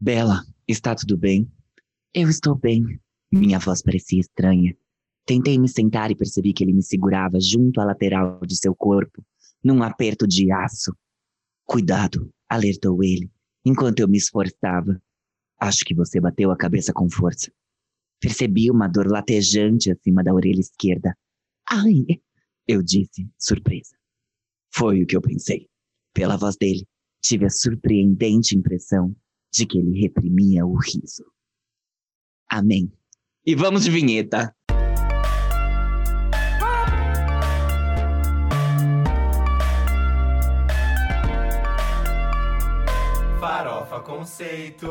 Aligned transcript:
Bela, 0.00 0.44
está 0.68 0.94
tudo 0.94 1.16
bem? 1.16 1.50
Eu 2.14 2.28
estou 2.28 2.54
bem. 2.54 3.00
Minha 3.32 3.58
voz 3.58 3.82
parecia 3.82 4.20
estranha. 4.20 4.76
Tentei 5.26 5.58
me 5.58 5.68
sentar 5.68 6.08
e 6.12 6.14
percebi 6.14 6.52
que 6.52 6.62
ele 6.62 6.72
me 6.72 6.84
segurava 6.84 7.40
junto 7.40 7.80
à 7.80 7.84
lateral 7.84 8.38
de 8.46 8.56
seu 8.56 8.76
corpo, 8.76 9.26
num 9.62 9.82
aperto 9.82 10.24
de 10.24 10.52
aço. 10.52 10.96
Cuidado, 11.64 12.32
alertou 12.48 13.02
ele, 13.02 13.28
enquanto 13.64 13.98
eu 13.98 14.06
me 14.06 14.18
esforçava. 14.18 15.02
Acho 15.58 15.84
que 15.84 15.96
você 15.96 16.20
bateu 16.20 16.52
a 16.52 16.56
cabeça 16.56 16.92
com 16.92 17.10
força. 17.10 17.52
Percebi 18.20 18.70
uma 18.70 18.86
dor 18.86 19.10
latejante 19.10 19.90
acima 19.90 20.22
da 20.22 20.32
orelha 20.32 20.60
esquerda. 20.60 21.12
Ai! 21.68 22.20
Eu 22.68 22.84
disse, 22.84 23.28
surpresa. 23.36 23.96
Foi 24.72 25.02
o 25.02 25.06
que 25.06 25.16
eu 25.16 25.20
pensei. 25.20 25.68
Pela 26.14 26.36
voz 26.36 26.56
dele, 26.56 26.86
tive 27.20 27.46
a 27.46 27.50
surpreendente 27.50 28.56
impressão 28.56 29.12
de 29.52 29.66
que 29.66 29.78
ele 29.78 30.00
reprimia 30.00 30.66
o 30.66 30.76
riso. 30.76 31.24
Amém. 32.50 32.92
E 33.44 33.54
vamos 33.54 33.84
de 33.84 33.90
vinheta. 33.90 34.54
Farofa 43.40 44.00
Conceito. 44.00 44.88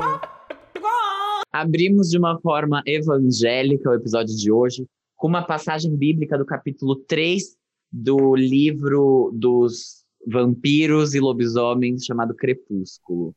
Abrimos 1.51 2.09
de 2.09 2.17
uma 2.17 2.39
forma 2.39 2.81
evangélica 2.85 3.89
o 3.89 3.93
episódio 3.93 4.35
de 4.35 4.51
hoje, 4.51 4.87
com 5.15 5.27
uma 5.27 5.45
passagem 5.45 5.95
bíblica 5.95 6.37
do 6.37 6.45
capítulo 6.45 6.95
3 6.95 7.57
do 7.91 8.35
livro 8.35 9.31
dos 9.33 10.05
vampiros 10.25 11.13
e 11.15 11.19
lobisomens 11.19 12.03
chamado 12.03 12.35
Crepúsculo. 12.35 13.33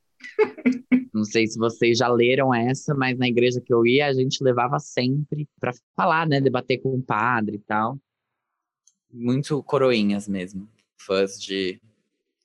Não 1.12 1.24
sei 1.24 1.46
se 1.46 1.58
vocês 1.58 1.98
já 1.98 2.08
leram 2.08 2.54
essa, 2.54 2.94
mas 2.94 3.18
na 3.18 3.28
igreja 3.28 3.60
que 3.60 3.72
eu 3.72 3.84
ia, 3.86 4.06
a 4.06 4.12
gente 4.12 4.42
levava 4.42 4.78
sempre 4.78 5.46
para 5.60 5.72
falar, 5.96 6.26
né? 6.26 6.40
Debater 6.40 6.80
com 6.80 6.94
o 6.94 7.02
padre 7.02 7.56
e 7.56 7.60
tal. 7.60 7.98
Muito 9.12 9.62
coroinhas 9.62 10.28
mesmo. 10.28 10.68
Fãs 10.98 11.40
de 11.40 11.80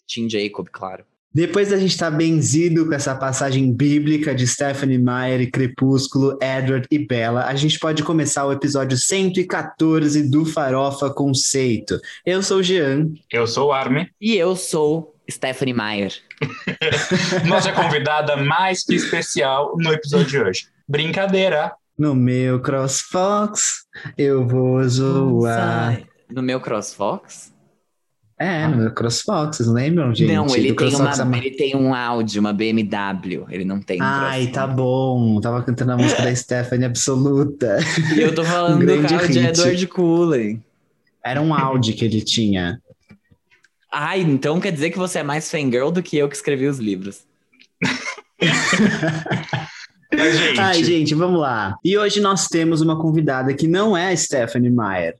Tim 0.05 0.29
Jacob, 0.29 0.67
claro. 0.71 1.05
Depois 1.35 1.69
da 1.69 1.77
gente 1.77 1.91
estar 1.91 2.09
tá 2.09 2.15
benzido 2.15 2.85
com 2.87 2.93
essa 2.93 3.13
passagem 3.13 3.71
bíblica 3.71 4.33
de 4.33 4.47
Stephanie 4.47 4.97
Meyer 4.97 5.41
e 5.41 5.51
Crepúsculo, 5.51 6.39
Edward 6.41 6.87
e 6.89 6.97
Bella, 6.97 7.43
a 7.45 7.55
gente 7.55 7.77
pode 7.77 8.03
começar 8.03 8.45
o 8.45 8.53
episódio 8.53 8.97
114 8.97 10.29
do 10.29 10.45
Farofa 10.45 11.09
Conceito. 11.13 11.99
Eu 12.25 12.41
sou 12.41 12.59
o 12.59 12.63
Jean. 12.63 13.09
Eu 13.29 13.45
sou 13.47 13.67
o 13.67 13.71
Arme. 13.73 14.09
E 14.19 14.35
eu 14.37 14.55
sou 14.55 15.14
Stephanie 15.29 15.73
Meyer. 15.73 16.13
Nossa 17.47 17.71
convidada 17.71 18.35
mais 18.37 18.83
que 18.83 18.95
especial 18.95 19.75
no 19.77 19.91
episódio 19.91 20.27
de 20.27 20.39
hoje. 20.39 20.67
Brincadeira. 20.87 21.73
No 21.97 22.13
meu 22.13 22.59
CrossFox, 22.59 23.85
eu 24.17 24.45
vou 24.45 24.83
zoar. 24.87 26.03
No 26.29 26.41
meu 26.41 26.59
CrossFox? 26.59 27.53
É, 28.37 28.67
no 28.67 28.91
CrossFox, 28.91 29.55
vocês 29.55 29.69
lembram, 29.69 30.13
gente? 30.13 30.33
Não, 30.33 30.53
ele 30.53 30.73
tem, 30.73 30.93
uma, 30.93 31.37
ele 31.37 31.51
tem 31.51 31.73
um 31.73 31.95
áudio, 31.95 32.41
uma 32.41 32.51
BMW, 32.51 33.45
ele 33.49 33.63
não 33.63 33.79
tem 33.79 34.01
um 34.01 34.05
Ai, 34.05 34.47
tá 34.47 34.67
bom, 34.67 35.39
tava 35.39 35.63
cantando 35.63 35.93
a 35.93 35.97
música 35.97 36.21
da 36.21 36.35
Stephanie 36.35 36.85
Absoluta. 36.85 37.77
E 38.13 38.19
eu 38.19 38.35
tô 38.35 38.43
falando 38.43 38.81
um 38.81 38.85
do 38.85 39.07
carro 39.07 39.29
de 39.29 39.39
Edward 39.39 39.87
Cullen. 39.87 40.61
Era 41.23 41.41
um 41.41 41.53
Audi 41.53 41.93
que 41.93 42.03
ele 42.03 42.21
tinha. 42.21 42.81
Ai, 43.97 44.19
então 44.19 44.59
quer 44.59 44.73
dizer 44.73 44.89
que 44.89 44.97
você 44.97 45.19
é 45.19 45.23
mais 45.23 45.49
fangirl 45.49 45.89
do 45.89 46.03
que 46.03 46.17
eu 46.17 46.27
que 46.27 46.35
escrevi 46.35 46.67
os 46.67 46.79
livros. 46.79 47.23
gente. 50.11 50.59
Ai, 50.59 50.83
gente, 50.83 51.15
vamos 51.15 51.39
lá. 51.39 51.77
E 51.81 51.97
hoje 51.97 52.19
nós 52.19 52.49
temos 52.49 52.81
uma 52.81 52.99
convidada 52.99 53.53
que 53.53 53.69
não 53.69 53.95
é 53.95 54.11
a 54.11 54.17
Stephanie 54.17 54.69
Meyer. 54.69 55.15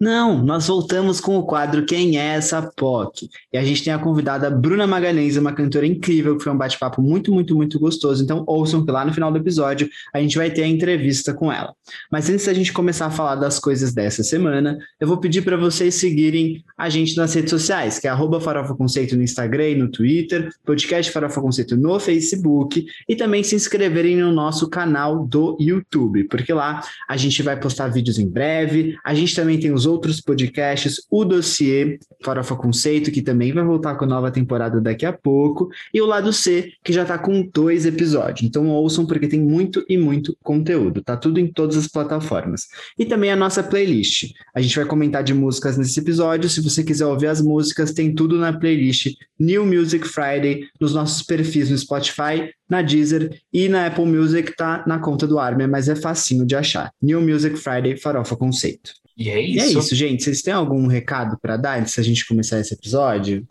Não, 0.00 0.44
nós 0.44 0.68
voltamos 0.68 1.20
com 1.20 1.36
o 1.36 1.42
quadro 1.42 1.84
Quem 1.84 2.18
é 2.18 2.34
essa 2.34 2.62
POC? 2.62 3.28
E 3.52 3.58
a 3.58 3.64
gente 3.64 3.82
tem 3.82 3.92
a 3.92 3.98
convidada 3.98 4.48
Bruna 4.48 4.86
Magalhães, 4.86 5.36
uma 5.36 5.52
cantora 5.52 5.86
incrível, 5.86 6.36
que 6.36 6.44
foi 6.44 6.52
um 6.52 6.56
bate-papo 6.56 7.02
muito, 7.02 7.32
muito, 7.32 7.56
muito 7.56 7.80
gostoso. 7.80 8.22
Então 8.22 8.44
ouçam 8.46 8.84
que 8.84 8.92
lá 8.92 9.04
no 9.04 9.12
final 9.12 9.32
do 9.32 9.38
episódio 9.38 9.88
a 10.14 10.20
gente 10.20 10.36
vai 10.36 10.50
ter 10.50 10.62
a 10.62 10.68
entrevista 10.68 11.34
com 11.34 11.52
ela. 11.52 11.74
Mas 12.12 12.30
antes 12.30 12.46
da 12.46 12.54
gente 12.54 12.72
começar 12.72 13.06
a 13.06 13.10
falar 13.10 13.34
das 13.34 13.58
coisas 13.58 13.92
dessa 13.92 14.22
semana, 14.22 14.78
eu 15.00 15.08
vou 15.08 15.18
pedir 15.18 15.42
para 15.42 15.56
vocês 15.56 15.96
seguirem 15.96 16.62
a 16.76 16.88
gente 16.88 17.16
nas 17.16 17.34
redes 17.34 17.50
sociais, 17.50 17.98
que 17.98 18.06
é 18.06 18.10
arroba 18.10 18.40
Farofa 18.40 18.76
Conceito 18.76 19.16
no 19.16 19.22
Instagram 19.22 19.70
e 19.70 19.74
no 19.74 19.90
Twitter, 19.90 20.48
podcast 20.64 21.10
Farofa 21.10 21.40
Conceito 21.40 21.76
no 21.76 21.98
Facebook 21.98 22.86
e 23.08 23.16
também 23.16 23.42
se 23.42 23.56
inscreverem 23.56 24.16
no 24.16 24.32
nosso 24.32 24.68
canal 24.68 25.26
do 25.26 25.56
YouTube, 25.58 26.24
porque 26.24 26.52
lá 26.52 26.82
a 27.08 27.16
gente 27.16 27.42
vai 27.42 27.58
postar 27.58 27.88
vídeos 27.88 28.18
em 28.18 28.28
breve. 28.28 28.96
A 29.04 29.12
gente 29.12 29.34
também 29.34 29.58
tem 29.58 29.72
os 29.72 29.87
outros 29.88 30.20
podcasts, 30.20 31.00
o 31.10 31.24
dossiê 31.24 31.98
Farofa 32.22 32.54
Conceito, 32.54 33.10
que 33.10 33.22
também 33.22 33.52
vai 33.52 33.64
voltar 33.64 33.96
com 33.96 34.06
nova 34.06 34.30
temporada 34.30 34.80
daqui 34.80 35.04
a 35.04 35.12
pouco, 35.12 35.68
e 35.92 36.00
o 36.00 36.06
lado 36.06 36.32
C, 36.32 36.72
que 36.84 36.92
já 36.92 37.04
tá 37.04 37.18
com 37.18 37.42
dois 37.52 37.86
episódios. 37.86 38.48
Então 38.48 38.68
ouçam, 38.68 39.06
porque 39.06 39.26
tem 39.26 39.40
muito 39.40 39.84
e 39.88 39.96
muito 39.96 40.36
conteúdo. 40.42 41.02
Tá 41.02 41.16
tudo 41.16 41.40
em 41.40 41.50
todas 41.50 41.76
as 41.76 41.88
plataformas. 41.88 42.66
E 42.98 43.04
também 43.04 43.30
a 43.30 43.36
nossa 43.36 43.62
playlist. 43.62 44.32
A 44.54 44.60
gente 44.60 44.76
vai 44.76 44.84
comentar 44.84 45.24
de 45.24 45.34
músicas 45.34 45.76
nesse 45.76 45.98
episódio. 45.98 46.48
Se 46.48 46.60
você 46.60 46.84
quiser 46.84 47.06
ouvir 47.06 47.26
as 47.26 47.40
músicas, 47.40 47.92
tem 47.92 48.14
tudo 48.14 48.36
na 48.38 48.52
playlist 48.52 49.14
New 49.38 49.64
Music 49.64 50.06
Friday, 50.06 50.68
nos 50.80 50.94
nossos 50.94 51.22
perfis 51.22 51.70
no 51.70 51.78
Spotify, 51.78 52.52
na 52.68 52.82
Deezer 52.82 53.40
e 53.52 53.68
na 53.68 53.86
Apple 53.86 54.04
Music, 54.04 54.54
tá 54.56 54.84
na 54.86 54.98
conta 54.98 55.26
do 55.26 55.38
Armin, 55.38 55.66
mas 55.66 55.88
é 55.88 55.96
facinho 55.96 56.44
de 56.44 56.54
achar. 56.54 56.92
New 57.00 57.20
Music 57.20 57.56
Friday 57.56 57.96
Farofa 57.96 58.36
Conceito. 58.36 58.92
E 59.18 59.30
é 59.30 59.40
isso. 59.40 59.56
E 59.56 59.76
é 59.76 59.80
isso, 59.80 59.94
gente. 59.96 60.22
Vocês 60.22 60.42
têm 60.42 60.54
algum 60.54 60.86
recado 60.86 61.36
para 61.42 61.56
dar 61.56 61.80
antes 61.80 61.96
da 61.96 62.02
gente 62.04 62.24
começar 62.24 62.60
esse 62.60 62.72
episódio? 62.72 63.44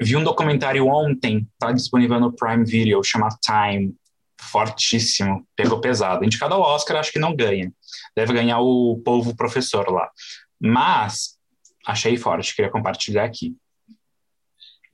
Vi 0.00 0.16
um 0.16 0.24
documentário 0.24 0.86
ontem, 0.86 1.46
tá 1.58 1.70
disponível 1.70 2.18
no 2.18 2.32
Prime 2.32 2.64
Video, 2.64 3.04
chama 3.04 3.28
Time. 3.42 3.94
Fortíssimo, 4.40 5.46
pegou 5.54 5.82
pesado. 5.82 6.24
Indicado 6.24 6.54
ao 6.54 6.62
Oscar, 6.62 6.96
acho 6.96 7.12
que 7.12 7.18
não 7.18 7.36
ganha. 7.36 7.70
Deve 8.16 8.32
ganhar 8.32 8.60
o 8.60 8.98
povo 9.04 9.36
professor 9.36 9.86
lá. 9.90 10.08
Mas 10.58 11.36
achei 11.86 12.16
forte, 12.16 12.56
queria 12.56 12.70
compartilhar 12.70 13.24
aqui. 13.24 13.54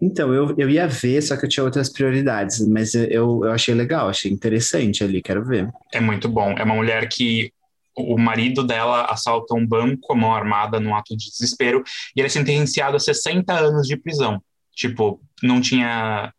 Então, 0.03 0.35
eu, 0.35 0.53
eu 0.59 0.69
ia 0.69 0.89
ver, 0.89 1.23
só 1.23 1.37
que 1.37 1.47
eu 1.47 1.49
tinha 1.49 1.65
outras 1.65 1.89
prioridades, 1.89 2.67
mas 2.67 2.95
eu, 2.95 3.45
eu 3.45 3.53
achei 3.53 3.73
legal, 3.73 4.09
achei 4.09 4.31
interessante 4.31 5.03
ali, 5.03 5.23
quero 5.23 5.45
ver. 5.45 5.71
É 5.93 6.01
muito 6.01 6.29
bom. 6.29 6.51
É 6.51 6.65
uma 6.65 6.75
mulher 6.75 7.09
que 7.09 7.51
o 7.97 8.19
marido 8.19 8.62
dela 8.62 9.07
assalta 9.07 9.55
um 9.55 9.67
banco, 9.67 10.12
a 10.12 10.17
mão 10.17 10.34
armada, 10.34 10.79
num 10.79 10.95
ato 10.95 11.17
de 11.17 11.31
desespero, 11.31 11.83
e 12.15 12.21
ele 12.21 12.27
é 12.27 12.31
sentenciado 12.31 12.97
a 12.97 13.01
60 13.01 13.53
anos 13.53 13.87
de 13.87 13.97
prisão. 13.97 14.41
Tipo, 14.75 15.21
não 15.43 15.61
tinha 15.61 16.33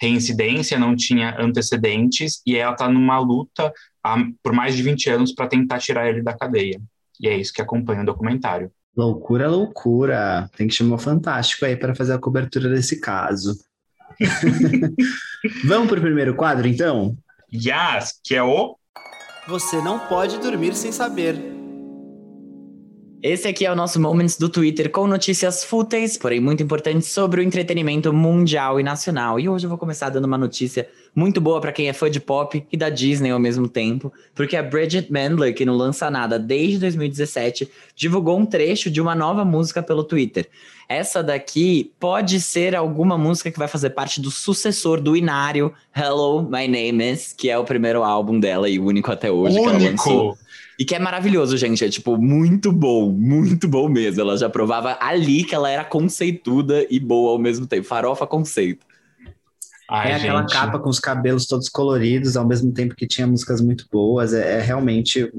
reincidência, 0.00 0.78
não 0.78 0.94
tinha 0.94 1.34
antecedentes, 1.40 2.40
e 2.46 2.56
ela 2.56 2.74
tá 2.74 2.88
numa 2.88 3.18
luta 3.18 3.72
há, 4.04 4.16
por 4.42 4.52
mais 4.52 4.76
de 4.76 4.82
20 4.82 5.10
anos 5.10 5.32
para 5.32 5.48
tentar 5.48 5.78
tirar 5.78 6.08
ele 6.08 6.22
da 6.22 6.36
cadeia. 6.36 6.80
E 7.20 7.26
é 7.26 7.36
isso 7.36 7.52
que 7.52 7.62
acompanha 7.62 8.02
o 8.02 8.06
documentário. 8.06 8.70
Loucura, 8.96 9.48
loucura. 9.48 10.48
Tem 10.56 10.68
que 10.68 10.74
chamar 10.74 10.96
o 10.96 10.98
Fantástico 10.98 11.64
aí 11.64 11.76
para 11.76 11.94
fazer 11.94 12.12
a 12.12 12.18
cobertura 12.18 12.68
desse 12.68 13.00
caso. 13.00 13.56
Vamos 15.64 15.88
pro 15.88 16.00
primeiro 16.00 16.34
quadro, 16.34 16.66
então? 16.66 17.16
Yes, 17.52 18.20
que 18.22 18.34
é 18.34 18.42
o 18.42 18.77
você 19.48 19.80
não 19.80 19.98
pode 19.98 20.38
dormir 20.38 20.74
sem 20.74 20.92
saber. 20.92 21.34
Esse 23.22 23.48
aqui 23.48 23.64
é 23.64 23.72
o 23.72 23.74
nosso 23.74 23.98
Moments 23.98 24.36
do 24.36 24.46
Twitter 24.46 24.90
com 24.90 25.06
notícias 25.06 25.64
fúteis, 25.64 26.18
porém 26.18 26.38
muito 26.38 26.62
importantes 26.62 27.08
sobre 27.08 27.40
o 27.40 27.42
entretenimento 27.42 28.12
mundial 28.12 28.78
e 28.78 28.82
nacional. 28.82 29.40
E 29.40 29.48
hoje 29.48 29.64
eu 29.64 29.70
vou 29.70 29.78
começar 29.78 30.10
dando 30.10 30.26
uma 30.26 30.36
notícia 30.36 30.86
muito 31.18 31.40
boa 31.40 31.60
para 31.60 31.72
quem 31.72 31.88
é 31.88 31.92
fã 31.92 32.08
de 32.08 32.20
pop 32.20 32.64
e 32.70 32.76
da 32.76 32.88
Disney 32.88 33.30
ao 33.30 33.40
mesmo 33.40 33.66
tempo, 33.66 34.12
porque 34.36 34.56
a 34.56 34.62
Bridget 34.62 35.10
Mendler, 35.10 35.52
que 35.52 35.64
não 35.64 35.74
lança 35.74 36.08
nada 36.08 36.38
desde 36.38 36.78
2017, 36.78 37.68
divulgou 37.96 38.38
um 38.38 38.46
trecho 38.46 38.88
de 38.88 39.00
uma 39.00 39.16
nova 39.16 39.44
música 39.44 39.82
pelo 39.82 40.04
Twitter. 40.04 40.48
Essa 40.88 41.20
daqui 41.20 41.90
pode 41.98 42.40
ser 42.40 42.76
alguma 42.76 43.18
música 43.18 43.50
que 43.50 43.58
vai 43.58 43.66
fazer 43.66 43.90
parte 43.90 44.20
do 44.20 44.30
sucessor 44.30 45.00
do 45.00 45.16
Inário, 45.16 45.72
Hello, 45.94 46.42
My 46.44 46.68
Name 46.68 47.12
Is, 47.12 47.34
que 47.36 47.50
é 47.50 47.58
o 47.58 47.64
primeiro 47.64 48.04
álbum 48.04 48.38
dela 48.38 48.68
e 48.68 48.78
o 48.78 48.84
único 48.84 49.10
até 49.10 49.28
hoje 49.28 49.58
único. 49.58 49.76
que 49.76 49.84
ela 49.84 49.90
lançou. 49.90 50.38
E 50.78 50.84
que 50.84 50.94
é 50.94 50.98
maravilhoso, 51.00 51.56
gente. 51.56 51.84
É, 51.84 51.88
tipo, 51.88 52.16
muito 52.16 52.70
bom. 52.70 53.10
Muito 53.10 53.66
bom 53.66 53.88
mesmo. 53.88 54.20
Ela 54.20 54.36
já 54.36 54.48
provava 54.48 54.96
ali 55.00 55.42
que 55.42 55.52
ela 55.52 55.68
era 55.68 55.84
conceituda 55.84 56.86
e 56.88 57.00
boa 57.00 57.32
ao 57.32 57.38
mesmo 57.38 57.66
tempo. 57.66 57.84
Farofa 57.84 58.24
conceito. 58.24 58.86
Ai, 59.88 60.12
é 60.12 60.14
aquela 60.16 60.40
gente. 60.40 60.52
capa 60.52 60.78
com 60.78 60.90
os 60.90 61.00
cabelos 61.00 61.46
todos 61.46 61.68
coloridos, 61.68 62.36
ao 62.36 62.46
mesmo 62.46 62.72
tempo 62.72 62.94
que 62.94 63.06
tinha 63.06 63.26
músicas 63.26 63.60
muito 63.60 63.86
boas. 63.90 64.34
É, 64.34 64.58
é 64.58 64.60
realmente. 64.60 65.32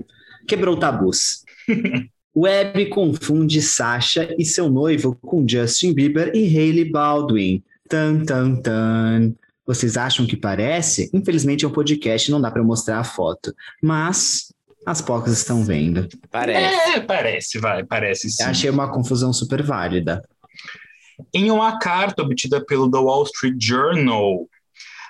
Quebrou 0.47 0.77
tabus. 0.77 1.43
Web 2.35 2.87
confunde 2.87 3.61
Sasha 3.61 4.33
e 4.37 4.45
seu 4.45 4.69
noivo 4.69 5.15
com 5.15 5.47
Justin 5.47 5.93
Bieber 5.93 6.31
e 6.33 6.45
Hailey 6.45 6.89
Baldwin. 6.89 7.63
Tan, 7.87 8.23
tan, 8.23 8.55
tan. 8.55 9.33
Vocês 9.65 9.97
acham 9.97 10.25
que 10.25 10.37
parece? 10.37 11.09
Infelizmente 11.13 11.65
é 11.65 11.67
um 11.67 11.71
podcast, 11.71 12.31
não 12.31 12.41
dá 12.41 12.49
para 12.49 12.63
mostrar 12.63 12.99
a 12.99 13.03
foto. 13.03 13.53
Mas 13.83 14.53
as 14.85 15.01
pocas 15.01 15.33
estão 15.33 15.63
vendo. 15.63 16.07
Parece. 16.31 16.97
É, 16.97 16.99
parece, 17.01 17.59
vai, 17.59 17.83
parece 17.83 18.29
sim. 18.29 18.43
Achei 18.43 18.69
uma 18.69 18.91
confusão 18.91 19.31
super 19.31 19.61
válida. 19.61 20.23
Em 21.33 21.51
uma 21.51 21.79
carta 21.79 22.21
obtida 22.21 22.63
pelo 22.63 22.89
The 22.89 22.97
Wall 22.97 23.23
Street 23.23 23.55
Journal, 23.59 24.47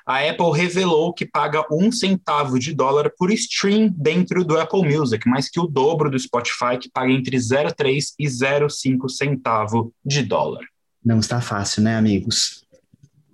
a 0.06 0.28
Apple 0.28 0.52
revelou 0.56 1.14
que 1.14 1.26
paga 1.26 1.64
um 1.72 1.92
centavo 1.92 2.58
de 2.58 2.74
dólar 2.74 3.12
por 3.16 3.32
stream 3.32 3.94
dentro 3.96 4.44
do 4.44 4.60
Apple 4.60 4.82
Music, 4.82 5.30
mais 5.30 5.50
que 5.50 5.60
o 5.60 5.68
dobro 5.68 6.10
do 6.10 6.18
Spotify, 6.18 6.80
que 6.82 6.90
paga 6.90 7.12
entre 7.12 7.38
0,3 7.38 8.14
e 8.18 8.26
0,5 8.26 9.08
centavo 9.08 9.94
de 10.04 10.24
dólar. 10.24 10.66
Não 11.06 11.20
está 11.20 11.40
fácil, 11.40 11.84
né, 11.84 11.96
amigos? 11.96 12.66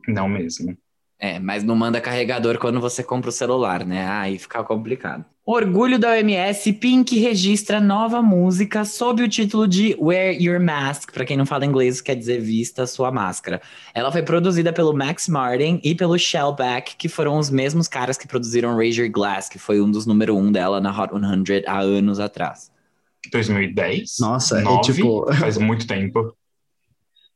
Não 0.08 0.28
mesmo. 0.28 0.78
É, 1.18 1.40
mas 1.40 1.64
não 1.64 1.76
manda 1.76 2.02
carregador 2.02 2.58
quando 2.58 2.80
você 2.80 3.02
compra 3.02 3.30
o 3.30 3.34
celular, 3.34 3.86
né? 3.86 4.08
Aí 4.08 4.38
fica 4.38 4.64
complicado. 4.64 5.26
Orgulho 5.48 6.00
da 6.00 6.10
OMS, 6.10 6.74
Pink 6.74 7.20
registra 7.20 7.80
nova 7.80 8.20
música 8.20 8.84
sob 8.84 9.22
o 9.22 9.30
título 9.30 9.68
de 9.68 9.96
Wear 10.00 10.34
Your 10.34 10.60
Mask. 10.60 11.12
Para 11.14 11.24
quem 11.24 11.38
não 11.38 11.46
fala 11.46 11.66
inglês, 11.66 12.02
quer 12.02 12.16
dizer 12.16 12.42
vista 12.42 12.88
sua 12.88 13.12
máscara. 13.12 13.62
Ela 13.94 14.12
foi 14.12 14.24
produzida 14.24 14.74
pelo 14.74 14.92
Max 14.92 15.30
Martin 15.30 15.80
e 15.84 15.94
pelo 15.94 16.18
Shellback, 16.18 16.96
que 16.98 17.08
foram 17.08 17.38
os 17.38 17.52
mesmos 17.52 17.88
caras 17.88 18.18
que 18.18 18.28
produziram 18.28 18.76
Raise 18.76 19.00
Your 19.00 19.12
Glass, 19.12 19.48
que 19.48 19.60
foi 19.60 19.80
um 19.80 19.90
dos 19.90 20.08
número 20.08 20.36
um 20.36 20.52
dela 20.52 20.82
na 20.82 20.90
Hot 20.90 21.14
100 21.14 21.64
há 21.68 21.80
anos 21.80 22.20
atrás. 22.20 22.72
2010? 23.32 24.16
Nossa, 24.20 24.62
9, 24.62 24.78
é 24.78 24.82
tipo. 24.82 25.34
Faz 25.36 25.58
muito 25.60 25.86
tempo. 25.86 26.36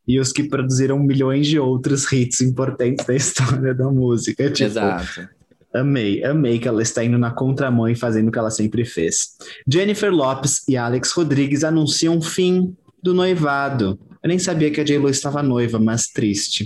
E 0.10 0.20
os 0.20 0.32
que 0.32 0.44
produziram 0.44 0.98
milhões 0.98 1.46
de 1.46 1.60
outros 1.60 2.12
hits 2.12 2.42
importantes 2.42 3.06
da 3.06 3.14
história 3.16 3.76
da 3.76 3.92
música. 3.92 4.50
Tipo, 4.50 4.68
Exato. 4.68 5.30
Amei, 5.72 6.24
amei 6.24 6.58
que 6.58 6.68
ela 6.68 6.82
está 6.82 7.04
indo 7.04 7.20
na 7.20 7.30
contramão 7.30 7.88
e 7.88 7.96
fazendo 7.96 8.30
o 8.30 8.32
que 8.32 8.40
ela 8.40 8.50
sempre 8.50 8.84
fez. 8.84 9.38
Jennifer 9.72 10.12
Lopes 10.12 10.68
e 10.68 10.76
Alex 10.76 11.12
Rodrigues 11.12 11.64
anunciam 11.64 12.18
o 12.18 12.24
fim 12.24 12.76
do 13.04 13.14
noivado. 13.14 14.00
Eu 14.24 14.30
nem 14.30 14.40
sabia 14.40 14.72
que 14.72 14.82
a 14.82 14.84
J-Lo 14.84 15.10
estava 15.10 15.44
noiva, 15.44 15.78
mas 15.78 16.08
triste. 16.08 16.66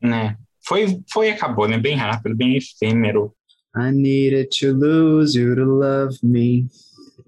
Né? 0.00 0.34
Foi, 0.66 0.98
foi 1.12 1.26
e 1.26 1.32
acabou, 1.32 1.68
né? 1.68 1.76
Bem 1.76 1.94
rápido, 1.94 2.34
bem 2.34 2.56
efêmero. 2.56 3.34
I 3.76 3.92
needed 3.92 4.48
to 4.58 4.72
lose 4.72 5.38
you 5.38 5.54
to 5.54 5.64
love 5.64 6.16
me. 6.22 6.66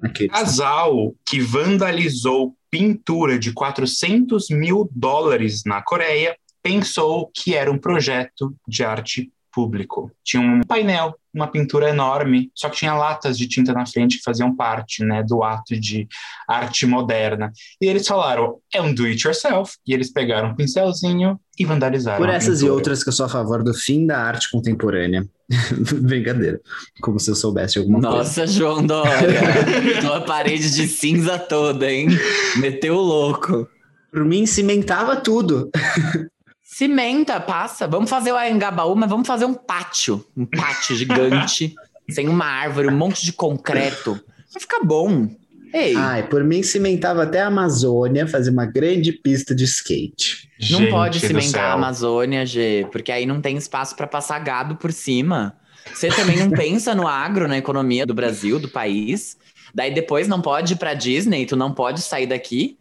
Aquele. 0.01 0.31
Casal 0.31 1.15
que 1.29 1.39
vandalizou 1.39 2.57
pintura 2.73 3.39
de 3.39 3.53
400 3.53 4.49
mil 4.49 4.89
dólares 4.91 5.63
na 5.67 5.83
Coreia 5.83 6.35
pensou 6.63 7.31
que 7.35 7.55
era 7.55 7.71
um 7.71 7.77
projeto 7.77 8.57
de 8.67 8.83
arte 8.83 9.31
público. 9.53 10.11
Tinha 10.25 10.43
um 10.43 10.61
painel, 10.63 11.15
uma 11.33 11.47
pintura 11.47 11.91
enorme, 11.91 12.51
só 12.55 12.69
que 12.69 12.77
tinha 12.77 12.95
latas 12.95 13.39
de 13.39 13.47
tinta 13.47 13.73
na 13.73 13.87
frente 13.87 14.19
que 14.19 14.25
faziam 14.25 14.55
parte 14.55 15.05
né, 15.05 15.23
do 15.23 15.43
ato 15.43 15.79
de 15.79 16.09
arte 16.49 16.87
moderna. 16.87 17.53
E 17.81 17.87
eles 17.87 18.07
falaram, 18.07 18.59
é 18.73 18.81
um 18.81 18.93
do 18.93 19.05
it 19.05 19.27
yourself. 19.27 19.75
E 19.87 19.95
eles 19.95 20.13
pegaram 20.13 20.51
um 20.51 20.55
pincelzinho 20.55 21.39
e 21.59 21.65
vandalizaram. 21.65 22.19
Por 22.19 22.29
essas 22.29 22.63
e 22.63 22.69
outras 22.69 23.03
que 23.03 23.09
eu 23.09 23.13
sou 23.13 23.27
a 23.27 23.29
favor 23.29 23.63
do 23.63 23.75
fim 23.75 24.07
da 24.07 24.19
arte 24.19 24.51
contemporânea. 24.51 25.27
Brincadeira. 26.01 26.61
Como 27.01 27.21
se 27.21 27.31
eu 27.31 27.35
soubesse 27.35 27.79
alguma 27.79 28.01
coisa. 28.01 28.17
Nossa, 28.17 28.47
João 28.47 28.85
Dória. 28.85 29.41
Tua 30.01 30.23
parede 30.23 30.71
de 30.71 30.89
cinza 30.89 31.39
toda, 31.39 31.91
hein? 31.91 32.09
Meteu 32.57 32.95
o 32.95 33.03
louco. 33.03 33.69
Por 34.13 34.25
mim, 34.27 34.45
cimentava 34.45 35.17
tudo. 35.17 35.71
Cimenta, 36.73 37.39
passa. 37.39 37.87
Vamos 37.87 38.09
fazer 38.09 38.33
o 38.33 38.37
Anhangabaú, 38.37 38.97
mas 38.97 39.11
vamos 39.11 39.29
fazer 39.29 39.45
um 39.45 39.53
pátio. 39.53 40.25
Um 40.35 40.47
pátio 40.47 40.97
gigante, 40.97 41.75
sem 42.09 42.31
uma 42.31 42.47
árvore, 42.47 42.89
um 42.89 42.97
monte 42.97 43.27
de 43.27 43.33
concreto. 43.35 44.19
Vai 44.51 44.59
ficar 44.59 44.83
bom. 44.83 45.29
Ei, 45.75 45.95
Ai, 45.95 46.27
por 46.27 46.43
mim, 46.43 46.63
cimentava 46.63 47.25
até 47.25 47.43
a 47.43 47.49
Amazônia, 47.49 48.27
fazer 48.27 48.49
uma 48.49 48.65
grande 48.65 49.13
pista 49.13 49.55
de 49.55 49.65
skate. 49.65 50.49
não 50.71 50.79
Gente 50.79 50.91
pode 50.91 51.21
do 51.21 51.27
cimentar 51.27 51.73
a. 51.73 51.73
Amazônia, 51.75 52.47
G, 52.47 52.89
porque 52.91 53.13
aí 53.13 53.27
não 53.27 53.43
tem 53.43 53.59
espaço 53.59 53.95
para 53.95 54.07
passar 54.07 54.39
gado 54.39 54.77
por 54.77 54.93
cima. 54.93 55.55
Você 55.93 56.09
também 56.09 56.39
não 56.39 56.49
pensa 56.57 56.95
no 56.95 57.07
agro, 57.07 57.47
na 57.47 57.59
economia 57.59 58.07
do 58.07 58.15
Brasil, 58.15 58.59
do 58.59 58.69
país. 58.69 59.37
Daí 59.75 59.93
depois 59.93 60.27
não 60.27 60.41
pode 60.41 60.73
ir 60.73 60.77
pra 60.77 60.95
Disney, 60.95 61.45
tu 61.45 61.55
não 61.55 61.75
pode 61.75 62.01
sair 62.01 62.27
daqui. 62.27 62.79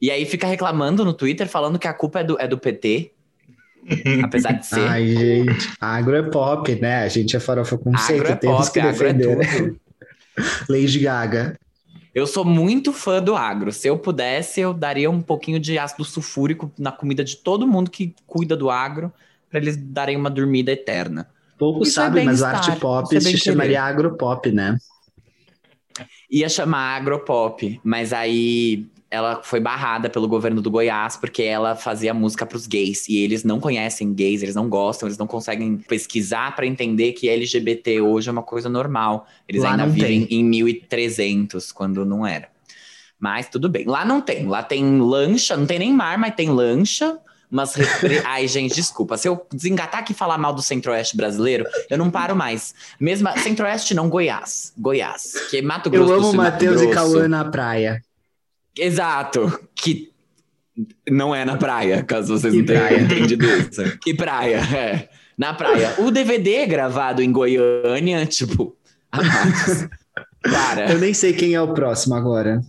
E 0.00 0.10
aí 0.10 0.24
fica 0.24 0.46
reclamando 0.46 1.04
no 1.04 1.12
Twitter, 1.12 1.46
falando 1.46 1.78
que 1.78 1.86
a 1.86 1.92
culpa 1.92 2.20
é 2.20 2.24
do, 2.24 2.40
é 2.40 2.48
do 2.48 2.56
PT. 2.56 3.13
Apesar 4.22 4.52
de 4.52 4.66
ser. 4.66 4.80
Ai, 4.80 5.06
gente, 5.06 5.72
agro 5.80 6.16
é 6.16 6.22
pop, 6.22 6.74
né? 6.80 7.02
A 7.02 7.08
gente 7.08 7.36
é 7.36 7.40
farofa 7.40 7.76
conceito, 7.76 8.20
agro 8.22 8.32
é 8.32 8.36
temos 8.36 8.68
pop, 8.68 8.72
que 8.72 8.80
agro 8.80 9.06
é 9.06 9.12
defender. 9.12 9.76
Lady 10.68 10.98
Gaga. 10.98 11.58
Eu 12.14 12.26
sou 12.26 12.44
muito 12.44 12.92
fã 12.92 13.20
do 13.20 13.34
agro. 13.34 13.72
Se 13.72 13.88
eu 13.88 13.98
pudesse, 13.98 14.60
eu 14.60 14.72
daria 14.72 15.10
um 15.10 15.20
pouquinho 15.20 15.58
de 15.58 15.78
ácido 15.78 16.04
sulfúrico 16.04 16.72
na 16.78 16.92
comida 16.92 17.24
de 17.24 17.36
todo 17.36 17.66
mundo 17.66 17.90
que 17.90 18.14
cuida 18.26 18.56
do 18.56 18.70
agro, 18.70 19.12
para 19.50 19.58
eles 19.58 19.76
darem 19.76 20.16
uma 20.16 20.30
dormida 20.30 20.70
eterna. 20.70 21.28
Poucos 21.58 21.88
Isso 21.88 22.00
é 22.00 22.04
sabem, 22.04 22.24
mas 22.24 22.42
arte 22.42 22.76
pop 22.78 23.16
é 23.16 23.20
se 23.20 23.36
chamaria 23.36 23.82
agropop, 23.82 24.50
né? 24.50 24.76
Ia 26.30 26.48
chamar 26.48 26.96
agropop, 26.96 27.80
mas 27.84 28.12
aí 28.12 28.86
ela 29.14 29.40
foi 29.42 29.60
barrada 29.60 30.10
pelo 30.10 30.26
governo 30.26 30.60
do 30.60 30.70
Goiás 30.70 31.16
porque 31.16 31.42
ela 31.42 31.76
fazia 31.76 32.12
música 32.12 32.44
para 32.44 32.56
os 32.56 32.66
gays 32.66 33.08
e 33.08 33.18
eles 33.18 33.44
não 33.44 33.60
conhecem 33.60 34.12
gays, 34.12 34.42
eles 34.42 34.54
não 34.54 34.68
gostam, 34.68 35.08
eles 35.08 35.16
não 35.16 35.26
conseguem 35.26 35.76
pesquisar 35.76 36.54
para 36.56 36.66
entender 36.66 37.12
que 37.12 37.28
LGBT 37.28 38.00
hoje 38.00 38.28
é 38.28 38.32
uma 38.32 38.42
coisa 38.42 38.68
normal. 38.68 39.26
Eles 39.48 39.62
Lá 39.62 39.70
ainda 39.70 39.86
vivem 39.86 40.26
tem. 40.26 40.40
em 40.40 40.44
1300 40.44 41.70
quando 41.70 42.04
não 42.04 42.26
era. 42.26 42.48
Mas 43.18 43.48
tudo 43.48 43.68
bem. 43.68 43.86
Lá 43.86 44.04
não 44.04 44.20
tem. 44.20 44.46
Lá 44.46 44.62
tem 44.62 45.00
lancha, 45.00 45.56
não 45.56 45.64
tem 45.64 45.78
nem 45.78 45.92
mar, 45.92 46.18
mas 46.18 46.34
tem 46.34 46.50
lancha. 46.50 47.18
Mas. 47.48 47.74
Ai, 48.26 48.48
gente, 48.48 48.74
desculpa. 48.74 49.16
Se 49.16 49.28
eu 49.28 49.46
desengatar 49.52 50.00
aqui 50.00 50.12
e 50.12 50.16
falar 50.16 50.36
mal 50.36 50.52
do 50.52 50.60
Centro-Oeste 50.60 51.16
brasileiro, 51.16 51.64
eu 51.88 51.96
não 51.96 52.10
paro 52.10 52.34
mais. 52.34 52.74
Mesmo 53.00 53.30
Centro-Oeste 53.38 53.94
não, 53.94 54.08
Goiás. 54.08 54.72
Goiás. 54.76 55.34
Que 55.50 55.58
é 55.58 55.62
Mato 55.62 55.88
Eu 55.88 56.04
Grosso 56.04 56.20
do 56.20 56.26
amo 56.28 56.36
Matheus 56.36 56.82
e. 56.82 56.88
Cauã 56.88 57.28
na 57.28 57.44
praia. 57.44 58.02
Exato. 58.78 59.60
Que 59.74 60.12
não 61.08 61.34
é 61.34 61.44
na 61.44 61.56
praia, 61.56 62.02
caso 62.02 62.36
vocês 62.36 62.52
Que 62.52 62.58
não 62.60 62.66
tenham 62.66 62.86
praia? 62.86 63.00
entendido 63.00 63.46
isso. 63.58 63.98
Que 63.98 64.14
praia, 64.14 64.56
é. 64.56 65.08
Na 65.36 65.54
praia. 65.54 65.94
O 65.98 66.10
DVD 66.10 66.54
é 66.56 66.66
gravado 66.66 67.22
em 67.22 67.30
Goiânia, 67.30 68.24
tipo. 68.26 68.76
amados. 69.12 69.88
Para. 70.42 70.92
Eu 70.92 70.98
nem 70.98 71.14
sei 71.14 71.32
quem 71.32 71.54
é 71.54 71.60
o 71.60 71.72
próximo 71.72 72.14
agora. 72.14 72.60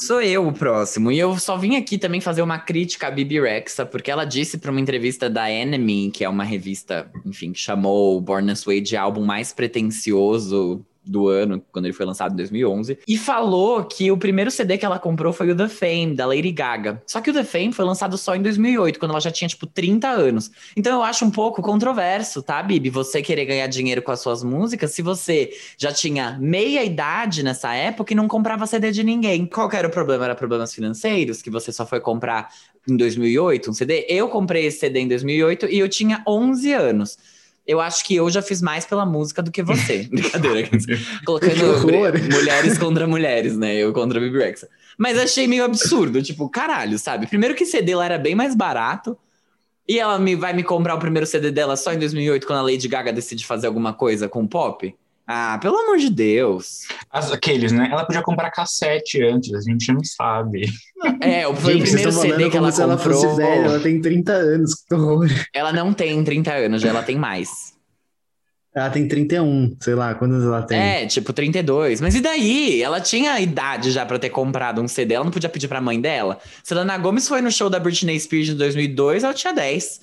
Sou 0.00 0.20
eu 0.20 0.46
o 0.48 0.52
próximo. 0.52 1.12
E 1.12 1.18
eu 1.18 1.38
só 1.38 1.56
vim 1.56 1.76
aqui 1.76 1.96
também 1.96 2.20
fazer 2.20 2.42
uma 2.42 2.58
crítica 2.58 3.06
à 3.06 3.10
Bibi 3.10 3.40
Rexa, 3.40 3.86
porque 3.86 4.10
ela 4.10 4.24
disse 4.24 4.58
para 4.58 4.70
uma 4.70 4.80
entrevista 4.80 5.30
da 5.30 5.48
Enemy, 5.50 6.10
que 6.10 6.24
é 6.24 6.28
uma 6.28 6.42
revista, 6.42 7.08
enfim, 7.24 7.52
que 7.52 7.60
chamou 7.60 8.16
o 8.16 8.20
Born 8.20 8.52
This 8.52 8.64
Way 8.64 8.80
de 8.80 8.96
álbum 8.96 9.24
mais 9.24 9.52
pretencioso 9.52 10.84
do 11.04 11.28
ano, 11.28 11.62
quando 11.72 11.86
ele 11.86 11.94
foi 11.94 12.06
lançado 12.06 12.32
em 12.32 12.36
2011, 12.36 12.98
e 13.06 13.16
falou 13.16 13.84
que 13.84 14.10
o 14.10 14.16
primeiro 14.16 14.50
CD 14.50 14.78
que 14.78 14.84
ela 14.84 14.98
comprou 14.98 15.32
foi 15.32 15.50
o 15.50 15.56
The 15.56 15.68
Fame, 15.68 16.14
da 16.14 16.26
Lady 16.26 16.50
Gaga. 16.50 17.02
Só 17.06 17.20
que 17.20 17.30
o 17.30 17.32
The 17.32 17.44
Fame 17.44 17.72
foi 17.72 17.84
lançado 17.84 18.16
só 18.16 18.34
em 18.34 18.42
2008, 18.42 18.98
quando 18.98 19.10
ela 19.10 19.20
já 19.20 19.30
tinha, 19.30 19.48
tipo, 19.48 19.66
30 19.66 20.08
anos. 20.08 20.50
Então 20.76 20.94
eu 20.94 21.02
acho 21.02 21.24
um 21.24 21.30
pouco 21.30 21.62
controverso, 21.62 22.42
tá, 22.42 22.62
Bibi? 22.62 22.90
Você 22.90 23.22
querer 23.22 23.44
ganhar 23.44 23.66
dinheiro 23.66 24.02
com 24.02 24.10
as 24.10 24.20
suas 24.20 24.42
músicas, 24.42 24.92
se 24.92 25.02
você 25.02 25.50
já 25.76 25.92
tinha 25.92 26.38
meia 26.40 26.84
idade 26.84 27.42
nessa 27.42 27.74
época 27.74 28.12
e 28.12 28.16
não 28.16 28.28
comprava 28.28 28.66
CD 28.66 28.90
de 28.90 29.02
ninguém. 29.04 29.46
Qual 29.46 29.70
era 29.72 29.88
o 29.88 29.90
problema? 29.90 30.24
Era 30.24 30.34
problemas 30.34 30.74
financeiros? 30.74 31.42
Que 31.42 31.50
você 31.50 31.72
só 31.72 31.86
foi 31.86 32.00
comprar 32.00 32.48
em 32.88 32.96
2008 32.96 33.70
um 33.70 33.74
CD? 33.74 34.06
Eu 34.08 34.28
comprei 34.28 34.66
esse 34.66 34.78
CD 34.78 35.00
em 35.00 35.08
2008 35.08 35.66
e 35.66 35.78
eu 35.78 35.88
tinha 35.88 36.22
11 36.26 36.72
anos. 36.72 37.18
Eu 37.66 37.80
acho 37.80 38.04
que 38.04 38.14
eu 38.14 38.28
já 38.28 38.42
fiz 38.42 38.60
mais 38.60 38.84
pela 38.84 39.06
música 39.06 39.42
do 39.42 39.50
que 39.50 39.62
você. 39.62 40.04
Brincadeira. 40.10 40.68
Colocando 41.24 41.80
mulheres 42.30 42.76
contra 42.78 43.06
mulheres, 43.06 43.56
né? 43.56 43.74
Eu 43.74 43.92
contra 43.92 44.18
a 44.18 44.22
Bibi 44.22 44.38
Rexa. 44.38 44.68
Mas 44.98 45.18
achei 45.18 45.46
meio 45.46 45.64
absurdo. 45.64 46.22
Tipo, 46.22 46.48
caralho, 46.48 46.98
sabe? 46.98 47.26
Primeiro 47.26 47.54
que 47.54 47.64
CD 47.64 47.94
lá 47.94 48.04
era 48.04 48.18
bem 48.18 48.34
mais 48.34 48.54
barato. 48.54 49.16
E 49.88 49.98
ela 49.98 50.18
me, 50.18 50.34
vai 50.34 50.52
me 50.52 50.62
comprar 50.62 50.94
o 50.94 50.98
primeiro 50.98 51.26
CD 51.26 51.50
dela 51.50 51.76
só 51.76 51.92
em 51.92 51.98
2008, 51.98 52.46
quando 52.46 52.60
a 52.60 52.62
Lady 52.62 52.88
Gaga 52.88 53.12
decide 53.12 53.46
fazer 53.46 53.66
alguma 53.66 53.92
coisa 53.92 54.28
com 54.28 54.46
pop? 54.46 54.94
Ah, 55.26 55.58
pelo 55.60 55.78
amor 55.78 55.98
de 55.98 56.10
Deus. 56.10 56.86
As- 57.14 57.30
aqueles, 57.32 57.70
né? 57.70 57.88
Ela 57.92 58.04
podia 58.04 58.22
comprar 58.22 58.50
cassete 58.50 59.22
antes, 59.22 59.54
a 59.54 59.60
gente 59.60 59.92
não 59.92 60.02
sabe. 60.02 60.68
É, 61.20 61.46
o- 61.48 61.54
foi 61.54 61.74
Gente, 61.74 61.82
o 61.82 61.86
vocês 61.86 62.02
primeiro 62.02 62.12
CD 62.12 62.44
que 62.44 62.50
como 62.50 62.64
ela 62.64 62.72
se 62.72 62.82
ela 62.82 62.96
comprou. 62.96 63.20
fosse 63.22 63.36
velha. 63.36 63.66
Ela 63.66 63.80
tem 63.80 64.00
30 64.00 64.32
anos. 64.32 64.74
Que 64.74 64.94
horror. 64.94 65.28
Ela 65.54 65.72
não 65.72 65.92
tem 65.94 66.24
30 66.24 66.52
anos, 66.52 66.82
já 66.82 66.88
ela 66.88 67.02
tem 67.04 67.16
mais. 67.16 67.72
Ela 68.74 68.90
tem 68.90 69.06
31, 69.06 69.76
sei 69.80 69.94
lá, 69.94 70.12
quantos 70.16 70.42
ela 70.42 70.60
tem? 70.62 70.76
É, 70.76 71.06
tipo 71.06 71.32
32. 71.32 72.00
Mas 72.00 72.16
e 72.16 72.20
daí? 72.20 72.82
Ela 72.82 73.00
tinha 73.00 73.38
idade 73.38 73.92
já 73.92 74.04
pra 74.04 74.18
ter 74.18 74.30
comprado 74.30 74.82
um 74.82 74.88
CD, 74.88 75.14
ela 75.14 75.24
não 75.24 75.30
podia 75.30 75.48
pedir 75.48 75.68
pra 75.68 75.80
mãe 75.80 76.00
dela. 76.00 76.40
Selena 76.64 76.98
Gomes 76.98 77.28
foi 77.28 77.40
no 77.40 77.52
show 77.52 77.70
da 77.70 77.78
Britney 77.78 78.18
Spears 78.18 78.48
em 78.48 78.56
2002, 78.56 79.22
ela 79.22 79.32
tinha 79.32 79.52
10. 79.52 80.00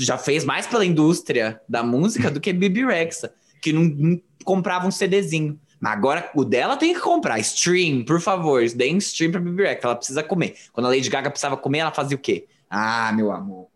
já 0.00 0.18
fez 0.18 0.44
mais 0.44 0.66
pela 0.66 0.84
indústria 0.84 1.60
da 1.68 1.84
música 1.84 2.28
do 2.30 2.40
que 2.40 2.52
Bibi 2.52 2.84
Rexa, 2.84 3.32
que 3.62 3.72
não, 3.72 3.82
não 3.84 4.20
comprava 4.44 4.88
um 4.88 4.90
CDzinho. 4.90 5.56
Mas 5.80 5.92
agora 5.92 6.30
o 6.34 6.44
dela 6.44 6.76
tem 6.76 6.94
que 6.94 7.00
comprar. 7.00 7.38
Stream, 7.40 8.04
por 8.04 8.20
favor. 8.20 8.62
Deem 8.74 8.96
stream 8.98 9.30
pra 9.32 9.40
Bibi 9.40 9.62
Rexa. 9.64 9.80
Ela 9.84 9.96
precisa 9.96 10.22
comer. 10.22 10.54
Quando 10.72 10.86
a 10.86 10.88
Lady 10.90 11.08
Gaga 11.10 11.30
precisava 11.30 11.56
comer, 11.56 11.78
ela 11.80 11.92
fazia 11.92 12.16
o 12.16 12.20
quê? 12.20 12.46
Ah, 12.70 13.12
meu 13.14 13.30
amor. 13.30 13.66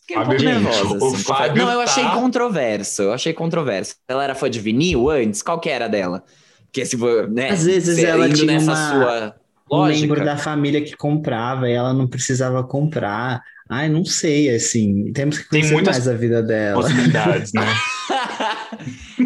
Fiquei 0.00 0.18
um 0.18 0.24
pouco 0.26 0.42
nervosa. 0.42 0.96
Assim, 1.06 1.16
Fábio 1.22 1.64
não, 1.64 1.70
eu 1.72 1.78
tá- 1.78 1.84
achei 1.84 2.04
controverso. 2.04 3.02
Eu 3.02 3.12
achei 3.12 3.32
controverso. 3.32 3.94
Ela 4.08 4.24
era 4.24 4.34
fã 4.34 4.48
de 4.50 4.58
vinil 4.58 5.10
antes? 5.10 5.42
Qual 5.42 5.60
que 5.60 5.68
era 5.68 5.86
dela? 5.88 6.24
Porque 6.64 6.84
se 6.84 6.96
for, 6.96 7.28
né? 7.30 7.50
Às 7.50 7.64
vezes 7.64 7.96
se- 7.98 8.04
ela 8.06 8.28
tinha 8.30 8.46
nessa 8.54 8.72
uma- 8.72 8.90
sua 8.90 9.34
Um 9.70 9.76
lógica. 9.80 10.00
membro 10.06 10.24
da 10.24 10.36
família 10.38 10.82
que 10.82 10.96
comprava 10.96 11.68
e 11.68 11.72
ela 11.74 11.92
não 11.92 12.06
precisava 12.06 12.64
comprar. 12.64 13.42
Ai, 13.68 13.88
não 13.88 14.02
sei, 14.04 14.48
assim. 14.54 15.12
Temos 15.12 15.36
que 15.38 15.44
Tem 15.50 15.60
conhecer 15.60 15.74
muitas 15.74 15.96
mais 15.96 16.08
a 16.08 16.14
vida 16.14 16.42
dela. 16.42 16.80
Possibilidades, 16.80 17.52
né? 17.52 17.60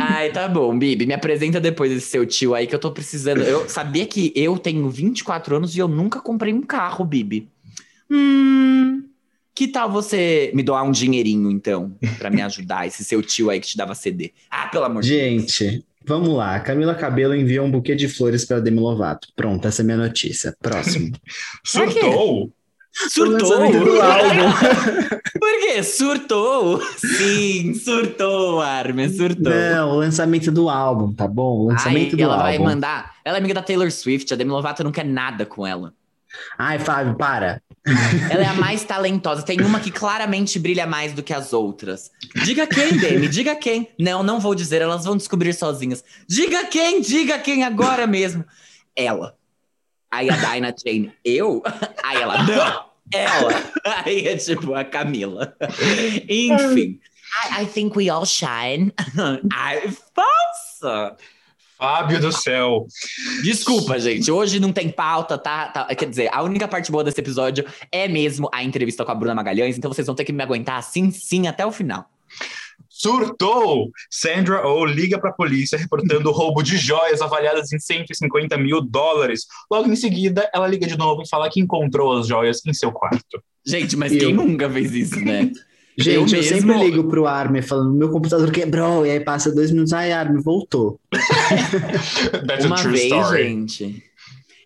Ai, 0.05 0.33
tá 0.33 0.49
bom, 0.49 0.77
Bibi, 0.77 1.07
me 1.07 1.15
apresenta 1.15 1.61
depois 1.61 1.93
esse 1.93 2.07
seu 2.07 2.27
tio 2.27 2.55
aí 2.55 2.67
que 2.67 2.75
eu 2.75 2.79
tô 2.79 2.91
precisando. 2.91 3.43
Eu 3.43 3.69
sabia 3.69 4.05
que 4.05 4.33
eu 4.35 4.59
tenho 4.59 4.89
24 4.91 5.57
anos 5.57 5.77
e 5.77 5.79
eu 5.79 5.87
nunca 5.87 6.21
comprei 6.21 6.53
um 6.53 6.63
carro, 6.63 7.05
Bibi. 7.05 7.49
Hum, 8.11 9.05
que 9.55 9.69
tal 9.69 9.91
você 9.91 10.51
me 10.55 10.63
doar 10.63 10.83
um 10.83 10.91
dinheirinho, 10.91 11.51
então, 11.51 11.97
pra 12.19 12.31
me 12.31 12.43
ajudar, 12.43 12.87
esse 12.87 13.05
seu 13.05 13.23
tio 13.23 13.49
aí 13.49 13.61
que 13.61 13.69
te 13.69 13.77
dava 13.77 13.95
CD? 13.95 14.33
Ah, 14.51 14.67
pelo 14.67 14.85
amor 14.85 15.03
de 15.03 15.11
Deus. 15.11 15.23
Gente, 15.23 15.85
vamos 16.05 16.31
lá. 16.31 16.59
Camila 16.59 16.95
Cabelo 16.95 17.35
enviou 17.35 17.65
um 17.65 17.71
buquê 17.71 17.95
de 17.95 18.09
flores 18.09 18.45
para 18.45 18.61
Demi 18.61 18.81
Lovato. 18.81 19.29
Pronto, 19.37 19.69
essa 19.69 19.83
é 19.83 19.85
a 19.85 19.87
minha 19.87 19.99
notícia. 19.99 20.57
Próximo. 20.61 21.13
Surtou? 21.65 22.53
Surtou? 22.93 23.67
O 23.67 23.85
do 23.85 24.01
álbum. 24.01 24.53
Por 25.39 25.61
quê? 25.61 25.83
Surtou? 25.83 26.81
Sim, 26.99 27.75
surtou, 27.75 28.61
Armin, 28.61 29.09
surtou. 29.09 29.53
Não, 29.53 29.91
o 29.93 29.95
lançamento 29.97 30.53
do 30.53 30.69
álbum, 30.69 31.13
tá 31.13 31.27
bom? 31.27 31.61
O 31.61 31.67
lançamento 31.69 32.11
Ai, 32.11 32.17
do 32.17 32.23
ela 32.23 32.35
álbum. 32.35 32.45
vai 32.45 32.59
mandar. 32.59 33.15
Ela 33.25 33.39
é 33.39 33.41
amiga 33.41 33.55
da 33.55 33.63
Taylor 33.63 33.91
Swift, 33.91 34.33
a 34.33 34.37
Demi 34.37 34.51
Lovato 34.51 34.85
não 34.85 34.93
quer 34.93 35.05
nada 35.05 35.47
com 35.47 35.67
ela. 35.67 35.95
Ai, 36.59 36.79
Fábio, 36.79 37.15
para. 37.15 37.61
Ela 38.31 38.43
é 38.43 38.47
a 38.47 38.55
mais 38.55 38.85
talentosa. 38.85 39.43
Tem 39.43 39.61
uma 39.61 39.81
que 39.81 39.91
claramente 39.91 40.59
brilha 40.59 40.87
mais 40.87 41.13
do 41.13 41.23
que 41.23 41.33
as 41.33 41.53
outras. 41.53 42.11
Diga 42.45 42.67
quem, 42.67 42.97
Demi, 42.97 43.29
diga 43.29 43.55
quem. 43.57 43.89
Não, 43.99 44.23
não 44.23 44.39
vou 44.39 44.55
dizer, 44.55 44.81
elas 44.81 45.05
vão 45.05 45.17
descobrir 45.17 45.53
sozinhas. 45.53 46.05
Diga 46.29 46.65
quem, 46.67 47.01
diga 47.01 47.39
quem 47.39 47.65
agora 47.65 48.07
mesmo. 48.07 48.45
Ela. 48.95 49.35
Aí 50.13 50.29
a 50.29 50.37
Dinah 50.37 50.75
Jane, 50.85 51.11
eu? 51.25 51.63
Aí 52.05 52.21
ela, 52.21 52.43
não, 52.43 52.85
ela. 53.11 53.73
Aí 54.05 54.29
é 54.29 54.37
tipo 54.37 54.75
a 54.75 54.85
Camila. 54.85 55.57
Enfim. 56.29 57.01
I, 57.51 57.63
I 57.63 57.67
think 57.67 57.97
we 57.97 58.11
all 58.11 58.27
shine. 58.27 58.93
Ai, 59.55 59.91
falsa. 60.15 61.17
Fábio 61.79 62.21
do 62.21 62.31
céu. 62.31 62.87
Desculpa, 63.43 63.99
gente. 63.99 64.31
Hoje 64.31 64.61
não 64.61 64.71
tem 64.71 64.91
pauta, 64.91 65.39
tá, 65.39 65.69
tá? 65.69 65.95
Quer 65.95 66.09
dizer, 66.11 66.29
a 66.31 66.43
única 66.43 66.69
parte 66.69 66.93
boa 66.93 67.03
desse 67.03 67.19
episódio 67.19 67.65
é 67.91 68.07
mesmo 68.07 68.49
a 68.53 68.63
entrevista 68.63 69.05
com 69.05 69.11
a 69.11 69.15
Bruna 69.15 69.35
Magalhães, 69.35 69.79
então 69.79 69.93
vocês 69.93 70.07
vão 70.07 70.15
ter 70.15 70.25
que 70.25 70.33
me 70.33 70.43
aguentar 70.43 70.79
assim, 70.79 71.11
sim, 71.11 71.49
até 71.49 71.65
o 71.67 71.73
final. 71.73 72.09
Surtou! 73.03 73.91
Sandra 74.09 74.67
Oh 74.67 74.85
liga 74.85 75.19
para 75.19 75.31
a 75.31 75.35
polícia 75.35 75.77
reportando 75.77 76.29
o 76.29 76.33
roubo 76.33 76.63
de 76.63 76.77
joias 76.77 77.21
avaliadas 77.21 77.73
em 77.73 77.79
150 77.79 78.57
mil 78.57 78.81
dólares. 78.81 79.47
Logo 79.71 79.91
em 79.91 79.97
seguida, 79.97 80.49
ela 80.55 80.69
liga 80.69 80.87
de 80.87 80.97
novo 80.97 81.23
e 81.23 81.29
fala 81.29 81.51
que 81.51 81.61
encontrou 81.61 82.17
as 82.19 82.29
joias 82.29 82.61
em 82.65 82.73
seu 82.73 82.93
quarto. 82.93 83.43
Gente, 83.67 83.97
mas 83.97 84.13
Eu. 84.13 84.19
quem 84.21 84.33
nunca 84.33 84.71
fez 84.71 84.93
isso, 84.95 85.19
né? 85.21 85.51
Gente, 85.99 86.15
eu, 86.15 86.23
mesmo- 86.41 86.43
sempre 86.43 86.79
ligo 86.79 87.05
pro 87.11 87.27
Armin 87.27 87.61
falando: 87.61 87.93
meu 87.93 88.09
computador 88.11 88.51
quebrou. 88.51 89.05
E 89.05 89.11
aí 89.11 89.21
passa 89.21 89.55
dois 89.55 89.71
minutos. 89.71 89.93
Ai, 89.93 90.11
Armin, 90.11 90.41
voltou. 90.41 90.99
That's 92.47 92.65
Uma 92.65 92.77
a 92.77 92.79
true 92.79 92.93
vez, 92.93 93.05
story. 93.05 93.43
gente, 93.43 94.03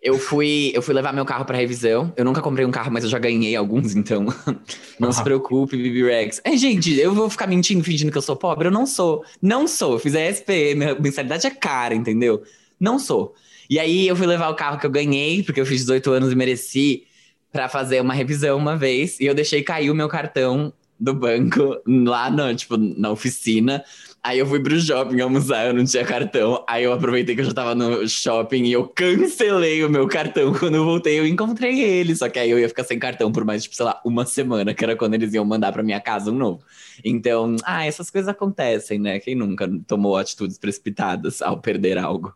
eu 0.01 0.17
fui, 0.19 0.71
eu 0.73 0.81
fui 0.81 0.93
levar 0.93 1.13
meu 1.13 1.25
carro 1.25 1.43
pra 1.45 1.57
revisão. 1.57 2.13
Eu 2.15 2.23
nunca 2.25 2.41
comprei 2.41 2.65
um 2.65 2.71
carro, 2.71 2.91
mas 2.91 3.03
eu 3.03 3.09
já 3.09 3.17
ganhei 3.19 3.55
alguns, 3.55 3.95
então 3.95 4.25
não 4.99 5.11
se 5.11 5.19
Ah. 5.19 5.23
preocupe, 5.23 5.75
Bibi 5.77 6.03
Rex. 6.03 6.39
É, 6.43 6.55
gente, 6.55 6.93
eu 6.99 7.13
vou 7.13 7.29
ficar 7.29 7.47
mentindo, 7.47 7.83
fingindo 7.83 8.11
que 8.11 8.17
eu 8.17 8.21
sou 8.21 8.35
pobre? 8.35 8.67
Eu 8.67 8.71
não 8.71 8.85
sou. 8.85 9.23
Não 9.41 9.67
sou. 9.67 9.93
Eu 9.93 9.99
fiz 9.99 10.15
a 10.15 10.33
SPE, 10.33 10.75
minha 10.75 10.95
mensalidade 10.95 11.47
é 11.47 11.49
cara, 11.51 11.93
entendeu? 11.95 12.43
Não 12.79 12.99
sou. 12.99 13.33
E 13.69 13.79
aí 13.79 14.07
eu 14.07 14.15
fui 14.15 14.25
levar 14.27 14.49
o 14.49 14.55
carro 14.55 14.79
que 14.79 14.85
eu 14.85 14.91
ganhei, 14.91 15.43
porque 15.43 15.59
eu 15.59 15.65
fiz 15.65 15.81
18 15.81 16.11
anos 16.11 16.31
e 16.31 16.35
mereci, 16.35 17.03
pra 17.51 17.67
fazer 17.67 17.99
uma 18.01 18.13
revisão 18.13 18.57
uma 18.57 18.77
vez. 18.77 19.19
E 19.19 19.25
eu 19.25 19.33
deixei 19.33 19.63
cair 19.63 19.89
o 19.89 19.95
meu 19.95 20.07
cartão 20.07 20.71
do 20.99 21.13
banco 21.13 21.77
lá 21.85 22.29
no, 22.29 22.55
tipo, 22.55 22.77
na 22.77 23.11
oficina. 23.11 23.83
Aí 24.27 24.39
eu 24.39 24.45
fui 24.45 24.59
pro 24.59 24.77
shopping 24.77 25.21
almoçar, 25.21 25.67
eu 25.67 25.73
não 25.73 25.85
tinha 25.85 26.03
cartão. 26.03 26.61
Aí 26.67 26.83
eu 26.83 26.91
aproveitei 26.91 27.33
que 27.33 27.39
eu 27.39 27.45
já 27.45 27.53
tava 27.53 27.73
no 27.73 28.05
shopping 28.09 28.63
e 28.65 28.73
eu 28.73 28.85
cancelei 28.85 29.85
o 29.85 29.89
meu 29.89 30.05
cartão. 30.05 30.51
Quando 30.53 30.75
eu 30.75 30.83
voltei, 30.83 31.17
eu 31.17 31.25
encontrei 31.25 31.79
ele. 31.79 32.13
Só 32.13 32.27
que 32.27 32.37
aí 32.37 32.51
eu 32.51 32.59
ia 32.59 32.67
ficar 32.67 32.83
sem 32.83 32.99
cartão 32.99 33.31
por 33.31 33.45
mais, 33.45 33.63
tipo, 33.63 33.73
sei 33.73 33.85
lá, 33.85 34.01
uma 34.03 34.25
semana, 34.25 34.73
que 34.73 34.83
era 34.83 34.97
quando 34.97 35.13
eles 35.13 35.33
iam 35.33 35.45
mandar 35.45 35.71
pra 35.71 35.81
minha 35.81 36.01
casa 36.01 36.29
um 36.29 36.35
novo. 36.35 36.61
Então, 37.05 37.55
ah, 37.63 37.85
essas 37.85 38.09
coisas 38.09 38.27
acontecem, 38.27 38.99
né? 38.99 39.17
Quem 39.17 39.33
nunca 39.33 39.65
tomou 39.87 40.17
atitudes 40.17 40.57
precipitadas 40.57 41.41
ao 41.41 41.61
perder 41.61 41.97
algo? 41.97 42.35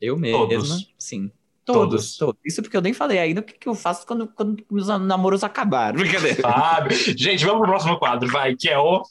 Eu 0.00 0.18
mesma, 0.18 0.38
Todos. 0.38 0.92
sim. 0.98 1.30
Todos. 1.64 1.82
Todos, 1.90 2.16
todos. 2.16 2.40
Isso 2.44 2.62
porque 2.62 2.76
eu 2.76 2.82
nem 2.82 2.92
falei 2.92 3.20
ainda 3.20 3.42
o 3.42 3.44
que, 3.44 3.52
que 3.52 3.68
eu 3.68 3.76
faço 3.76 4.04
quando, 4.04 4.26
quando 4.26 4.60
os 4.68 4.88
namoros 4.88 5.44
acabaram. 5.44 5.98
Brincadeira. 5.98 6.42
Fábio. 6.42 6.96
Gente, 7.16 7.44
vamos 7.44 7.60
pro 7.60 7.68
próximo 7.68 7.96
quadro, 7.96 8.28
vai, 8.28 8.56
que 8.56 8.68
é 8.68 8.76
o. 8.76 9.04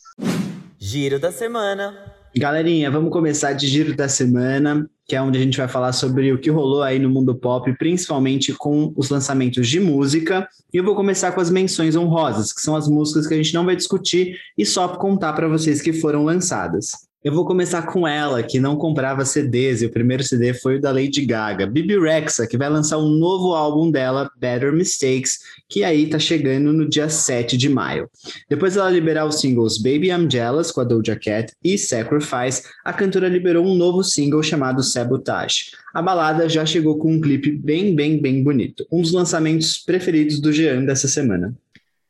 Giro 0.79 1.19
da 1.19 1.31
semana. 1.31 1.97
Galerinha, 2.35 2.91
vamos 2.91 3.11
começar 3.11 3.53
de 3.53 3.65
giro 3.65 3.95
da 3.95 4.07
semana, 4.07 4.87
que 5.07 5.15
é 5.15 5.21
onde 5.21 5.39
a 5.39 5.41
gente 5.41 5.57
vai 5.57 5.67
falar 5.67 5.91
sobre 5.91 6.31
o 6.31 6.39
que 6.39 6.51
rolou 6.51 6.83
aí 6.83 6.99
no 6.99 7.09
mundo 7.09 7.33
pop, 7.33 7.75
principalmente 7.77 8.53
com 8.53 8.93
os 8.95 9.09
lançamentos 9.09 9.67
de 9.67 9.79
música. 9.79 10.47
E 10.71 10.77
eu 10.77 10.83
vou 10.83 10.95
começar 10.95 11.31
com 11.31 11.41
as 11.41 11.49
menções 11.49 11.95
honrosas, 11.95 12.53
que 12.53 12.61
são 12.61 12.75
as 12.75 12.87
músicas 12.87 13.25
que 13.25 13.33
a 13.33 13.37
gente 13.37 13.55
não 13.55 13.65
vai 13.65 13.75
discutir 13.75 14.37
e 14.55 14.63
só 14.67 14.87
contar 14.87 15.33
para 15.33 15.47
vocês 15.47 15.81
que 15.81 15.91
foram 15.93 16.23
lançadas. 16.23 17.06
Eu 17.27 17.33
vou 17.33 17.43
começar 17.43 17.81
com 17.81 18.07
ela, 18.07 18.41
que 18.41 18.57
não 18.57 18.77
comprava 18.77 19.25
CDs, 19.25 19.81
e 19.81 19.85
o 19.85 19.91
primeiro 19.91 20.23
CD 20.23 20.53
foi 20.53 20.77
o 20.77 20.81
da 20.81 20.93
Lady 20.93 21.25
Gaga, 21.25 21.67
Bibi 21.67 21.99
Rexa, 21.99 22.47
que 22.47 22.57
vai 22.57 22.69
lançar 22.69 22.99
um 22.99 23.09
novo 23.09 23.53
álbum 23.53 23.91
dela, 23.91 24.31
Better 24.37 24.71
Mistakes, 24.71 25.39
que 25.67 25.83
aí 25.83 26.09
tá 26.09 26.17
chegando 26.19 26.71
no 26.71 26.87
dia 26.87 27.09
7 27.09 27.57
de 27.57 27.67
maio. 27.67 28.09
Depois 28.49 28.77
ela 28.77 28.89
liberar 28.89 29.25
os 29.25 29.41
singles 29.41 29.77
Baby 29.77 30.07
I'm 30.09 30.31
Jealous 30.31 30.71
com 30.71 30.79
a 30.79 30.85
Doja 30.85 31.17
Cat 31.17 31.51
e 31.61 31.77
Sacrifice, 31.77 32.63
a 32.85 32.93
cantora 32.93 33.27
liberou 33.27 33.65
um 33.65 33.75
novo 33.75 34.05
single 34.05 34.41
chamado 34.41 34.81
Sabotage. 34.81 35.71
A 35.93 36.01
balada 36.01 36.47
já 36.47 36.65
chegou 36.65 36.97
com 36.97 37.11
um 37.11 37.19
clipe 37.19 37.51
bem, 37.51 37.93
bem, 37.93 38.21
bem 38.21 38.41
bonito. 38.41 38.87
Um 38.89 39.01
dos 39.01 39.11
lançamentos 39.11 39.77
preferidos 39.77 40.39
do 40.39 40.53
Jean 40.53 40.85
dessa 40.85 41.09
semana. 41.09 41.53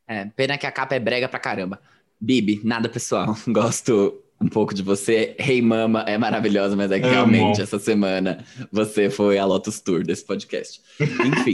É, 0.08 0.26
pena 0.36 0.60
que 0.60 0.68
a 0.68 0.72
capa 0.72 0.94
é 0.94 1.00
brega 1.00 1.28
pra 1.28 1.40
caramba. 1.40 1.82
Bibi, 2.22 2.62
nada 2.64 2.88
pessoal. 2.88 3.36
Gosto 3.50 4.27
um 4.40 4.48
pouco 4.48 4.74
de 4.74 4.84
você. 4.84 5.36
Hey 5.40 5.62
Mama 5.62 6.04
é 6.08 6.18
maravilhosa, 6.18 6.76
mas 6.76 6.92
é 6.92 7.00
que 7.00 7.08
realmente 7.08 7.62
essa 7.62 7.80
semana 7.80 8.44
você 8.72 9.10
foi 9.10 9.38
a 9.38 9.46
Lotus 9.46 9.80
Tour 9.80 10.04
desse 10.04 10.26
podcast. 10.26 10.82
Enfim. 11.00 11.54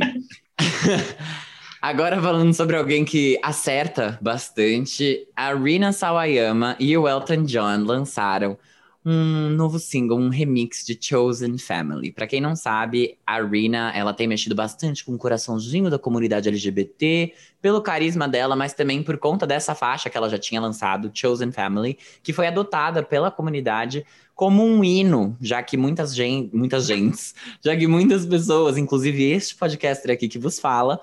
Agora 1.81 2.21
falando 2.21 2.53
sobre 2.53 2.77
alguém 2.77 3.03
que 3.03 3.37
acerta 3.43 4.17
bastante, 4.21 5.27
a 5.35 5.53
Rina 5.53 5.91
Sawayama 5.91 6.77
e 6.79 6.97
o 6.97 7.07
Elton 7.09 7.43
John 7.43 7.83
lançaram 7.83 8.57
um 9.05 9.49
novo 9.49 9.79
single, 9.79 10.17
um 10.17 10.29
remix 10.29 10.85
de 10.85 10.97
Chosen 10.99 11.57
Family. 11.57 12.11
Pra 12.11 12.25
quem 12.25 12.39
não 12.39 12.55
sabe, 12.55 13.17
a 13.25 13.41
Rina, 13.41 13.91
ela 13.93 14.13
tem 14.13 14.27
mexido 14.27 14.55
bastante 14.55 15.03
com 15.03 15.13
o 15.13 15.17
coraçãozinho 15.17 15.89
da 15.89 15.99
comunidade 15.99 16.47
LGBT, 16.47 17.33
pelo 17.61 17.81
carisma 17.81 18.27
dela, 18.27 18.55
mas 18.55 18.73
também 18.73 19.03
por 19.03 19.17
conta 19.17 19.45
dessa 19.45 19.75
faixa 19.75 20.09
que 20.09 20.17
ela 20.17 20.29
já 20.29 20.37
tinha 20.37 20.61
lançado, 20.61 21.11
Chosen 21.13 21.51
Family, 21.51 21.97
que 22.21 22.31
foi 22.31 22.47
adotada 22.47 23.03
pela 23.03 23.29
comunidade 23.29 24.05
como 24.33 24.63
um 24.63 24.83
hino, 24.83 25.37
já 25.39 25.61
que 25.61 25.77
muitas, 25.77 26.15
gen 26.15 26.49
muitas 26.53 26.85
gentes, 26.85 27.35
já 27.63 27.75
que 27.75 27.87
muitas 27.87 28.25
pessoas, 28.25 28.77
inclusive 28.77 29.31
este 29.31 29.55
podcaster 29.55 30.11
aqui 30.11 30.27
que 30.27 30.39
vos 30.39 30.59
fala, 30.59 30.99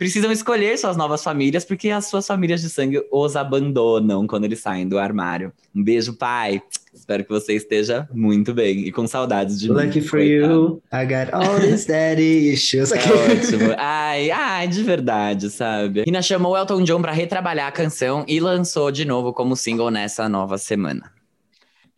precisam 0.00 0.32
escolher 0.32 0.78
suas 0.78 0.96
novas 0.96 1.22
famílias 1.22 1.62
porque 1.62 1.90
as 1.90 2.06
suas 2.06 2.26
famílias 2.26 2.62
de 2.62 2.70
sangue 2.70 3.06
os 3.12 3.36
abandonam 3.36 4.26
quando 4.26 4.44
eles 4.44 4.60
saem 4.60 4.88
do 4.88 4.98
armário. 4.98 5.52
Um 5.74 5.84
beijo, 5.84 6.14
pai. 6.14 6.62
Espero 7.10 7.24
que 7.24 7.30
você 7.30 7.54
esteja 7.54 8.08
muito 8.12 8.54
bem 8.54 8.86
e 8.86 8.92
com 8.92 9.04
saudades 9.04 9.58
de 9.58 9.68
mim. 9.68 9.74
Lucky 9.74 10.00
for 10.00 10.20
coitado. 10.20 10.52
you, 10.52 10.82
I 10.92 11.04
got 11.04 11.34
all 11.34 11.58
these 11.58 11.84
daddy 11.84 12.52
issues. 12.52 12.92
É 12.94 12.98
ótimo. 12.98 13.74
Ai, 13.76 14.30
ai, 14.30 14.68
de 14.68 14.80
verdade, 14.84 15.50
sabe? 15.50 16.04
Rina 16.04 16.22
chamou 16.22 16.56
Elton 16.56 16.84
John 16.84 17.02
pra 17.02 17.10
retrabalhar 17.10 17.66
a 17.66 17.72
canção 17.72 18.24
e 18.28 18.38
lançou 18.38 18.92
de 18.92 19.04
novo 19.04 19.32
como 19.32 19.56
single 19.56 19.90
nessa 19.90 20.28
nova 20.28 20.56
semana. 20.56 21.10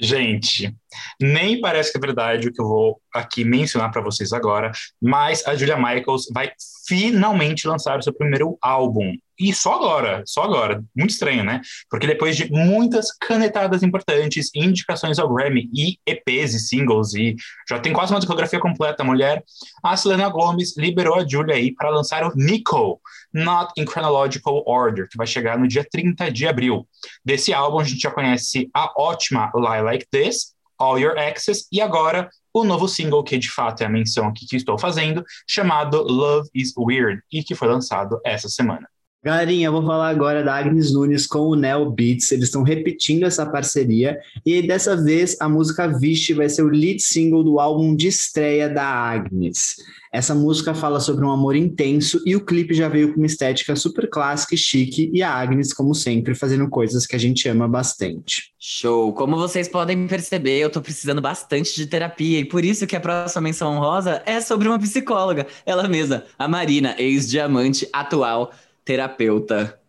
Gente, 0.01 0.75
nem 1.21 1.61
parece 1.61 1.93
que 1.93 1.99
é 1.99 2.01
verdade 2.01 2.49
o 2.49 2.53
que 2.53 2.63
eu 2.63 2.67
vou 2.67 2.99
aqui 3.15 3.45
mencionar 3.45 3.91
para 3.91 4.01
vocês 4.01 4.33
agora, 4.33 4.73
mas 4.99 5.47
a 5.47 5.55
Julia 5.55 5.77
Michaels 5.77 6.31
vai 6.33 6.51
finalmente 6.87 7.69
lançar 7.69 7.99
o 7.99 8.03
seu 8.03 8.15
primeiro 8.15 8.57
álbum. 8.63 9.13
E 9.43 9.53
só 9.53 9.75
agora, 9.75 10.23
só 10.25 10.45
agora. 10.45 10.85
Muito 10.97 11.11
estranho, 11.11 11.43
né? 11.43 11.61
Porque 11.91 12.07
depois 12.07 12.37
de 12.37 12.49
muitas 12.53 13.11
canetadas 13.11 13.83
importantes, 13.83 14.53
indicações 14.55 15.19
ao 15.19 15.29
Grammy 15.35 15.69
e 15.75 15.99
EPs 16.07 16.55
e 16.55 16.61
singles, 16.61 17.13
e 17.15 17.35
já 17.69 17.81
tem 17.81 17.93
quase 17.93 18.13
uma 18.13 18.21
discografia 18.21 18.61
completa, 18.61 19.03
a 19.03 19.07
mulher, 19.07 19.43
a 19.83 19.97
Selena 19.97 20.29
Gomez 20.29 20.77
liberou 20.77 21.17
a 21.17 21.27
Julia 21.27 21.57
aí 21.57 21.75
para 21.75 21.91
lançar 21.91 22.23
o 22.23 22.33
Nico, 22.37 23.01
Not 23.35 23.73
in 23.77 23.85
Chronological 23.85 24.63
Order, 24.65 25.09
que 25.09 25.17
vai 25.17 25.27
chegar 25.27 25.59
no 25.59 25.67
dia 25.67 25.85
30 25.91 26.31
de 26.31 26.47
abril. 26.47 26.87
Desse 27.25 27.53
álbum 27.53 27.81
a 27.81 27.85
gente 27.85 27.99
já 27.99 28.13
conhece 28.13 28.71
a 28.73 28.93
ótima 28.97 29.51
Lie 29.57 29.83
Like 29.83 30.07
This, 30.09 30.55
All 30.79 31.01
Your 31.01 31.19
Access 31.19 31.67
e 31.73 31.81
agora 31.81 32.31
o 32.55 32.63
novo 32.63 32.87
single, 32.87 33.25
que 33.25 33.39
de 33.39 33.51
fato 33.51 33.83
é 33.83 33.87
a 33.87 33.89
menção 33.89 34.29
aqui 34.29 34.47
que 34.47 34.55
estou 34.55 34.79
fazendo, 34.79 35.25
chamado 35.49 36.01
Love 36.01 36.49
is 36.55 36.73
Weird, 36.77 37.21
e 37.33 37.43
que 37.43 37.57
foi 37.57 37.67
lançado 37.67 38.21
essa 38.25 38.49
semana. 38.49 38.92
Galerinha, 39.25 39.69
eu 39.69 39.73
vou 39.73 39.87
falar 39.87 40.09
agora 40.09 40.43
da 40.43 40.53
Agnes 40.53 40.93
Nunes 40.93 41.29
com 41.29 41.43
o 41.43 41.55
Neo 41.55 41.89
Beats. 41.89 42.33
Eles 42.33 42.47
estão 42.47 42.65
repetindo 42.65 43.23
essa 43.23 43.47
parceria 43.47 44.19
e 44.45 44.61
dessa 44.67 44.97
vez 44.97 45.37
a 45.39 45.49
música 45.49 45.87
Vixe 45.87 46.33
vai 46.33 46.49
ser 46.49 46.63
o 46.63 46.69
lead 46.69 47.01
single 47.01 47.45
do 47.45 47.61
álbum 47.61 47.95
de 47.95 48.09
estreia 48.09 48.69
da 48.69 48.85
Agnes. 48.85 49.77
Essa 50.13 50.35
música 50.35 50.75
fala 50.75 50.99
sobre 50.99 51.25
um 51.25 51.31
amor 51.31 51.55
intenso 51.55 52.21
e 52.27 52.35
o 52.35 52.45
clipe 52.45 52.75
já 52.75 52.89
veio 52.89 53.13
com 53.13 53.19
uma 53.19 53.27
estética 53.27 53.77
super 53.77 54.11
clássica 54.11 54.57
e 54.57 54.59
chique 54.59 55.09
e 55.15 55.23
a 55.23 55.31
Agnes, 55.31 55.73
como 55.73 55.95
sempre, 55.95 56.35
fazendo 56.35 56.69
coisas 56.69 57.07
que 57.07 57.15
a 57.15 57.19
gente 57.19 57.49
ama 57.49 57.69
bastante. 57.69 58.53
Show! 58.59 59.13
Como 59.13 59.37
vocês 59.37 59.69
podem 59.69 60.09
perceber, 60.09 60.59
eu 60.59 60.69
tô 60.69 60.83
precisando 60.83 61.21
bastante 61.21 61.77
de 61.77 61.87
terapia 61.87 62.41
e 62.41 62.45
por 62.45 62.65
isso 62.65 62.89
que 62.89 62.97
a 62.97 63.01
próxima 63.01 63.43
menção 63.43 63.73
honrosa 63.73 64.21
é 64.27 64.41
sobre 64.41 64.67
uma 64.67 64.81
psicóloga, 64.81 65.47
ela 65.65 65.89
mesma, 65.89 66.25
a 66.37 66.49
Marina, 66.49 66.97
ex-diamante 66.99 67.89
atual 67.93 68.53
terapeuta, 68.85 69.81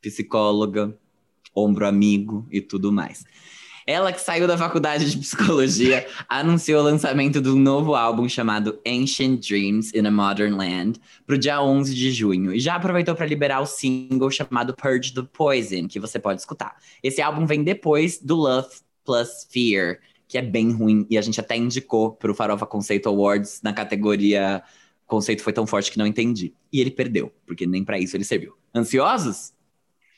psicóloga, 0.00 0.96
ombro 1.54 1.86
amigo 1.86 2.46
e 2.50 2.60
tudo 2.60 2.92
mais. 2.92 3.24
Ela 3.86 4.12
que 4.12 4.20
saiu 4.20 4.46
da 4.46 4.56
faculdade 4.56 5.10
de 5.10 5.18
psicologia 5.18 6.06
anunciou 6.26 6.80
o 6.80 6.84
lançamento 6.84 7.40
de 7.40 7.50
um 7.50 7.58
novo 7.58 7.94
álbum 7.94 8.26
chamado 8.26 8.78
Ancient 8.86 9.46
Dreams 9.46 9.92
in 9.94 10.06
a 10.06 10.10
Modern 10.10 10.56
Land 10.56 10.98
para 11.26 11.34
o 11.34 11.38
dia 11.38 11.60
11 11.60 11.94
de 11.94 12.10
junho 12.10 12.54
e 12.54 12.58
já 12.58 12.76
aproveitou 12.76 13.14
para 13.14 13.26
liberar 13.26 13.60
o 13.60 13.66
single 13.66 14.30
chamado 14.30 14.74
Purge 14.74 15.12
the 15.12 15.22
Poison, 15.22 15.86
que 15.86 16.00
você 16.00 16.18
pode 16.18 16.40
escutar. 16.40 16.76
Esse 17.02 17.20
álbum 17.20 17.44
vem 17.44 17.62
depois 17.62 18.18
do 18.18 18.36
Love 18.36 18.74
Plus 19.04 19.46
Fear, 19.50 19.98
que 20.26 20.38
é 20.38 20.42
bem 20.42 20.72
ruim 20.72 21.06
e 21.10 21.18
a 21.18 21.22
gente 21.22 21.38
até 21.38 21.54
indicou 21.54 22.12
para 22.12 22.32
o 22.32 22.34
Farofa 22.34 22.64
Conceito 22.64 23.10
Awards 23.10 23.60
na 23.62 23.74
categoria 23.74 24.62
o 25.06 25.10
conceito 25.10 25.42
foi 25.42 25.52
tão 25.52 25.66
forte 25.66 25.90
que 25.90 25.98
não 25.98 26.06
entendi. 26.06 26.52
E 26.72 26.80
ele 26.80 26.90
perdeu, 26.90 27.32
porque 27.46 27.66
nem 27.66 27.84
para 27.84 27.98
isso 27.98 28.16
ele 28.16 28.24
serviu. 28.24 28.54
Ansiosos? 28.74 29.52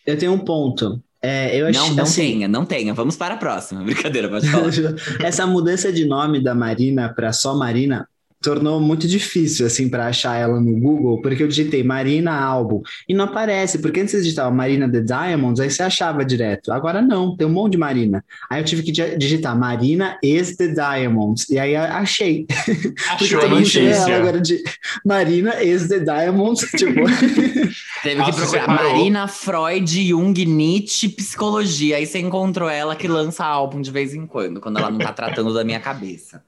Eu 0.06 0.16
tenho 0.16 0.32
um 0.32 0.38
ponto. 0.38 1.02
É, 1.20 1.56
eu 1.56 1.72
não, 1.72 1.94
não 1.94 2.04
assim, 2.04 2.22
tenha, 2.22 2.48
não 2.48 2.64
tenha. 2.64 2.94
Vamos 2.94 3.16
para 3.16 3.34
a 3.34 3.36
próxima. 3.36 3.82
Brincadeira, 3.84 4.28
pode 4.28 4.48
falar. 4.48 4.70
Essa 5.24 5.46
mudança 5.46 5.92
de 5.92 6.04
nome 6.04 6.42
da 6.42 6.54
Marina 6.54 7.12
para 7.12 7.32
só 7.32 7.54
Marina 7.54 8.08
tornou 8.42 8.80
muito 8.80 9.08
difícil, 9.08 9.66
assim, 9.66 9.88
para 9.88 10.06
achar 10.06 10.36
ela 10.36 10.60
no 10.60 10.78
Google, 10.78 11.20
porque 11.20 11.42
eu 11.42 11.48
digitei 11.48 11.82
Marina 11.82 12.32
Álbum 12.32 12.82
e 13.08 13.14
não 13.14 13.24
aparece, 13.24 13.78
porque 13.78 14.00
antes 14.00 14.12
você 14.12 14.22
digitava 14.22 14.50
Marina 14.50 14.90
The 14.90 15.00
Diamonds, 15.00 15.60
aí 15.60 15.70
você 15.70 15.82
achava 15.82 16.24
direto. 16.24 16.72
Agora 16.72 17.00
não, 17.00 17.36
tem 17.36 17.46
um 17.46 17.50
monte 17.50 17.72
de 17.72 17.78
Marina. 17.78 18.24
Aí 18.50 18.60
eu 18.60 18.64
tive 18.64 18.82
que 18.82 18.92
digitar 18.92 19.58
Marina 19.58 20.18
is 20.22 20.56
The 20.56 20.68
Diamonds, 20.68 21.48
e 21.48 21.58
aí 21.58 21.74
achei. 21.74 22.46
Achou 23.10 23.40
a 23.40 23.48
notícia. 23.48 24.16
agora 24.16 24.40
de 24.40 24.62
Marina 25.04 25.62
is 25.62 25.88
The 25.88 26.00
Diamonds, 26.00 26.60
tipo... 26.76 27.00
Teve 28.02 28.24
que 28.24 28.32
procurar 28.32 28.68
Marina 28.68 29.26
Freud, 29.26 30.08
Jung, 30.08 30.44
Nietzsche, 30.44 31.08
Psicologia. 31.08 31.96
Aí 31.96 32.06
você 32.06 32.18
encontrou 32.18 32.68
ela 32.68 32.94
que 32.94 33.08
lança 33.08 33.44
álbum 33.44 33.80
de 33.80 33.90
vez 33.90 34.14
em 34.14 34.26
quando, 34.26 34.60
quando 34.60 34.78
ela 34.78 34.90
não 34.90 34.98
tá 34.98 35.12
tratando 35.12 35.52
da 35.52 35.64
minha 35.64 35.80
cabeça. 35.80 36.42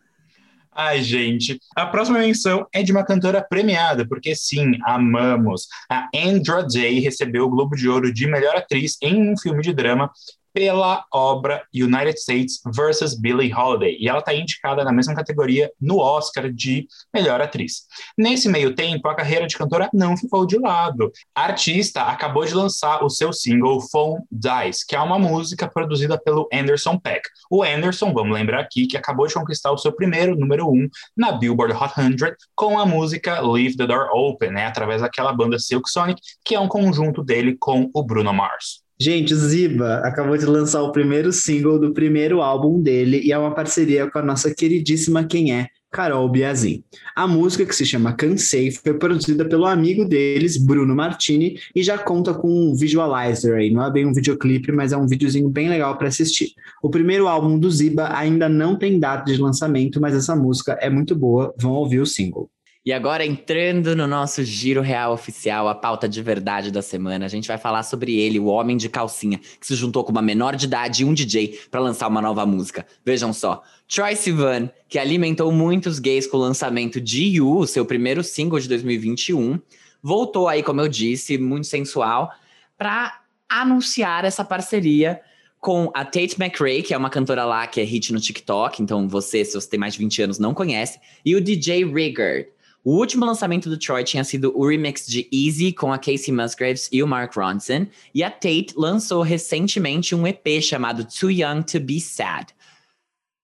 Ai, 0.80 1.02
gente. 1.02 1.58
A 1.74 1.86
próxima 1.86 2.20
menção 2.20 2.64
é 2.72 2.84
de 2.84 2.92
uma 2.92 3.04
cantora 3.04 3.42
premiada, 3.42 4.06
porque 4.06 4.36
sim, 4.36 4.78
amamos. 4.84 5.66
A 5.90 6.08
Andra 6.14 6.62
Day 6.62 7.00
recebeu 7.00 7.46
o 7.46 7.50
Globo 7.50 7.74
de 7.74 7.88
Ouro 7.88 8.14
de 8.14 8.28
melhor 8.28 8.54
atriz 8.54 8.96
em 9.02 9.32
um 9.32 9.36
filme 9.36 9.60
de 9.60 9.72
drama 9.72 10.08
pela 10.52 11.04
obra 11.12 11.62
United 11.74 12.18
States 12.18 12.60
vs. 12.64 13.18
Billie 13.18 13.52
Holiday, 13.52 13.96
e 14.00 14.08
ela 14.08 14.18
está 14.20 14.34
indicada 14.34 14.84
na 14.84 14.92
mesma 14.92 15.14
categoria 15.14 15.70
no 15.80 15.98
Oscar 15.98 16.50
de 16.50 16.86
melhor 17.12 17.40
atriz. 17.40 17.86
Nesse 18.16 18.48
meio 18.48 18.74
tempo, 18.74 19.08
a 19.08 19.14
carreira 19.14 19.46
de 19.46 19.56
cantora 19.56 19.88
não 19.92 20.16
ficou 20.16 20.46
de 20.46 20.58
lado. 20.58 21.12
A 21.34 21.44
artista 21.44 22.02
acabou 22.02 22.44
de 22.44 22.54
lançar 22.54 23.04
o 23.04 23.10
seu 23.10 23.32
single 23.32 23.80
Phone 23.80 24.22
Dies, 24.30 24.84
que 24.84 24.96
é 24.96 25.00
uma 25.00 25.18
música 25.18 25.68
produzida 25.68 26.18
pelo 26.18 26.48
Anderson 26.52 26.98
Peck. 26.98 27.22
O 27.50 27.62
Anderson, 27.62 28.12
vamos 28.12 28.34
lembrar 28.34 28.60
aqui, 28.60 28.86
que 28.86 28.96
acabou 28.96 29.26
de 29.26 29.34
conquistar 29.34 29.72
o 29.72 29.78
seu 29.78 29.92
primeiro 29.92 30.36
número 30.36 30.68
um 30.68 30.88
na 31.16 31.32
Billboard 31.32 31.74
Hot 31.74 31.94
100 31.94 32.16
com 32.54 32.78
a 32.78 32.86
música 32.86 33.40
Leave 33.40 33.76
the 33.76 33.86
Door 33.86 34.08
Open, 34.12 34.50
né, 34.50 34.66
através 34.66 35.02
daquela 35.02 35.32
banda 35.32 35.58
Silk 35.58 35.88
Sonic, 35.90 36.20
que 36.44 36.54
é 36.54 36.60
um 36.60 36.68
conjunto 36.68 37.22
dele 37.22 37.56
com 37.58 37.90
o 37.94 38.02
Bruno 38.02 38.32
Mars. 38.32 38.87
Gente, 39.00 39.32
o 39.32 39.36
Ziba 39.36 39.98
acabou 39.98 40.36
de 40.36 40.44
lançar 40.44 40.82
o 40.82 40.90
primeiro 40.90 41.32
single 41.32 41.78
do 41.78 41.94
primeiro 41.94 42.42
álbum 42.42 42.82
dele 42.82 43.20
e 43.22 43.30
é 43.30 43.38
uma 43.38 43.54
parceria 43.54 44.10
com 44.10 44.18
a 44.18 44.22
nossa 44.22 44.52
queridíssima 44.52 45.22
Quem 45.22 45.52
É, 45.54 45.68
Carol 45.88 46.28
Biazin. 46.28 46.82
A 47.14 47.24
música, 47.24 47.64
que 47.64 47.76
se 47.76 47.86
chama 47.86 48.12
Cansei, 48.12 48.72
foi 48.72 48.94
produzida 48.94 49.48
pelo 49.48 49.66
amigo 49.66 50.04
deles, 50.04 50.56
Bruno 50.56 50.96
Martini, 50.96 51.60
e 51.76 51.80
já 51.80 51.96
conta 51.96 52.34
com 52.34 52.48
um 52.48 52.74
visualizer 52.74 53.54
aí. 53.54 53.70
Não 53.70 53.84
é 53.84 53.92
bem 53.92 54.04
um 54.04 54.12
videoclipe, 54.12 54.72
mas 54.72 54.90
é 54.90 54.96
um 54.96 55.06
videozinho 55.06 55.48
bem 55.48 55.68
legal 55.68 55.96
para 55.96 56.08
assistir. 56.08 56.50
O 56.82 56.90
primeiro 56.90 57.28
álbum 57.28 57.56
do 57.56 57.70
Ziba 57.70 58.12
ainda 58.12 58.48
não 58.48 58.76
tem 58.76 58.98
data 58.98 59.32
de 59.32 59.40
lançamento, 59.40 60.00
mas 60.00 60.12
essa 60.12 60.34
música 60.34 60.72
é 60.80 60.90
muito 60.90 61.14
boa. 61.14 61.54
Vão 61.56 61.70
ouvir 61.70 62.00
o 62.00 62.06
single. 62.06 62.50
E 62.88 62.92
agora, 62.94 63.22
entrando 63.22 63.94
no 63.94 64.06
nosso 64.06 64.42
giro 64.42 64.80
real 64.80 65.12
oficial, 65.12 65.68
a 65.68 65.74
pauta 65.74 66.08
de 66.08 66.22
verdade 66.22 66.70
da 66.70 66.80
semana, 66.80 67.26
a 67.26 67.28
gente 67.28 67.46
vai 67.46 67.58
falar 67.58 67.82
sobre 67.82 68.18
ele, 68.18 68.40
o 68.40 68.46
homem 68.46 68.78
de 68.78 68.88
calcinha, 68.88 69.38
que 69.60 69.66
se 69.66 69.74
juntou 69.74 70.02
com 70.02 70.10
uma 70.10 70.22
menor 70.22 70.56
de 70.56 70.64
idade 70.64 71.02
e 71.02 71.04
um 71.04 71.12
DJ 71.12 71.60
para 71.70 71.82
lançar 71.82 72.08
uma 72.08 72.22
nova 72.22 72.46
música. 72.46 72.86
Vejam 73.04 73.30
só, 73.30 73.62
Troy 73.86 74.16
Sivan, 74.16 74.70
que 74.88 74.98
alimentou 74.98 75.52
muitos 75.52 75.98
gays 75.98 76.26
com 76.26 76.38
o 76.38 76.40
lançamento 76.40 76.98
de 76.98 77.24
You, 77.24 77.66
seu 77.66 77.84
primeiro 77.84 78.24
single 78.24 78.58
de 78.58 78.66
2021, 78.68 79.60
voltou 80.02 80.48
aí, 80.48 80.62
como 80.62 80.80
eu 80.80 80.88
disse, 80.88 81.36
muito 81.36 81.66
sensual, 81.66 82.32
para 82.78 83.20
anunciar 83.46 84.24
essa 84.24 84.42
parceria 84.42 85.20
com 85.60 85.90
a 85.92 86.06
Tate 86.06 86.40
McRae, 86.40 86.82
que 86.82 86.94
é 86.94 86.96
uma 86.96 87.10
cantora 87.10 87.44
lá 87.44 87.66
que 87.66 87.82
é 87.82 87.84
hit 87.84 88.14
no 88.14 88.18
TikTok, 88.18 88.82
então 88.82 89.06
você, 89.06 89.44
se 89.44 89.52
você 89.52 89.68
tem 89.68 89.78
mais 89.78 89.92
de 89.92 89.98
20 89.98 90.22
anos, 90.22 90.38
não 90.38 90.54
conhece, 90.54 90.98
e 91.22 91.36
o 91.36 91.40
DJ 91.42 91.84
Rigard. 91.84 92.48
O 92.84 92.96
último 92.96 93.24
lançamento 93.24 93.68
do 93.68 93.78
Troy 93.78 94.04
tinha 94.04 94.24
sido 94.24 94.52
o 94.56 94.66
remix 94.66 95.06
de 95.06 95.28
Easy 95.32 95.72
com 95.72 95.92
a 95.92 95.98
Casey 95.98 96.32
Musgraves 96.32 96.88
e 96.92 97.02
o 97.02 97.06
Mark 97.06 97.34
Ronson, 97.34 97.86
e 98.14 98.22
a 98.22 98.30
Tate 98.30 98.72
lançou 98.76 99.22
recentemente 99.22 100.14
um 100.14 100.26
EP 100.26 100.62
chamado 100.62 101.04
Too 101.04 101.30
Young 101.30 101.62
to 101.62 101.80
Be 101.80 102.00
Sad, 102.00 102.54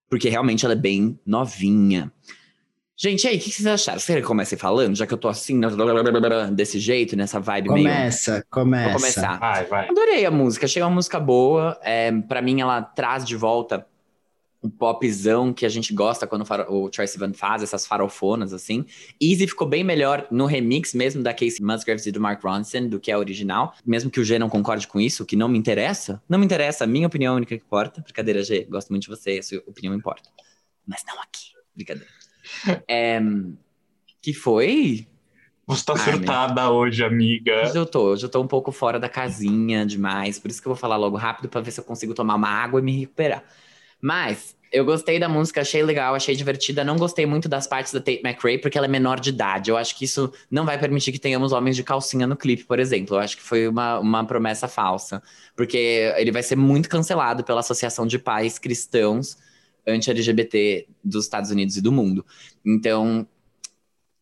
porque 0.09 0.29
realmente 0.29 0.65
ela 0.65 0.75
é 0.75 0.77
bem 0.77 1.19
novinha. 1.27 2.13
Gente, 2.97 3.25
e 3.25 3.29
aí, 3.29 3.37
o 3.37 3.41
que 3.41 3.51
vocês 3.51 3.67
acharam? 3.67 3.99
Você 3.99 4.23
comece 4.23 4.57
falando, 4.57 4.95
já 4.95 5.05
que 5.05 5.13
eu 5.13 5.19
tô 5.19 5.27
assim, 5.27 5.61
desse 6.53 6.79
jeito, 6.79 7.17
nessa 7.17 7.41
vibe 7.41 7.69
começa, 7.69 7.83
meio... 7.83 7.95
Começa, 7.97 8.47
começa. 8.49 8.91
Vou 8.91 9.01
começar. 9.01 9.39
Vai, 9.41 9.65
vai. 9.65 9.89
Adorei 9.89 10.25
a 10.25 10.31
música, 10.31 10.67
achei 10.67 10.81
uma 10.81 10.91
música 10.91 11.19
boa. 11.19 11.77
É, 11.83 12.13
para 12.13 12.41
mim, 12.41 12.61
ela 12.61 12.81
traz 12.81 13.25
de 13.25 13.35
volta 13.35 13.85
um 14.65 14.71
popzão 14.71 15.53
que 15.53 15.67
a 15.67 15.69
gente 15.69 15.93
gosta 15.93 16.27
quando 16.27 16.47
o 16.71 16.89
Troye 16.89 17.07
Sivan 17.07 17.35
faz, 17.35 17.63
essas 17.63 17.87
farofonas, 17.87 18.55
assim. 18.55 18.87
Easy 19.21 19.47
ficou 19.47 19.69
bem 19.69 19.85
melhor 19.85 20.27
no 20.31 20.47
remix 20.47 20.95
mesmo 20.95 21.23
da 21.23 21.35
Casey 21.35 21.61
Musgraves 21.61 22.07
e 22.07 22.11
do 22.11 22.19
Mark 22.19 22.43
Ronson 22.43 22.89
do 22.89 22.99
que 22.99 23.13
a 23.13 23.19
original. 23.19 23.75
Mesmo 23.85 24.11
que 24.11 24.19
o 24.19 24.25
G 24.25 24.39
não 24.39 24.49
concorde 24.49 24.89
com 24.89 24.99
isso, 24.99 25.27
que 25.27 25.37
não 25.37 25.49
me 25.49 25.59
interessa. 25.59 26.23
Não 26.27 26.39
me 26.39 26.47
interessa, 26.47 26.85
a 26.85 26.87
minha 26.87 27.07
opinião 27.07 27.33
é 27.33 27.35
a 27.35 27.37
única 27.37 27.59
que 27.59 27.63
importa. 27.63 28.01
Brincadeira, 28.01 28.43
G, 28.43 28.65
gosto 28.65 28.89
muito 28.89 29.03
de 29.03 29.09
você, 29.09 29.39
a 29.39 29.43
sua 29.43 29.59
opinião 29.67 29.95
importa. 29.95 30.31
Mas 30.87 31.03
não 31.07 31.21
aqui, 31.21 31.53
brincadeira. 31.75 32.11
é, 32.89 33.21
que 34.23 34.33
foi... 34.33 35.07
Você 35.67 35.83
tá 35.83 35.97
surtada 35.97 36.71
hoje, 36.71 37.03
amiga. 37.03 37.63
Hoje 37.63 37.79
eu 37.79 37.87
tô, 37.87 38.13
hoje 38.13 38.27
eu 38.27 38.29
tô 38.29 38.43
um 38.43 38.47
pouco 38.47 38.71
fora 38.71 39.01
da 39.01 39.09
casinha 39.09 39.87
demais. 39.87 40.39
Por 40.39 40.51
isso 40.51 40.61
que 40.61 40.69
eu 40.69 40.75
vou 40.75 40.79
falar 40.79 40.99
logo 40.99 41.17
rápido 41.17 41.49
para 41.49 41.63
ver 41.63 41.71
se 41.71 41.81
eu 41.81 41.85
consigo 41.85 42.13
tomar 42.13 42.35
uma 42.35 42.51
água 42.51 42.81
e 42.81 42.83
me 42.83 43.01
recuperar. 43.01 43.43
Mas 44.05 44.55
eu 44.71 44.85
gostei 44.85 45.19
da 45.19 45.31
música, 45.31 45.63
achei 45.63 45.83
legal, 45.83 46.15
achei 46.15 46.37
divertida. 46.37 46.85
Não 46.85 46.99
gostei 46.99 47.25
muito 47.25 47.49
das 47.49 47.67
partes 47.67 47.91
da 47.91 48.01
Tate 48.01 48.21
McRae, 48.23 48.59
porque 48.59 48.77
ela 48.77 48.87
é 48.87 48.91
menor 48.91 49.19
de 49.19 49.31
idade. 49.31 49.71
Eu 49.71 49.79
acho 49.79 49.97
que 49.97 50.05
isso 50.05 50.31
não 50.51 50.67
vai 50.67 50.79
permitir 50.79 51.11
que 51.11 51.19
tenhamos 51.19 51.53
homens 51.53 51.75
de 51.75 51.83
calcinha 51.83 52.27
no 52.27 52.37
clipe, 52.37 52.65
por 52.65 52.79
exemplo. 52.79 53.17
Eu 53.17 53.21
acho 53.21 53.35
que 53.35 53.43
foi 53.43 53.67
uma, 53.67 53.99
uma 53.99 54.27
promessa 54.27 54.69
falsa. 54.69 55.23
Porque 55.57 56.13
ele 56.19 56.31
vai 56.31 56.43
ser 56.43 56.55
muito 56.55 56.87
cancelado 56.87 57.43
pela 57.43 57.61
Associação 57.61 58.07
de 58.07 58.19
Pais 58.19 58.59
Cristãos 58.59 59.39
anti-LGBT 59.87 60.87
dos 61.03 61.25
Estados 61.25 61.51
Unidos 61.51 61.79
e 61.79 61.81
do 61.81 61.91
mundo. 61.91 62.27
Então, 62.63 63.27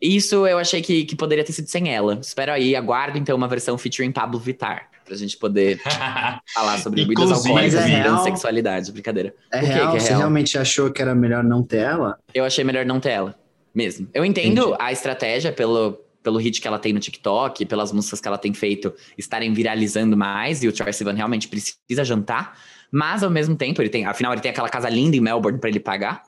Isso 0.01 0.47
eu 0.47 0.59
achei 0.59 0.81
que, 0.81 1.05
que 1.05 1.17
poderia 1.17 1.45
ter 1.45 1.53
sido 1.53 1.67
sem 1.67 1.93
ela. 1.93 2.21
Espero 2.23 2.53
aí, 2.53 2.77
aguardo 2.77 3.19
então 3.19 3.37
uma 3.37 3.49
versão 3.49 3.77
featuring 3.77 4.13
Pablo 4.13 4.39
Vittar. 4.39 4.92
Pra 5.05 5.17
gente 5.17 5.37
poder 5.37 5.81
falar 6.55 6.79
sobre 6.79 7.03
bebidas 7.03 7.31
alcoólicas 7.33 7.75
é 7.75 7.89
e 7.89 7.91
real? 7.91 8.23
sexualidade. 8.23 8.93
Brincadeira. 8.93 9.35
É 9.53 9.61
real? 9.61 9.91
que 9.91 9.97
é 9.97 10.01
Você 10.01 10.09
real? 10.09 10.21
realmente 10.21 10.57
achou 10.59 10.91
que 10.93 11.03
era 11.03 11.15
melhor 11.15 11.43
não 11.43 11.63
ter 11.63 11.79
ela? 11.79 12.19
Eu 12.33 12.45
achei 12.45 12.65
melhor 12.65 12.85
não 12.87 13.01
ter 13.01 13.11
ela. 13.11 13.35
Mesmo. 13.75 14.09
Eu 14.13 14.25
entendo 14.25 14.77
a 14.79 14.93
estratégia 14.93 15.51
pelo, 15.51 15.99
pelo 16.23 16.39
hit 16.39 16.61
que 16.61 16.69
ela 16.69 16.79
tem 16.79 16.93
no 16.93 17.01
TikTok, 17.01 17.65
pelas 17.67 17.91
músicas 17.91 18.21
que 18.21 18.29
ela 18.29 18.37
tem 18.39 18.53
feito 18.53 18.93
estarem 19.17 19.53
viralizando 19.53 20.17
mais, 20.17 20.63
e 20.63 20.69
o 20.69 20.73
Troye 20.73 20.93
Sivan 20.93 21.15
realmente 21.15 21.49
precisa 21.49 22.05
jantar. 22.05 22.59
Mas 22.91 23.23
ao 23.23 23.31
mesmo 23.31 23.57
tempo, 23.57 23.81
ele 23.81 23.89
tem. 23.89 24.05
Afinal, 24.05 24.33
ele 24.33 24.43
tem 24.43 24.51
aquela 24.51 24.69
casa 24.69 24.89
linda 24.91 25.17
em 25.17 25.21
Melbourne 25.21 25.59
pra 25.59 25.71
ele 25.71 25.81
pagar. 25.81 26.23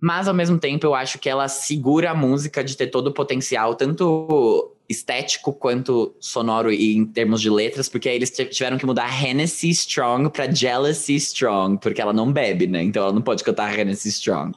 Mas 0.00 0.28
ao 0.28 0.34
mesmo 0.34 0.58
tempo, 0.58 0.86
eu 0.86 0.94
acho 0.94 1.18
que 1.18 1.28
ela 1.28 1.48
segura 1.48 2.10
a 2.10 2.14
música 2.14 2.62
de 2.62 2.76
ter 2.76 2.86
todo 2.88 3.08
o 3.08 3.12
potencial, 3.12 3.74
tanto 3.74 4.73
estético 4.88 5.52
quanto 5.52 6.14
sonoro 6.20 6.72
e 6.72 6.94
em 6.96 7.04
termos 7.06 7.40
de 7.40 7.48
letras, 7.50 7.88
porque 7.88 8.08
aí 8.08 8.16
eles 8.16 8.30
tiveram 8.30 8.76
que 8.78 8.84
mudar 8.86 9.08
Hennessy 9.24 9.70
Strong 9.70 10.30
pra 10.30 10.50
Jealousy 10.50 11.14
Strong, 11.16 11.78
porque 11.80 12.00
ela 12.00 12.12
não 12.12 12.30
bebe, 12.32 12.66
né? 12.66 12.82
Então 12.82 13.02
ela 13.02 13.12
não 13.12 13.22
pode 13.22 13.42
cantar 13.42 13.76
Hennessy 13.78 14.08
Strong. 14.10 14.56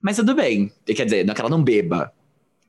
Mas 0.00 0.16
tudo 0.16 0.34
bem. 0.34 0.72
Quer 0.86 1.04
dizer, 1.04 1.24
não 1.24 1.32
é 1.32 1.34
que 1.34 1.40
ela 1.40 1.50
não 1.50 1.62
beba. 1.62 2.12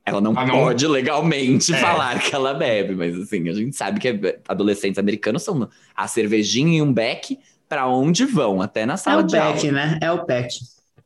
Ela 0.04 0.20
não 0.20 0.32
Ah, 0.36 0.46
não? 0.46 0.54
pode 0.56 0.86
legalmente 0.86 1.72
É. 1.74 1.76
falar 1.78 2.18
que 2.20 2.34
ela 2.34 2.54
bebe, 2.54 2.94
mas 2.94 3.14
assim, 3.18 3.48
a 3.48 3.52
gente 3.52 3.76
sabe 3.76 4.00
que 4.00 4.08
adolescentes 4.48 4.98
americanos 4.98 5.42
são 5.42 5.68
a 5.94 6.08
cervejinha 6.08 6.78
e 6.78 6.82
um 6.82 6.92
beck 6.92 7.38
pra 7.68 7.86
onde 7.86 8.24
vão, 8.24 8.62
até 8.62 8.86
na 8.86 8.94
É 8.94 8.96
sala 8.96 9.22
o 9.22 9.26
de 9.26 9.36
aula. 9.36 9.54
pack, 9.54 9.70
né? 9.70 9.98
É 10.02 10.10
o 10.10 10.24
pack. 10.24 10.54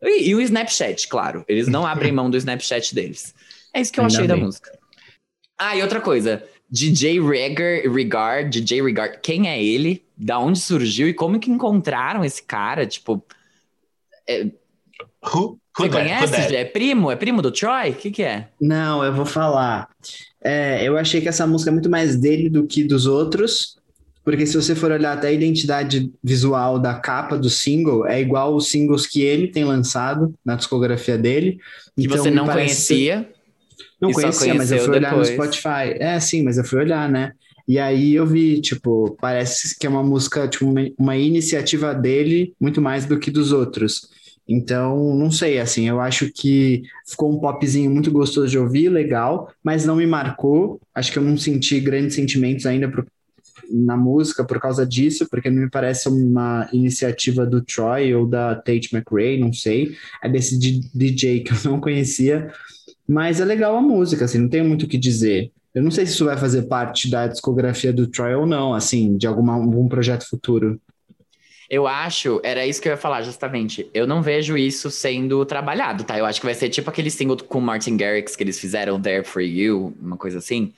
E, 0.01 0.29
e 0.31 0.35
o 0.35 0.41
Snapchat, 0.41 1.09
claro. 1.09 1.45
Eles 1.49 1.67
não 1.67 1.85
abrem 1.87 2.13
mão 2.13 2.31
do 2.31 2.37
Snapchat 2.37 2.95
deles. 2.95 3.35
É 3.75 3.81
isso 3.81 3.93
que 3.93 3.99
eu 4.01 4.05
Ainda 4.05 4.15
achei 4.15 4.27
da 4.29 4.35
bem. 4.35 4.45
música. 4.45 4.79
Ah, 5.59 5.77
e 5.77 5.83
outra 5.83 6.01
coisa. 6.01 6.43
DJ 6.71 7.21
Regar, 7.21 7.93
Regard, 7.93 8.61
DJ 8.61 8.83
Regard, 8.83 9.19
quem 9.23 9.49
é 9.49 9.63
ele? 9.63 10.03
Da 10.17 10.39
onde 10.39 10.59
surgiu 10.59 11.09
e 11.09 11.15
como 11.15 11.39
que 11.39 11.51
encontraram 11.51 12.25
esse 12.25 12.43
cara? 12.43 12.87
Tipo, 12.87 13.23
Who, 15.25 15.39
who 15.41 15.59
você 15.77 15.89
that? 15.89 16.31
Conhece? 16.31 16.57
É 16.57 16.65
primo? 16.65 17.11
É 17.11 17.17
primo 17.17 17.43
do 17.43 17.51
Troy? 17.51 17.91
O 17.91 17.95
que 17.95 18.11
que 18.11 18.23
é? 18.23 18.49
Não, 18.61 19.05
eu 19.05 19.13
vou 19.13 19.25
falar. 19.27 19.89
É, 20.43 20.83
eu 20.87 20.97
achei 20.97 21.21
que 21.21 21.29
essa 21.29 21.47
música 21.47 21.71
é 21.71 21.73
muito 21.73 21.91
mais 21.91 22.17
dele 22.17 22.49
do 22.49 22.67
que 22.67 22.83
dos 22.85 23.07
outros, 23.07 23.77
porque 24.25 24.47
se 24.47 24.55
você 24.57 24.75
for 24.75 24.91
olhar 24.91 25.13
até 25.17 25.29
a 25.29 25.33
identidade 25.33 26.13
visual 26.23 26.79
da 26.79 26.95
capa 26.95 27.37
do 27.39 27.49
single, 27.51 28.07
é 28.07 28.21
igual 28.21 28.55
os 28.55 28.69
singles 28.69 29.07
que 29.07 29.21
ele 29.23 29.49
tem 29.49 29.65
lançado 29.65 30.35
na 30.45 30.57
discografia 30.57 31.17
dele. 31.19 31.59
Que 31.97 32.05
Então, 32.07 32.17
você 32.19 32.31
não 32.31 32.47
parece- 32.47 32.89
conhecia? 32.89 33.32
Não 34.03 34.11
e 34.11 34.15
conhecia, 34.15 34.55
mas 34.55 34.73
eu 34.73 34.81
fui 34.81 34.97
olhar 34.97 35.17
no 35.17 35.23
depois. 35.23 35.29
Spotify. 35.29 35.97
É, 36.01 36.19
sim, 36.19 36.43
mas 36.43 36.59
eu 36.59 36.65
fui 36.65 36.81
olhar, 36.81 37.09
né? 37.09 37.33
E 37.69 37.79
aí 37.79 38.15
eu 38.15 38.27
vi, 38.27 38.61
tipo, 38.61 39.17
parece 39.21 39.79
que 39.79 39.87
é 39.87 39.91
uma 39.91 40.03
música, 40.03 40.49
tipo, 40.49 40.67
uma, 40.67 40.81
uma 40.99 41.17
iniciativa 41.17 41.95
dele 41.95 42.53
muito 42.61 42.83
mais 42.83 43.07
do 43.07 43.19
que 43.19 43.31
dos 43.31 43.53
outros. 43.53 44.11
Então, 44.49 45.15
não 45.15 45.31
sei, 45.31 45.61
assim, 45.61 45.89
eu 45.89 46.01
acho 46.01 46.31
que 46.33 46.83
ficou 47.07 47.33
um 47.33 47.39
popzinho 47.39 47.89
muito 47.89 48.11
gostoso 48.11 48.49
de 48.49 48.59
ouvir, 48.59 48.89
legal, 48.89 49.53
mas 49.63 49.87
não 49.87 49.95
me 49.95 50.07
marcou. 50.07 50.81
Acho 50.93 51.13
que 51.13 51.19
eu 51.19 51.23
não 51.23 51.37
senti 51.37 51.79
grandes 51.79 52.17
sentimentos 52.17 52.67
ainda 52.67 52.93
na 53.71 53.97
música 53.97 54.45
por 54.45 54.61
causa 54.61 54.85
disso, 54.85 55.27
porque 55.31 55.49
não 55.49 55.63
me 55.63 55.71
parece 55.71 56.09
uma 56.09 56.69
iniciativa 56.73 57.47
do 57.47 57.63
Troy 57.63 58.15
ou 58.15 58.27
da 58.27 58.57
Tate 58.57 58.95
McRae, 58.95 59.39
não 59.39 59.53
sei. 59.53 59.97
É 60.23 60.29
desse 60.29 60.59
DJ 60.59 61.41
que 61.45 61.53
eu 61.53 61.71
não 61.71 61.81
conhecia. 61.81 62.53
Mas 63.09 63.41
é 63.41 63.45
legal 63.45 63.77
a 63.77 63.83
música, 63.83 64.25
assim, 64.25 64.39
não 64.39 64.49
tenho 64.49 64.65
muito 64.65 64.85
o 64.85 64.89
que 64.89 64.99
dizer. 64.99 65.51
Eu 65.75 65.83
não 65.83 65.91
sei 65.91 66.07
se 66.07 66.13
isso 66.13 66.25
vai 66.25 66.37
fazer 66.37 66.63
parte 66.63 67.11
da 67.11 67.27
discografia 67.27 67.93
do 67.93 68.07
Troy 68.07 68.35
ou 68.35 68.47
não, 68.47 68.75
assim, 68.75 69.17
de 69.17 69.27
alguma, 69.27 69.55
algum 69.55 69.89
projeto 69.89 70.29
futuro. 70.29 70.81
Eu 71.69 71.87
acho, 71.87 72.39
era 72.45 72.67
isso 72.67 72.83
que 72.83 72.89
eu 72.89 72.93
ia 72.93 72.99
falar 72.99 73.23
justamente. 73.23 73.89
Eu 73.95 74.07
não 74.07 74.21
vejo 74.21 74.59
isso 74.59 74.91
sendo 74.91 75.43
trabalhado, 75.47 76.05
tá? 76.05 76.19
Eu 76.19 76.27
acho 76.27 76.39
que 76.39 76.45
vai 76.45 76.55
ser 76.55 76.69
tipo 76.69 76.91
aquele 76.91 77.11
single 77.11 77.39
com 77.39 77.59
o 77.59 77.63
Martin 77.63 77.97
Garrix 77.97 78.37
que 78.37 78.43
eles 78.43 78.61
fizeram, 78.61 79.01
There 79.01 79.25
For 79.25 79.41
You, 79.41 79.95
uma 79.99 80.19
coisa 80.19 80.37
assim. 80.37 80.75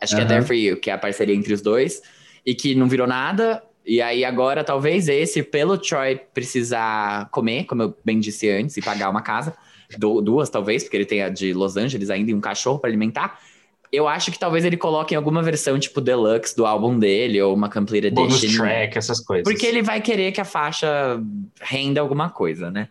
Acho 0.00 0.14
que 0.14 0.22
é. 0.22 0.24
There 0.24 0.44
For 0.44 0.54
You, 0.54 0.76
que 0.76 0.88
é 0.88 0.92
a 0.92 0.98
parceria 0.98 1.34
entre 1.34 1.52
os 1.52 1.60
dois. 1.60 2.00
E 2.44 2.54
que 2.54 2.76
não 2.76 2.88
virou 2.88 3.08
nada. 3.08 3.60
E 3.84 4.00
aí 4.00 4.24
agora, 4.24 4.62
talvez 4.62 5.08
esse, 5.08 5.42
pelo 5.42 5.76
Troy 5.76 6.20
precisar 6.32 7.28
comer, 7.30 7.64
como 7.64 7.82
eu 7.82 7.96
bem 8.04 8.20
disse 8.20 8.48
antes, 8.48 8.76
e 8.76 8.82
pagar 8.82 9.10
uma 9.10 9.22
casa. 9.22 9.52
Du- 9.98 10.20
duas, 10.20 10.48
talvez, 10.50 10.82
porque 10.82 10.96
ele 10.96 11.06
tem 11.06 11.22
a 11.22 11.28
de 11.28 11.52
Los 11.52 11.76
Angeles 11.76 12.10
ainda 12.10 12.30
e 12.30 12.34
um 12.34 12.40
cachorro 12.40 12.78
pra 12.78 12.88
alimentar. 12.88 13.40
Eu 13.92 14.08
acho 14.08 14.32
que 14.32 14.38
talvez 14.38 14.64
ele 14.64 14.76
coloque 14.76 15.14
em 15.14 15.16
alguma 15.16 15.42
versão, 15.42 15.78
tipo, 15.78 16.00
deluxe 16.00 16.56
do 16.56 16.66
álbum 16.66 16.98
dele, 16.98 17.40
ou 17.40 17.54
uma 17.54 17.70
complete 17.70 18.10
Bonus 18.10 18.40
track, 18.40 18.98
essas 18.98 19.20
coisas. 19.20 19.44
Porque 19.44 19.64
ele 19.64 19.82
vai 19.82 20.00
querer 20.00 20.32
que 20.32 20.40
a 20.40 20.44
faixa 20.44 21.20
renda 21.60 22.00
alguma 22.00 22.28
coisa, 22.28 22.70
né? 22.70 22.88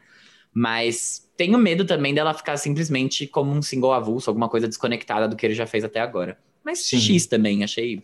Mas 0.53 1.29
tenho 1.35 1.57
medo 1.57 1.85
também 1.85 2.13
dela 2.13 2.33
ficar 2.33 2.55
simplesmente 2.57 3.27
como 3.27 3.51
um 3.51 3.61
single 3.61 3.91
avulso, 3.91 4.29
alguma 4.29 4.47
coisa 4.47 4.67
desconectada 4.67 5.27
do 5.27 5.35
que 5.35 5.45
ele 5.45 5.53
já 5.53 5.67
fez 5.67 5.83
até 5.83 5.99
agora. 5.99 6.37
Mas 6.63 6.85
Sim. 6.85 6.99
X 6.99 7.27
também, 7.27 7.63
achei. 7.63 8.01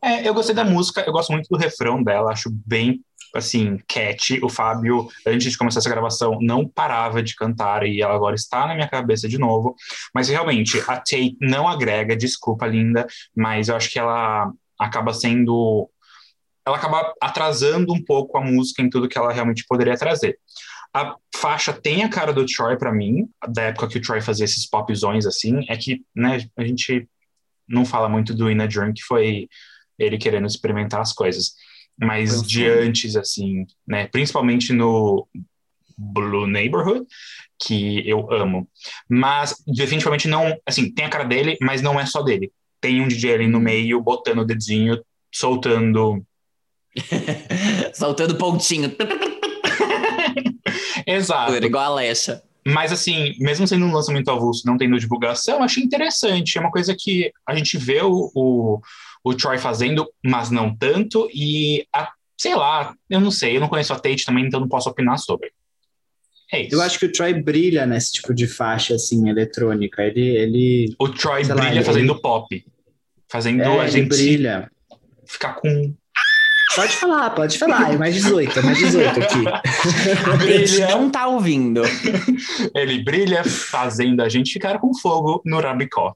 É, 0.00 0.26
eu 0.26 0.32
gostei 0.32 0.54
da 0.54 0.64
música, 0.64 1.02
eu 1.06 1.12
gosto 1.12 1.32
muito 1.32 1.48
do 1.48 1.56
refrão 1.58 2.02
dela, 2.02 2.30
acho 2.30 2.50
bem, 2.64 3.04
assim, 3.38 3.78
catchy. 3.88 4.40
O 4.42 4.48
Fábio, 4.48 5.08
antes 5.26 5.50
de 5.50 5.58
começar 5.58 5.80
essa 5.80 5.90
gravação, 5.90 6.38
não 6.40 6.66
parava 6.66 7.22
de 7.22 7.34
cantar 7.34 7.86
e 7.86 8.00
ela 8.00 8.14
agora 8.14 8.34
está 8.34 8.66
na 8.66 8.74
minha 8.74 8.88
cabeça 8.88 9.28
de 9.28 9.38
novo. 9.38 9.74
Mas 10.14 10.28
realmente, 10.28 10.78
a 10.80 10.96
Tate 10.96 11.36
não 11.40 11.68
agrega, 11.68 12.16
desculpa, 12.16 12.66
linda, 12.66 13.06
mas 13.34 13.68
eu 13.68 13.76
acho 13.76 13.90
que 13.90 13.98
ela 13.98 14.50
acaba 14.78 15.12
sendo. 15.12 15.88
Ela 16.66 16.76
acaba 16.76 17.14
atrasando 17.20 17.92
um 17.92 18.02
pouco 18.02 18.36
a 18.36 18.40
música 18.40 18.82
em 18.82 18.90
tudo 18.90 19.08
que 19.08 19.16
ela 19.16 19.32
realmente 19.32 19.64
poderia 19.68 19.96
trazer. 19.96 20.38
A 20.92 21.14
faixa 21.36 21.72
tem 21.72 22.02
a 22.02 22.08
cara 22.08 22.32
do 22.32 22.46
Troy 22.46 22.76
pra 22.76 22.92
mim, 22.92 23.28
da 23.48 23.64
época 23.64 23.88
que 23.88 23.98
o 23.98 24.00
Troy 24.00 24.20
fazia 24.20 24.44
esses 24.44 24.66
popzões 24.66 25.26
assim, 25.26 25.64
é 25.68 25.76
que, 25.76 26.02
né, 26.14 26.48
a 26.56 26.64
gente 26.64 27.06
não 27.68 27.84
fala 27.84 28.08
muito 28.08 28.34
do 28.34 28.50
In 28.50 28.60
a 28.60 28.66
Drunk, 28.66 28.94
que 28.94 29.02
foi 29.02 29.48
ele 29.98 30.18
querendo 30.18 30.46
experimentar 30.46 31.00
as 31.00 31.12
coisas. 31.12 31.54
Mas 31.98 32.42
de 32.42 32.66
antes, 32.66 33.16
assim, 33.16 33.66
né? 33.86 34.06
Principalmente 34.08 34.72
no 34.72 35.26
Blue 35.96 36.46
Neighborhood, 36.46 37.06
que 37.58 38.08
eu 38.08 38.30
amo. 38.32 38.68
Mas 39.08 39.54
definitivamente 39.66 40.28
não, 40.28 40.56
assim, 40.66 40.90
tem 40.90 41.06
a 41.06 41.10
cara 41.10 41.24
dele, 41.24 41.56
mas 41.60 41.80
não 41.80 41.98
é 41.98 42.04
só 42.04 42.22
dele. 42.22 42.52
Tem 42.80 43.00
um 43.00 43.08
DJ 43.08 43.34
ali 43.34 43.46
no 43.46 43.58
meio, 43.58 44.00
botando 44.00 44.40
o 44.40 44.44
dedinho, 44.44 45.02
soltando. 45.34 46.22
Soltando 47.94 48.36
pontinho. 48.36 48.94
Exato. 51.06 51.54
Igual 51.54 51.84
a 51.84 51.88
Alexa. 51.88 52.42
Mas 52.66 52.90
assim, 52.90 53.34
mesmo 53.38 53.66
sendo 53.66 53.86
um 53.86 53.92
lançamento 53.92 54.30
avulso, 54.30 54.66
não 54.66 54.76
tendo 54.76 54.98
divulgação, 54.98 55.62
achei 55.62 55.84
interessante. 55.84 56.58
É 56.58 56.60
uma 56.60 56.70
coisa 56.70 56.96
que 56.98 57.32
a 57.46 57.54
gente 57.54 57.78
vê 57.78 58.02
o, 58.02 58.30
o, 58.34 58.80
o 59.28 59.34
Troy 59.34 59.58
fazendo, 59.58 60.06
mas 60.24 60.50
não 60.50 60.74
tanto. 60.74 61.28
E, 61.34 61.84
a- 61.92 62.12
sei 62.38 62.54
lá, 62.54 62.94
eu 63.10 63.20
não 63.20 63.30
sei, 63.30 63.56
eu 63.56 63.60
não 63.60 63.68
conheço 63.68 63.92
a 63.92 63.98
Tate 63.98 64.24
também, 64.24 64.46
então 64.46 64.60
não 64.60 64.68
posso 64.68 64.88
opinar 64.88 65.18
sobre. 65.18 65.50
É 66.52 66.62
isso. 66.62 66.76
Eu 66.76 66.80
acho 66.82 66.98
que 66.98 67.06
o 67.06 67.12
Troy 67.12 67.34
brilha 67.42 67.84
nesse 67.86 68.12
tipo 68.12 68.32
de 68.32 68.46
faixa, 68.46 68.94
assim, 68.94 69.28
eletrônica. 69.28 70.00
Ele, 70.02 70.20
ele, 70.36 70.94
O 70.98 71.08
Troy 71.08 71.44
sei 71.44 71.54
lá, 71.54 71.60
brilha 71.62 71.78
ele- 71.78 71.84
fazendo 71.84 72.20
pop. 72.20 72.64
Fazendo 73.28 73.62
é, 73.62 73.66
a 73.66 73.82
ele 73.82 73.90
gente 73.90 74.08
brilha. 74.08 74.70
ficar 75.26 75.54
com. 75.54 75.92
Pode 76.76 76.92
falar, 76.92 77.30
pode 77.30 77.58
falar. 77.58 77.94
É 77.94 77.96
mais 77.96 78.14
18, 78.14 78.58
é 78.58 78.62
mais 78.62 78.78
18 78.78 79.18
aqui. 79.20 79.44
A 80.30 80.36
gente 80.46 80.70
Brilha. 80.72 80.88
não 80.88 81.08
tá 81.10 81.26
ouvindo. 81.26 81.80
Ele 82.76 83.02
brilha 83.02 83.42
fazendo 83.44 84.20
a 84.20 84.28
gente 84.28 84.52
ficar 84.52 84.78
com 84.78 84.92
fogo 84.94 85.40
no 85.44 85.58
rabicó. 85.58 86.14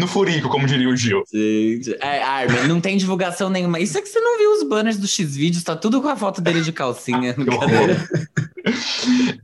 No 0.00 0.06
furico, 0.06 0.48
como 0.48 0.66
diria 0.66 0.88
o 0.88 0.96
Gil. 0.96 1.22
Gente, 1.30 1.94
é, 2.00 2.22
Armin, 2.22 2.66
não 2.66 2.80
tem 2.80 2.96
divulgação 2.96 3.50
nenhuma. 3.50 3.78
Isso 3.78 3.98
é 3.98 4.00
que 4.00 4.08
você 4.08 4.18
não 4.18 4.38
viu 4.38 4.52
os 4.52 4.62
banners 4.62 4.96
do 4.96 5.06
X-Vídeos, 5.06 5.62
tá 5.62 5.76
tudo 5.76 6.00
com 6.00 6.08
a 6.08 6.16
foto 6.16 6.40
dele 6.40 6.62
de 6.62 6.72
calcinha. 6.72 7.36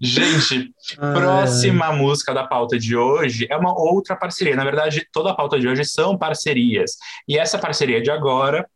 Gente, 0.01 0.73
Ah, 0.99 1.12
Próxima 1.12 1.92
música 1.92 2.33
da 2.33 2.47
pauta 2.47 2.79
de 2.79 2.97
hoje 2.97 3.47
é 3.51 3.57
uma 3.57 3.79
outra 3.79 4.16
parceria. 4.16 4.57
Na 4.57 4.64
verdade, 4.64 5.07
toda 5.12 5.31
a 5.31 5.35
pauta 5.35 5.59
de 5.59 5.69
hoje 5.69 5.85
são 5.85 6.16
parcerias. 6.16 6.92
E 7.29 7.38
essa 7.38 7.59
parceria 7.59 8.01
de 8.01 8.11
agora 8.11 8.66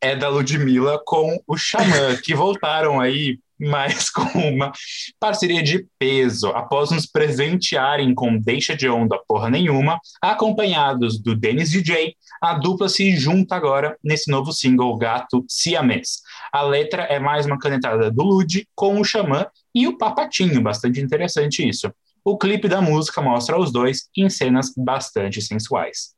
é 0.00 0.16
da 0.16 0.28
Ludmilla 0.28 1.00
com 1.04 1.38
o 1.46 1.56
Xamã, 1.56 2.16
que 2.22 2.34
voltaram 2.34 3.00
aí 3.00 3.38
mais 3.62 4.10
com 4.10 4.22
uma 4.38 4.72
parceria 5.18 5.62
de 5.62 5.86
peso. 5.98 6.48
Após 6.48 6.90
nos 6.90 7.06
presentearem 7.06 8.14
com 8.14 8.38
Deixa 8.38 8.76
de 8.76 8.88
Onda 8.88 9.18
Porra 9.26 9.48
Nenhuma, 9.48 9.98
acompanhados 10.20 11.18
do 11.20 11.34
Dennis 11.34 11.70
DJ, 11.70 12.14
a 12.40 12.54
dupla 12.54 12.88
se 12.88 13.16
junta 13.16 13.54
agora 13.54 13.96
nesse 14.02 14.30
novo 14.30 14.52
single 14.52 14.96
Gato 14.96 15.44
Siamês. 15.48 16.20
A 16.52 16.62
letra 16.62 17.04
é 17.04 17.18
mais 17.18 17.46
uma 17.46 17.58
canetada 17.58 18.10
do 18.10 18.22
Lud 18.22 18.66
com 18.74 19.00
o 19.00 19.04
Xamã 19.04 19.46
e 19.74 19.86
o 19.86 19.96
Papatinho, 19.96 20.60
bastante 20.60 21.00
interessante 21.00 21.66
isso. 21.66 21.92
o 22.24 22.38
clipe 22.38 22.68
da 22.68 22.80
música 22.80 23.20
mostra 23.20 23.58
os 23.58 23.72
dois 23.72 24.08
em 24.16 24.28
cenas 24.28 24.72
bastante 24.76 25.42
sensuais. 25.42 26.14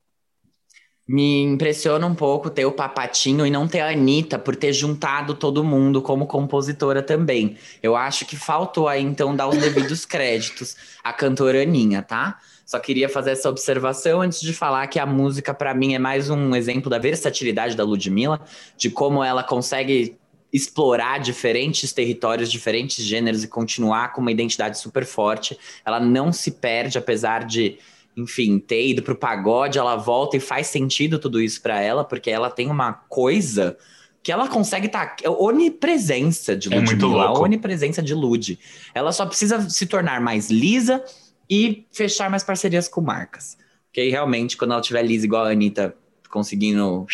Me 1.07 1.43
impressiona 1.43 2.07
um 2.07 2.15
pouco 2.15 2.49
ter 2.49 2.65
o 2.65 2.73
Papatinho 2.73 3.47
e 3.47 3.51
não 3.51 3.69
ter 3.69 3.81
a 3.81 3.91
Anitta 3.91 4.39
por 4.39 4.57
ter 4.57 4.73
juntado 4.73 5.35
todo 5.35 5.63
mundo 5.63 6.01
como 6.01 6.27
compositora 6.27 7.03
também. 7.03 7.59
Eu 7.83 7.95
acho 7.95 8.25
que 8.25 8.37
faltou 8.37 8.89
aí, 8.89 9.03
então, 9.03 9.37
dar 9.37 9.49
os 9.49 9.59
devidos 9.59 10.05
créditos 10.07 10.75
à 11.03 11.13
cantora 11.13 11.61
Aninha, 11.61 12.01
tá? 12.01 12.39
Só 12.65 12.79
queria 12.79 13.09
fazer 13.11 13.33
essa 13.33 13.51
observação 13.51 14.23
antes 14.23 14.41
de 14.41 14.55
falar 14.55 14.87
que 14.87 14.99
a 14.99 15.05
música, 15.05 15.53
para 15.53 15.75
mim, 15.75 15.95
é 15.95 15.99
mais 15.99 16.31
um 16.31 16.57
exemplo 16.57 16.89
da 16.89 16.99
versatilidade 16.99 17.77
da 17.77 17.85
Ludmilla, 17.85 18.41
de 18.75 18.89
como 18.89 19.23
ela 19.23 19.43
consegue 19.43 20.17
explorar 20.51 21.19
diferentes 21.19 21.93
territórios, 21.93 22.51
diferentes 22.51 23.05
gêneros 23.05 23.45
e 23.45 23.49
continuar 23.49 24.15
com 24.15 24.23
uma 24.23 24.33
identidade 24.33 24.79
super 24.79 25.05
forte. 25.05 25.59
Ela 25.85 26.01
não 26.01 26.33
se 26.33 26.53
perde, 26.53 26.97
apesar 26.97 27.45
de 27.45 27.77
enfim, 28.17 28.59
ter 28.59 28.89
ido 28.89 29.03
pro 29.03 29.17
pagode, 29.17 29.79
ela 29.79 29.97
volta 29.97 30.37
e 30.37 30.41
faz 30.41 30.69
sentido 30.69 31.19
tudo 31.19 31.41
isso 31.41 31.61
para 31.61 31.81
ela, 31.81 32.05
porque 32.05 32.31
ela 32.31 32.51
tem 32.51 32.71
uma 32.71 32.93
coisa 32.93 33.77
que 34.23 34.33
ela 34.33 34.49
consegue 34.49 34.87
estar. 34.87 35.17
Tá, 35.17 35.31
onipresença 35.31 36.57
de 36.57 36.69
Ludmilla, 36.69 37.25
é 37.25 37.27
a 37.27 37.33
onipresença 37.33 38.03
de 38.03 38.15
Lud. 38.15 38.59
Ela 38.95 39.13
só 39.13 39.27
precisa 39.27 39.69
se 39.69 39.87
tornar 39.87 40.21
mais 40.21 40.51
lisa 40.51 41.05
e 41.49 41.87
fechar 41.93 42.31
mais 42.31 42.43
parcerias 42.43 42.89
com 42.89 43.01
marcas. 43.01 43.59
Porque 43.87 44.01
aí, 44.01 44.11
realmente, 44.11 44.57
quando 44.57 44.73
ela 44.73 44.81
tiver 44.81 45.03
lisa 45.03 45.27
igual 45.27 45.45
a 45.45 45.51
Anitta, 45.51 45.95
conseguindo 46.31 47.07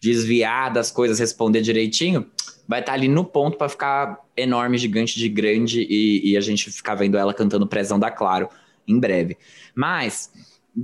desviar 0.00 0.72
das 0.72 0.90
coisas, 0.90 1.18
responder 1.18 1.60
direitinho, 1.60 2.26
vai 2.66 2.80
estar 2.80 2.92
tá 2.92 2.98
ali 2.98 3.08
no 3.08 3.24
ponto 3.24 3.58
para 3.58 3.68
ficar 3.68 4.18
enorme, 4.36 4.78
gigante 4.78 5.18
de 5.18 5.28
grande 5.28 5.86
e, 5.88 6.32
e 6.32 6.36
a 6.36 6.40
gente 6.40 6.70
ficar 6.70 6.94
vendo 6.94 7.16
ela 7.16 7.34
cantando 7.34 7.66
Prezão 7.66 7.98
da 7.98 8.10
Claro 8.10 8.48
em 8.86 8.98
breve. 8.98 9.36
Mas 9.74 10.30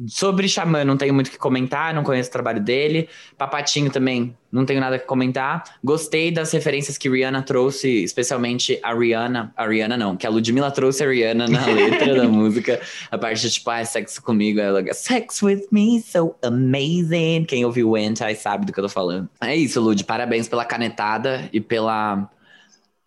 sobre 0.06 0.48
Xamã 0.48 0.84
não 0.84 0.96
tenho 0.96 1.12
muito 1.12 1.26
o 1.28 1.30
que 1.30 1.38
comentar, 1.38 1.92
não 1.92 2.02
conheço 2.02 2.30
o 2.30 2.32
trabalho 2.32 2.60
dele. 2.60 3.08
Papatinho 3.36 3.90
também 3.90 4.34
não 4.50 4.64
tenho 4.64 4.80
nada 4.80 4.98
que 4.98 5.06
comentar. 5.06 5.64
Gostei 5.84 6.30
das 6.30 6.50
referências 6.52 6.96
que 6.96 7.08
Rihanna 7.08 7.42
trouxe, 7.42 8.02
especialmente 8.02 8.78
a 8.82 8.94
Rihanna, 8.94 9.52
a 9.56 9.66
Rihanna 9.66 9.96
não, 9.96 10.16
que 10.16 10.26
a 10.26 10.30
Ludmilla 10.30 10.70
trouxe 10.70 11.04
a 11.04 11.08
Rihanna 11.08 11.46
na 11.46 11.66
letra 11.68 12.14
da 12.14 12.28
música. 12.28 12.80
A 13.10 13.18
parte 13.18 13.42
de 13.42 13.50
tipo, 13.50 13.68
ah, 13.70 13.84
sexo 13.84 14.22
comigo, 14.22 14.60
ela 14.60 14.82
sex 14.94 15.42
with 15.42 15.66
me, 15.70 16.00
so 16.00 16.34
amazing. 16.42 17.44
Quem 17.44 17.64
ouviu 17.64 17.90
o 17.90 17.96
Anti 17.96 18.34
sabe 18.34 18.64
do 18.64 18.72
que 18.72 18.80
eu 18.80 18.84
tô 18.84 18.90
falando. 18.90 19.28
É 19.40 19.54
isso, 19.54 19.80
Lud, 19.80 20.02
parabéns 20.04 20.48
pela 20.48 20.64
canetada 20.64 21.48
e 21.52 21.60
pela 21.60 22.30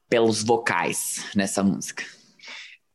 pelos 0.08 0.44
vocais 0.44 1.26
nessa 1.36 1.64
música. 1.64 2.04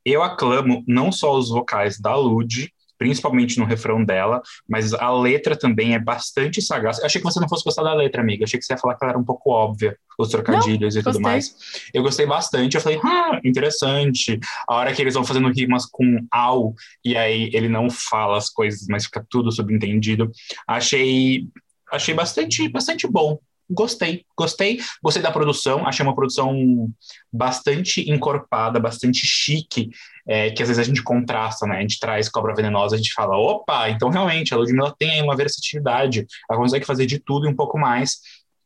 Eu 0.05 0.23
aclamo 0.23 0.85
não 0.87 1.11
só 1.13 1.37
os 1.37 1.51
vocais 1.51 1.99
da 1.99 2.15
Lud, 2.17 2.73
principalmente 3.01 3.59
no 3.59 3.65
refrão 3.65 4.05
dela, 4.05 4.43
mas 4.69 4.93
a 4.93 5.11
letra 5.11 5.57
também 5.57 5.95
é 5.95 5.99
bastante 5.99 6.61
sagaz. 6.61 6.99
Eu 6.99 7.07
achei 7.07 7.19
que 7.19 7.27
você 7.27 7.41
não 7.41 7.49
fosse 7.49 7.65
gostar 7.65 7.83
da 7.83 7.95
letra, 7.95 8.21
amiga. 8.21 8.43
Eu 8.43 8.45
achei 8.45 8.61
que 8.61 8.67
você 8.67 8.75
ia 8.75 8.79
falar 8.79 8.95
que 8.95 9.03
ela 9.03 9.13
era 9.13 9.19
um 9.19 9.25
pouco 9.25 9.51
óbvia, 9.51 9.97
os 10.19 10.29
trocadilhos 10.29 10.95
não, 10.95 11.01
e 11.01 11.05
tudo 11.05 11.15
gostei. 11.15 11.23
mais. 11.23 11.57
Eu 11.95 12.03
gostei 12.03 12.27
bastante. 12.27 12.75
Eu 12.75 12.81
falei, 12.83 13.01
ah, 13.03 13.41
interessante. 13.43 14.39
A 14.69 14.75
hora 14.75 14.93
que 14.93 15.01
eles 15.01 15.15
vão 15.15 15.25
fazendo 15.25 15.51
rimas 15.51 15.87
com 15.87 16.27
ao, 16.31 16.75
e 17.03 17.17
aí 17.17 17.49
ele 17.55 17.71
não 17.71 17.89
fala 17.89 18.37
as 18.37 18.51
coisas, 18.51 18.87
mas 18.87 19.07
fica 19.07 19.25
tudo 19.31 19.51
subentendido. 19.51 20.31
Achei 20.69 21.49
achei 21.91 22.15
bastante, 22.15 22.69
bastante 22.69 23.09
bom 23.09 23.39
gostei, 23.70 24.24
gostei, 24.37 24.80
gostei 25.02 25.22
da 25.22 25.30
produção, 25.30 25.87
achei 25.87 26.04
uma 26.04 26.14
produção 26.14 26.90
bastante 27.33 28.11
encorpada, 28.11 28.80
bastante 28.80 29.24
chique, 29.24 29.90
é, 30.26 30.50
que 30.50 30.62
às 30.62 30.68
vezes 30.68 30.80
a 30.80 30.87
gente 30.87 31.02
contrasta, 31.02 31.66
né? 31.66 31.78
A 31.78 31.80
gente 31.80 31.98
traz 31.98 32.28
Cobra 32.28 32.54
Venenosa, 32.54 32.94
a 32.94 32.98
gente 32.98 33.12
fala, 33.12 33.37
opa, 33.37 33.88
então 33.88 34.11
realmente 34.11 34.52
a 34.52 34.56
Ludmilla 34.56 34.94
tem 34.98 35.11
aí 35.11 35.22
uma 35.22 35.37
versatilidade, 35.37 36.26
ela 36.48 36.59
consegue 36.59 36.85
fazer 36.85 37.06
de 37.06 37.18
tudo 37.18 37.46
e 37.46 37.50
um 37.50 37.56
pouco 37.56 37.78
mais, 37.78 38.18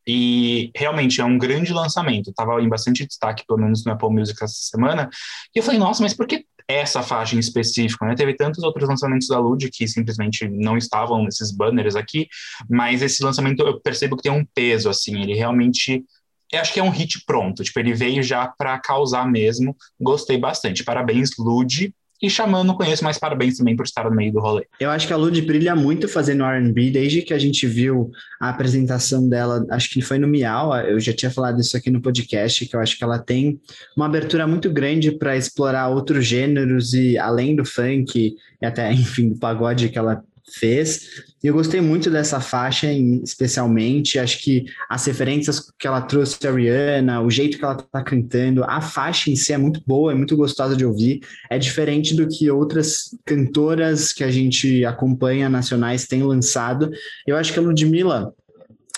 e 0.07 0.71
realmente 0.75 1.21
é 1.21 1.25
um 1.25 1.39
grande 1.39 1.73
lançamento, 1.73 2.31
estava 2.31 2.61
em 2.63 2.69
bastante 2.69 3.07
destaque, 3.07 3.45
pelo 3.47 3.61
menos 3.61 3.85
no 3.85 3.93
Apple 3.93 4.11
Music 4.11 4.43
essa 4.43 4.55
semana, 4.55 5.09
e 5.55 5.59
eu 5.59 5.63
falei, 5.63 5.79
nossa, 5.79 6.03
mas 6.03 6.15
por 6.15 6.27
que 6.27 6.45
essa 6.67 7.03
faixa 7.03 7.37
em 7.37 7.39
específico, 7.39 8.07
né? 8.07 8.15
Teve 8.15 8.35
tantos 8.35 8.65
outros 8.65 8.89
lançamentos 8.89 9.29
da 9.29 9.39
Lud 9.39 9.71
que 9.71 9.87
simplesmente 9.87 10.49
não 10.49 10.79
estavam 10.79 11.23
nesses 11.23 11.53
banners 11.53 11.95
aqui, 11.95 12.27
mas 12.71 13.03
esse 13.03 13.23
lançamento 13.23 13.61
eu 13.61 13.81
percebo 13.81 14.17
que 14.17 14.23
tem 14.23 14.33
um 14.33 14.47
peso, 14.55 14.89
assim, 14.89 15.21
ele 15.21 15.35
realmente 15.35 16.03
eu 16.53 16.61
acho 16.61 16.73
que 16.73 16.81
é 16.81 16.83
um 16.83 16.91
hit 16.91 17.25
pronto, 17.27 17.65
tipo, 17.65 17.79
ele 17.81 17.93
veio 17.95 18.23
já 18.23 18.47
para 18.47 18.79
causar 18.79 19.29
mesmo. 19.29 19.77
Gostei 20.01 20.39
bastante. 20.39 20.85
Parabéns, 20.85 21.31
Lud. 21.37 21.93
E 22.23 22.31
Xamã 22.31 22.65
não 22.65 22.75
conheço, 22.75 23.05
mas 23.05 23.19
parabéns 23.19 23.57
também 23.57 23.77
por 23.77 23.85
estar 23.85 24.05
no 24.05 24.15
meio 24.15 24.33
do 24.33 24.41
rolê. 24.41 24.67
Eu 24.81 24.91
acho 24.91 25.07
que 25.07 25.13
a 25.13 25.17
Lud 25.17 25.41
brilha 25.43 25.75
muito 25.75 26.09
fazendo 26.09 26.45
R&B, 26.45 26.91
desde 26.91 27.23
que 27.23 27.35
a 27.35 27.39
gente 27.39 27.67
viu 27.67 28.11
a 28.41 28.49
apresentação 28.49 29.29
dela, 29.29 29.67
acho 29.71 29.91
que 29.91 30.01
foi 30.01 30.19
no 30.19 30.29
Miau, 30.29 30.75
eu 30.77 30.99
já 31.01 31.13
tinha 31.13 31.31
falado 31.31 31.61
isso 31.61 31.77
aqui 31.77 31.91
no 31.91 32.01
podcast, 32.01 32.67
que 32.67 32.75
eu 32.75 32.81
acho 32.81 32.97
que 32.97 33.05
ela 33.05 33.19
tem 33.19 33.61
uma 33.97 34.07
abertura 34.07 34.47
muito 34.47 34.71
grande 34.71 35.13
para 35.13 35.37
explorar 35.37 35.89
outros 35.89 36.27
gêneros 36.27 36.95
e 36.95 37.19
além 37.19 37.55
do 37.57 37.65
funk 37.65 38.37
e 38.61 38.67
até, 38.67 38.91
enfim, 38.95 39.31
do 39.31 39.39
pagode 39.39 39.89
que 39.89 39.99
ela 39.99 40.23
fez. 40.53 41.25
Eu 41.43 41.55
gostei 41.55 41.81
muito 41.81 42.11
dessa 42.11 42.41
faixa, 42.41 42.93
especialmente. 42.93 44.19
Acho 44.19 44.43
que 44.43 44.65
as 44.89 45.05
referências 45.07 45.71
que 45.79 45.87
ela 45.87 46.01
trouxe 46.01 46.47
a 46.47 46.53
Rihanna, 46.53 47.21
o 47.23 47.31
jeito 47.31 47.59
que 47.59 47.65
ela 47.65 47.77
tá 47.77 48.03
cantando, 48.03 48.65
a 48.65 48.81
faixa 48.81 49.31
em 49.31 49.37
si 49.37 49.53
é 49.53 49.59
muito 49.59 49.83
boa, 49.87 50.13
é 50.13 50.15
muito 50.15 50.37
gostosa 50.37 50.77
de 50.77 50.85
ouvir. 50.85 51.21
É 51.51 51.59
diferente 51.59 52.15
do 52.15 52.29
que 52.29 52.51
outras 52.51 53.17
cantoras 53.25 54.13
que 54.13 54.25
a 54.25 54.31
gente 54.31 54.85
acompanha 54.85 55.49
nacionais 55.49 56.07
têm 56.07 56.23
lançado. 56.23 56.91
Eu 57.27 57.37
acho 57.37 57.53
que 57.53 57.59
a 57.59 57.63
Ludmilla, 57.63 58.33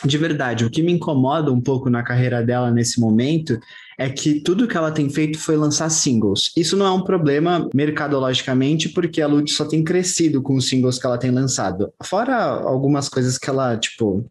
de 0.04 0.18
verdade, 0.18 0.64
o 0.64 0.70
que 0.70 0.82
me 0.82 0.92
incomoda 0.92 1.52
um 1.52 1.61
pouco 1.61 1.88
na 1.88 2.02
carreira 2.02 2.42
dela 2.42 2.70
nesse 2.70 3.00
momento 3.00 3.59
é 3.98 4.11
que 4.11 4.40
tudo 4.40 4.68
que 4.68 4.76
ela 4.76 4.90
tem 4.90 5.09
feito 5.09 5.38
foi 5.38 5.56
lançar 5.56 5.88
singles. 5.90 6.52
Isso 6.56 6.76
não 6.76 6.87
é 6.87 6.90
um 6.90 7.02
problema 7.02 7.68
mercadologicamente, 7.74 8.90
porque 8.90 9.22
a 9.22 9.26
Lud 9.26 9.50
só 9.50 9.64
tem 9.64 9.82
crescido 9.82 10.42
com 10.42 10.54
os 10.56 10.68
singles 10.68 10.98
que 10.98 11.06
ela 11.06 11.18
tem 11.18 11.30
lançado. 11.30 11.92
Fora 12.02 12.37
algumas 12.37 13.09
coisas 13.09 13.38
que 13.38 13.48
ela, 13.48 13.76
tipo, 13.76 14.24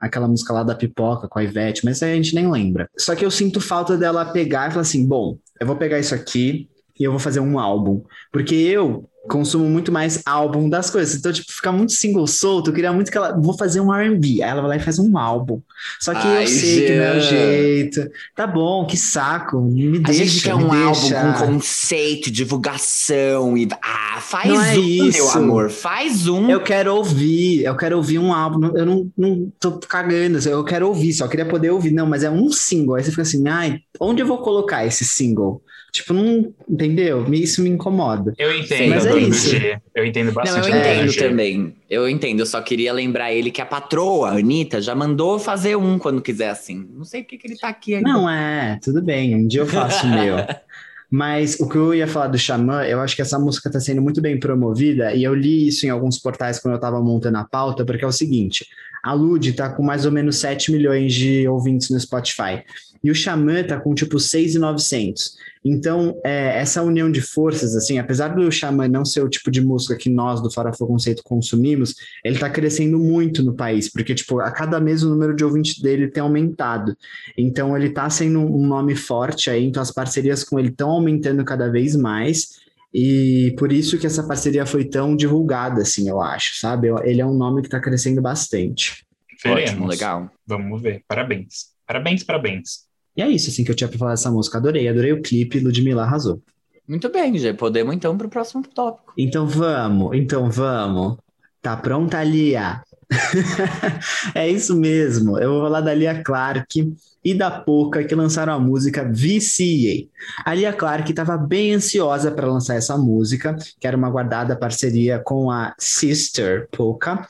aquela 0.00 0.28
música 0.28 0.52
lá 0.52 0.62
da 0.62 0.74
pipoca 0.74 1.28
com 1.28 1.38
a 1.38 1.44
Ivete, 1.44 1.84
mas 1.84 2.02
a 2.02 2.06
gente 2.06 2.34
nem 2.34 2.50
lembra. 2.50 2.88
Só 2.96 3.14
que 3.14 3.24
eu 3.24 3.30
sinto 3.30 3.60
falta 3.60 3.96
dela 3.96 4.24
pegar 4.24 4.68
e 4.68 4.70
falar 4.70 4.82
assim: 4.82 5.06
bom, 5.06 5.38
eu 5.60 5.66
vou 5.66 5.76
pegar 5.76 5.98
isso 5.98 6.14
aqui 6.14 6.68
e 6.98 7.04
eu 7.04 7.10
vou 7.10 7.20
fazer 7.20 7.40
um 7.40 7.58
álbum. 7.58 8.02
Porque 8.32 8.54
eu 8.54 9.08
consumo 9.26 9.68
muito 9.68 9.92
mais 9.92 10.22
álbum 10.24 10.68
das 10.68 10.90
coisas. 10.90 11.16
Então, 11.16 11.32
tipo, 11.32 11.52
ficar 11.52 11.72
muito 11.72 11.92
single 11.92 12.26
solto, 12.26 12.70
eu 12.70 12.74
queria 12.74 12.92
muito 12.92 13.10
que 13.10 13.18
ela. 13.18 13.38
Vou 13.38 13.56
fazer 13.56 13.80
um 13.80 13.92
RB. 13.92 14.42
Aí 14.42 14.50
ela 14.50 14.60
vai 14.60 14.70
lá 14.70 14.76
e 14.76 14.80
faz 14.80 14.98
um 14.98 15.16
álbum. 15.18 15.60
Só 16.00 16.12
que 16.14 16.26
Ai, 16.26 16.44
eu 16.44 16.48
sei 16.48 16.78
Jean. 16.78 16.86
que 16.86 16.94
não 16.96 17.04
é 17.04 17.16
o 17.16 17.20
jeito. 17.20 18.10
Tá 18.34 18.46
bom, 18.46 18.86
que 18.86 18.96
saco. 18.96 19.60
Me 19.60 19.98
deixa. 19.98 20.22
A 20.22 20.26
gente 20.26 20.42
quer 20.42 20.54
um 20.54 20.68
deixa. 20.68 21.20
álbum 21.20 21.38
com 21.38 21.46
conceito, 21.52 22.30
divulgação 22.30 23.56
e. 23.56 23.68
Ah, 23.82 24.20
faz 24.20 24.48
não 24.48 24.62
é 24.62 24.74
um, 24.74 24.80
isso. 24.80 25.18
meu 25.18 25.30
amor. 25.30 25.70
Faz 25.70 26.26
um. 26.28 26.48
Eu 26.50 26.60
quero 26.60 26.94
ouvir. 26.94 27.64
Eu 27.64 27.76
quero 27.76 27.96
ouvir 27.96 28.18
um 28.18 28.32
álbum. 28.32 28.76
Eu 28.76 28.86
não, 28.86 29.10
não 29.16 29.52
tô 29.60 29.72
cagando. 29.72 30.38
Eu 30.48 30.64
quero 30.64 30.88
ouvir, 30.88 31.12
só 31.12 31.28
queria 31.28 31.46
poder 31.46 31.70
ouvir. 31.70 31.90
Não, 31.90 32.06
mas 32.06 32.22
é 32.22 32.30
um 32.30 32.50
single. 32.50 32.94
Aí 32.94 33.04
você 33.04 33.10
fica 33.10 33.22
assim, 33.22 33.46
ai, 33.48 33.80
onde 34.00 34.22
eu 34.22 34.26
vou 34.26 34.38
colocar 34.38 34.86
esse 34.86 35.04
single? 35.04 35.62
Tipo, 35.96 36.14
não. 36.14 36.52
Entendeu? 36.68 37.24
Isso 37.32 37.62
me 37.62 37.70
incomoda. 37.70 38.34
Eu 38.38 38.54
entendo, 38.54 38.90
Mas 38.90 39.06
é 39.06 39.18
isso. 39.18 39.56
Eu 39.94 40.04
entendo 40.04 40.32
bastante. 40.32 40.68
Não, 40.68 40.76
eu 40.76 40.80
entendo 40.80 41.10
é. 41.10 41.28
também. 41.28 41.74
Eu 41.88 42.08
entendo. 42.08 42.40
Eu 42.40 42.46
só 42.46 42.60
queria 42.60 42.92
lembrar 42.92 43.32
ele 43.32 43.50
que 43.50 43.60
a 43.60 43.66
patroa, 43.66 44.30
a 44.30 44.38
Anitta, 44.38 44.80
já 44.80 44.94
mandou 44.94 45.38
fazer 45.38 45.76
um 45.76 45.98
quando 45.98 46.20
quiser, 46.20 46.50
assim. 46.50 46.86
Não 46.92 47.04
sei 47.04 47.22
porque 47.22 47.38
que 47.38 47.46
ele 47.46 47.56
tá 47.56 47.68
aqui 47.68 47.94
ainda. 47.94 48.08
Não, 48.08 48.28
é, 48.28 48.78
tudo 48.82 49.02
bem. 49.02 49.34
Um 49.34 49.46
dia 49.46 49.60
eu 49.60 49.66
faço 49.66 50.06
o 50.06 50.10
meu. 50.10 50.36
Mas 51.10 51.58
o 51.60 51.68
que 51.68 51.76
eu 51.76 51.94
ia 51.94 52.06
falar 52.06 52.26
do 52.26 52.38
Xamã, 52.38 52.82
eu 52.82 53.00
acho 53.00 53.14
que 53.14 53.22
essa 53.22 53.38
música 53.38 53.68
está 53.68 53.78
sendo 53.78 54.02
muito 54.02 54.20
bem 54.20 54.40
promovida, 54.40 55.14
e 55.14 55.22
eu 55.22 55.34
li 55.34 55.68
isso 55.68 55.86
em 55.86 55.88
alguns 55.88 56.18
portais 56.18 56.58
quando 56.58 56.72
eu 56.72 56.78
estava 56.78 57.00
montando 57.00 57.38
a 57.38 57.44
pauta, 57.44 57.84
porque 57.84 58.04
é 58.04 58.08
o 58.08 58.12
seguinte: 58.12 58.66
a 59.02 59.12
Lud 59.12 59.48
está 59.48 59.68
com 59.68 59.84
mais 59.84 60.04
ou 60.04 60.10
menos 60.10 60.36
7 60.36 60.72
milhões 60.72 61.14
de 61.14 61.46
ouvintes 61.46 61.90
no 61.90 62.00
Spotify. 62.00 62.64
E 63.06 63.10
o 63.10 63.14
Xamã 63.14 63.62
tá 63.62 63.78
com 63.78 63.94
tipo 63.94 64.18
6,900. 64.18 65.36
Então, 65.64 66.20
é, 66.24 66.58
essa 66.58 66.82
união 66.82 67.08
de 67.08 67.20
forças, 67.20 67.76
assim, 67.76 68.00
apesar 68.00 68.34
do 68.34 68.50
Xamã 68.50 68.88
não 68.88 69.04
ser 69.04 69.22
o 69.22 69.28
tipo 69.28 69.48
de 69.48 69.60
música 69.60 69.94
que 69.94 70.10
nós 70.10 70.42
do 70.42 70.50
Farofa 70.50 70.84
Conceito 70.84 71.22
consumimos, 71.22 71.94
ele 72.24 72.36
tá 72.36 72.50
crescendo 72.50 72.98
muito 72.98 73.44
no 73.44 73.54
país, 73.54 73.88
porque, 73.88 74.12
tipo, 74.12 74.40
a 74.40 74.50
cada 74.50 74.80
mês 74.80 75.04
o 75.04 75.08
número 75.08 75.36
de 75.36 75.44
ouvintes 75.44 75.80
dele 75.80 76.08
tem 76.08 76.20
aumentado. 76.20 76.96
Então, 77.38 77.76
ele 77.76 77.90
tá 77.90 78.10
sendo 78.10 78.40
um 78.40 78.66
nome 78.66 78.96
forte 78.96 79.50
aí, 79.50 79.64
então 79.64 79.80
as 79.80 79.92
parcerias 79.92 80.42
com 80.42 80.58
ele 80.58 80.70
estão 80.70 80.90
aumentando 80.90 81.44
cada 81.44 81.70
vez 81.70 81.94
mais. 81.94 82.56
E 82.92 83.54
por 83.56 83.70
isso 83.70 83.98
que 83.98 84.06
essa 84.08 84.26
parceria 84.26 84.66
foi 84.66 84.84
tão 84.84 85.14
divulgada, 85.14 85.82
assim, 85.82 86.08
eu 86.08 86.20
acho, 86.20 86.58
sabe? 86.58 86.88
Ele 87.04 87.20
é 87.20 87.26
um 87.26 87.34
nome 87.34 87.60
que 87.62 87.68
está 87.68 87.78
crescendo 87.78 88.20
bastante. 88.20 89.06
Veremos. 89.44 89.70
Ótimo, 89.70 89.86
legal. 89.86 90.28
Vamos 90.44 90.82
ver. 90.82 91.04
Parabéns. 91.06 91.76
Parabéns, 91.86 92.24
parabéns. 92.24 92.85
E 93.16 93.22
é 93.22 93.28
isso, 93.28 93.50
assim, 93.50 93.64
que 93.64 93.70
eu 93.70 93.74
tinha 93.74 93.88
pra 93.88 93.98
falar 93.98 94.10
dessa 94.12 94.30
música. 94.30 94.58
Adorei, 94.58 94.88
adorei 94.88 95.12
o 95.12 95.22
clipe, 95.22 95.58
Ludmilla 95.58 96.02
arrasou. 96.02 96.40
Muito 96.86 97.08
bem, 97.10 97.36
já 97.38 97.52
podemos 97.52 97.94
então 97.94 98.16
para 98.16 98.26
o 98.26 98.30
próximo 98.30 98.62
tópico. 98.62 99.12
Então 99.18 99.46
vamos, 99.46 100.16
então 100.16 100.50
vamos. 100.50 101.16
Tá 101.60 101.76
pronta, 101.76 102.22
Lia? 102.22 102.82
é 104.34 104.48
isso 104.48 104.76
mesmo. 104.76 105.38
Eu 105.38 105.50
vou 105.50 105.62
falar 105.62 105.80
da 105.80 105.94
Lia 105.94 106.22
Clark 106.22 106.94
e 107.24 107.34
da 107.34 107.50
Poca 107.50 108.04
que 108.04 108.14
lançaram 108.14 108.52
a 108.52 108.58
música 108.58 109.02
VCA. 109.02 110.06
A 110.44 110.54
Lia 110.54 110.72
Clark 110.72 111.10
estava 111.10 111.36
bem 111.36 111.74
ansiosa 111.74 112.30
para 112.30 112.46
lançar 112.46 112.76
essa 112.76 112.96
música, 112.96 113.56
que 113.80 113.86
era 113.86 113.96
uma 113.96 114.10
guardada 114.10 114.54
parceria 114.54 115.18
com 115.18 115.50
a 115.50 115.74
Sister 115.76 116.68
Poca. 116.70 117.26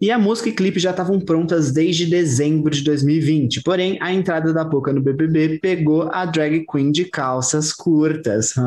E 0.00 0.10
a 0.10 0.18
música 0.18 0.48
e 0.48 0.52
clipe 0.52 0.80
já 0.80 0.92
estavam 0.92 1.20
prontas 1.20 1.72
desde 1.72 2.06
dezembro 2.06 2.70
de 2.70 2.82
2020. 2.82 3.62
Porém, 3.62 3.98
a 4.00 4.10
entrada 4.10 4.50
da 4.50 4.64
Poca 4.64 4.94
no 4.94 5.02
BBB 5.02 5.58
pegou 5.58 6.08
a 6.10 6.24
drag 6.24 6.64
queen 6.64 6.90
de 6.90 7.04
calças 7.04 7.70
curtas. 7.70 8.54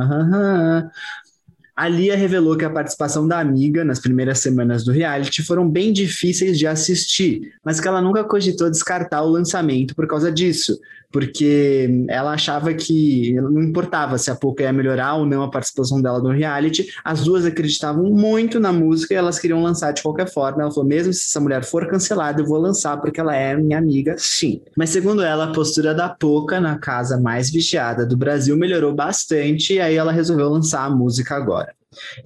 A 1.76 1.88
Lia 1.88 2.16
revelou 2.16 2.56
que 2.56 2.64
a 2.64 2.70
participação 2.70 3.28
da 3.28 3.40
amiga 3.40 3.84
nas 3.84 4.00
primeiras 4.00 4.38
semanas 4.38 4.84
do 4.84 4.92
reality 4.92 5.42
foram 5.42 5.68
bem 5.68 5.92
difíceis 5.92 6.60
de 6.60 6.68
assistir, 6.68 7.52
mas 7.66 7.80
que 7.80 7.88
ela 7.88 8.00
nunca 8.00 8.24
cogitou 8.24 8.70
descartar 8.70 9.24
o 9.24 9.30
lançamento 9.30 9.96
por 9.96 10.06
causa 10.06 10.32
disso, 10.32 10.80
porque 11.14 12.06
ela 12.10 12.34
achava 12.34 12.74
que 12.74 13.34
não 13.34 13.62
importava 13.62 14.18
se 14.18 14.32
a 14.32 14.36
Poca 14.36 14.64
ia 14.64 14.74
melhorar 14.74 15.14
ou 15.14 15.28
não 15.28 15.44
a 15.44 15.52
participação 15.52 16.02
dela 16.02 16.20
no 16.20 16.32
reality, 16.32 16.88
as 17.06 17.24
duas 17.24 17.46
acreditavam 17.46 18.06
muito 18.06 18.60
na 18.60 18.74
música 18.74 19.14
e 19.14 19.18
elas 19.18 19.38
queriam 19.38 19.62
lançar 19.62 19.92
de 19.92 20.02
qualquer 20.02 20.28
forma. 20.28 20.64
Ela 20.64 20.72
falou: 20.72 20.90
mesmo 20.90 21.14
se 21.14 21.30
essa 21.30 21.40
mulher 21.40 21.64
for 21.64 21.88
cancelada, 21.88 22.42
eu 22.42 22.48
vou 22.48 22.58
lançar 22.58 23.00
porque 23.00 23.20
ela 23.20 23.36
é 23.36 23.56
minha 23.56 23.78
amiga, 23.78 24.16
sim. 24.18 24.60
Mas 24.76 24.90
segundo 24.90 25.22
ela, 25.22 25.46
a 25.46 25.52
postura 25.54 25.94
da 25.94 26.10
Poca 26.10 26.60
na 26.60 26.80
casa 26.80 27.20
mais 27.20 27.52
vigiada 27.52 28.08
do 28.08 28.18
Brasil 28.18 28.58
melhorou 28.58 28.94
bastante 28.94 29.76
e 29.76 29.80
aí 29.80 29.96
ela 29.96 30.12
resolveu 30.12 30.50
lançar 30.50 30.84
a 30.84 30.90
música 30.90 31.36
agora. 31.36 31.76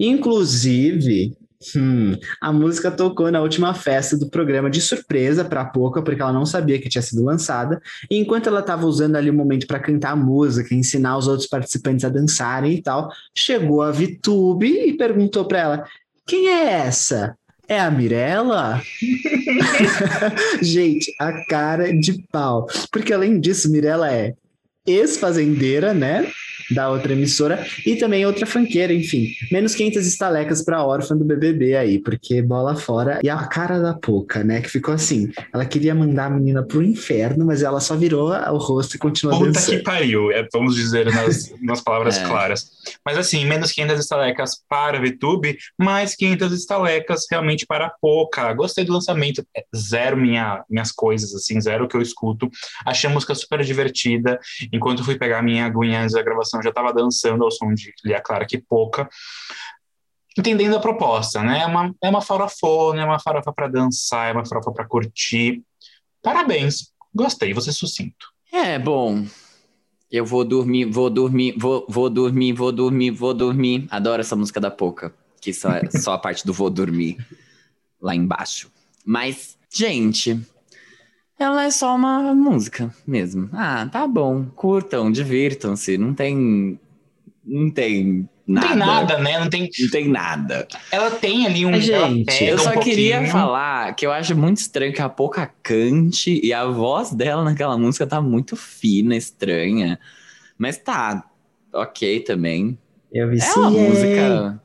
Inclusive, 0.00 1.36
Hum, 1.74 2.16
a 2.40 2.52
música 2.52 2.88
tocou 2.88 3.32
na 3.32 3.40
última 3.40 3.74
festa 3.74 4.16
do 4.16 4.30
programa 4.30 4.70
de 4.70 4.80
surpresa 4.80 5.44
para 5.44 5.62
a 5.62 5.64
Poca, 5.64 6.00
porque 6.00 6.22
ela 6.22 6.32
não 6.32 6.46
sabia 6.46 6.80
que 6.80 6.88
tinha 6.88 7.02
sido 7.02 7.24
lançada. 7.24 7.80
E 8.08 8.16
enquanto 8.16 8.48
ela 8.48 8.60
estava 8.60 8.86
usando 8.86 9.16
ali 9.16 9.28
o 9.28 9.34
momento 9.34 9.66
para 9.66 9.80
cantar 9.80 10.12
a 10.12 10.16
música, 10.16 10.74
ensinar 10.74 11.18
os 11.18 11.26
outros 11.26 11.48
participantes 11.48 12.04
a 12.04 12.08
dançarem 12.08 12.74
e 12.74 12.82
tal, 12.82 13.10
chegou 13.36 13.82
a 13.82 13.90
Vitube 13.90 14.68
e 14.68 14.96
perguntou 14.96 15.44
para 15.46 15.58
ela: 15.58 15.84
Quem 16.24 16.48
é 16.48 16.70
essa? 16.86 17.36
É 17.66 17.80
a 17.80 17.90
Mirella? 17.90 18.80
Gente, 20.62 21.12
a 21.20 21.44
cara 21.46 21.92
de 21.92 22.22
pau. 22.30 22.66
Porque 22.92 23.12
além 23.12 23.40
disso, 23.40 23.70
Mirella 23.70 24.12
é 24.12 24.34
ex-fazendeira, 24.86 25.92
né? 25.92 26.30
Da 26.70 26.90
outra 26.90 27.12
emissora 27.12 27.64
e 27.84 27.96
também 27.96 28.26
outra 28.26 28.46
fanqueira, 28.46 28.92
enfim. 28.92 29.28
Menos 29.50 29.74
500 29.74 30.06
estalecas 30.06 30.62
pra 30.62 30.84
órfã 30.84 31.16
do 31.16 31.24
BBB 31.24 31.76
aí, 31.76 31.98
porque 31.98 32.42
bola 32.42 32.76
fora. 32.76 33.20
E 33.22 33.28
a 33.28 33.46
cara 33.46 33.78
da 33.78 33.94
Poca, 33.94 34.44
né, 34.44 34.60
que 34.60 34.68
ficou 34.68 34.94
assim, 34.94 35.32
ela 35.52 35.64
queria 35.64 35.94
mandar 35.94 36.26
a 36.26 36.30
menina 36.30 36.62
pro 36.62 36.82
inferno, 36.82 37.44
mas 37.44 37.62
ela 37.62 37.80
só 37.80 37.96
virou 37.96 38.30
o 38.30 38.58
rosto 38.58 38.96
e 38.96 38.98
continuou 38.98 39.38
Puta 39.38 39.52
dançando. 39.52 39.78
que 39.78 39.82
pariu, 39.82 40.30
é, 40.30 40.46
vamos 40.52 40.74
dizer 40.74 41.06
nas, 41.06 41.52
nas 41.60 41.80
palavras 41.80 42.16
é. 42.18 42.24
claras. 42.24 42.70
Mas 43.04 43.18
assim, 43.18 43.44
menos 43.44 43.72
500 43.72 44.00
estalecas 44.00 44.62
para 44.68 45.00
VTube, 45.00 45.56
mais 45.78 46.14
500 46.14 46.52
estalecas 46.52 47.26
realmente 47.30 47.66
para 47.66 47.86
a 47.86 47.90
Poca. 47.90 48.52
Gostei 48.52 48.84
do 48.84 48.92
lançamento, 48.92 49.44
é 49.56 49.64
zero 49.76 50.16
minha, 50.16 50.64
minhas 50.68 50.92
coisas, 50.92 51.34
assim, 51.34 51.60
zero 51.60 51.84
o 51.84 51.88
que 51.88 51.96
eu 51.96 52.02
escuto. 52.02 52.50
Achei 52.84 53.08
a 53.08 53.12
música 53.12 53.34
super 53.34 53.62
divertida. 53.62 54.38
Enquanto 54.72 55.04
fui 55.04 55.16
pegar 55.16 55.42
minha 55.42 55.66
aguinha 55.66 56.00
antes 56.00 56.14
da 56.14 56.22
gravação, 56.22 56.57
já 56.62 56.70
estava 56.70 56.92
dançando 56.92 57.44
ao 57.44 57.50
som 57.50 57.72
de 57.72 57.92
Lia 58.04 58.20
Clara 58.20 58.46
que 58.46 58.58
pouca, 58.58 59.08
entendendo 60.38 60.76
a 60.76 60.80
proposta, 60.80 61.42
né? 61.42 61.60
É 61.60 61.66
uma, 61.66 61.94
é 62.02 62.08
uma 62.08 62.20
farofona, 62.20 63.02
é 63.02 63.04
uma 63.04 63.18
farofa 63.18 63.52
para 63.52 63.68
dançar, 63.68 64.30
é 64.30 64.32
uma 64.32 64.46
farofa 64.46 64.72
para 64.72 64.86
curtir. 64.86 65.62
Parabéns, 66.22 66.92
gostei, 67.14 67.52
você 67.52 67.72
sucinto. 67.72 68.28
É, 68.52 68.78
bom. 68.78 69.26
Eu 70.10 70.24
vou 70.24 70.44
dormir, 70.44 70.86
vou 70.86 71.10
dormir, 71.10 71.54
vou, 71.58 71.84
vou 71.88 72.08
dormir, 72.08 72.52
vou 72.52 72.72
dormir, 72.72 73.10
vou 73.10 73.34
dormir. 73.34 73.86
Adoro 73.90 74.20
essa 74.20 74.34
música 74.36 74.60
da 74.60 74.70
Poca, 74.70 75.12
que 75.40 75.52
só 75.52 75.72
é 75.72 75.90
só 75.90 76.12
a 76.12 76.18
parte 76.18 76.46
do 76.46 76.52
vou 76.52 76.70
dormir 76.70 77.18
lá 78.00 78.14
embaixo. 78.14 78.70
Mas, 79.04 79.58
gente, 79.70 80.40
ela 81.38 81.64
é 81.64 81.70
só 81.70 81.94
uma 81.94 82.34
música 82.34 82.92
mesmo. 83.06 83.48
Ah, 83.52 83.88
tá 83.90 84.06
bom. 84.06 84.46
Curtam, 84.56 85.10
divirtam-se. 85.10 85.96
Não 85.96 86.12
tem. 86.12 86.78
Não 87.44 87.70
tem 87.70 88.28
nada. 88.46 88.66
Não 88.66 88.68
tem 88.68 88.78
nada, 88.78 89.18
né? 89.18 89.38
Não 89.38 89.48
tem. 89.48 89.70
Não 89.78 89.90
tem 89.90 90.08
nada. 90.08 90.68
Ela 90.90 91.10
tem 91.10 91.46
ali 91.46 91.64
um. 91.64 91.80
Gente, 91.80 92.44
eu 92.44 92.58
só 92.58 92.72
um 92.72 92.80
queria 92.80 93.24
falar 93.26 93.94
que 93.94 94.04
eu 94.04 94.10
acho 94.10 94.36
muito 94.36 94.56
estranho 94.58 94.92
que 94.92 95.00
a 95.00 95.08
Pouca 95.08 95.50
cante 95.62 96.40
e 96.44 96.52
a 96.52 96.64
voz 96.64 97.12
dela 97.12 97.44
naquela 97.44 97.78
música 97.78 98.06
tá 98.06 98.20
muito 98.20 98.56
fina, 98.56 99.14
estranha. 99.14 99.98
Mas 100.58 100.76
tá, 100.76 101.24
ok 101.72 102.20
também. 102.20 102.76
Eu 103.12 103.30
vi 103.30 103.38
É 103.40 103.54
uma 103.54 103.70
música 103.70 104.60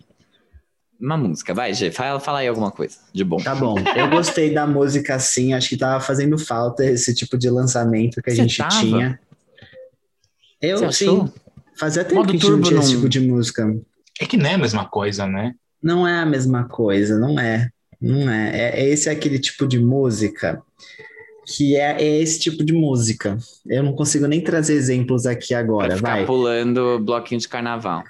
uma 1.04 1.18
música. 1.18 1.54
Vai, 1.54 1.74
Gê, 1.74 1.92
fala, 1.92 2.20
fala 2.20 2.40
aí 2.40 2.48
alguma 2.48 2.72
coisa 2.72 2.98
de 3.12 3.24
bom. 3.24 3.38
Tá 3.38 3.54
bom. 3.54 3.76
Eu 3.96 4.10
gostei 4.10 4.54
da 4.54 4.66
música 4.66 5.16
assim, 5.16 5.54
acho 5.54 5.70
que 5.70 5.78
tava 5.78 6.00
fazendo 6.00 6.38
falta 6.38 6.86
esse 6.86 7.14
tipo 7.14 7.38
de 7.38 7.50
lançamento 7.50 8.22
que 8.22 8.30
a 8.30 8.34
Você 8.34 8.42
gente 8.42 8.58
tava? 8.58 8.80
tinha. 8.80 9.20
Eu, 10.62 10.92
sim. 10.92 11.30
Fazia 11.78 12.06
tempo 12.06 12.22
Modo 12.22 12.32
que 12.32 12.38
a 12.38 12.40
gente 12.40 12.52
não 12.52 12.62
tinha 12.62 12.76
não... 12.76 12.84
esse 12.84 12.96
tipo 12.96 13.10
de 13.10 13.20
música. 13.20 13.76
É 14.20 14.26
que 14.26 14.38
não 14.38 14.50
é 14.50 14.54
a 14.54 14.58
mesma 14.58 14.86
coisa, 14.86 15.28
né? 15.28 15.54
Não 15.82 16.08
é 16.08 16.20
a 16.20 16.26
mesma 16.26 16.64
coisa, 16.64 17.20
não 17.20 17.38
é. 17.38 17.70
Não 18.00 18.30
é. 18.30 18.52
é, 18.56 18.82
é 18.82 18.90
esse 18.90 19.10
é 19.10 19.12
aquele 19.12 19.40
tipo 19.40 19.68
de 19.68 19.80
música 19.80 20.62
que 21.46 21.76
é, 21.76 22.02
é, 22.02 22.22
esse 22.22 22.40
tipo 22.40 22.64
de 22.64 22.72
música. 22.72 23.38
Eu 23.66 23.84
não 23.84 23.94
consigo 23.94 24.26
nem 24.28 24.42
trazer 24.42 24.76
exemplos 24.76 25.26
aqui 25.26 25.54
agora. 25.54 25.90
Vai 25.90 25.98
ficar 25.98 26.12
vai. 26.12 26.26
pulando 26.26 27.00
bloquinho 27.00 27.42
de 27.42 27.50
carnaval. 27.50 28.04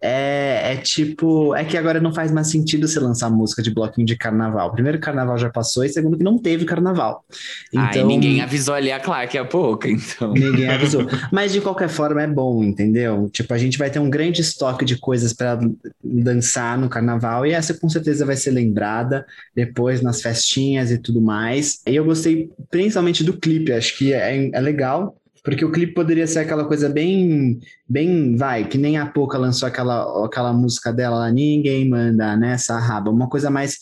É, 0.00 0.72
é, 0.72 0.76
tipo. 0.76 1.54
É 1.54 1.64
que 1.64 1.76
agora 1.76 2.00
não 2.00 2.12
faz 2.12 2.30
mais 2.30 2.48
sentido 2.48 2.86
você 2.86 3.00
lançar 3.00 3.28
música 3.30 3.62
de 3.62 3.70
bloquinho 3.72 4.06
de 4.06 4.16
carnaval. 4.16 4.72
Primeiro, 4.72 4.98
carnaval 5.00 5.36
já 5.38 5.50
passou, 5.50 5.84
e 5.84 5.88
segundo, 5.88 6.16
que 6.16 6.24
não 6.24 6.38
teve 6.38 6.64
carnaval. 6.64 7.24
Então, 7.72 8.02
Ai, 8.02 8.04
ninguém 8.04 8.40
avisou 8.40 8.74
ali 8.74 8.92
a 8.92 9.00
Clark 9.00 9.36
há 9.36 9.44
pouco, 9.44 9.88
então. 9.88 10.32
Ninguém 10.32 10.68
avisou. 10.70 11.06
Mas 11.32 11.52
de 11.52 11.60
qualquer 11.60 11.88
forma 11.88 12.22
é 12.22 12.26
bom, 12.26 12.62
entendeu? 12.62 13.28
Tipo, 13.32 13.54
a 13.54 13.58
gente 13.58 13.76
vai 13.76 13.90
ter 13.90 13.98
um 13.98 14.08
grande 14.08 14.40
estoque 14.40 14.84
de 14.84 14.96
coisas 14.96 15.32
para 15.32 15.58
dançar 16.02 16.78
no 16.78 16.88
carnaval, 16.88 17.44
e 17.44 17.52
essa 17.52 17.74
com 17.74 17.88
certeza 17.88 18.24
vai 18.24 18.36
ser 18.36 18.52
lembrada 18.52 19.26
depois 19.54 20.00
nas 20.00 20.22
festinhas 20.22 20.90
e 20.90 20.98
tudo 20.98 21.20
mais. 21.20 21.80
E 21.86 21.96
eu 21.96 22.04
gostei 22.04 22.50
principalmente 22.70 23.24
do 23.24 23.36
clipe, 23.36 23.72
acho 23.72 23.96
que 23.98 24.12
é, 24.12 24.50
é 24.52 24.60
legal 24.60 25.17
porque 25.42 25.64
o 25.64 25.72
clipe 25.72 25.94
poderia 25.94 26.26
ser 26.26 26.40
aquela 26.40 26.64
coisa 26.64 26.88
bem, 26.88 27.58
bem, 27.88 28.36
vai, 28.36 28.68
que 28.68 28.78
nem 28.78 28.96
a 28.96 29.06
Pouca 29.06 29.38
lançou 29.38 29.66
aquela, 29.66 30.24
aquela 30.24 30.52
música 30.52 30.92
dela 30.92 31.18
lá, 31.18 31.30
Ninguém 31.30 31.88
Manda 31.88 32.36
Nessa 32.36 32.78
Raba, 32.78 33.10
uma 33.10 33.28
coisa 33.28 33.50
mais 33.50 33.78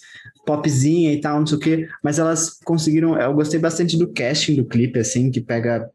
popzinha 0.47 1.13
e 1.13 1.21
tal, 1.21 1.41
não 1.41 1.47
sei 1.47 1.57
o 1.57 1.61
quê, 1.61 1.89
mas 2.03 2.19
elas 2.19 2.59
conseguiram, 2.65 3.21
eu 3.21 3.35
gostei 3.35 3.59
bastante 3.59 3.97
do 3.97 4.13
casting 4.13 4.55
do 4.55 4.65
clipe, 4.65 4.99
assim, 4.99 5.31
que 5.31 5.41
pega 5.41 5.91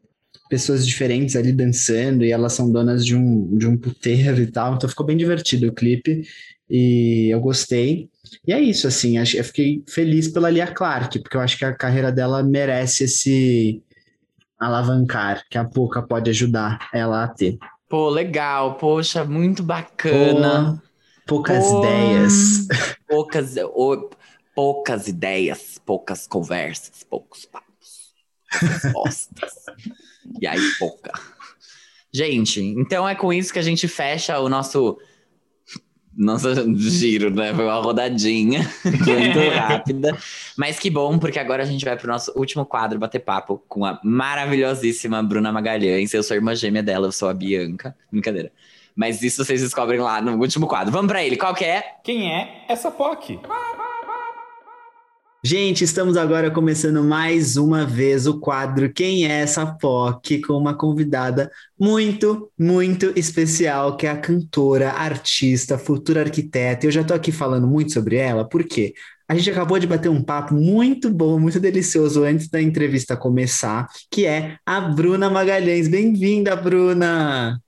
pessoas 0.50 0.86
diferentes 0.86 1.34
ali 1.34 1.50
dançando 1.52 2.24
e 2.24 2.30
elas 2.30 2.52
são 2.52 2.70
donas 2.70 3.06
de 3.06 3.16
um, 3.16 3.56
de 3.56 3.66
um 3.66 3.76
puteiro 3.76 4.42
e 4.42 4.46
tal, 4.46 4.74
então 4.74 4.88
ficou 4.88 5.06
bem 5.06 5.16
divertido 5.16 5.68
o 5.68 5.72
clipe 5.72 6.22
e 6.68 7.28
eu 7.32 7.40
gostei. 7.40 8.10
E 8.46 8.52
é 8.52 8.60
isso, 8.60 8.86
assim, 8.86 9.16
eu 9.18 9.44
fiquei 9.44 9.82
feliz 9.88 10.28
pela 10.28 10.50
Lia 10.50 10.66
Clark, 10.66 11.18
porque 11.20 11.36
eu 11.36 11.40
acho 11.40 11.56
que 11.56 11.64
a 11.64 11.72
carreira 11.72 12.12
dela 12.12 12.42
merece 12.42 13.04
esse 13.04 13.82
alavancar, 14.62 15.44
que 15.50 15.58
a 15.58 15.64
Poca 15.64 16.00
pode 16.02 16.30
ajudar 16.30 16.88
ela 16.92 17.24
a 17.24 17.28
ter. 17.28 17.58
Pô, 17.88 18.08
legal, 18.08 18.76
poxa, 18.76 19.24
muito 19.24 19.62
bacana. 19.62 20.80
Pô, 21.26 21.36
poucas 21.36 21.66
Pô, 21.66 21.78
ideias. 21.78 22.68
Poucas, 23.06 23.56
poucas 24.54 25.06
ideias, 25.06 25.78
poucas 25.84 26.26
conversas, 26.26 27.02
poucos 27.02 27.44
papos, 27.44 28.14
respostas. 28.50 29.52
e 30.40 30.46
aí, 30.46 30.60
pouca. 30.78 31.12
Gente, 32.10 32.60
então 32.60 33.06
é 33.06 33.14
com 33.14 33.32
isso 33.32 33.52
que 33.52 33.58
a 33.58 33.62
gente 33.62 33.86
fecha 33.86 34.38
o 34.38 34.48
nosso 34.48 34.98
nossa, 36.16 36.54
giro, 36.76 37.30
né? 37.30 37.54
Foi 37.54 37.64
uma 37.64 37.80
rodadinha 37.80 38.60
muito 38.84 39.56
rápida. 39.56 40.16
Mas 40.56 40.78
que 40.78 40.90
bom, 40.90 41.18
porque 41.18 41.38
agora 41.38 41.62
a 41.62 41.66
gente 41.66 41.84
vai 41.84 41.96
pro 41.96 42.08
nosso 42.08 42.32
último 42.36 42.64
quadro 42.64 42.98
bater 42.98 43.20
papo 43.20 43.62
com 43.68 43.84
a 43.84 43.98
maravilhosíssima 44.02 45.22
Bruna 45.22 45.52
Magalhães. 45.52 46.12
Eu 46.12 46.22
sou 46.22 46.34
a 46.34 46.36
irmã 46.36 46.54
gêmea 46.54 46.82
dela, 46.82 47.06
eu 47.06 47.12
sou 47.12 47.28
a 47.28 47.34
Bianca. 47.34 47.96
Brincadeira. 48.10 48.52
Mas 48.94 49.22
isso 49.22 49.42
vocês 49.42 49.62
descobrem 49.62 50.00
lá 50.00 50.20
no 50.20 50.38
último 50.38 50.66
quadro. 50.66 50.92
Vamos 50.92 51.10
para 51.10 51.24
ele. 51.24 51.36
Qual 51.36 51.54
que 51.54 51.64
é? 51.64 51.82
Quem 52.04 52.30
é 52.30 52.64
essa 52.68 52.90
POC? 52.90 53.40
Gente, 55.44 55.82
estamos 55.82 56.16
agora 56.16 56.52
começando 56.52 57.02
mais 57.02 57.56
uma 57.56 57.84
vez 57.84 58.28
o 58.28 58.38
quadro 58.38 58.92
Quem 58.92 59.26
é 59.26 59.40
essa 59.40 59.66
POC? 59.66 60.40
com 60.40 60.52
uma 60.52 60.72
convidada 60.72 61.50
muito, 61.76 62.48
muito 62.56 63.12
especial, 63.16 63.96
que 63.96 64.06
é 64.06 64.10
a 64.10 64.16
cantora, 64.16 64.92
artista, 64.92 65.76
futura 65.76 66.20
arquiteta. 66.20 66.86
Eu 66.86 66.92
já 66.92 67.00
estou 67.00 67.16
aqui 67.16 67.32
falando 67.32 67.66
muito 67.66 67.92
sobre 67.92 68.14
ela, 68.14 68.48
porque 68.48 68.94
a 69.28 69.34
gente 69.34 69.50
acabou 69.50 69.80
de 69.80 69.86
bater 69.88 70.08
um 70.08 70.22
papo 70.22 70.54
muito 70.54 71.10
bom, 71.10 71.40
muito 71.40 71.58
delicioso 71.58 72.22
antes 72.22 72.48
da 72.48 72.62
entrevista 72.62 73.16
começar, 73.16 73.88
que 74.12 74.24
é 74.24 74.58
a 74.64 74.80
Bruna 74.80 75.28
Magalhães. 75.28 75.88
Bem-vinda, 75.88 76.54
Bruna! 76.54 77.60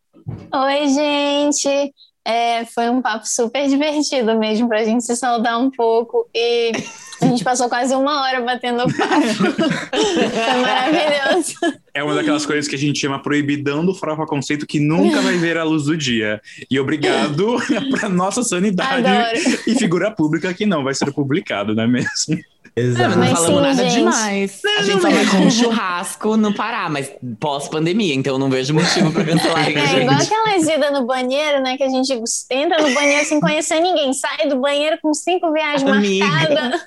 Oi, 0.53 0.89
gente! 0.91 1.93
É, 2.27 2.65
foi 2.65 2.89
um 2.89 3.03
papo 3.03 3.27
super 3.29 3.69
divertido 3.69 4.39
mesmo 4.39 4.67
para 4.67 4.81
a 4.81 4.85
gente 4.85 5.05
se 5.05 5.15
saudar 5.15 5.59
um 5.59 5.71
pouco 5.71 6.27
e 6.35 6.73
a 7.21 7.27
gente 7.27 7.45
passou 7.45 7.69
quase 7.69 7.95
uma 7.95 8.23
hora 8.23 8.41
batendo 8.41 8.85
papo. 8.85 9.57
foi 9.93 10.61
maravilhoso. 10.63 11.55
É 11.93 12.03
uma 12.03 12.15
daquelas 12.15 12.47
coisas 12.47 12.67
que 12.67 12.77
a 12.77 12.79
gente 12.79 12.99
chama 12.99 13.23
proibidão 13.23 13.85
do 13.85 13.95
Farofa 13.95 14.25
Conceito 14.27 14.67
que 14.67 14.81
nunca 14.81 15.21
vai 15.21 15.37
ver 15.37 15.59
a 15.59 15.65
luz 15.65 15.85
do 15.85 15.97
dia. 15.97 16.41
E 16.71 16.81
obrigado 16.81 17.57
para 17.93 18.09
nossa 18.09 18.43
sanidade 18.43 19.07
Adoro. 19.07 19.61
e 19.67 19.75
figura 19.75 20.11
pública 20.11 20.55
que 20.55 20.65
não 20.65 20.83
vai 20.83 20.95
ser 20.95 21.13
publicado, 21.13 21.75
não 21.75 21.83
é 21.83 21.87
mesmo? 21.87 22.39
Exato. 22.77 23.17
Não, 23.17 23.25
não 23.25 23.37
falamos 23.37 23.57
sim, 23.57 23.63
nada 23.63 23.83
gente. 23.85 23.95
demais. 23.95 24.61
Não, 24.65 24.79
a 24.79 24.83
gente 24.83 25.03
só 25.03 25.11
vai 25.11 25.27
com 25.27 25.37
um 25.37 25.51
churrasco 25.51 26.37
no 26.37 26.53
Pará, 26.53 26.89
mas 26.89 27.11
pós-pandemia, 27.39 28.15
então 28.15 28.33
eu 28.35 28.39
não 28.39 28.51
vejo 28.51 28.75
motivo 28.75 29.13
pra 29.13 29.25
cancelar 29.25 29.69
É 29.71 29.87
gente. 29.87 30.03
igual 30.03 30.19
aquela 30.19 30.57
ida 30.57 30.91
no 30.91 31.07
banheiro, 31.07 31.63
né? 31.63 31.77
Que 31.77 31.85
a 31.85 31.89
gente 31.89 32.13
entra 32.51 32.83
no 32.83 32.93
banheiro 32.93 33.25
sem 33.27 33.39
conhecer 33.41 33.79
ninguém, 33.81 34.13
sai 34.13 34.49
do 34.49 34.61
banheiro 34.61 34.99
com 35.01 35.15
cinco 35.15 35.53
viagens 35.53 35.89
Amiga. 35.89 36.27
marcadas, 36.27 36.81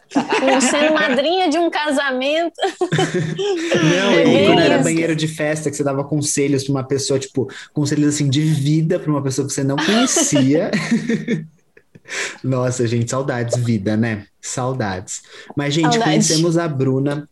sendo 0.66 0.94
madrinha 0.94 1.50
de 1.50 1.58
um 1.58 1.70
casamento. 1.70 2.54
Não, 2.92 4.12
é 4.12 4.46
quando 4.46 4.60
era 4.60 4.80
banheiro 4.80 5.16
de 5.16 5.28
festa, 5.28 5.70
que 5.70 5.76
você 5.78 5.84
dava 5.84 6.04
conselhos 6.04 6.64
pra 6.66 6.72
uma 6.72 6.84
pessoa, 6.84 7.18
tipo, 7.18 7.50
conselhos 7.74 8.14
assim 8.14 8.30
de 8.30 8.42
vida 8.42 9.00
pra 9.00 9.10
uma 9.10 9.24
pessoa 9.24 9.48
que 9.48 9.54
você 9.54 9.64
não 9.64 9.78
conhecia. 9.78 10.70
Nossa, 12.44 12.88
gente, 12.88 13.10
saudades, 13.10 13.58
vida, 13.64 13.98
né? 13.98 14.26
Saudades. 14.42 15.22
Mas, 15.56 15.74
gente, 15.74 15.94
Saudade. 15.94 16.04
conhecemos 16.04 16.58
a 16.58 16.68
Bruna 16.68 17.28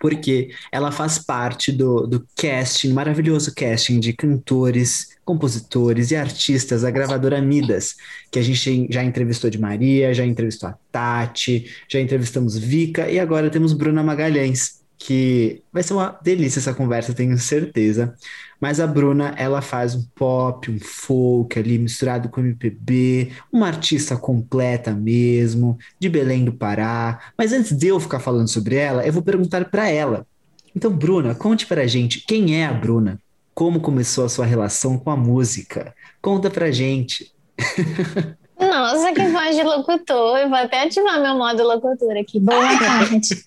porque 0.00 0.50
ela 0.70 0.92
faz 0.92 1.18
parte 1.18 1.72
do, 1.72 2.06
do 2.06 2.26
casting, 2.36 2.92
maravilhoso 2.92 3.54
casting 3.54 3.98
de 3.98 4.12
cantores, 4.12 5.16
compositores 5.24 6.10
e 6.10 6.16
artistas 6.16 6.82
da 6.82 6.90
gravadora 6.90 7.40
Midas, 7.40 7.94
que 8.30 8.38
a 8.38 8.42
gente 8.42 8.86
já 8.90 9.02
entrevistou 9.02 9.48
de 9.48 9.58
Maria, 9.58 10.12
já 10.12 10.26
entrevistou 10.26 10.68
a 10.68 10.76
Tati, 10.92 11.70
já 11.88 11.98
entrevistamos 12.00 12.58
Vika 12.58 13.10
e 13.10 13.18
agora 13.18 13.48
temos 13.48 13.72
Bruna 13.72 14.02
Magalhães 14.02 14.84
que 14.98 15.62
vai 15.72 15.82
ser 15.82 15.92
uma 15.92 16.18
delícia 16.22 16.60
essa 16.60 16.72
conversa, 16.72 17.12
tenho 17.12 17.36
certeza. 17.36 18.14
Mas 18.60 18.80
a 18.80 18.86
Bruna, 18.86 19.34
ela 19.36 19.60
faz 19.60 19.94
um 19.94 20.04
pop, 20.14 20.70
um 20.70 20.78
folk 20.80 21.58
ali 21.58 21.78
misturado 21.78 22.28
com 22.28 22.40
MPB, 22.40 23.32
uma 23.52 23.66
artista 23.66 24.16
completa 24.16 24.92
mesmo, 24.92 25.78
de 25.98 26.08
Belém 26.08 26.44
do 26.44 26.52
Pará. 26.52 27.20
Mas 27.36 27.52
antes 27.52 27.72
de 27.76 27.88
eu 27.88 28.00
ficar 28.00 28.20
falando 28.20 28.48
sobre 28.48 28.76
ela, 28.76 29.06
eu 29.06 29.12
vou 29.12 29.22
perguntar 29.22 29.64
para 29.66 29.88
ela. 29.88 30.26
Então, 30.74 30.90
Bruna, 30.90 31.34
conte 31.34 31.66
pra 31.66 31.86
gente 31.86 32.24
quem 32.26 32.60
é 32.60 32.66
a 32.66 32.72
Bruna? 32.72 33.20
Como 33.54 33.80
começou 33.80 34.24
a 34.24 34.28
sua 34.28 34.44
relação 34.44 34.98
com 34.98 35.10
a 35.10 35.16
música? 35.16 35.94
Conta 36.20 36.50
pra 36.50 36.70
gente. 36.72 37.32
Nossa, 38.58 39.12
que 39.12 39.28
voz 39.28 39.56
de 39.56 39.62
locutor. 39.62 40.38
Eu 40.38 40.48
vou 40.48 40.58
até 40.58 40.84
ativar 40.84 41.20
meu 41.20 41.36
modo 41.36 41.62
locutor 41.62 42.16
aqui. 42.16 42.40
Boa 42.40 42.78
tarde. 42.78 43.42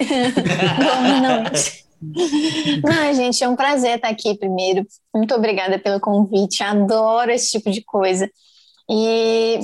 Boa 0.78 1.42
noite. 1.42 1.84
Não, 2.02 3.14
gente, 3.14 3.44
é 3.44 3.48
um 3.48 3.56
prazer 3.56 3.96
estar 3.96 4.10
aqui 4.10 4.38
primeiro. 4.38 4.86
Muito 5.14 5.34
obrigada 5.34 5.80
pelo 5.80 6.00
convite. 6.00 6.64
Adoro 6.64 7.32
esse 7.32 7.52
tipo 7.52 7.72
de 7.72 7.84
coisa. 7.84 8.30
E 8.90 9.60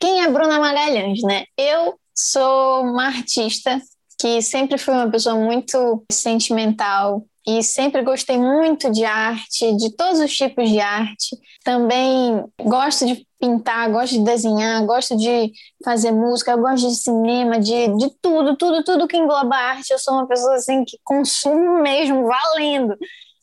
quem 0.00 0.22
é 0.22 0.28
Bruna 0.28 0.58
Magalhães, 0.58 1.22
né? 1.22 1.44
Eu 1.56 1.94
sou 2.14 2.82
uma 2.82 3.06
artista 3.06 3.80
que 4.18 4.40
sempre 4.40 4.78
fui 4.78 4.94
uma 4.94 5.10
pessoa 5.10 5.34
muito 5.34 6.04
sentimental, 6.10 7.24
e 7.46 7.62
sempre 7.62 8.02
gostei 8.02 8.38
muito 8.38 8.90
de 8.90 9.04
arte, 9.04 9.76
de 9.76 9.90
todos 9.96 10.20
os 10.20 10.32
tipos 10.32 10.68
de 10.70 10.78
arte. 10.80 11.36
Também 11.64 12.44
gosto 12.60 13.04
de 13.04 13.26
pintar, 13.42 13.90
gosto 13.90 14.12
de 14.12 14.24
desenhar, 14.24 14.86
gosto 14.86 15.16
de 15.16 15.52
fazer 15.84 16.12
música, 16.12 16.54
gosto 16.54 16.88
de 16.88 16.94
cinema, 16.94 17.58
de, 17.58 17.88
de 17.96 18.08
tudo, 18.22 18.56
tudo, 18.56 18.84
tudo 18.84 19.08
que 19.08 19.16
engloba 19.16 19.56
arte. 19.56 19.90
Eu 19.90 19.98
sou 19.98 20.14
uma 20.14 20.28
pessoa 20.28 20.54
assim 20.54 20.84
que 20.84 20.96
consumo 21.02 21.82
mesmo, 21.82 22.24
valendo. 22.24 22.96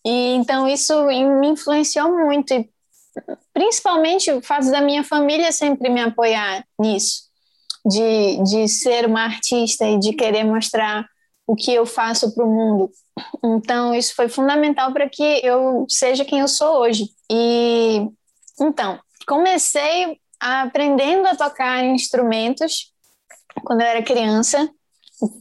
E 0.05 0.35
então 0.35 0.65
isso 0.69 1.05
me 1.05 1.49
influenciou 1.49 2.17
muito, 2.17 2.53
e 2.53 2.69
principalmente 3.53 4.31
o 4.31 4.41
fato 4.41 4.71
da 4.71 4.79
minha 4.79 5.03
família 5.03 5.51
sempre 5.51 5.89
me 5.89 5.99
apoiar 5.99 6.63
nisso, 6.79 7.23
de, 7.85 8.41
de 8.43 8.69
ser 8.69 9.05
uma 9.05 9.25
artista 9.25 9.85
e 9.85 9.99
de 9.99 10.13
querer 10.13 10.45
mostrar 10.45 11.05
o 11.45 11.57
que 11.57 11.73
eu 11.73 11.85
faço 11.85 12.33
para 12.33 12.45
o 12.45 12.49
mundo. 12.49 12.89
Então, 13.43 13.93
isso 13.93 14.15
foi 14.15 14.29
fundamental 14.29 14.93
para 14.93 15.09
que 15.09 15.41
eu 15.43 15.85
seja 15.89 16.23
quem 16.23 16.39
eu 16.39 16.47
sou 16.47 16.77
hoje. 16.77 17.09
E 17.29 18.07
então, 18.61 18.97
comecei 19.29 20.17
aprendendo 20.39 21.27
a 21.27 21.35
tocar 21.35 21.85
instrumentos 21.85 22.91
quando 23.63 23.81
eu 23.81 23.87
era 23.87 24.01
criança. 24.01 24.67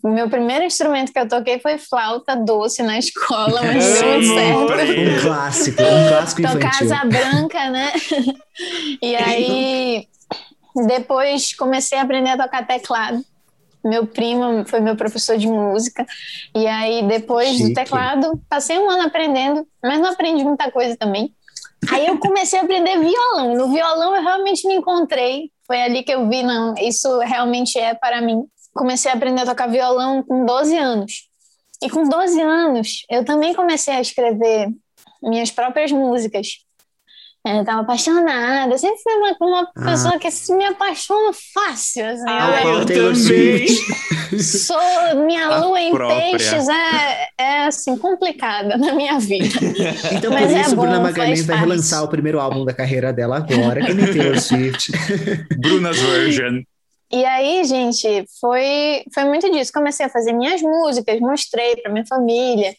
O 0.03 0.09
meu 0.09 0.29
primeiro 0.29 0.65
instrumento 0.65 1.13
que 1.13 1.19
eu 1.19 1.29
toquei 1.29 1.59
foi 1.61 1.79
flauta 1.79 2.37
doce 2.37 2.83
na 2.83 2.99
escola, 2.99 3.63
mas 3.63 3.85
deu 3.99 4.23
certo. 4.23 4.63
Um 4.63 5.23
clássico, 5.23 5.83
um 5.83 6.09
clássico 6.09 6.41
infantil. 6.43 6.61
Tocar 6.61 6.83
asa 6.85 7.05
branca, 7.05 7.71
né? 7.71 7.93
E 9.01 9.15
aí, 9.15 10.09
depois 10.89 11.55
comecei 11.55 11.97
a 11.97 12.03
aprender 12.03 12.31
a 12.31 12.37
tocar 12.37 12.67
teclado 12.67 13.25
meu 13.85 14.07
primo 14.07 14.65
foi 14.67 14.81
meu 14.81 14.97
professor 14.97 15.37
de 15.39 15.47
música. 15.47 16.07
E 16.55 16.67
aí, 16.67 17.07
depois 17.07 17.51
Chique. 17.51 17.69
do 17.69 17.75
teclado, 17.75 18.41
passei 18.49 18.79
um 18.79 18.91
ano 18.91 19.05
aprendendo, 19.05 19.67
mas 19.83 20.01
não 20.01 20.11
aprendi 20.11 20.45
muita 20.45 20.71
coisa 20.71 20.97
também. 20.97 21.33
Aí 21.91 22.07
eu 22.07 22.19
comecei 22.19 22.59
a 22.59 22.63
aprender 22.63 22.99
violão. 22.99 23.55
No 23.55 23.73
violão 23.73 24.15
eu 24.17 24.23
realmente 24.23 24.67
me 24.67 24.75
encontrei. 24.75 25.51
Foi 25.67 25.81
ali 25.81 26.03
que 26.03 26.13
eu 26.13 26.29
vi, 26.29 26.43
não, 26.43 26.75
isso 26.79 27.19
realmente 27.21 27.79
é 27.79 27.95
para 27.95 28.21
mim. 28.21 28.45
Comecei 28.73 29.11
a 29.11 29.15
aprender 29.15 29.43
a 29.43 29.47
tocar 29.47 29.69
violão 29.69 30.23
com 30.23 30.45
12 30.45 30.77
anos. 30.77 31.29
E 31.83 31.89
com 31.89 32.09
12 32.09 32.41
anos, 32.41 33.05
eu 33.09 33.25
também 33.25 33.55
comecei 33.55 33.95
a 33.95 34.01
escrever 34.01 34.69
minhas 35.23 35.51
próprias 35.51 35.93
músicas. 35.93 36.65
Eu 37.57 37.65
tava 37.65 37.81
apaixonada. 37.81 38.73
Eu 38.73 38.79
sempre 38.79 38.99
fui 39.03 39.13
uma, 39.15 39.37
uma 39.41 39.73
ah. 39.77 39.85
pessoa 39.85 40.19
que 40.19 40.29
me 40.53 40.65
apaixona 40.65 41.33
fácil. 41.55 42.05
Assim, 42.07 42.25
ah, 42.29 42.61
eu, 42.63 42.79
eu 42.81 42.87
também. 42.87 43.69
Sou, 44.39 45.25
minha 45.25 45.47
a 45.47 45.65
lua 45.65 45.81
em 45.81 45.93
própria. 45.93 46.21
peixes 46.21 46.69
é, 46.69 47.29
é, 47.39 47.67
assim, 47.67 47.97
complicada 47.97 48.77
na 48.77 48.93
minha 48.95 49.19
vida. 49.19 49.59
Então, 50.13 50.33
Mas 50.33 50.47
por 50.47 50.57
é 50.57 50.61
isso, 50.61 50.73
é 50.73 50.75
bom, 50.75 50.83
Bruna 50.83 51.01
Magalhães 51.01 51.47
vai 51.47 51.57
parte. 51.57 51.69
relançar 51.69 52.05
o 52.05 52.09
primeiro 52.09 52.39
álbum 52.41 52.65
da 52.65 52.75
carreira 52.75 53.13
dela 53.13 53.37
agora, 53.39 53.85
que 53.85 53.95
nem 53.95 54.07
Taylor 54.13 54.41
Swift. 54.41 54.93
Bruna's 55.59 55.99
Version. 55.99 56.63
E 57.11 57.25
aí, 57.25 57.65
gente, 57.65 58.25
foi, 58.39 59.03
foi 59.15 59.25
muito 59.25 59.51
disso. 59.51 59.73
Comecei 59.73 60.05
a 60.05 60.11
fazer 60.11 60.33
minhas 60.33 60.61
músicas, 60.61 61.19
mostrei 61.21 61.77
para 61.77 61.91
minha 61.91 62.05
família. 62.05 62.75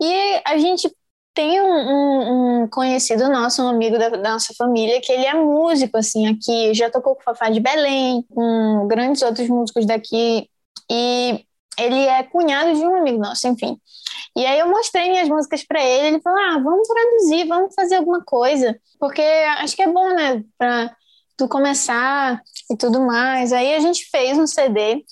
E 0.00 0.42
a 0.44 0.58
gente 0.58 0.90
tem 1.34 1.60
um, 1.60 1.66
um, 1.66 2.62
um, 2.62 2.68
conhecido 2.68 3.28
nosso, 3.30 3.62
um 3.62 3.68
amigo 3.68 3.98
da, 3.98 4.10
da, 4.10 4.32
nossa 4.32 4.52
família, 4.54 5.00
que 5.00 5.10
ele 5.12 5.24
é 5.24 5.34
músico, 5.34 5.96
assim, 5.96 6.26
aqui, 6.26 6.74
já 6.74 6.90
tocou 6.90 7.14
com 7.14 7.22
o 7.22 7.24
Fafá 7.24 7.48
de 7.48 7.60
Belém, 7.60 8.24
com 8.34 8.86
grandes 8.88 9.22
outros 9.22 9.48
músicos 9.48 9.86
daqui, 9.86 10.48
e 10.90 11.44
ele 11.78 12.06
é 12.06 12.22
cunhado 12.24 12.74
de 12.74 12.84
um 12.84 12.96
amigo 12.96 13.18
nosso, 13.18 13.48
enfim. 13.48 13.78
E 14.36 14.44
aí 14.44 14.58
eu 14.58 14.68
mostrei 14.68 15.10
minhas 15.10 15.28
músicas 15.28 15.64
para 15.64 15.82
ele, 15.82 16.08
ele 16.08 16.20
falou, 16.20 16.38
ah, 16.38 16.58
vamos 16.58 16.88
traduzir, 16.88 17.46
vamos 17.46 17.74
fazer 17.74 17.96
alguma 17.96 18.22
coisa, 18.24 18.78
porque 18.98 19.22
acho 19.22 19.74
que 19.74 19.82
é 19.82 19.88
bom, 19.88 20.14
né, 20.14 20.44
para 20.58 20.94
tu 21.36 21.48
começar 21.48 22.42
e 22.70 22.76
tudo 22.76 23.00
mais. 23.00 23.52
Aí 23.52 23.74
a 23.74 23.80
gente 23.80 24.08
fez 24.10 24.38
um 24.38 24.46
CD, 24.46 25.04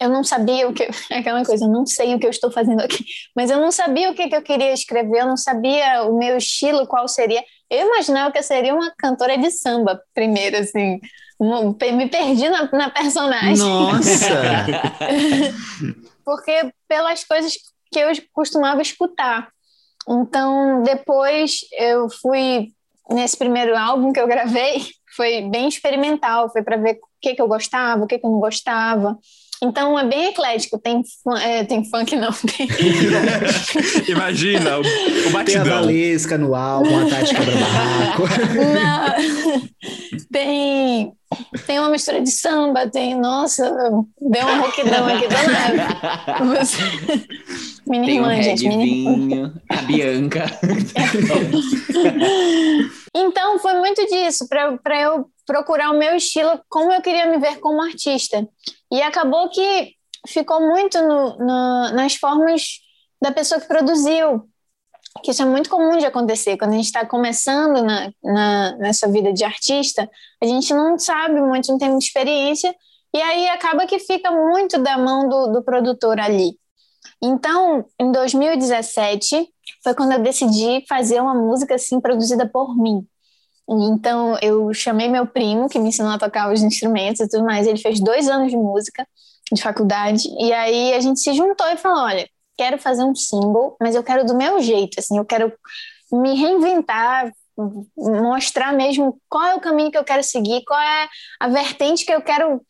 eu 0.00 0.08
não 0.08 0.24
sabia 0.24 0.66
o 0.66 0.72
que. 0.72 0.88
Aquela 1.12 1.44
coisa, 1.44 1.66
eu 1.66 1.68
não 1.68 1.84
sei 1.84 2.14
o 2.14 2.18
que 2.18 2.26
eu 2.26 2.30
estou 2.30 2.50
fazendo 2.50 2.80
aqui. 2.80 3.04
Mas 3.36 3.50
eu 3.50 3.60
não 3.60 3.70
sabia 3.70 4.10
o 4.10 4.14
que, 4.14 4.28
que 4.28 4.34
eu 4.34 4.42
queria 4.42 4.72
escrever, 4.72 5.20
eu 5.20 5.26
não 5.26 5.36
sabia 5.36 6.04
o 6.04 6.16
meu 6.16 6.38
estilo, 6.38 6.86
qual 6.86 7.06
seria. 7.06 7.44
Eu 7.68 7.86
imaginava 7.86 8.32
que 8.32 8.38
eu 8.38 8.42
seria 8.42 8.74
uma 8.74 8.90
cantora 8.98 9.36
de 9.36 9.50
samba, 9.50 10.00
primeiro, 10.14 10.56
assim. 10.56 10.98
Me 11.38 12.08
perdi 12.08 12.48
na, 12.48 12.68
na 12.72 12.90
personagem. 12.90 13.56
Nossa! 13.56 14.28
Porque 16.24 16.72
pelas 16.86 17.24
coisas 17.24 17.54
que 17.92 17.98
eu 17.98 18.08
costumava 18.32 18.82
escutar. 18.82 19.48
Então, 20.08 20.82
depois 20.82 21.60
eu 21.78 22.08
fui 22.10 22.68
nesse 23.10 23.36
primeiro 23.36 23.76
álbum 23.76 24.12
que 24.12 24.20
eu 24.20 24.26
gravei, 24.26 24.82
foi 25.16 25.42
bem 25.42 25.68
experimental, 25.68 26.50
foi 26.50 26.62
para 26.62 26.76
ver 26.76 26.94
o 26.94 26.98
que, 27.20 27.34
que 27.34 27.42
eu 27.42 27.48
gostava, 27.48 28.04
o 28.04 28.06
que, 28.06 28.18
que 28.18 28.26
eu 28.26 28.30
não 28.30 28.40
gostava. 28.40 29.18
Então 29.62 29.98
é 29.98 30.04
bem 30.06 30.28
eclético. 30.28 30.78
Tem, 30.78 31.02
é, 31.42 31.64
tem 31.64 31.84
funk, 31.84 32.16
não. 32.16 32.32
Tem... 32.32 32.66
Imagina, 34.08 34.78
o, 34.78 34.80
o 34.80 35.30
batidão. 35.30 35.64
Tem 35.64 35.72
a 35.72 35.80
Valesca 35.80 36.38
no 36.38 36.54
álbum, 36.54 37.06
a 37.06 37.10
Tati 37.10 37.34
Quebra 37.34 37.56
Barraco. 37.56 38.22
Não. 38.74 39.60
Tem, 40.32 41.12
tem 41.66 41.78
uma 41.78 41.90
mistura 41.90 42.20
de 42.20 42.30
samba, 42.30 42.88
tem. 42.88 43.16
Nossa, 43.16 43.68
deu 43.68 44.46
um 44.46 44.60
roquidão 44.60 45.06
aqui 45.06 45.26
do 45.26 45.34
nada. 45.52 45.88
Mini 47.86 48.06
tem 48.06 48.16
irmã, 48.16 48.34
um 48.34 48.42
gente. 48.42 48.68
Mini... 48.68 49.52
A 49.68 49.82
Bianca. 49.82 50.44
então 53.14 53.58
foi 53.58 53.74
muito 53.74 54.06
disso, 54.06 54.48
para 54.48 55.00
eu 55.00 55.26
procurar 55.46 55.90
o 55.90 55.98
meu 55.98 56.14
estilo, 56.14 56.60
como 56.68 56.92
eu 56.92 57.00
queria 57.00 57.26
me 57.26 57.38
ver 57.38 57.58
como 57.58 57.82
artista. 57.82 58.46
E 58.90 59.02
acabou 59.02 59.48
que 59.50 59.94
ficou 60.26 60.60
muito 60.60 61.00
no, 61.02 61.36
no, 61.38 61.92
nas 61.92 62.14
formas 62.14 62.80
da 63.20 63.30
pessoa 63.32 63.60
que 63.60 63.68
produziu, 63.68 64.48
que 65.22 65.30
isso 65.30 65.42
é 65.42 65.44
muito 65.44 65.68
comum 65.68 65.98
de 65.98 66.06
acontecer. 66.06 66.56
Quando 66.56 66.72
a 66.72 66.76
gente 66.76 66.86
está 66.86 67.04
começando 67.06 67.82
na, 67.82 68.12
na, 68.22 68.76
nessa 68.76 69.08
vida 69.08 69.32
de 69.32 69.44
artista, 69.44 70.08
a 70.42 70.46
gente 70.46 70.72
não 70.72 70.98
sabe 70.98 71.40
muito, 71.40 71.70
não 71.70 71.78
tem 71.78 71.90
muita 71.90 72.04
experiência, 72.04 72.74
e 73.12 73.20
aí 73.20 73.48
acaba 73.48 73.86
que 73.86 73.98
fica 73.98 74.30
muito 74.30 74.78
da 74.78 74.96
mão 74.96 75.28
do, 75.28 75.46
do 75.48 75.64
produtor 75.64 76.18
ali. 76.20 76.58
Então, 77.22 77.84
em 77.98 78.12
2017, 78.12 79.48
foi 79.82 79.94
quando 79.94 80.12
eu 80.12 80.22
decidi 80.22 80.84
fazer 80.88 81.20
uma 81.20 81.34
música 81.34 81.74
assim 81.74 82.00
produzida 82.00 82.48
por 82.48 82.76
mim. 82.76 83.06
Então, 83.70 84.36
eu 84.42 84.72
chamei 84.74 85.08
meu 85.08 85.26
primo, 85.26 85.68
que 85.68 85.78
me 85.78 85.90
ensinou 85.90 86.10
a 86.10 86.18
tocar 86.18 86.52
os 86.52 86.62
instrumentos 86.62 87.20
e 87.20 87.28
tudo 87.28 87.44
mais. 87.44 87.66
Ele 87.66 87.78
fez 87.78 88.00
dois 88.00 88.28
anos 88.28 88.50
de 88.50 88.56
música 88.56 89.06
de 89.52 89.62
faculdade. 89.62 90.28
E 90.38 90.52
aí 90.52 90.94
a 90.94 91.00
gente 91.00 91.20
se 91.20 91.32
juntou 91.34 91.66
e 91.68 91.76
falou: 91.76 92.04
olha, 92.04 92.28
quero 92.56 92.78
fazer 92.78 93.04
um 93.04 93.14
single, 93.14 93.76
mas 93.80 93.94
eu 93.94 94.02
quero 94.02 94.24
do 94.24 94.36
meu 94.36 94.60
jeito, 94.60 94.98
assim, 94.98 95.18
eu 95.18 95.24
quero 95.24 95.52
me 96.12 96.34
reinventar, 96.34 97.32
mostrar 97.96 98.72
mesmo 98.72 99.20
qual 99.28 99.44
é 99.44 99.54
o 99.54 99.60
caminho 99.60 99.90
que 99.90 99.98
eu 99.98 100.04
quero 100.04 100.22
seguir, 100.24 100.64
qual 100.64 100.80
é 100.80 101.08
a 101.38 101.48
vertente 101.48 102.04
que 102.04 102.12
eu 102.12 102.22
quero 102.22 102.60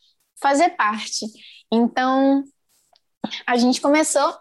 fazer 0.40 0.70
parte. 0.70 1.26
Então, 1.72 2.44
a 3.46 3.56
gente 3.56 3.80
começou 3.80 4.34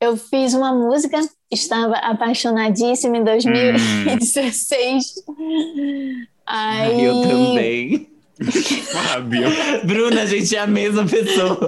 eu 0.00 0.16
fiz 0.16 0.54
uma 0.54 0.72
música, 0.72 1.18
estava 1.50 1.96
apaixonadíssima 1.96 3.16
em 3.16 3.24
2016. 3.24 5.24
Hum. 5.28 6.24
Aí... 6.46 7.04
Eu 7.04 7.22
também. 7.22 8.10
Fábio. 8.90 9.48
Bruna, 9.84 10.22
a 10.22 10.26
gente 10.26 10.56
é 10.56 10.60
a 10.60 10.66
mesma 10.66 11.06
pessoa. 11.06 11.60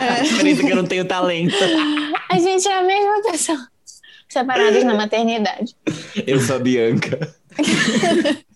É. 0.00 0.36
Por 0.36 0.46
isso 0.46 0.60
que 0.60 0.70
eu 0.70 0.76
não 0.76 0.84
tenho 0.84 1.04
talento. 1.04 1.56
A 2.30 2.38
gente 2.38 2.68
é 2.68 2.78
a 2.78 2.82
mesma 2.82 3.22
pessoa. 3.22 3.68
Separados 4.28 4.84
na 4.84 4.94
maternidade. 4.94 5.74
Eu 6.26 6.40
sou 6.40 6.56
a 6.56 6.58
Bianca. 6.58 7.34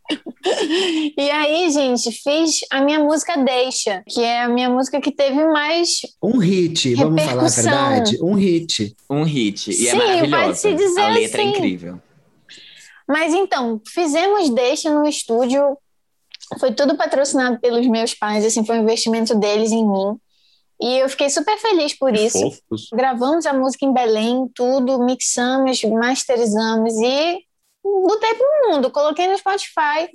e 1.17 1.31
aí, 1.31 1.71
gente, 1.71 2.11
fiz 2.13 2.61
a 2.71 2.81
minha 2.81 2.99
música 2.99 3.37
Deixa, 3.39 4.03
que 4.09 4.21
é 4.23 4.43
a 4.43 4.49
minha 4.49 4.69
música 4.69 5.01
que 5.01 5.11
teve 5.11 5.45
mais. 5.47 6.01
Um 6.23 6.39
hit, 6.39 6.95
vamos 6.95 7.23
falar 7.23 7.45
a 7.45 7.49
verdade. 7.49 8.19
Um 8.23 8.35
hit. 8.35 8.97
Um 9.09 9.23
hit. 9.23 9.71
E 9.71 9.89
é 9.89 9.91
Sim, 9.91 9.97
é 9.97 10.07
maravilhosa. 10.07 10.45
Pode 10.45 10.59
se 10.59 10.75
dizer 10.75 11.01
a 11.01 11.09
letra 11.09 11.43
é 11.43 11.45
assim. 11.45 11.55
é 11.55 11.57
incrível. 11.57 12.01
Mas 13.07 13.35
então, 13.35 13.81
fizemos 13.87 14.51
Deixa 14.51 14.93
no 14.93 15.07
estúdio. 15.07 15.77
Foi 16.59 16.73
tudo 16.73 16.97
patrocinado 16.97 17.59
pelos 17.59 17.87
meus 17.87 18.15
pais, 18.15 18.45
assim, 18.45 18.65
foi 18.65 18.79
um 18.79 18.83
investimento 18.83 19.35
deles 19.35 19.73
em 19.73 19.87
mim. 19.87 20.19
E 20.81 20.99
eu 20.99 21.09
fiquei 21.09 21.31
super 21.31 21.57
feliz 21.59 21.97
por 21.97 22.15
isso. 22.15 22.39
Fofos. 22.39 22.89
Gravamos 22.93 23.47
a 23.47 23.53
música 23.53 23.87
em 23.87 23.93
Belém, 23.93 24.51
tudo, 24.55 25.03
mixamos, 25.05 25.83
masterizamos 25.85 26.93
e 26.95 27.45
botei 27.85 28.35
pro 28.35 28.71
mundo, 28.71 28.91
coloquei 28.91 29.29
no 29.29 29.37
Spotify, 29.37 30.11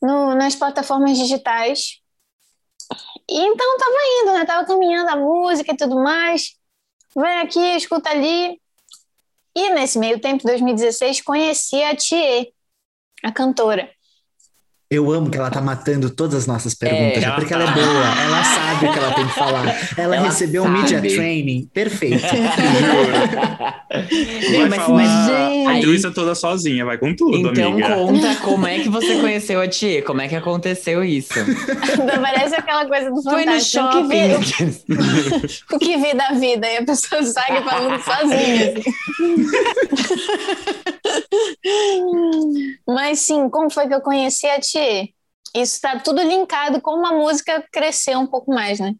no, 0.00 0.34
nas 0.34 0.54
plataformas 0.54 1.18
digitais. 1.18 2.00
E 3.28 3.38
então 3.38 3.78
tava 3.78 3.96
indo, 4.22 4.32
né? 4.32 4.44
Tava 4.44 4.66
caminhando 4.66 5.10
a 5.10 5.16
música 5.16 5.72
e 5.72 5.76
tudo 5.76 5.96
mais. 5.96 6.56
Vem 7.16 7.38
aqui, 7.40 7.60
escuta 7.76 8.10
ali. 8.10 8.60
E 9.54 9.70
nesse 9.70 9.98
meio 9.98 10.20
tempo, 10.20 10.44
2016, 10.44 11.22
conheci 11.22 11.82
a 11.82 11.94
Thier, 11.96 12.52
a 13.22 13.32
cantora. 13.32 13.90
Eu 14.92 15.08
amo 15.12 15.30
que 15.30 15.38
ela 15.38 15.52
tá 15.52 15.60
matando 15.60 16.10
todas 16.10 16.34
as 16.34 16.48
nossas 16.48 16.74
perguntas, 16.74 17.22
é, 17.22 17.30
porque 17.30 17.54
ela, 17.54 17.62
ela 17.62 17.70
é 17.70 17.74
boa, 17.74 18.22
ela 18.24 18.42
sabe 18.42 18.86
o 18.86 18.92
que 18.92 18.98
ela 18.98 19.12
tem 19.12 19.24
que 19.24 19.34
falar. 19.34 19.88
Ela, 19.96 20.16
ela 20.16 20.26
recebeu 20.26 20.64
sabe. 20.64 20.74
um 20.74 20.82
media 20.82 21.00
training 21.00 21.70
perfeito. 21.72 22.26
vai 24.50 24.68
mas, 24.68 24.82
falar 24.82 24.96
mas, 24.96 25.66
a 25.68 25.78
entrevista 25.78 26.10
toda 26.10 26.34
sozinha, 26.34 26.84
vai 26.84 26.98
com 26.98 27.14
tudo, 27.14 27.38
então, 27.38 27.70
amiga. 27.70 27.94
conta 27.94 28.34
como 28.42 28.66
é 28.66 28.80
que 28.80 28.88
você 28.88 29.20
conheceu 29.20 29.60
a 29.60 29.68
Tia, 29.68 30.02
como 30.02 30.22
é 30.22 30.28
que 30.28 30.34
aconteceu 30.34 31.04
isso? 31.04 31.38
Não 31.38 32.20
parece 32.20 32.56
aquela 32.56 32.84
coisa 32.84 33.12
do 33.12 33.22
Foi 33.22 33.44
no 33.44 33.60
shopping. 33.60 34.34
O 34.34 34.40
que, 34.42 34.64
vi, 34.64 34.84
o 35.72 35.78
que 35.78 35.96
vi 35.98 36.14
da 36.16 36.32
vida, 36.32 36.66
e 36.68 36.78
a 36.78 36.84
pessoa 36.84 37.22
sai 37.22 37.62
falando 37.62 38.02
sozinha. 38.02 38.72
Assim. 38.72 38.82
mas 42.88 43.20
sim, 43.20 43.48
como 43.48 43.70
foi 43.70 43.86
que 43.86 43.94
eu 43.94 44.00
conheci 44.00 44.48
a 44.48 44.58
Tia? 44.58 44.79
Isso 45.54 45.74
está 45.74 45.98
tudo 45.98 46.22
linkado 46.22 46.80
com 46.80 46.92
uma 46.92 47.12
música 47.12 47.64
crescer 47.72 48.16
um 48.16 48.26
pouco 48.26 48.52
mais, 48.52 48.78
né? 48.78 48.94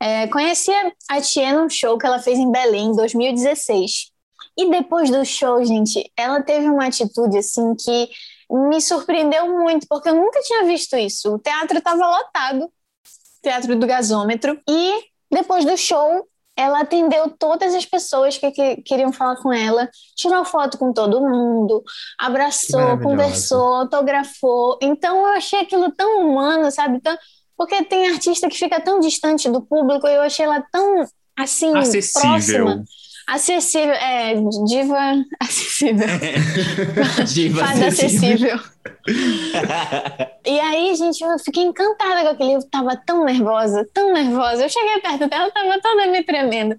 É, 0.00 0.26
conheci 0.28 0.70
a 1.08 1.20
Tia 1.20 1.52
num 1.52 1.68
show 1.68 1.98
que 1.98 2.06
ela 2.06 2.18
fez 2.18 2.38
em 2.38 2.50
Belém 2.50 2.86
em 2.86 2.96
2016. 2.96 4.10
E 4.56 4.70
depois 4.70 5.10
do 5.10 5.24
show, 5.24 5.62
gente, 5.64 6.10
ela 6.16 6.42
teve 6.42 6.68
uma 6.68 6.86
atitude 6.86 7.38
assim 7.38 7.74
que 7.74 8.08
me 8.50 8.80
surpreendeu 8.80 9.48
muito, 9.48 9.86
porque 9.88 10.08
eu 10.08 10.14
nunca 10.14 10.40
tinha 10.40 10.64
visto 10.64 10.96
isso. 10.96 11.34
O 11.34 11.38
teatro 11.38 11.78
estava 11.78 12.04
lotado, 12.04 12.70
teatro 13.42 13.76
do 13.76 13.86
gasômetro, 13.86 14.60
e 14.68 15.04
depois 15.30 15.64
do 15.64 15.76
show, 15.76 16.26
ela 16.60 16.80
atendeu 16.80 17.30
todas 17.30 17.74
as 17.74 17.86
pessoas 17.86 18.36
que, 18.36 18.50
que, 18.50 18.76
queriam 18.82 19.12
falar 19.12 19.36
com 19.36 19.50
ela, 19.50 19.88
tirou 20.14 20.44
foto 20.44 20.76
com 20.76 20.92
todo 20.92 21.20
mundo, 21.20 21.82
abraçou, 22.18 22.98
conversou, 22.98 23.74
autografou. 23.76 24.78
Então 24.82 25.16
eu 25.18 25.26
achei 25.28 25.60
aquilo 25.60 25.90
tão 25.92 26.20
humano, 26.20 26.70
sabe? 26.70 27.00
Tão, 27.00 27.16
porque 27.56 27.82
tem 27.84 28.10
artista 28.10 28.48
que 28.48 28.58
fica 28.58 28.78
tão 28.78 29.00
distante 29.00 29.48
do 29.48 29.62
público 29.62 30.06
e 30.06 30.14
eu 30.14 30.22
achei 30.22 30.44
ela 30.44 30.62
tão 30.70 31.06
assim 31.38 31.74
Acessível. 31.76 32.20
próxima. 32.20 32.84
Acessível, 33.30 33.92
é, 33.92 34.34
diva 34.66 35.24
acessível. 35.38 36.08
diva 37.32 37.64
Fada 37.64 37.86
acessível. 37.86 38.56
acessível. 38.56 40.26
e 40.44 40.58
aí, 40.58 40.92
gente, 40.96 41.22
eu 41.22 41.38
fiquei 41.38 41.62
encantada 41.62 42.22
com 42.22 42.28
aquele. 42.30 42.54
Eu 42.54 42.68
tava 42.68 42.96
tão 42.96 43.24
nervosa, 43.24 43.88
tão 43.94 44.12
nervosa. 44.12 44.64
Eu 44.64 44.68
cheguei 44.68 45.00
perto 45.00 45.28
dela, 45.28 45.48
tava 45.52 45.80
toda 45.80 46.08
me 46.08 46.24
tremendo. 46.24 46.74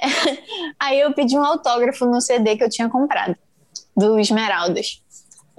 aí 0.78 1.00
eu 1.00 1.12
pedi 1.14 1.36
um 1.36 1.44
autógrafo 1.44 2.06
no 2.06 2.20
CD 2.20 2.56
que 2.56 2.62
eu 2.62 2.70
tinha 2.70 2.88
comprado, 2.88 3.34
do 3.96 4.20
Esmeraldas. 4.20 5.02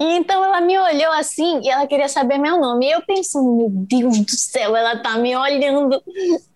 E 0.00 0.16
então 0.16 0.42
ela 0.42 0.62
me 0.62 0.78
olhou 0.78 1.12
assim 1.12 1.60
e 1.62 1.68
ela 1.68 1.86
queria 1.86 2.08
saber 2.08 2.38
meu 2.38 2.58
nome. 2.58 2.86
E 2.86 2.92
eu 2.92 3.02
pensando, 3.02 3.54
meu 3.54 3.68
Deus 3.70 4.18
do 4.20 4.30
céu, 4.30 4.74
ela 4.74 4.96
tá 4.96 5.18
me 5.18 5.36
olhando. 5.36 6.02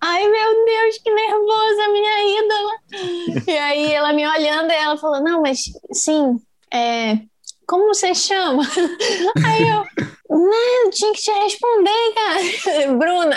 Ai, 0.01 0.27
meu 0.27 0.65
Deus, 0.65 0.99
que 0.99 1.11
nervosa, 1.11 1.89
minha 1.93 2.41
ídola. 2.41 3.45
e 3.47 3.59
aí 3.59 3.93
ela 3.93 4.15
me 4.15 4.27
olhando 4.27 4.71
e 4.71 4.75
ela 4.75 4.97
falou: 4.97 5.23
Não, 5.23 5.43
mas 5.43 5.65
sim, 5.93 6.41
é, 6.73 7.19
como 7.67 7.87
você 7.87 8.15
chama? 8.15 8.63
Aí 9.47 9.69
eu, 9.69 9.85
não, 10.31 10.85
eu 10.85 10.91
tinha 10.91 11.13
que 11.13 11.21
te 11.21 11.31
responder, 11.31 12.15
cara, 12.15 12.93
Bruna. 12.97 13.37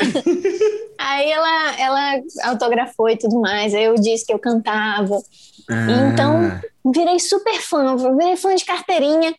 Aí 0.98 1.32
ela, 1.32 1.80
ela 1.80 2.22
autografou 2.44 3.10
e 3.10 3.18
tudo 3.18 3.40
mais. 3.40 3.74
Aí 3.74 3.84
eu 3.84 3.96
disse 3.96 4.26
que 4.26 4.34
eu 4.34 4.40
cantava. 4.40 5.18
Ah. 5.70 5.88
Então, 5.92 6.62
virei 6.94 7.20
super 7.20 7.60
fã, 7.62 7.96
virei 8.18 8.36
fã 8.36 8.56
de 8.56 8.66
carteirinha. 8.66 9.36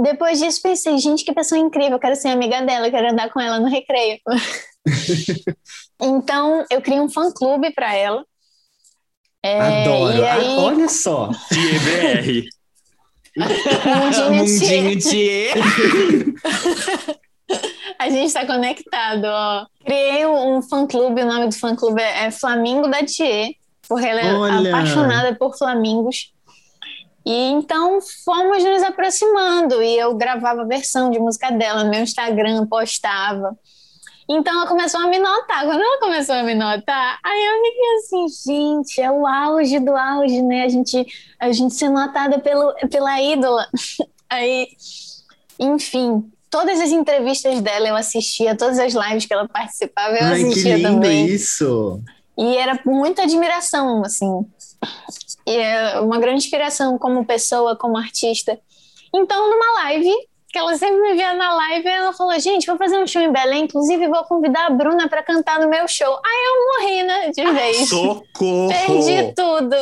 Depois 0.00 0.38
disso, 0.38 0.60
pensei, 0.62 0.96
gente, 0.98 1.24
que 1.24 1.32
pessoa 1.32 1.58
incrível, 1.58 1.98
quero 1.98 2.14
ser 2.14 2.28
amiga 2.28 2.62
dela, 2.62 2.90
quero 2.90 3.10
andar 3.10 3.30
com 3.30 3.40
ela 3.40 3.58
no 3.58 3.66
recreio. 3.66 4.18
então, 6.00 6.64
eu 6.70 6.80
criei 6.80 7.00
um 7.00 7.08
fã-clube 7.08 7.72
para 7.72 7.92
ela. 7.94 8.24
É, 9.42 9.82
Adoro. 9.82 10.24
Aí... 10.24 10.46
Ah, 10.46 10.60
olha 10.60 10.88
só. 10.88 11.30
TBR. 11.48 12.48
Mundinho 14.30 14.98
Thier. 15.00 15.54
A 17.98 18.08
gente 18.10 18.26
está 18.26 18.46
conectado, 18.46 19.24
ó. 19.24 19.66
Criei 19.84 20.24
um, 20.26 20.62
fã-clube, 20.62 21.22
o 21.22 21.26
nome 21.26 21.48
do 21.48 21.54
fã-clube 21.54 22.00
é, 22.00 22.26
é 22.26 22.30
Flamingo 22.30 22.88
da 22.88 23.04
Thier, 23.04 23.52
porque 23.88 24.06
ela 24.06 24.20
é 24.20 24.34
Olha. 24.34 24.70
apaixonada 24.70 25.34
por 25.34 25.56
flamingos. 25.56 26.32
E 27.28 27.50
então 27.50 27.98
fomos 28.24 28.64
nos 28.64 28.82
aproximando 28.82 29.82
e 29.82 29.98
eu 29.98 30.14
gravava 30.14 30.62
a 30.62 30.64
versão 30.64 31.10
de 31.10 31.18
música 31.18 31.52
dela 31.52 31.84
no 31.84 31.90
meu 31.90 32.00
Instagram, 32.00 32.66
postava. 32.66 33.54
Então 34.26 34.50
ela 34.50 34.66
começou 34.66 34.98
a 34.98 35.08
me 35.08 35.18
notar. 35.18 35.66
Quando 35.66 35.78
ela 35.78 36.00
começou 36.00 36.34
a 36.34 36.42
me 36.42 36.54
notar, 36.54 37.18
aí 37.22 37.44
eu 37.44 37.62
fiquei 37.64 37.96
assim, 37.96 38.50
gente, 38.50 39.00
é 39.02 39.10
o 39.10 39.26
auge 39.26 39.78
do 39.78 39.94
auge, 39.94 40.40
né? 40.40 40.64
A 40.64 40.68
gente, 40.70 41.06
a 41.38 41.52
gente 41.52 41.74
ser 41.74 41.90
notada 41.90 42.38
pelo, 42.38 42.74
pela 42.90 43.20
ídola. 43.20 43.68
Aí, 44.30 44.68
enfim, 45.58 46.30
todas 46.50 46.80
as 46.80 46.90
entrevistas 46.90 47.60
dela 47.60 47.88
eu 47.88 47.96
assistia, 47.96 48.54
todas 48.54 48.78
as 48.78 48.94
lives 48.94 49.24
que 49.24 49.32
ela 49.32 49.48
participava 49.48 50.16
eu 50.16 50.24
Ai, 50.24 50.42
assistia 50.42 50.76
que 50.76 50.82
lindo 50.82 50.88
também. 50.88 51.26
isso! 51.26 52.00
E 52.38 52.56
era 52.56 52.78
muita 52.84 53.22
admiração, 53.22 54.02
assim. 54.04 54.46
E 55.48 55.56
é 55.56 55.98
uma 56.00 56.18
grande 56.18 56.44
inspiração 56.44 56.98
como 56.98 57.24
pessoa, 57.24 57.74
como 57.74 57.96
artista. 57.96 58.60
Então, 59.14 59.50
numa 59.50 59.82
live, 59.84 60.12
que 60.50 60.58
ela 60.58 60.76
sempre 60.76 61.00
me 61.00 61.14
via 61.14 61.32
na 61.32 61.54
live, 61.54 61.88
ela 61.88 62.12
falou: 62.12 62.38
gente, 62.38 62.66
vou 62.66 62.76
fazer 62.76 62.98
um 62.98 63.06
show 63.06 63.22
em 63.22 63.32
Belém, 63.32 63.64
inclusive 63.64 64.08
vou 64.08 64.24
convidar 64.24 64.66
a 64.66 64.70
Bruna 64.70 65.08
para 65.08 65.22
cantar 65.22 65.58
no 65.58 65.70
meu 65.70 65.88
show. 65.88 66.20
Aí 66.24 66.44
eu 66.46 66.66
morri, 66.66 67.02
né, 67.02 67.30
de 67.30 67.50
vez. 67.50 67.88
Socorro! 67.88 68.68
Perdi 68.68 69.32
tudo. 69.34 69.76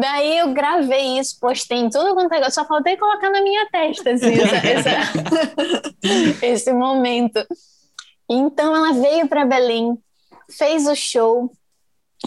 Daí 0.00 0.38
eu 0.38 0.54
gravei 0.54 1.18
isso, 1.18 1.38
postei 1.38 1.76
em 1.76 1.90
tudo 1.90 2.14
quanto 2.14 2.32
é. 2.32 2.50
Só 2.50 2.64
faltei 2.64 2.96
colocar 2.96 3.28
na 3.28 3.42
minha 3.42 3.68
testa, 3.70 4.10
assim, 4.10 4.34
essa, 4.40 4.56
essa, 4.56 6.40
esse 6.46 6.72
momento. 6.72 7.46
Então 8.26 8.74
ela 8.74 8.94
veio 8.94 9.28
para 9.28 9.44
Belém, 9.44 9.98
fez 10.50 10.86
o 10.86 10.94
show. 10.94 11.50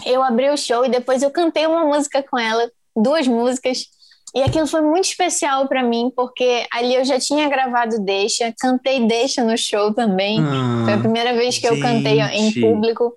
Eu 0.04 0.22
abri 0.22 0.48
o 0.48 0.56
show 0.56 0.84
e 0.84 0.88
depois 0.88 1.22
eu 1.22 1.30
cantei 1.30 1.66
uma 1.66 1.84
música 1.84 2.22
com 2.22 2.38
ela, 2.38 2.70
duas 2.96 3.26
músicas. 3.26 3.86
E 4.34 4.42
aquilo 4.42 4.66
foi 4.66 4.80
muito 4.80 5.04
especial 5.04 5.68
para 5.68 5.82
mim, 5.82 6.10
porque 6.16 6.66
ali 6.72 6.94
eu 6.94 7.04
já 7.04 7.20
tinha 7.20 7.48
gravado 7.50 8.02
Deixa, 8.02 8.52
cantei 8.58 9.06
Deixa 9.06 9.44
no 9.44 9.56
show 9.58 9.92
também. 9.92 10.40
Ah, 10.40 10.82
foi 10.84 10.94
a 10.94 10.98
primeira 10.98 11.34
vez 11.34 11.58
que 11.58 11.68
gente. 11.68 11.76
eu 11.76 11.82
cantei 11.82 12.18
em 12.20 12.60
público 12.60 13.14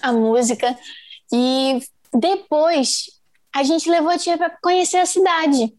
a 0.00 0.12
música. 0.12 0.78
E 1.32 1.80
depois 2.14 3.06
a 3.54 3.64
gente 3.64 3.90
levou 3.90 4.10
a 4.10 4.18
tia 4.18 4.38
para 4.38 4.56
conhecer 4.62 4.98
a 4.98 5.06
cidade. 5.06 5.74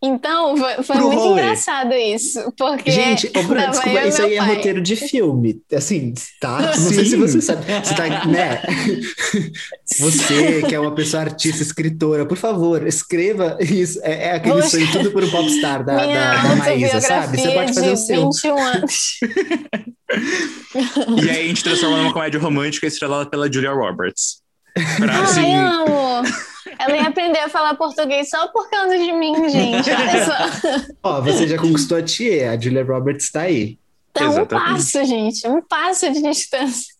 Então, 0.00 0.56
foi, 0.56 0.82
foi 0.84 0.96
muito 0.96 1.18
rolê. 1.18 1.42
engraçado 1.42 1.92
isso, 1.92 2.52
porque... 2.56 2.88
Gente, 2.88 3.32
oh, 3.36 3.42
Bruno, 3.42 3.70
desculpa, 3.70 4.06
isso 4.06 4.22
aí 4.22 4.34
é 4.34 4.38
pai. 4.38 4.50
é 4.50 4.54
roteiro 4.54 4.80
de 4.80 4.94
filme, 4.94 5.60
assim, 5.74 6.14
tá? 6.40 6.60
Não 6.60 6.74
Sim. 6.74 6.94
sei 6.94 7.04
se 7.04 7.16
você 7.16 7.40
sabe, 7.40 7.64
você 7.64 7.94
tá, 7.94 8.26
né? 8.26 8.62
Você, 9.98 10.62
que 10.62 10.74
é 10.74 10.78
uma 10.78 10.94
pessoa 10.94 11.22
artista, 11.22 11.62
escritora, 11.62 12.26
por 12.26 12.36
favor, 12.36 12.86
escreva 12.86 13.56
isso, 13.60 13.98
é, 14.02 14.28
é 14.28 14.32
aquele 14.32 14.62
sonho 14.62 14.90
tudo 14.92 15.10
por 15.10 15.24
um 15.24 15.30
popstar 15.30 15.84
da, 15.84 15.96
da, 15.96 16.42
da 16.42 16.56
Maísa, 16.56 17.00
sabe? 17.00 17.40
Você 17.40 17.50
pode 17.50 17.74
fazer 17.74 17.90
o 17.90 17.96
seu. 17.96 18.24
21 18.26 18.58
anos. 18.58 19.18
e 21.24 21.30
aí 21.30 21.44
a 21.44 21.48
gente 21.48 21.64
transforma 21.64 21.96
numa 21.96 22.12
comédia 22.12 22.38
romântica 22.38 22.86
estrelada 22.86 23.28
pela 23.28 23.50
Julia 23.50 23.72
Roberts. 23.72 24.42
Pra, 24.98 25.12
Ai, 25.12 25.22
assim... 25.22 25.54
amo! 25.54 26.22
Ela 26.78 26.96
ia 26.96 27.08
aprender 27.08 27.40
a 27.40 27.48
falar 27.48 27.74
português 27.74 28.30
só 28.30 28.48
por 28.48 28.70
causa 28.70 28.96
de 28.96 29.12
mim, 29.12 29.48
gente. 29.48 29.90
Olha 29.90 30.24
só. 30.24 30.88
Ó, 31.02 31.20
você 31.20 31.46
já 31.46 31.58
conquistou 31.58 31.98
a 31.98 32.02
tia, 32.02 32.52
a 32.52 32.60
Julia 32.60 32.84
Roberts 32.84 33.24
está 33.24 33.42
aí. 33.42 33.78
Então, 34.10 34.42
um 34.42 34.46
passo, 34.46 35.04
gente, 35.04 35.46
um 35.46 35.62
passo 35.62 36.10
de 36.12 36.22
distância. 36.22 36.98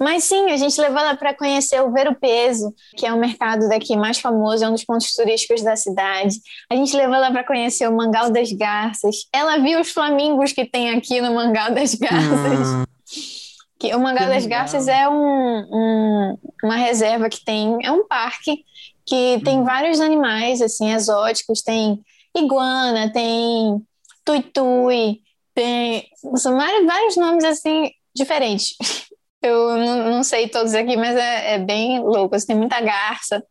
Mas 0.00 0.24
sim, 0.24 0.50
a 0.50 0.56
gente 0.56 0.80
levou 0.80 0.98
ela 0.98 1.16
para 1.16 1.32
conhecer 1.32 1.80
o 1.80 1.92
Ver 1.92 2.08
o 2.08 2.14
Peso, 2.14 2.74
que 2.96 3.06
é 3.06 3.12
o 3.12 3.18
mercado 3.18 3.68
daqui 3.68 3.96
mais 3.96 4.18
famoso, 4.18 4.64
é 4.64 4.68
um 4.68 4.72
dos 4.72 4.84
pontos 4.84 5.12
turísticos 5.12 5.62
da 5.62 5.76
cidade. 5.76 6.36
A 6.70 6.74
gente 6.74 6.96
levou 6.96 7.14
ela 7.14 7.30
para 7.30 7.44
conhecer 7.44 7.88
o 7.88 7.96
Mangal 7.96 8.30
das 8.30 8.50
Garças. 8.52 9.28
Ela 9.32 9.58
viu 9.58 9.80
os 9.80 9.90
flamingos 9.90 10.52
que 10.52 10.64
tem 10.64 10.90
aqui 10.90 11.20
no 11.20 11.34
Mangal 11.34 11.72
das 11.72 11.94
Garças. 11.94 12.68
Hum. 12.68 12.84
Que 13.78 13.94
o 13.94 14.00
Mangal 14.00 14.28
das 14.28 14.46
Garças 14.46 14.88
é 14.88 15.08
um, 15.08 15.14
um, 15.14 16.38
uma 16.64 16.76
reserva 16.76 17.28
que 17.28 17.44
tem, 17.44 17.78
é 17.84 17.92
um 17.92 18.06
parque 18.06 18.64
que 19.06 19.40
tem 19.44 19.58
uhum. 19.58 19.64
vários 19.64 20.00
animais 20.00 20.60
assim 20.60 20.92
exóticos, 20.92 21.62
tem 21.62 22.02
iguana, 22.36 23.10
tem 23.12 23.80
tuitui, 24.24 25.20
tem 25.54 26.06
são 26.36 26.56
vários, 26.56 26.86
vários 26.86 27.16
nomes 27.16 27.44
assim 27.44 27.90
diferentes. 28.14 28.76
Eu 29.40 29.76
não, 29.76 30.10
não 30.10 30.22
sei 30.24 30.48
todos 30.48 30.74
aqui, 30.74 30.96
mas 30.96 31.16
é, 31.16 31.54
é 31.54 31.58
bem 31.58 32.00
louco. 32.00 32.34
Assim, 32.34 32.48
tem 32.48 32.56
muita 32.56 32.80
garça. 32.80 33.42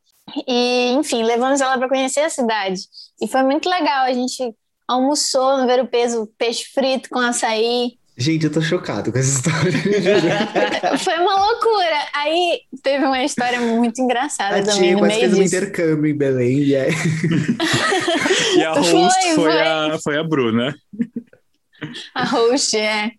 E, 0.45 0.91
enfim, 0.91 1.23
levamos 1.23 1.61
ela 1.61 1.77
para 1.77 1.87
conhecer 1.87 2.21
a 2.21 2.29
cidade. 2.29 2.81
E 3.21 3.27
foi 3.27 3.41
muito 3.43 3.69
legal. 3.69 4.03
A 4.03 4.13
gente 4.13 4.53
almoçou 4.87 5.57
no 5.57 5.65
Ver 5.65 5.81
o 5.81 5.87
Peso, 5.87 6.27
peixe 6.37 6.65
frito 6.73 7.09
com 7.09 7.19
açaí. 7.19 7.97
Gente, 8.19 8.45
eu 8.45 8.51
tô 8.51 8.61
chocado 8.61 9.11
com 9.11 9.19
essa 9.19 9.29
história. 9.37 9.77
Foi 10.97 11.13
uma 11.19 11.35
loucura. 11.35 11.99
Aí 12.13 12.61
teve 12.81 13.05
uma 13.05 13.23
história 13.23 13.59
muito 13.59 14.01
engraçada 14.01 14.57
a 14.57 14.63
também. 14.63 14.89
Tia 14.89 14.97
quase 14.97 15.19
fez 15.19 15.33
um 15.35 15.43
intercâmbio 15.43 16.07
em 16.07 16.17
Belém. 16.17 16.63
E, 16.63 16.75
aí... 16.75 16.91
e 18.57 18.63
a 18.63 18.73
host 18.73 18.91
foi, 18.91 19.35
foi, 19.35 19.51
foi. 19.51 19.61
A, 19.61 19.99
foi 20.03 20.17
a 20.17 20.23
Bruna. 20.23 20.75
A 22.15 22.25
host, 22.25 22.75
é. 22.75 23.11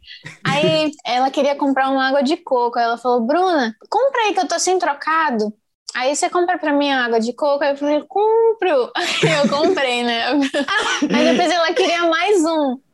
Aí 0.42 0.90
ela 1.06 1.30
queria 1.30 1.54
comprar 1.54 1.90
uma 1.90 2.08
água 2.08 2.22
de 2.22 2.36
coco. 2.36 2.76
Aí 2.76 2.84
ela 2.84 2.98
falou: 2.98 3.24
Bruna, 3.24 3.76
compra 3.88 4.22
aí 4.22 4.34
que 4.34 4.40
eu 4.40 4.48
tô 4.48 4.58
sem 4.58 4.80
trocado. 4.80 5.54
Aí 5.94 6.14
você 6.14 6.28
compra 6.28 6.58
pra 6.58 6.72
mim 6.72 6.90
água 6.90 7.20
de 7.20 7.32
coco? 7.32 7.62
Aí 7.62 7.70
eu 7.70 7.76
falei: 7.76 8.02
compro. 8.08 8.90
Aí 8.96 9.38
eu 9.44 9.48
comprei, 9.48 10.02
né? 10.02 10.26
Aí 10.26 11.30
depois 11.30 11.52
ela 11.52 11.72
queria 11.72 12.04
mais 12.08 12.44
um. 12.44 12.87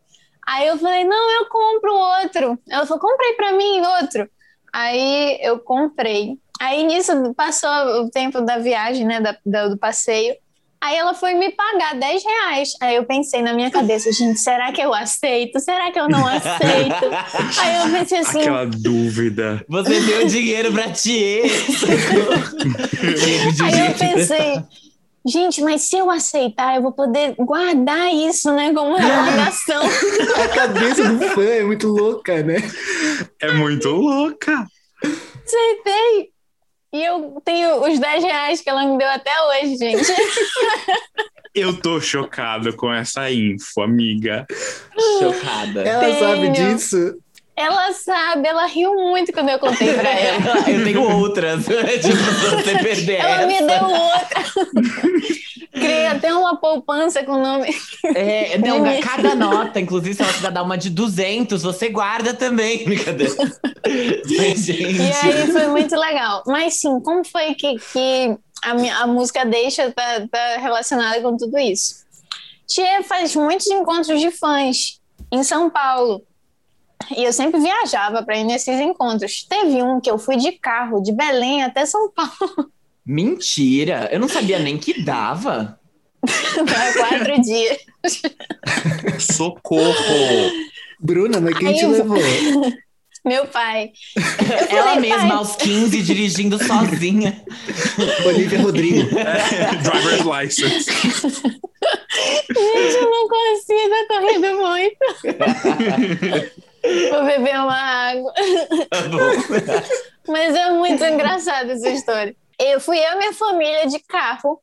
Aí 0.46 0.66
eu 0.66 0.78
falei, 0.78 1.04
não, 1.04 1.40
eu 1.40 1.46
compro 1.46 1.94
outro. 1.94 2.58
Ela 2.68 2.86
falou, 2.86 3.00
comprei 3.00 3.32
para 3.34 3.52
mim 3.52 3.80
outro. 4.00 4.28
Aí 4.72 5.38
eu 5.40 5.58
comprei. 5.58 6.38
Aí 6.60 6.84
nisso 6.84 7.34
passou 7.34 8.02
o 8.02 8.10
tempo 8.10 8.40
da 8.40 8.58
viagem, 8.58 9.06
né, 9.06 9.20
da, 9.20 9.36
da, 9.44 9.68
do 9.68 9.78
passeio. 9.78 10.36
Aí 10.84 10.96
ela 10.96 11.14
foi 11.14 11.32
me 11.32 11.50
pagar 11.50 11.94
10 11.94 12.22
reais. 12.22 12.68
Aí 12.78 12.96
eu 12.96 13.04
pensei 13.04 13.40
na 13.40 13.54
minha 13.54 13.70
cabeça, 13.70 14.12
gente, 14.12 14.38
será 14.38 14.70
que 14.70 14.82
eu 14.82 14.92
aceito? 14.92 15.58
Será 15.58 15.90
que 15.90 15.98
eu 15.98 16.10
não 16.10 16.26
aceito? 16.26 17.06
Aí 17.58 17.76
eu 17.76 17.90
pensei 17.98 18.18
assim. 18.18 18.40
Aquela 18.40 18.66
dúvida. 18.66 19.64
Você 19.66 19.98
deu 20.00 20.26
dinheiro 20.26 20.70
pra 20.74 20.90
ti. 20.90 21.40
Aí 23.64 23.80
eu 23.80 23.94
pensei, 23.94 24.62
gente, 25.26 25.62
mas 25.62 25.82
se 25.82 25.96
eu 25.96 26.10
aceitar, 26.10 26.76
eu 26.76 26.82
vou 26.82 26.92
poder 26.92 27.34
guardar 27.38 28.12
isso, 28.12 28.52
né, 28.52 28.72
como 28.72 28.96
recordação. 28.96 29.82
A 30.44 30.48
cabeça 30.48 31.04
do 31.12 31.28
fã 31.30 31.44
é 31.44 31.64
muito 31.64 31.88
louca, 31.88 32.42
né? 32.42 32.56
É 33.40 33.52
muito 33.52 33.88
louca. 33.88 34.66
Aceitei. 35.02 36.30
E 36.92 37.04
eu 37.04 37.42
tenho 37.44 37.82
os 37.82 37.98
10 37.98 38.22
reais 38.22 38.60
que 38.60 38.70
ela 38.70 38.86
me 38.86 38.96
deu 38.96 39.08
até 39.08 39.32
hoje, 39.42 39.76
gente. 39.76 40.04
Eu 41.54 41.80
tô 41.80 42.00
chocado 42.00 42.74
com 42.74 42.92
essa 42.92 43.30
info, 43.30 43.80
amiga. 43.80 44.44
Chocada. 45.20 45.82
Ela 45.82 46.04
tenho. 46.04 46.18
sabe 46.18 46.48
disso? 46.48 47.16
Ela 47.56 47.92
sabe, 47.92 48.48
ela 48.48 48.66
riu 48.66 48.94
muito 48.94 49.32
quando 49.32 49.48
eu 49.48 49.58
contei 49.60 49.92
pra 49.94 50.10
ela. 50.18 50.68
eu 50.68 50.84
tenho 50.84 51.02
outras. 51.02 51.64
tipo, 52.02 52.16
você 52.16 52.78
perder 52.78 53.20
Ela 53.20 53.42
essa. 53.42 53.46
me 53.46 53.58
deu 53.62 53.84
outra. 53.84 54.44
Criei 55.72 56.06
até 56.06 56.32
uma 56.32 56.56
poupança 56.56 57.22
com 57.24 57.32
o 57.32 57.42
nome. 57.42 57.68
É, 58.14 58.56
não, 58.58 58.80
cada 59.00 59.34
nota, 59.34 59.80
inclusive, 59.80 60.14
se 60.14 60.22
ela 60.22 60.32
quiser 60.32 60.52
dar 60.52 60.62
uma 60.62 60.78
de 60.78 60.88
200, 60.88 61.62
você 61.62 61.88
guarda 61.88 62.32
também. 62.32 62.84
Brincadeira. 62.84 63.34
Mas, 64.36 64.64
gente. 64.64 65.02
E 65.02 65.12
aí 65.12 65.52
foi 65.52 65.66
muito 65.68 65.96
legal. 65.96 66.44
Mas 66.46 66.74
sim, 66.74 67.00
como 67.00 67.24
foi 67.24 67.54
que, 67.54 67.76
que 67.92 68.36
a, 68.62 68.74
minha, 68.74 68.96
a 68.98 69.06
música 69.06 69.44
deixa 69.44 69.90
tá, 69.90 70.22
tá 70.30 70.56
relacionada 70.58 71.20
com 71.20 71.36
tudo 71.36 71.58
isso? 71.58 72.04
Tia 72.68 73.02
faz 73.02 73.34
muitos 73.34 73.66
encontros 73.66 74.20
de 74.20 74.30
fãs 74.30 75.00
em 75.30 75.42
São 75.42 75.68
Paulo. 75.68 76.22
E 77.16 77.24
eu 77.24 77.32
sempre 77.32 77.60
viajava 77.60 78.22
para 78.22 78.36
ir 78.36 78.44
nesses 78.44 78.78
encontros. 78.80 79.44
Teve 79.48 79.82
um 79.82 80.00
que 80.00 80.10
eu 80.10 80.18
fui 80.18 80.36
de 80.36 80.52
carro, 80.52 81.02
de 81.02 81.12
Belém 81.12 81.62
até 81.62 81.84
São 81.86 82.10
Paulo. 82.10 82.70
Mentira! 83.04 84.08
Eu 84.10 84.18
não 84.18 84.28
sabia 84.28 84.58
nem 84.58 84.78
que 84.78 85.02
dava. 85.02 85.78
quatro 86.96 87.42
dias. 87.42 87.78
Socorro! 89.18 89.94
Bruna, 90.98 91.38
mas 91.40 91.58
quem 91.58 91.68
Aí 91.68 91.74
te 91.74 91.86
levou? 91.86 92.18
Meu 93.24 93.46
pai. 93.46 93.90
Ela 94.68 95.00
mesma, 95.00 95.18
pai. 95.18 95.30
aos 95.30 95.56
15, 95.56 96.02
dirigindo 96.02 96.62
sozinha. 96.62 97.42
Olivia 98.26 98.60
Rodrigo. 98.60 99.08
Driver's 99.82 100.24
license. 100.24 100.90
Gente, 102.50 102.96
eu 102.96 103.10
não 103.10 103.26
consigo, 103.26 103.94
eu 103.94 104.08
tô 104.08 104.20
rindo 104.28 104.56
muito. 104.58 104.98
Vou 107.10 107.24
beber 107.24 107.56
uma 107.56 107.76
água. 107.76 108.32
Tá 108.90 109.82
Mas 110.28 110.54
é 110.54 110.70
muito 110.70 111.04
engraçada 111.04 111.72
essa 111.72 111.88
história. 111.88 112.36
Eu 112.58 112.80
fui 112.80 112.98
eu 112.98 113.12
e 113.12 113.16
minha 113.16 113.32
família 113.32 113.86
de 113.86 113.98
carro 114.00 114.60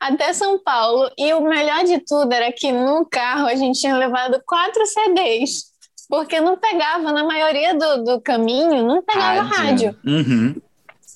até 0.00 0.32
São 0.32 0.58
Paulo 0.58 1.10
e 1.16 1.32
o 1.32 1.40
melhor 1.40 1.84
de 1.84 1.98
tudo 2.00 2.32
era 2.32 2.52
que 2.52 2.70
no 2.72 3.06
carro 3.06 3.46
a 3.46 3.54
gente 3.54 3.80
tinha 3.80 3.96
levado 3.96 4.42
quatro 4.46 4.84
CDs. 4.86 5.72
porque 6.08 6.40
não 6.40 6.56
pegava, 6.56 7.12
na 7.12 7.24
maioria 7.24 7.74
do, 7.74 8.04
do 8.04 8.20
caminho, 8.20 8.86
não 8.86 9.02
pegava 9.02 9.42
rádio, 9.42 9.96
rádio 9.96 9.96
uhum. 10.04 10.54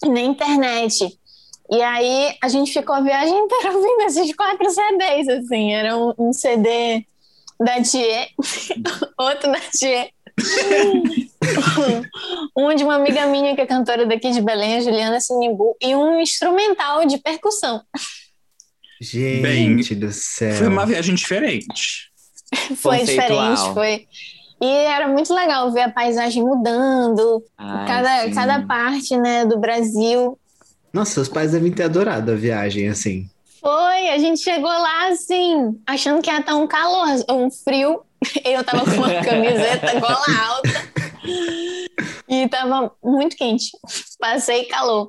nem 0.07 0.31
internet. 0.31 1.19
E 1.71 1.83
aí 1.83 2.35
a 2.43 2.49
gente 2.49 2.73
ficou 2.73 2.95
a 2.95 3.01
viagem 3.01 3.37
inteira 3.37 3.77
ouvindo 3.77 4.01
esses 4.03 4.35
quatro 4.35 4.71
CDs, 4.71 5.29
assim, 5.29 5.75
era 5.75 5.97
um, 5.97 6.15
um 6.19 6.33
CD 6.33 7.07
da 7.61 7.83
Thier, 7.83 8.29
outro 9.19 9.53
da 9.53 9.61
Thier, 9.61 10.11
um 12.57 12.75
de 12.75 12.85
uma 12.85 12.97
amiga 12.97 13.27
minha 13.27 13.55
que 13.55 13.61
é 13.61 13.67
cantora 13.67 14.07
daqui 14.07 14.31
de 14.31 14.41
Belém, 14.41 14.77
a 14.77 14.81
Juliana 14.81 15.21
Sinimbu, 15.21 15.77
e 15.81 15.95
um 15.95 16.21
instrumental 16.21 17.05
de 17.07 17.19
percussão. 17.19 17.83
Gente 19.01 19.43
Bem, 19.43 19.77
do 19.77 20.13
céu. 20.13 20.55
Foi 20.55 20.69
uma 20.69 20.85
viagem 20.85 21.15
diferente. 21.15 22.11
foi 22.77 23.05
diferente, 23.05 23.61
foi. 23.73 24.07
E 24.61 24.67
era 24.67 25.07
muito 25.07 25.33
legal 25.33 25.71
ver 25.73 25.83
a 25.83 25.91
paisagem 25.91 26.43
mudando, 26.43 27.45
Ai, 27.57 27.87
cada, 27.87 28.31
cada 28.35 28.67
parte 28.67 29.17
né, 29.17 29.45
do 29.45 29.59
Brasil. 29.59 30.37
Nossa, 30.93 31.13
seus 31.13 31.29
pais 31.29 31.53
devem 31.53 31.71
ter 31.71 31.85
adorado 31.85 32.33
a 32.33 32.35
viagem, 32.35 32.89
assim. 32.89 33.31
Foi, 33.61 34.09
a 34.09 34.19
gente 34.19 34.41
chegou 34.41 34.71
lá 34.71 35.09
assim, 35.09 35.79
achando 35.87 36.23
que 36.23 36.31
ia 36.31 36.41
estar 36.41 36.57
um 36.57 36.67
calor, 36.67 37.07
um 37.31 37.51
frio. 37.51 38.03
Eu 38.45 38.65
tava 38.65 38.85
com 38.85 38.97
uma 38.97 39.23
camiseta 39.23 39.99
gola 40.01 40.27
alta. 40.49 40.89
E 42.29 42.49
tava 42.49 42.95
muito 43.03 43.37
quente. 43.37 43.71
Passei 44.19 44.65
calor. 44.65 45.09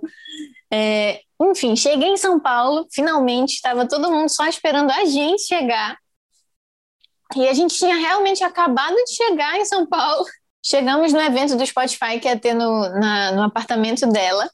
É, 0.71 1.21
enfim, 1.41 1.75
cheguei 1.75 2.09
em 2.09 2.17
São 2.17 2.39
Paulo, 2.39 2.87
finalmente, 2.91 3.53
estava 3.53 3.87
todo 3.87 4.11
mundo 4.11 4.29
só 4.29 4.45
esperando 4.47 4.91
a 4.91 5.05
gente 5.05 5.43
chegar. 5.43 5.97
E 7.35 7.47
a 7.47 7.53
gente 7.53 7.77
tinha 7.77 7.95
realmente 7.95 8.43
acabado 8.43 8.95
de 8.95 9.15
chegar 9.15 9.57
em 9.57 9.65
São 9.65 9.85
Paulo. 9.85 10.25
Chegamos 10.65 11.13
no 11.13 11.21
evento 11.21 11.55
do 11.55 11.65
Spotify 11.65 12.19
que 12.19 12.27
ia 12.27 12.37
ter 12.37 12.53
no, 12.53 12.89
na, 12.89 13.31
no 13.31 13.43
apartamento 13.43 14.05
dela. 14.07 14.49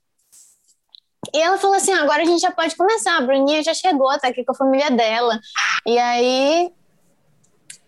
E 1.34 1.42
ela 1.42 1.58
falou 1.58 1.76
assim: 1.76 1.94
agora 1.94 2.22
a 2.22 2.26
gente 2.26 2.42
já 2.42 2.52
pode 2.52 2.76
começar. 2.76 3.18
A 3.18 3.22
Bruninha 3.22 3.64
já 3.64 3.74
chegou, 3.74 4.08
tá 4.20 4.28
aqui 4.28 4.44
com 4.44 4.52
a 4.52 4.56
família 4.56 4.92
dela. 4.92 5.40
E 5.86 5.98
aí 5.98 6.72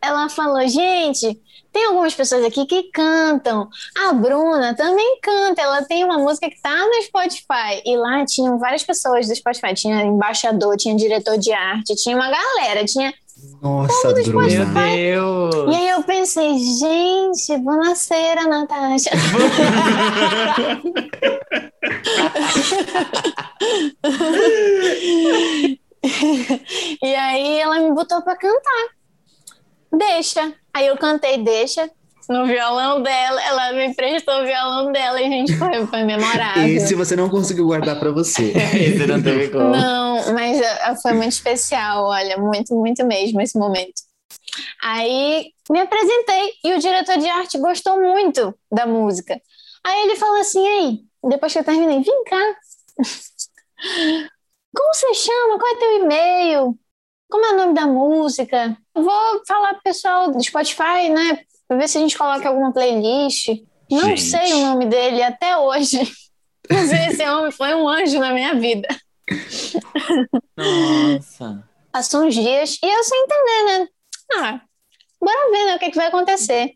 ela 0.07 0.29
falou: 0.29 0.65
gente, 0.67 1.39
tem 1.71 1.85
algumas 1.85 2.15
pessoas 2.15 2.43
aqui 2.45 2.65
que 2.65 2.83
cantam. 2.91 3.69
A 4.05 4.13
Bruna 4.13 4.75
também 4.75 5.19
canta. 5.21 5.61
Ela 5.61 5.83
tem 5.83 6.03
uma 6.03 6.17
música 6.17 6.49
que 6.49 6.59
tá 6.61 6.75
no 6.75 7.01
Spotify. 7.03 7.81
E 7.85 7.95
lá 7.97 8.25
tinham 8.25 8.57
várias 8.57 8.83
pessoas 8.83 9.27
do 9.27 9.35
Spotify. 9.35 9.73
Tinha 9.73 10.03
embaixador, 10.03 10.75
tinha 10.77 10.95
diretor 10.95 11.37
de 11.37 11.51
arte, 11.51 11.95
tinha 11.95 12.15
uma 12.15 12.29
galera, 12.29 12.85
tinha 12.85 13.13
nossa, 13.61 14.13
Bruna. 14.13 14.47
Meu 14.47 14.65
Deus. 14.65 15.71
E 15.71 15.75
aí 15.75 15.89
eu 15.89 16.01
pensei, 16.01 16.57
gente, 16.57 17.55
bonaceira, 17.59 18.47
Natasha. 18.47 19.11
e 27.01 27.15
aí 27.15 27.59
ela 27.59 27.79
me 27.79 27.93
botou 27.93 28.21
para 28.21 28.37
cantar. 28.37 28.96
Deixa. 29.91 30.53
Aí 30.73 30.87
eu 30.87 30.97
cantei 30.97 31.37
Deixa 31.43 31.89
no 32.29 32.45
violão 32.45 33.01
dela, 33.01 33.41
ela 33.41 33.71
me 33.73 33.85
emprestou 33.85 34.41
o 34.41 34.45
violão 34.45 34.91
dela 34.91 35.21
e 35.21 35.25
a 35.25 35.29
gente 35.29 35.55
foi, 35.55 35.87
foi 35.87 36.03
memorável. 36.03 36.67
Esse 36.67 36.93
você 36.93 37.15
não 37.15 37.29
conseguiu 37.29 37.65
guardar 37.65 37.97
para 37.99 38.11
você. 38.11 38.51
Esse 38.75 39.07
não 39.07 39.21
teve 39.21 39.49
como. 39.49 39.69
Não, 39.69 40.33
mas 40.33 40.59
uh, 40.59 41.01
foi 41.01 41.13
muito 41.13 41.31
especial, 41.31 42.05
olha, 42.05 42.37
muito, 42.37 42.75
muito 42.75 43.05
mesmo 43.05 43.41
esse 43.41 43.57
momento. 43.57 44.01
Aí 44.83 45.51
me 45.69 45.79
apresentei 45.79 46.51
e 46.63 46.73
o 46.73 46.79
diretor 46.79 47.17
de 47.17 47.29
arte 47.29 47.57
gostou 47.59 47.99
muito 48.01 48.53
da 48.71 48.85
música. 48.85 49.39
Aí 49.85 50.03
ele 50.03 50.15
falou 50.15 50.39
assim: 50.39 50.67
aí, 50.67 50.99
depois 51.29 51.53
que 51.53 51.59
eu 51.59 51.63
terminei, 51.63 52.01
vem 52.01 52.23
cá. 52.25 52.55
Como 54.75 54.93
você 54.93 55.13
chama? 55.13 55.57
Qual 55.57 55.75
é 55.75 55.79
teu 55.79 56.03
e-mail? 56.03 56.77
Como 57.29 57.45
é 57.45 57.53
o 57.53 57.57
nome 57.57 57.73
da 57.73 57.85
música? 57.85 58.77
vou 58.93 59.41
falar 59.47 59.73
pro 59.73 59.83
pessoal 59.83 60.31
do 60.31 60.41
Spotify, 60.41 61.09
né? 61.09 61.39
Pra 61.67 61.77
ver 61.77 61.89
se 61.89 61.97
a 61.97 62.01
gente 62.01 62.17
coloca 62.17 62.47
alguma 62.47 62.71
playlist. 62.71 63.49
Não 63.91 64.09
gente. 64.09 64.21
sei 64.21 64.53
o 64.53 64.61
nome 64.61 64.85
dele 64.85 65.21
até 65.21 65.57
hoje. 65.57 65.99
Mas 66.69 66.91
esse 66.91 67.27
homem 67.27 67.51
foi 67.51 67.73
um 67.73 67.87
anjo 67.87 68.19
na 68.19 68.31
minha 68.31 68.55
vida. 68.55 68.87
Nossa. 70.55 71.63
Passou 71.91 72.23
uns 72.23 72.35
dias 72.35 72.77
e 72.83 72.85
eu 72.85 73.03
sem 73.03 73.23
entender, 73.23 73.63
né? 73.65 73.87
Ah, 74.35 74.61
bora 75.21 75.51
ver 75.51 75.65
né, 75.65 75.75
o 75.75 75.79
que, 75.79 75.85
é 75.85 75.91
que 75.91 75.97
vai 75.97 76.07
acontecer. 76.07 76.73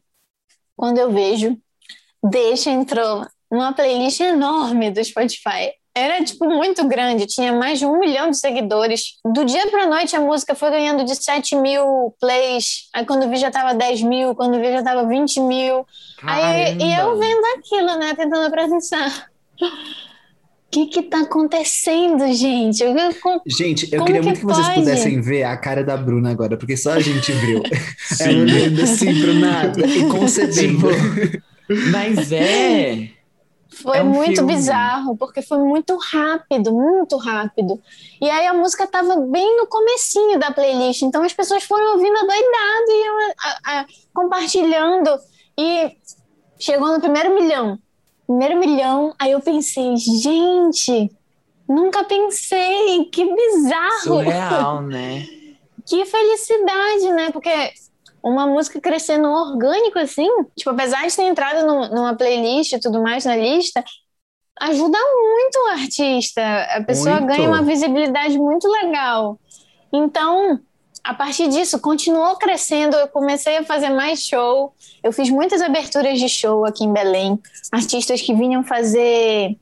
Quando 0.76 0.98
eu 0.98 1.12
vejo, 1.12 1.58
deixa 2.24 2.70
entrou 2.70 3.26
numa 3.50 3.74
playlist 3.74 4.20
enorme 4.22 4.92
do 4.92 5.04
Spotify 5.04 5.74
era, 5.94 6.24
tipo, 6.24 6.46
muito 6.46 6.88
grande, 6.88 7.26
tinha 7.26 7.52
mais 7.52 7.80
de 7.80 7.86
um 7.86 8.00
milhão 8.00 8.32
de 8.32 8.38
seguidores. 8.38 9.18
Do 9.26 9.44
dia 9.44 9.68
pra 9.68 9.88
noite, 9.88 10.16
a 10.16 10.22
música 10.22 10.56
foi 10.56 10.70
ganhando 10.70 11.04
de 11.04 11.16
7 11.16 11.56
mil 11.58 12.16
plays. 12.20 12.88
Aí, 12.94 13.06
quando 13.06 13.30
vi, 13.30 13.36
já 13.38 13.52
tava 13.52 13.74
10 13.74 14.02
mil. 14.04 14.34
Quando 14.34 14.60
vi, 14.60 14.72
já 14.72 14.82
tava 14.82 15.06
20 15.06 15.40
mil. 15.42 15.86
Aí, 16.24 16.78
e 16.78 16.94
eu 16.94 17.18
vendo 17.20 17.46
aquilo, 17.58 18.00
né? 18.00 18.14
Tentando 18.16 18.48
apresentar. 18.48 19.28
O 19.62 20.72
que 20.72 20.86
que 20.88 21.02
tá 21.02 21.20
acontecendo, 21.22 22.26
gente? 22.34 22.82
Eu, 22.82 22.96
com, 23.22 23.42
gente, 23.46 23.94
eu 23.94 24.06
queria 24.06 24.22
muito 24.22 24.36
que, 24.36 24.40
que 24.40 24.46
vocês 24.46 24.70
pudessem 24.70 25.20
ver 25.20 25.44
a 25.44 25.58
cara 25.58 25.84
da 25.84 25.98
Bruna 25.98 26.32
agora, 26.32 26.56
porque 26.56 26.78
só 26.78 26.94
a 26.94 27.00
gente 27.02 27.34
viu. 27.34 27.62
Ela 28.18 28.40
olhando 28.40 28.82
assim 28.82 29.22
pro 29.22 29.34
nada 29.34 29.86
e 29.86 30.08
concebendo. 30.08 30.88
Tipo, 30.88 31.92
mas 31.92 32.32
é... 32.32 33.10
Foi 33.82 33.98
é 33.98 34.04
um 34.04 34.10
muito 34.10 34.38
filme. 34.38 34.54
bizarro, 34.54 35.18
porque 35.18 35.42
foi 35.42 35.58
muito 35.58 35.98
rápido, 35.98 36.72
muito 36.72 37.18
rápido. 37.18 37.82
E 38.20 38.30
aí 38.30 38.48
a 38.48 38.54
música 38.54 38.86
tava 38.88 39.16
bem 39.18 39.58
no 39.58 39.68
comecinho 39.68 40.40
da 40.40 40.52
playlist, 40.52 41.02
então 41.02 41.24
as 41.24 41.34
pessoas 41.34 41.64
foram 41.64 41.94
ouvindo 41.94 42.18
adoidado 42.18 42.90
e 42.90 43.08
eu, 43.08 43.14
a, 43.40 43.80
a, 43.80 43.86
compartilhando. 44.14 45.10
E 45.58 45.98
chegou 46.60 46.92
no 46.92 47.00
primeiro 47.00 47.34
milhão. 47.34 47.80
Primeiro 48.28 48.60
milhão, 48.60 49.14
aí 49.20 49.32
eu 49.32 49.42
pensei, 49.42 49.96
gente, 49.98 51.12
nunca 51.68 52.04
pensei, 52.04 53.06
que 53.06 53.26
bizarro. 53.26 54.02
Surreal, 54.04 54.82
né? 54.82 55.26
que 55.86 56.06
felicidade, 56.06 57.12
né? 57.12 57.32
Porque 57.32 57.50
uma 58.24 58.46
música 58.46 58.80
crescendo 58.80 59.28
orgânico 59.28 59.98
assim, 59.98 60.28
tipo, 60.56 60.70
apesar 60.70 61.08
de 61.08 61.16
ter 61.16 61.24
entrado 61.24 61.66
no, 61.66 61.90
numa 61.90 62.16
playlist 62.16 62.74
e 62.74 62.80
tudo 62.80 63.02
mais 63.02 63.26
na 63.26 63.36
lista, 63.36 63.84
ajuda 64.60 64.98
muito 64.98 65.56
o 65.58 65.68
artista. 65.72 66.42
A 66.70 66.84
pessoa 66.84 67.20
muito. 67.20 67.28
ganha 67.28 67.50
uma 67.50 67.64
visibilidade 67.64 68.38
muito 68.38 68.68
legal. 68.68 69.40
Então, 69.92 70.60
a 71.04 71.14
partir 71.14 71.48
disso, 71.50 71.80
continuou 71.80 72.36
crescendo. 72.36 72.96
Eu 72.96 73.08
comecei 73.08 73.58
a 73.58 73.64
fazer 73.64 73.90
mais 73.90 74.22
show. 74.22 74.74
Eu 75.04 75.12
fiz 75.12 75.30
muitas 75.30 75.62
aberturas 75.62 76.20
de 76.20 76.30
show 76.30 76.64
aqui 76.66 76.84
em 76.84 76.94
Belém. 76.94 77.40
Artistas 77.72 78.22
que 78.22 78.34
vinham 78.36 78.64
fazer 78.64 79.58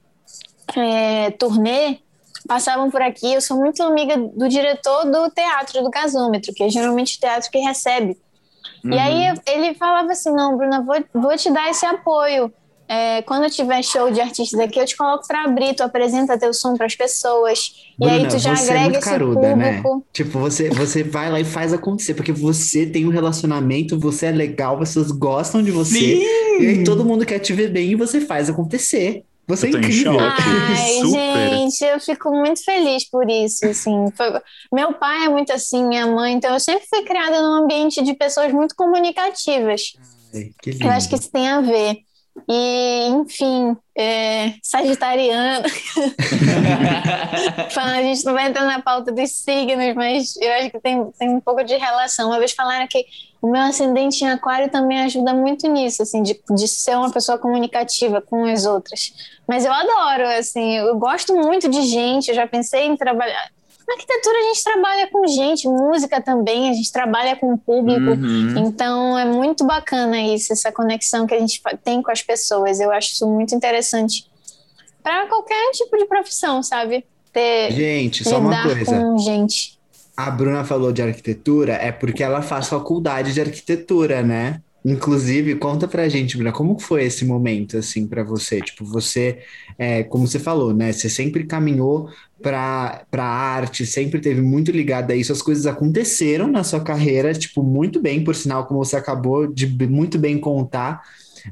é, 0.75 1.31
turnê 1.31 1.99
passavam 2.47 2.91
por 2.91 3.01
aqui. 3.01 3.33
Eu 3.33 3.41
sou 3.41 3.57
muito 3.57 3.81
amiga 3.81 4.17
do 4.17 4.49
diretor 4.49 5.05
do 5.05 5.29
teatro 5.29 5.81
do 5.81 5.89
Gasômetro, 5.89 6.53
que 6.53 6.63
é 6.63 6.69
geralmente 6.69 7.15
o 7.15 7.19
teatro 7.19 7.49
que 7.49 7.59
recebe 7.59 8.17
Uhum. 8.83 8.93
E 8.93 8.97
aí 8.97 9.31
uhum. 9.31 9.37
ele 9.47 9.73
falava 9.75 10.11
assim: 10.11 10.31
não, 10.31 10.57
Bruna, 10.57 10.81
vou, 10.81 10.95
vou 11.13 11.35
te 11.35 11.51
dar 11.51 11.69
esse 11.69 11.85
apoio. 11.85 12.51
É, 12.91 13.21
quando 13.21 13.47
tiver 13.51 13.83
show 13.83 14.09
de 14.09 14.19
artistas 14.19 14.59
aqui, 14.59 14.79
eu 14.79 14.85
te 14.85 14.97
coloco 14.97 15.27
para 15.27 15.43
abrir, 15.43 15.75
tu 15.75 15.83
apresenta 15.83 16.39
teu 16.39 16.51
som 16.51 16.75
para 16.75 16.87
as 16.87 16.95
pessoas. 16.95 17.71
Bruna, 17.99 18.13
e 18.13 18.17
aí 18.17 18.27
tu 18.27 18.39
já 18.39 18.55
você 18.55 18.71
agrega 18.71 18.85
é 18.85 18.89
muito 18.89 19.03
caruda, 19.03 19.55
né? 19.55 19.73
público. 19.73 19.95
Né? 19.97 20.01
Tipo, 20.11 20.39
você, 20.39 20.69
você 20.71 21.03
vai 21.03 21.29
lá 21.29 21.39
e 21.39 21.45
faz 21.45 21.71
acontecer, 21.71 22.15
porque 22.15 22.31
você 22.31 22.87
tem 22.87 23.05
um 23.05 23.11
relacionamento, 23.11 23.99
você 23.99 24.25
é 24.25 24.31
legal, 24.31 24.79
pessoas 24.79 25.11
gostam 25.11 25.61
de 25.61 25.69
você. 25.69 25.99
Sim. 25.99 26.23
E 26.59 26.65
aí 26.65 26.83
todo 26.83 27.05
mundo 27.05 27.27
quer 27.27 27.37
te 27.37 27.53
ver 27.53 27.69
bem 27.69 27.91
e 27.91 27.95
você 27.95 28.21
faz 28.21 28.49
acontecer. 28.49 29.23
Você 29.49 29.65
é 29.65 29.69
incrível. 29.71 30.15
Ai, 30.19 31.01
gente, 31.09 31.83
eu 31.83 31.99
fico 31.99 32.29
muito 32.29 32.63
feliz 32.63 33.09
por 33.09 33.27
isso, 33.27 33.65
assim. 33.65 34.11
Foi... 34.15 34.39
Meu 34.71 34.93
pai 34.93 35.25
é 35.25 35.29
muito 35.29 35.51
assim, 35.51 35.87
minha 35.87 36.05
mãe, 36.05 36.35
então 36.35 36.53
eu 36.53 36.59
sempre 36.59 36.85
fui 36.87 37.01
criada 37.01 37.41
num 37.41 37.63
ambiente 37.63 38.03
de 38.03 38.13
pessoas 38.13 38.53
muito 38.53 38.75
comunicativas. 38.75 39.93
Ai, 40.35 40.51
que 40.61 40.69
lindo. 40.69 40.85
Eu 40.85 40.91
acho 40.91 41.09
que 41.09 41.15
isso 41.15 41.31
tem 41.31 41.49
a 41.49 41.61
ver. 41.61 41.97
E, 42.47 43.07
enfim, 43.07 43.75
é, 43.97 44.53
sagitariana. 44.61 45.65
a 47.75 48.03
gente 48.03 48.23
não 48.25 48.33
vai 48.33 48.47
entrar 48.47 48.65
na 48.65 48.83
pauta 48.83 49.11
dos 49.11 49.31
signos, 49.31 49.95
mas 49.95 50.37
eu 50.37 50.53
acho 50.53 50.69
que 50.69 50.79
tem, 50.79 51.11
tem 51.17 51.29
um 51.29 51.41
pouco 51.41 51.63
de 51.63 51.75
relação. 51.75 52.29
Uma 52.29 52.37
vez 52.37 52.51
falaram 52.51 52.87
que 52.87 53.03
o 53.41 53.49
meu 53.49 53.61
ascendente 53.61 54.23
em 54.23 54.29
aquário 54.29 54.69
também 54.69 55.01
ajuda 55.01 55.33
muito 55.33 55.67
nisso, 55.67 56.01
assim, 56.01 56.21
de, 56.21 56.39
de 56.51 56.67
ser 56.67 56.97
uma 56.97 57.09
pessoa 57.09 57.37
comunicativa 57.37 58.21
com 58.21 58.43
as 58.45 58.65
outras. 58.65 59.13
Mas 59.47 59.65
eu 59.65 59.71
adoro, 59.71 60.27
assim, 60.37 60.77
eu 60.77 60.97
gosto 60.97 61.33
muito 61.33 61.69
de 61.69 61.81
gente, 61.83 62.29
eu 62.29 62.35
já 62.35 62.45
pensei 62.45 62.85
em 62.85 62.97
trabalhar. 62.97 63.49
arquitetura 63.89 64.37
a 64.37 64.43
gente 64.43 64.63
trabalha 64.63 65.07
com 65.07 65.25
gente, 65.25 65.67
música 65.67 66.21
também, 66.21 66.69
a 66.69 66.73
gente 66.73 66.91
trabalha 66.91 67.35
com 67.37 67.53
o 67.53 67.57
público. 67.57 68.11
Uhum. 68.11 68.55
Então 68.57 69.17
é 69.17 69.25
muito 69.25 69.65
bacana 69.65 70.21
isso, 70.21 70.51
essa 70.51 70.71
conexão 70.71 71.25
que 71.25 71.33
a 71.33 71.39
gente 71.39 71.61
tem 71.83 72.01
com 72.01 72.11
as 72.11 72.21
pessoas. 72.21 72.81
Eu 72.81 72.91
acho 72.91 73.13
isso 73.13 73.27
muito 73.27 73.55
interessante 73.55 74.29
para 75.01 75.27
qualquer 75.27 75.71
tipo 75.71 75.97
de 75.97 76.05
profissão, 76.05 76.61
sabe? 76.61 77.05
Ter, 77.31 77.71
gente, 77.71 78.23
só 78.23 78.37
uma 78.37 78.63
coisa. 78.63 78.85
Com 78.85 79.17
gente. 79.17 79.78
A 80.19 80.29
Bruna 80.29 80.65
falou 80.65 80.91
de 80.91 81.01
arquitetura, 81.01 81.75
é 81.75 81.93
porque 81.93 82.21
ela 82.21 82.41
faz 82.41 82.67
faculdade 82.67 83.33
de 83.33 83.39
arquitetura, 83.39 84.21
né? 84.21 84.61
Inclusive, 84.83 85.55
conta 85.55 85.87
pra 85.87 86.09
gente, 86.09 86.35
Bruna, 86.35 86.51
como 86.51 86.77
foi 86.77 87.05
esse 87.05 87.23
momento, 87.23 87.77
assim, 87.77 88.05
para 88.05 88.21
você? 88.21 88.59
Tipo, 88.59 88.83
você, 88.83 89.39
é, 89.77 90.03
como 90.03 90.27
você 90.27 90.37
falou, 90.37 90.73
né? 90.73 90.91
Você 90.91 91.09
sempre 91.09 91.45
caminhou 91.45 92.09
para 92.41 93.05
a 93.13 93.23
arte, 93.23 93.85
sempre 93.85 94.19
teve 94.19 94.41
muito 94.41 94.71
ligada 94.71 95.13
a 95.13 95.15
isso. 95.15 95.31
As 95.31 95.41
coisas 95.41 95.65
aconteceram 95.65 96.49
na 96.49 96.65
sua 96.65 96.81
carreira, 96.81 97.33
tipo, 97.33 97.63
muito 97.63 98.01
bem, 98.01 98.21
por 98.21 98.35
sinal, 98.35 98.65
como 98.65 98.83
você 98.83 98.97
acabou 98.97 99.47
de 99.47 99.67
muito 99.87 100.19
bem 100.19 100.37
contar. 100.37 101.01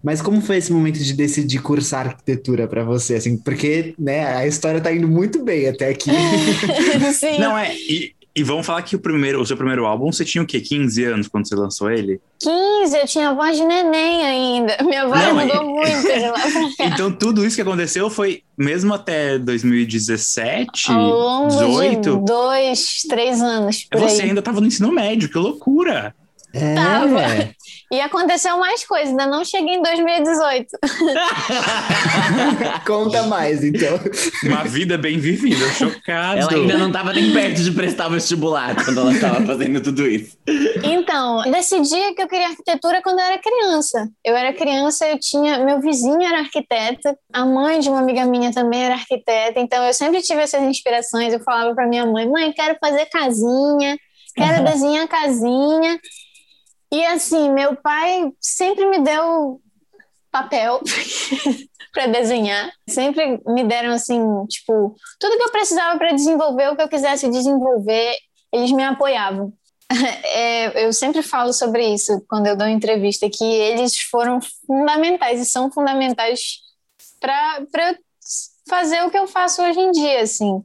Mas 0.03 0.21
como 0.21 0.41
foi 0.41 0.57
esse 0.57 0.73
momento 0.73 0.99
de 0.99 1.13
decidir 1.13 1.61
cursar 1.61 2.07
arquitetura 2.07 2.67
para 2.67 2.83
você, 2.83 3.15
assim? 3.15 3.37
Porque, 3.37 3.95
né, 3.97 4.25
a 4.35 4.45
história 4.45 4.81
tá 4.81 4.91
indo 4.91 5.07
muito 5.07 5.41
bem 5.41 5.69
até 5.69 5.87
aqui. 5.87 6.11
Sim. 7.15 7.39
Não 7.39 7.57
é, 7.57 7.73
e, 7.73 8.16
e 8.37 8.43
vamos 8.43 8.67
falar 8.67 8.83
que 8.83 8.95
o 8.95 8.99
primeiro, 8.99 9.41
o 9.41 9.45
seu 9.47 9.57
primeiro 9.57 9.83
álbum, 9.83 10.11
você 10.11 10.23
tinha 10.23 10.43
o 10.43 10.45
quê? 10.45 10.61
15 10.61 11.03
anos 11.05 11.27
quando 11.27 11.47
você 11.47 11.55
lançou 11.55 11.89
ele? 11.89 12.21
15, 12.39 12.95
eu 12.95 13.07
tinha 13.07 13.33
voz 13.33 13.57
de 13.57 13.65
neném 13.65 14.23
ainda. 14.23 14.77
Minha 14.83 15.07
voz 15.07 15.19
Não, 15.19 15.33
mudou 15.33 15.63
muito 15.63 16.03
de 16.03 16.29
lá. 16.29 16.37
Então 16.93 17.11
tudo 17.11 17.43
isso 17.43 17.55
que 17.55 17.63
aconteceu 17.63 18.11
foi 18.11 18.43
mesmo 18.55 18.93
até 18.93 19.39
2017, 19.39 20.91
Ao 20.91 21.01
longo 21.01 21.47
18? 21.47 22.11
De 22.19 22.25
dois, 22.25 23.01
três 23.09 23.41
anos. 23.41 23.87
Você 23.91 24.21
aí. 24.21 24.29
ainda 24.29 24.39
estava 24.39 24.61
no 24.61 24.67
ensino 24.67 24.91
médio, 24.91 25.29
que 25.29 25.37
loucura! 25.39 26.13
É. 26.53 26.75
Tava. 26.75 27.21
E 27.91 28.01
aconteceu 28.01 28.57
mais 28.57 28.85
coisas, 28.85 29.09
ainda 29.09 29.27
não 29.27 29.45
cheguei 29.45 29.75
em 29.75 29.81
2018. 29.81 30.67
Conta 32.85 33.23
mais, 33.23 33.63
então. 33.63 33.97
Uma 34.43 34.63
vida 34.63 34.97
bem 34.97 35.19
vivida, 35.19 35.69
chocado. 35.69 36.41
Ela 36.41 36.53
ainda 36.53 36.77
não 36.77 36.87
estava 36.87 37.13
nem 37.13 37.31
perto 37.31 37.63
de 37.63 37.71
prestar 37.71 38.07
o 38.07 38.11
vestibular 38.11 38.75
quando 38.83 38.99
ela 38.99 39.13
estava 39.13 39.45
fazendo 39.45 39.81
tudo 39.81 40.05
isso. 40.05 40.37
Então, 40.83 41.43
decidi 41.49 42.13
que 42.13 42.21
eu 42.21 42.27
queria 42.27 42.47
arquitetura 42.47 43.01
quando 43.01 43.19
eu 43.19 43.25
era 43.25 43.37
criança. 43.37 44.09
Eu 44.23 44.35
era 44.35 44.51
criança, 44.51 45.07
eu 45.07 45.17
tinha. 45.17 45.59
Meu 45.59 45.79
vizinho 45.79 46.21
era 46.21 46.39
arquiteta, 46.39 47.17
a 47.31 47.45
mãe 47.45 47.79
de 47.79 47.87
uma 47.87 47.99
amiga 47.99 48.25
minha 48.25 48.51
também 48.51 48.83
era 48.83 48.95
arquiteta, 48.95 49.59
então 49.59 49.85
eu 49.85 49.93
sempre 49.93 50.21
tive 50.21 50.41
essas 50.41 50.61
inspirações. 50.61 51.31
Eu 51.31 51.39
falava 51.39 51.73
para 51.73 51.87
minha 51.87 52.05
mãe: 52.05 52.27
mãe, 52.27 52.51
quero 52.51 52.75
fazer 52.81 53.05
casinha, 53.05 53.97
quero 54.35 54.65
desenhar 54.65 55.07
casinha. 55.07 55.97
E 56.91 57.05
assim, 57.05 57.49
meu 57.51 57.75
pai 57.75 58.31
sempre 58.39 58.85
me 58.85 58.99
deu 58.99 59.61
papel 60.31 60.81
para 61.91 62.07
desenhar. 62.07 62.71
Sempre 62.87 63.41
me 63.45 63.63
deram 63.63 63.91
assim, 63.93 64.21
tipo, 64.47 64.95
tudo 65.19 65.37
que 65.37 65.43
eu 65.43 65.51
precisava 65.51 65.97
para 65.97 66.13
desenvolver 66.13 66.69
o 66.69 66.75
que 66.75 66.81
eu 66.81 66.89
quisesse 66.89 67.29
desenvolver, 67.29 68.15
eles 68.51 68.71
me 68.71 68.83
apoiavam. 68.83 69.53
É, 70.39 70.85
eu 70.85 70.91
sempre 70.93 71.23
falo 71.23 71.53
sobre 71.53 71.87
isso 71.87 72.23
quando 72.27 72.45
eu 72.45 72.55
dou 72.55 72.67
entrevista, 72.67 73.29
que 73.29 73.43
eles 73.43 73.97
foram 73.99 74.39
fundamentais 74.67 75.39
e 75.39 75.45
são 75.45 75.71
fundamentais 75.71 76.59
para 77.19 77.65
fazer 78.69 79.01
o 79.03 79.09
que 79.09 79.17
eu 79.17 79.27
faço 79.27 79.63
hoje 79.63 79.79
em 79.79 79.91
dia, 79.91 80.21
assim. 80.21 80.61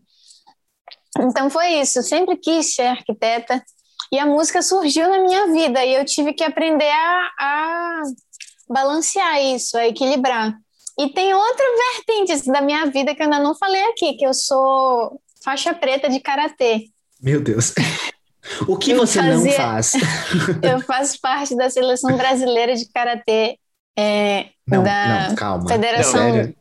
Então 1.20 1.48
foi 1.48 1.80
isso, 1.80 2.02
sempre 2.02 2.36
quis 2.36 2.74
ser 2.74 2.88
arquiteta, 2.88 3.64
e 4.12 4.18
a 4.18 4.26
música 4.26 4.60
surgiu 4.60 5.08
na 5.08 5.20
minha 5.20 5.46
vida 5.50 5.82
e 5.82 5.94
eu 5.94 6.04
tive 6.04 6.34
que 6.34 6.44
aprender 6.44 6.90
a, 6.90 7.30
a 7.40 8.02
balancear 8.68 9.42
isso, 9.42 9.76
a 9.78 9.88
equilibrar. 9.88 10.54
E 10.98 11.08
tem 11.08 11.32
outra 11.32 11.64
vertente 11.96 12.46
da 12.50 12.60
minha 12.60 12.84
vida 12.86 13.14
que 13.14 13.22
eu 13.22 13.24
ainda 13.24 13.38
não 13.38 13.54
falei 13.54 13.82
aqui, 13.86 14.12
que 14.12 14.26
eu 14.26 14.34
sou 14.34 15.18
faixa 15.42 15.72
preta 15.72 16.10
de 16.10 16.20
karatê. 16.20 16.90
Meu 17.20 17.40
Deus. 17.40 17.72
O 18.66 18.76
que 18.76 18.90
eu 18.90 18.98
você 18.98 19.20
fazia, 19.20 19.36
não 19.36 19.52
faz? 19.52 19.92
eu 20.64 20.80
faço 20.80 21.20
parte 21.20 21.54
da 21.54 21.70
seleção 21.70 22.16
brasileira 22.16 22.74
de 22.74 22.90
karatê 22.90 23.56
é, 23.96 24.46
não, 24.66 24.82
da 24.82 25.28
não, 25.28 25.34
calma. 25.36 25.68
Federação 25.68 26.32
sério? 26.32 26.56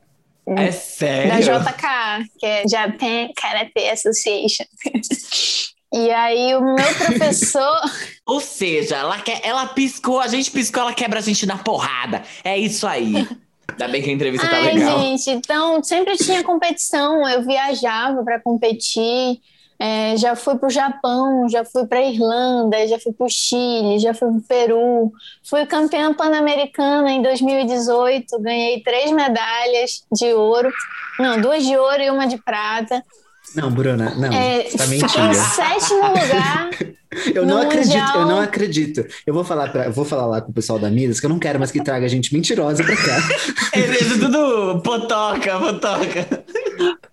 É 0.48 0.72
sério? 0.72 1.30
Da 1.32 1.70
JK, 1.72 2.30
que 2.38 2.46
é 2.46 2.68
Japan 2.68 3.30
Karate 3.36 3.90
Association. 3.90 4.66
E 5.94 6.10
aí 6.10 6.56
o 6.56 6.62
meu 6.62 6.76
professor. 7.06 7.80
Ou 8.26 8.40
seja, 8.40 8.96
ela, 8.98 9.20
quer, 9.20 9.42
ela 9.44 9.68
piscou, 9.68 10.20
a 10.20 10.28
gente 10.28 10.50
piscou, 10.50 10.84
ela 10.84 10.94
quebra 10.94 11.20
a 11.20 11.22
gente 11.22 11.46
na 11.46 11.58
porrada. 11.58 12.24
É 12.44 12.58
isso 12.58 12.88
aí. 12.88 13.28
Ainda 13.72 13.88
bem 13.88 14.02
que 14.02 14.10
a 14.10 14.14
entrevista 14.14 14.48
tá 14.48 14.58
Ai, 14.58 14.74
legal. 14.74 15.00
gente, 15.00 15.30
então 15.30 15.84
sempre 15.84 16.16
tinha 16.18 16.44
competição, 16.44 17.28
eu 17.28 17.42
viajava 17.44 18.24
para 18.24 18.40
competir. 18.40 19.40
É, 19.80 20.16
já 20.16 20.36
fui 20.36 20.56
para 20.60 20.68
o 20.68 20.70
Japão, 20.70 21.50
já 21.50 21.66
fui 21.66 21.88
para 21.88 22.04
Irlanda, 22.04 22.88
já 22.88 23.00
fui 23.00 23.12
para 23.14 23.26
o 23.26 23.30
Chile, 23.30 23.98
já 23.98 24.14
fui 24.14 24.28
para 24.28 24.38
o 24.38 24.42
Peru. 24.42 25.12
Fui 25.44 25.66
campeã 25.66 26.14
pan-americana 26.14 27.12
em 27.12 27.22
2018, 27.24 28.40
ganhei 28.40 28.84
três 28.84 29.12
medalhas 29.12 30.06
de 30.12 30.32
ouro, 30.34 30.72
não, 31.18 31.42
duas 31.42 31.66
de 31.66 31.76
ouro 31.76 32.00
e 32.00 32.12
uma 32.12 32.28
de 32.28 32.38
prata. 32.38 33.04
Não, 33.56 33.72
Bruna, 33.72 34.14
não. 34.16 34.32
É, 34.32 34.64
tá 34.64 34.88
mentindo. 34.88 35.34
sétimo 35.34 36.08
lugar. 36.08 36.70
eu 37.34 37.46
não 37.46 37.62
acredito, 37.62 37.98
mundial. 37.98 38.20
eu 38.22 38.26
não 38.26 38.40
acredito. 38.40 39.06
Eu 39.26 39.34
vou 39.34 39.44
falar, 39.44 39.70
pra, 39.70 39.86
eu 39.86 39.92
vou 39.92 40.06
falar 40.06 40.26
lá 40.26 40.42
com 40.42 40.52
o 40.52 40.54
pessoal 40.54 40.80
da 40.80 40.90
Midas 40.90 41.20
que 41.20 41.26
eu 41.26 41.30
não 41.30 41.40
quero 41.40 41.60
mais 41.60 41.72
que 41.72 41.84
traga 41.84 42.08
gente 42.08 42.34
mentirosa 42.34 42.84
pra 42.84 42.96
cá. 42.96 43.18
É 43.74 43.84
tudo 44.20 44.82
potoca, 44.82 45.58
potoca. 45.58 46.44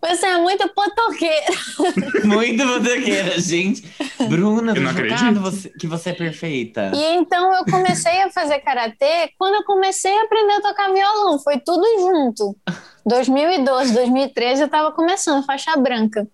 Você 0.01 0.26
é 0.26 0.38
muito 0.38 0.68
potoqueira. 0.68 1.46
muito 2.24 2.64
potoqueira, 2.64 3.40
gente. 3.40 3.82
Bruna, 4.28 4.72
eu 4.72 4.82
não 4.82 4.90
acredito 4.90 5.40
você, 5.40 5.68
que 5.70 5.86
você 5.86 6.11
é 6.11 6.12
perfeita. 6.12 6.92
E 6.94 7.16
então 7.16 7.53
eu 7.55 7.64
comecei 7.64 8.22
a 8.22 8.30
fazer 8.30 8.61
karatê 8.61 9.30
quando 9.36 9.57
eu 9.57 9.64
comecei 9.64 10.16
a 10.16 10.22
aprender 10.22 10.53
a 10.53 10.61
tocar 10.61 10.92
violão. 10.92 11.38
Foi 11.40 11.59
tudo 11.59 11.84
junto. 12.01 12.57
2012, 13.05 13.92
2013 13.92 14.62
eu 14.62 14.68
tava 14.68 14.92
começando, 14.92 15.44
faixa 15.44 15.76
branca. 15.76 16.28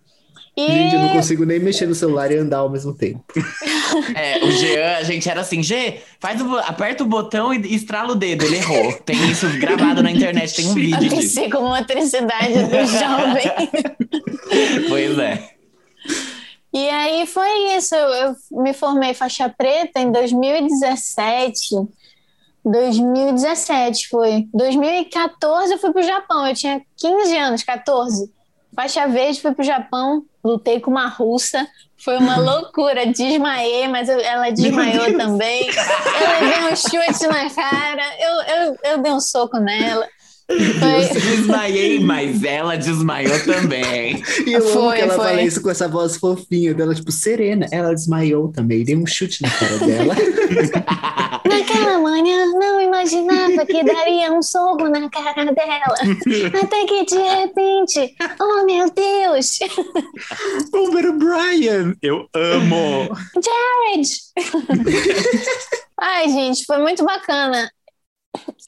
E... 0.57 0.67
Gente, 0.67 0.95
eu 0.95 1.01
não 1.01 1.09
consigo 1.09 1.45
nem 1.45 1.59
mexer 1.59 1.87
no 1.87 1.95
celular 1.95 2.31
e 2.31 2.37
andar 2.37 2.59
ao 2.59 2.71
mesmo 2.71 2.95
tempo. 2.95 3.25
É, 4.17 4.45
o 4.45 4.51
Jean, 4.51 4.97
a 4.97 5.03
gente 5.05 5.29
era 5.29 5.41
assim, 5.41 5.63
G, 5.63 6.01
faz 6.19 6.41
o, 6.41 6.57
aperta 6.59 7.05
o 7.05 7.07
botão 7.07 7.55
e 7.55 7.75
estrala 7.75 8.11
o 8.11 8.15
dedo. 8.17 8.45
Ele 8.45 8.57
errou. 8.57 8.93
Tem 9.05 9.17
isso 9.31 9.47
gravado 9.61 10.03
na 10.03 10.11
internet, 10.11 10.53
tem 10.53 10.67
um 10.67 10.75
vídeo 10.75 11.13
a 11.13 11.17
psicomotricidade 11.17 12.55
do 12.55 12.87
jovem. 12.91 14.89
pois 14.89 15.19
é. 15.19 15.51
E 16.73 16.89
aí 16.89 17.25
foi 17.25 17.77
isso. 17.77 17.95
Eu 17.95 18.35
me 18.51 18.73
formei 18.73 19.15
faixa 19.15 19.49
preta 19.49 20.01
em 20.01 20.11
2017. 20.11 21.77
2017 22.65 24.09
foi. 24.09 24.49
2014 24.53 25.73
eu 25.73 25.79
fui 25.79 25.93
pro 25.93 26.03
Japão, 26.03 26.49
eu 26.49 26.55
tinha 26.55 26.83
15 26.97 27.37
anos, 27.37 27.63
14. 27.63 28.29
Faixa 28.75 29.07
verde, 29.07 29.41
fui 29.41 29.53
pro 29.53 29.63
Japão, 29.63 30.25
lutei 30.45 30.79
com 30.81 30.91
uma 30.91 31.09
russa, 31.09 31.67
foi 31.97 32.19
uma 32.19 32.37
loucura, 32.39 33.07
desmaiei, 33.07 33.89
mas 33.89 34.09
eu, 34.09 34.21
ela 34.21 34.51
desmaiou 34.51 35.17
também. 35.17 35.67
Eu 35.69 36.47
levei 36.47 36.73
um 36.73 36.77
chute 36.77 37.27
na 37.27 37.51
cara, 37.51 38.03
eu, 38.21 38.57
eu, 38.57 38.77
eu 38.85 38.99
dei 38.99 39.13
um 39.13 39.21
soco 39.21 39.59
nela. 39.59 40.07
Eu 40.47 41.21
desmaiei, 41.21 42.01
mas 42.01 42.45
ela 42.45 42.77
desmaiou 42.77 43.43
também. 43.45 44.23
E 44.47 44.53
eu 44.53 44.61
foi, 44.61 44.83
amo 44.83 44.93
que 44.93 45.01
ela 45.01 45.15
foi. 45.15 45.25
fala 45.25 45.43
isso 45.43 45.63
com 45.63 45.71
essa 45.71 45.89
voz 45.89 46.17
fofinha 46.17 46.75
dela, 46.75 46.95
tipo, 46.95 47.11
serena. 47.11 47.67
Ela 47.73 47.95
desmaiou 47.95 48.49
também, 48.53 48.85
dei 48.85 48.97
um 48.97 49.07
chute 49.07 49.43
na 49.43 49.51
cara 49.51 49.79
dela. 49.79 50.15
Naquela 51.49 51.99
manhã, 51.99 52.47
não 52.59 52.81
imaginava 52.81 53.65
que 53.67 53.83
daria 53.83 54.33
um 54.33 54.43
soco 54.43 54.89
na 54.89 55.09
cara 55.09 55.53
dela. 55.53 55.95
Até 56.63 56.85
que 56.85 57.05
de 57.05 57.19
repente, 57.19 58.15
oh 58.41 58.65
meu 58.67 58.91
Deus! 58.91 59.59
Boomer 60.71 61.13
Brian, 61.13 61.95
eu 62.03 62.27
amo! 62.35 63.09
Jared! 63.35 64.11
Ai, 66.01 66.29
gente, 66.29 66.65
foi 66.67 66.79
muito 66.79 67.05
bacana. 67.05 67.71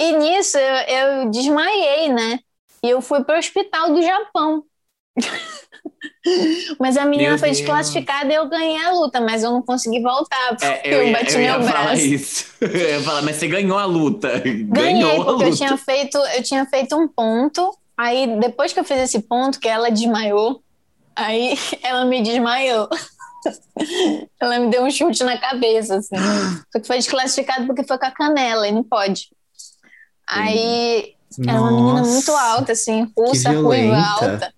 E 0.01 0.13
nisso 0.13 0.59
eu, 0.59 1.23
eu 1.23 1.31
desmaiei, 1.31 2.09
né? 2.09 2.41
E 2.83 2.89
eu 2.91 3.01
fui 3.01 3.25
para 3.25 3.37
o 3.37 3.39
hospital 3.39 3.93
do 3.93 4.03
Japão. 4.03 4.65
mas 6.79 6.97
a 6.97 7.07
menina 7.07 7.31
meu 7.31 7.39
foi 7.39 7.49
Deus. 7.49 7.59
desclassificada 7.59 8.31
e 8.31 8.35
eu 8.37 8.49
ganhei 8.49 8.85
a 8.85 8.93
luta, 8.93 9.21
mas 9.21 9.43
eu 9.43 9.51
não 9.51 9.63
consegui 9.63 10.03
voltar, 10.03 10.49
porque 10.51 10.67
é, 10.67 10.83
eu, 10.85 11.07
eu, 11.07 11.13
bati 11.13 11.33
eu 11.33 11.39
meu 11.39 11.63
braço. 11.63 12.03
Isso. 12.03 12.55
Eu 12.61 12.71
ia 12.71 13.03
falar, 13.03 13.23
mas 13.23 13.37
você 13.37 13.49
ganhou 13.49 13.79
a 13.79 13.85
luta. 13.85 14.29
Ganhei, 14.45 14.65
ganhou 14.69 15.25
porque 15.25 15.45
luta. 15.45 15.45
eu 15.47 15.57
tinha 15.57 15.77
feito, 15.77 16.19
eu 16.19 16.43
tinha 16.43 16.67
feito 16.67 16.97
um 16.97 17.07
ponto. 17.09 17.77
Aí, 17.97 18.39
depois 18.39 18.73
que 18.73 18.81
eu 18.81 18.85
fiz 18.85 18.99
esse 18.99 19.21
ponto, 19.21 19.59
que 19.59 19.69
ela 19.69 19.91
desmaiou, 19.91 20.63
Aí 21.17 21.55
ela 21.83 22.05
me 22.05 22.23
desmaiou. 22.23 22.89
ela 24.39 24.59
me 24.59 24.71
deu 24.71 24.85
um 24.85 24.91
chute 24.91 25.25
na 25.25 25.39
cabeça, 25.39 25.97
assim. 25.97 26.15
Só 26.71 26.79
que 26.79 26.87
foi 26.87 26.97
desclassificado 26.99 27.67
porque 27.67 27.85
foi 27.85 27.99
com 27.99 28.07
a 28.07 28.11
canela 28.11 28.69
e 28.69 28.73
não 28.73 28.85
pode. 28.85 29.31
Aí 30.27 31.15
era 31.47 31.61
uma 31.61 31.71
menina 31.71 32.03
muito 32.03 32.33
alta, 32.33 32.73
assim, 32.73 33.11
russa, 33.17 33.51
ruiva, 33.53 33.97
alta. 33.97 34.53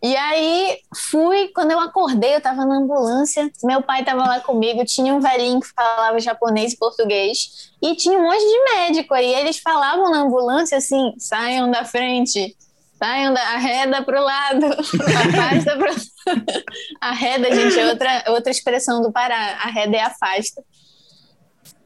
E 0.00 0.14
aí 0.14 0.78
fui, 1.10 1.48
quando 1.48 1.72
eu 1.72 1.80
acordei, 1.80 2.36
eu 2.36 2.40
tava 2.40 2.64
na 2.64 2.76
ambulância, 2.76 3.50
meu 3.64 3.82
pai 3.82 4.04
tava 4.04 4.22
lá 4.22 4.40
comigo, 4.40 4.84
tinha 4.84 5.12
um 5.12 5.20
velhinho 5.20 5.60
que 5.60 5.66
falava 5.74 6.20
japonês 6.20 6.72
e 6.72 6.78
português, 6.78 7.72
e 7.82 7.96
tinha 7.96 8.16
um 8.16 8.22
monte 8.22 8.38
de 8.38 8.76
médico 8.76 9.12
aí, 9.12 9.34
eles 9.34 9.58
falavam 9.58 10.08
na 10.12 10.20
ambulância 10.20 10.78
assim, 10.78 11.12
saiam 11.18 11.68
da 11.68 11.84
frente, 11.84 12.56
saiam 12.96 13.34
da 13.34 13.40
arreda 13.40 14.02
pro 14.02 14.22
lado, 14.22 14.66
afasta 14.70 15.76
pro 15.76 15.92
arreda, 17.00 17.52
gente, 17.52 17.78
é 17.80 17.88
outra, 17.88 18.24
outra 18.28 18.50
expressão 18.52 19.02
do 19.02 19.10
Pará, 19.10 19.58
arreda 19.64 19.96
é 19.96 20.02
afasta. 20.02 20.62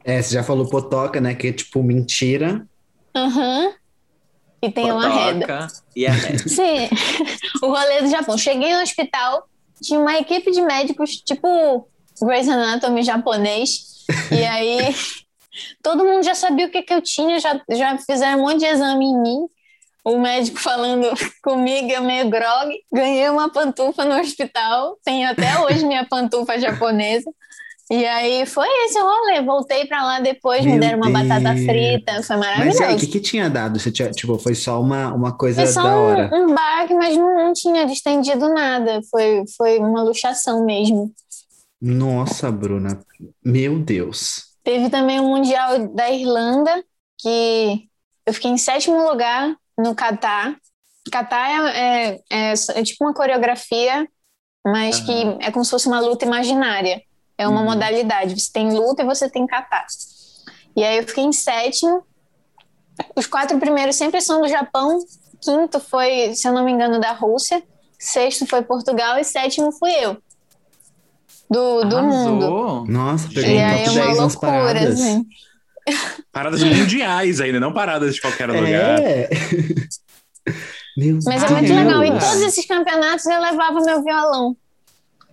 É, 0.03 0.21
você 0.21 0.33
já 0.33 0.43
falou 0.43 0.67
potoca, 0.69 1.21
né, 1.21 1.33
que 1.33 1.47
é 1.47 1.53
tipo 1.53 1.81
mentira. 1.81 2.67
Aham. 3.15 3.65
Uhum. 3.65 3.73
E 4.61 4.71
tem 4.71 4.89
uma 4.89 5.09
reda. 5.09 5.67
E 5.93 6.07
a 6.07 6.11
reda. 6.11 6.37
Sim. 6.47 6.89
o 7.61 7.67
rolê 7.67 8.01
do 8.01 8.09
Japão. 8.09 8.37
Cheguei 8.37 8.73
no 8.73 8.81
hospital, 8.81 9.45
tinha 9.81 9.99
uma 9.99 10.17
equipe 10.17 10.51
de 10.51 10.61
médicos, 10.61 11.17
tipo 11.17 11.85
Grey's 12.21 12.47
Anatomy 12.47 13.03
japonês. 13.03 14.05
e 14.31 14.45
aí 14.45 14.95
todo 15.83 16.05
mundo 16.05 16.23
já 16.23 16.33
sabia 16.33 16.67
o 16.67 16.69
que, 16.69 16.81
que 16.81 16.93
eu 16.93 17.01
tinha, 17.01 17.39
já, 17.39 17.59
já 17.69 17.97
fizeram 17.97 18.39
um 18.39 18.43
monte 18.43 18.59
de 18.59 18.65
exame 18.65 19.05
em 19.05 19.21
mim. 19.21 19.47
O 20.05 20.17
médico 20.17 20.59
falando 20.59 21.09
comigo, 21.43 21.91
eu 21.91 22.03
meio 22.03 22.29
grog. 22.29 22.73
Ganhei 22.91 23.29
uma 23.29 23.49
pantufa 23.49 24.05
no 24.05 24.19
hospital. 24.19 24.97
Tenho 25.03 25.29
até 25.29 25.59
hoje 25.59 25.85
minha 25.85 26.05
pantufa 26.05 26.59
japonesa. 26.59 27.29
E 27.91 28.05
aí 28.05 28.45
foi 28.45 28.67
esse 28.85 28.97
o 28.99 29.03
rolê. 29.03 29.41
Voltei 29.41 29.85
pra 29.85 30.03
lá 30.03 30.19
depois, 30.19 30.63
Meu 30.63 30.75
me 30.75 30.79
deram 30.79 30.97
uma 30.97 31.11
Deus. 31.11 31.27
batata 31.27 31.55
frita, 31.57 32.23
foi 32.23 32.37
maravilhoso. 32.37 32.79
Mas 32.79 32.89
aí, 32.89 32.95
o 32.95 32.99
que, 32.99 33.07
que 33.07 33.19
tinha 33.19 33.49
dado? 33.49 33.79
Você 33.79 33.91
tinha, 33.91 34.09
tipo, 34.11 34.37
foi 34.37 34.55
só 34.55 34.81
uma, 34.81 35.13
uma 35.13 35.37
coisa 35.37 35.63
foi 35.63 35.71
só 35.71 35.83
da 35.83 35.95
hora? 35.97 36.29
Um, 36.33 36.45
um 36.51 36.55
baque, 36.55 36.93
mas 36.93 37.17
não, 37.17 37.35
não 37.35 37.53
tinha 37.53 37.85
distendido 37.85 38.49
nada. 38.53 39.01
Foi, 39.11 39.43
foi 39.57 39.79
uma 39.79 40.01
luxação 40.01 40.65
mesmo. 40.65 41.11
Nossa, 41.81 42.49
Bruna. 42.49 42.99
Meu 43.43 43.79
Deus. 43.79 44.53
Teve 44.63 44.89
também 44.89 45.19
o 45.19 45.23
Mundial 45.23 45.87
da 45.89 46.09
Irlanda, 46.09 46.83
que 47.19 47.89
eu 48.25 48.33
fiquei 48.33 48.49
em 48.49 48.57
sétimo 48.57 49.05
lugar 49.09 49.53
no 49.77 49.93
Catar. 49.93 50.55
Catar 51.11 51.75
é, 51.75 52.21
é, 52.29 52.53
é, 52.53 52.53
é 52.75 52.83
tipo 52.83 53.03
uma 53.03 53.13
coreografia, 53.13 54.07
mas 54.65 55.01
que 55.01 55.11
é 55.41 55.51
como 55.51 55.65
se 55.65 55.71
fosse 55.71 55.87
uma 55.87 55.99
luta 55.99 56.23
imaginária. 56.23 57.01
É 57.37 57.47
uma 57.47 57.61
uhum. 57.61 57.65
modalidade. 57.65 58.39
Você 58.39 58.51
tem 58.51 58.73
luta 58.73 59.01
e 59.01 59.05
você 59.05 59.29
tem 59.29 59.45
kata. 59.47 59.85
E 60.75 60.83
aí 60.83 60.97
eu 60.97 61.07
fiquei 61.07 61.23
em 61.23 61.31
sétimo. 61.31 62.03
Os 63.15 63.25
quatro 63.25 63.59
primeiros 63.59 63.95
sempre 63.95 64.21
são 64.21 64.41
do 64.41 64.47
Japão. 64.47 64.99
Quinto 65.41 65.79
foi, 65.79 66.33
se 66.35 66.47
eu 66.47 66.53
não 66.53 66.63
me 66.63 66.71
engano, 66.71 66.99
da 66.99 67.11
Rússia. 67.11 67.61
Sexto 67.99 68.45
foi 68.45 68.61
Portugal 68.61 69.17
e 69.17 69.23
sétimo 69.23 69.71
fui 69.71 69.91
eu. 69.91 70.17
Do, 71.49 71.83
do 71.83 72.01
mundo. 72.01 72.85
Nossa, 72.87 73.27
peguei 73.27 73.57
um 73.57 73.83
top 73.83 73.95
10 73.95 73.97
é 73.97 74.21
nas 74.21 74.35
paradas. 74.35 74.99
Assim. 74.99 75.25
Paradas 76.31 76.63
mundiais 76.63 77.41
ainda, 77.41 77.59
não 77.59 77.73
paradas 77.73 78.15
de 78.15 78.21
qualquer 78.21 78.49
é. 78.49 78.53
lugar. 78.53 78.99
Mas 81.25 81.43
é 81.43 81.49
muito 81.49 81.73
legal. 81.73 82.03
Em 82.03 82.17
todos 82.17 82.41
esses 82.41 82.65
campeonatos 82.65 83.25
eu 83.25 83.41
levava 83.41 83.79
meu 83.81 84.03
violão. 84.03 84.55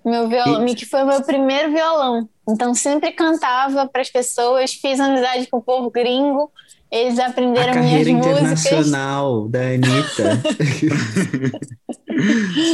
Meu 0.05 0.29
violão, 0.29 0.67
e... 0.67 0.75
que 0.75 0.87
foi 0.87 1.03
o 1.03 1.07
meu 1.07 1.23
primeiro 1.23 1.73
violão. 1.73 2.29
Então 2.49 2.75
sempre 2.75 3.13
cantava 3.13 3.87
para 3.87 4.01
as 4.01 4.11
pessoas, 4.11 4.73
fiz 4.73 4.99
amizade 4.99 5.47
com 5.47 5.59
o 5.59 5.63
povo 5.63 5.91
gringo. 5.91 6.51
Eles 6.91 7.21
aprenderam 7.21 7.73
a 7.73 7.77
minhas 7.77 8.09
internacional 8.09 9.49
da 9.49 9.61
Anitta. 9.61 10.43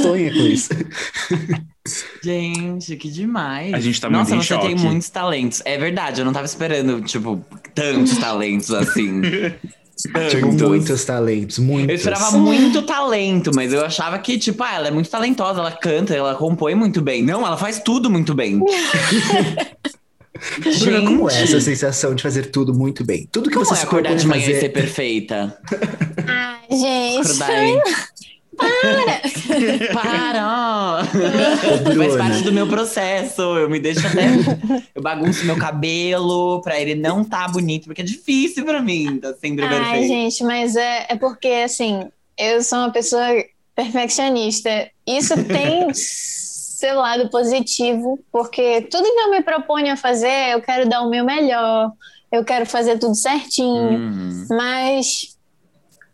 Sonha 0.02 0.32
com 0.32 0.38
isso. 0.38 0.70
Gente, 2.24 2.96
que 2.96 3.10
demais. 3.10 3.74
A 3.74 3.80
gente 3.80 4.00
tá 4.00 4.08
Nossa, 4.08 4.34
muito 4.34 4.50
Nossa, 4.50 4.62
você 4.62 4.74
tem 4.74 4.74
muitos 4.74 5.10
talentos. 5.10 5.60
É 5.66 5.76
verdade, 5.76 6.22
eu 6.22 6.24
não 6.24 6.32
tava 6.32 6.46
esperando, 6.46 7.02
tipo, 7.02 7.44
tantos 7.74 8.16
talentos 8.16 8.72
assim. 8.72 9.20
Tipo, 10.30 10.52
muitos 10.52 11.04
talentos, 11.04 11.58
muitos. 11.58 11.88
Eu 11.88 11.94
esperava 11.96 12.38
muito 12.38 12.82
talento, 12.82 13.50
mas 13.54 13.72
eu 13.72 13.84
achava 13.84 14.18
que, 14.18 14.38
tipo, 14.38 14.62
ah, 14.62 14.74
ela 14.74 14.88
é 14.88 14.90
muito 14.90 15.08
talentosa, 15.08 15.60
ela 15.60 15.72
canta, 15.72 16.14
ela 16.14 16.34
compõe 16.34 16.74
muito 16.74 17.00
bem. 17.00 17.22
Não, 17.22 17.46
ela 17.46 17.56
faz 17.56 17.80
tudo 17.80 18.10
muito 18.10 18.34
bem. 18.34 18.60
Gente. 20.62 21.06
Como 21.06 21.30
é 21.30 21.42
essa 21.42 21.60
sensação 21.60 22.14
de 22.14 22.22
fazer 22.22 22.50
tudo 22.50 22.74
muito 22.74 23.04
bem? 23.04 23.28
Tudo 23.32 23.48
que 23.48 23.54
como 23.54 23.66
você 23.66 23.80
é 23.80 23.84
acordar 23.84 24.14
de 24.14 24.26
manhã 24.26 24.42
fazer... 24.42 24.56
e 24.56 24.60
ser 24.60 24.68
perfeita? 24.68 25.58
Ai, 26.26 26.78
gente. 26.78 27.96
Para! 28.56 29.20
Para! 29.92 31.04
Faz 31.96 32.16
parte 32.16 32.42
do 32.42 32.52
meu 32.52 32.66
processo. 32.66 33.42
Eu 33.42 33.68
me 33.68 33.78
deixo 33.78 34.06
até. 34.06 34.26
Eu 34.94 35.02
bagunço 35.02 35.44
meu 35.44 35.58
cabelo 35.58 36.60
pra 36.62 36.80
ele 36.80 36.94
não 36.94 37.24
tá 37.24 37.46
bonito, 37.48 37.84
porque 37.84 38.02
é 38.02 38.04
difícil 38.04 38.64
pra 38.64 38.80
mim, 38.80 39.18
tá 39.18 39.34
sempre 39.34 39.64
Ai, 39.64 39.68
perfeito. 39.68 39.94
Ai, 39.94 40.08
gente, 40.08 40.44
mas 40.44 40.76
é, 40.76 41.06
é 41.08 41.16
porque, 41.16 41.48
assim, 41.64 42.08
eu 42.38 42.62
sou 42.62 42.78
uma 42.78 42.90
pessoa 42.90 43.26
perfeccionista. 43.74 44.90
Isso 45.06 45.34
tem 45.44 45.92
seu 45.94 46.96
lado 46.96 47.28
positivo, 47.30 48.18
porque 48.30 48.82
tudo 48.82 49.04
que 49.04 49.20
eu 49.20 49.30
me 49.30 49.42
proponho 49.42 49.92
a 49.92 49.96
fazer, 49.96 50.52
eu 50.52 50.60
quero 50.60 50.88
dar 50.88 51.02
o 51.02 51.10
meu 51.10 51.24
melhor, 51.24 51.90
eu 52.30 52.44
quero 52.44 52.66
fazer 52.66 52.98
tudo 52.98 53.14
certinho, 53.14 53.90
uhum. 53.90 54.46
mas 54.50 55.35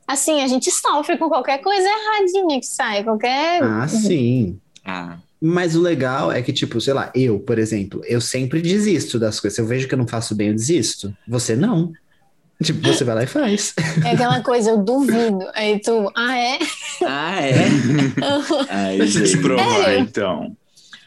assim, 0.06 0.42
a 0.42 0.46
gente 0.46 0.70
sofre 0.70 1.16
com 1.16 1.28
qualquer 1.28 1.58
coisa 1.58 1.86
erradinha 1.88 2.60
que 2.60 2.66
sai, 2.66 3.04
qualquer. 3.04 3.62
Ah, 3.62 3.86
sim. 3.88 4.58
Ah. 4.84 5.16
Mas 5.40 5.74
o 5.74 5.80
legal 5.80 6.30
é 6.30 6.40
que, 6.40 6.52
tipo, 6.52 6.80
sei 6.80 6.94
lá, 6.94 7.10
eu, 7.14 7.40
por 7.40 7.58
exemplo, 7.58 8.00
eu 8.06 8.20
sempre 8.20 8.62
desisto 8.62 9.18
das 9.18 9.40
coisas. 9.40 9.56
Se 9.56 9.60
eu 9.60 9.66
vejo 9.66 9.88
que 9.88 9.94
eu 9.94 9.98
não 9.98 10.06
faço 10.06 10.34
bem, 10.36 10.48
eu 10.48 10.54
desisto. 10.54 11.12
Você 11.26 11.56
não. 11.56 11.92
Tipo, 12.62 12.86
você 12.86 13.02
vai 13.02 13.16
lá 13.16 13.22
e 13.24 13.26
faz. 13.26 13.74
É 14.04 14.12
aquela 14.12 14.40
coisa, 14.40 14.70
eu 14.70 14.78
duvido. 14.78 15.44
Aí 15.54 15.80
tu, 15.80 16.10
ah, 16.14 16.38
é? 16.38 16.58
Ah, 17.04 17.42
é? 17.42 17.54
Ai, 18.70 18.98
Deixa 18.98 19.18
eu 19.18 19.26
te 19.26 19.38
provar, 19.38 19.90
é. 19.90 19.98
então. 19.98 20.56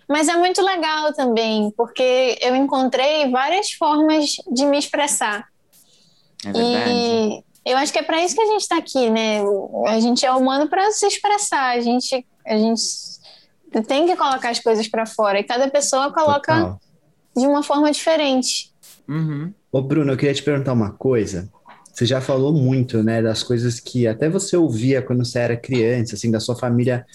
Mas 0.07 0.27
é 0.27 0.35
muito 0.35 0.61
legal 0.61 1.13
também, 1.13 1.71
porque 1.75 2.37
eu 2.41 2.55
encontrei 2.55 3.29
várias 3.31 3.71
formas 3.71 4.35
de 4.51 4.65
me 4.65 4.77
expressar. 4.77 5.47
É 6.45 6.51
verdade. 6.51 6.91
E 6.91 7.43
eu 7.65 7.77
acho 7.77 7.91
que 7.91 7.99
é 7.99 8.03
para 8.03 8.23
isso 8.23 8.35
que 8.35 8.41
a 8.41 8.45
gente 8.45 8.61
está 8.61 8.77
aqui, 8.77 9.09
né? 9.09 9.39
A 9.87 9.99
gente 9.99 10.25
é 10.25 10.31
humano 10.31 10.69
para 10.69 10.91
se 10.91 11.07
expressar. 11.07 11.75
A 11.75 11.79
gente, 11.79 12.25
a 12.45 12.57
gente 12.57 12.83
tem 13.87 14.05
que 14.05 14.15
colocar 14.15 14.49
as 14.49 14.59
coisas 14.59 14.87
para 14.87 15.05
fora. 15.05 15.39
E 15.39 15.43
cada 15.43 15.67
pessoa 15.67 16.13
coloca 16.13 16.53
Total. 16.53 16.79
de 17.35 17.47
uma 17.47 17.63
forma 17.63 17.91
diferente. 17.91 18.71
Uhum. 19.07 19.51
Ô, 19.71 19.81
Bruno, 19.81 20.13
eu 20.13 20.17
queria 20.17 20.33
te 20.33 20.43
perguntar 20.43 20.73
uma 20.73 20.91
coisa. 20.91 21.49
Você 21.91 22.05
já 22.05 22.21
falou 22.21 22.53
muito, 22.53 23.01
né, 23.01 23.21
das 23.21 23.41
coisas 23.41 23.79
que 23.79 24.05
até 24.05 24.29
você 24.29 24.55
ouvia 24.55 25.01
quando 25.01 25.25
você 25.25 25.39
era 25.39 25.57
criança, 25.57 26.15
assim, 26.15 26.29
da 26.29 26.39
sua 26.39 26.55
família 26.55 27.05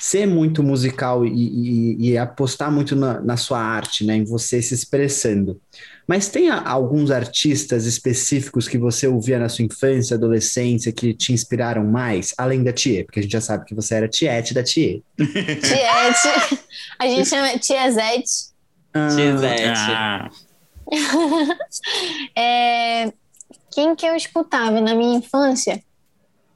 ser 0.00 0.26
muito 0.26 0.62
musical 0.62 1.26
e, 1.26 1.30
e, 1.30 2.10
e 2.10 2.18
apostar 2.18 2.70
muito 2.70 2.94
na, 2.94 3.20
na, 3.20 3.36
sua 3.36 3.60
arte, 3.60 4.04
né, 4.04 4.16
em 4.16 4.24
você 4.24 4.62
se 4.62 4.74
expressando. 4.74 5.60
Mas 6.06 6.28
tem 6.28 6.48
a, 6.48 6.62
alguns 6.68 7.10
artistas 7.10 7.84
específicos 7.84 8.68
que 8.68 8.78
você 8.78 9.06
ouvia 9.06 9.38
na 9.38 9.48
sua 9.48 9.64
infância, 9.64 10.16
adolescência, 10.16 10.92
que 10.92 11.12
te 11.12 11.32
inspiraram 11.32 11.84
mais, 11.84 12.32
além 12.38 12.62
da 12.62 12.72
Tia? 12.72 13.04
Porque 13.04 13.20
a 13.20 13.22
gente 13.22 13.32
já 13.32 13.40
sabe 13.40 13.64
que 13.64 13.74
você 13.74 13.94
era 13.94 14.08
Tiete 14.08 14.54
da 14.54 14.62
Tia. 14.62 15.00
Tiete. 15.16 16.62
A 16.98 17.06
gente 17.06 17.28
chama 17.28 17.58
Tia 17.58 17.90
Zete. 17.90 18.48
Ah. 18.94 19.08
Ah. 19.96 20.30
é, 22.34 23.12
quem 23.70 23.94
que 23.94 24.06
eu 24.06 24.16
escutava 24.16 24.80
na 24.80 24.94
minha 24.94 25.18
infância 25.18 25.82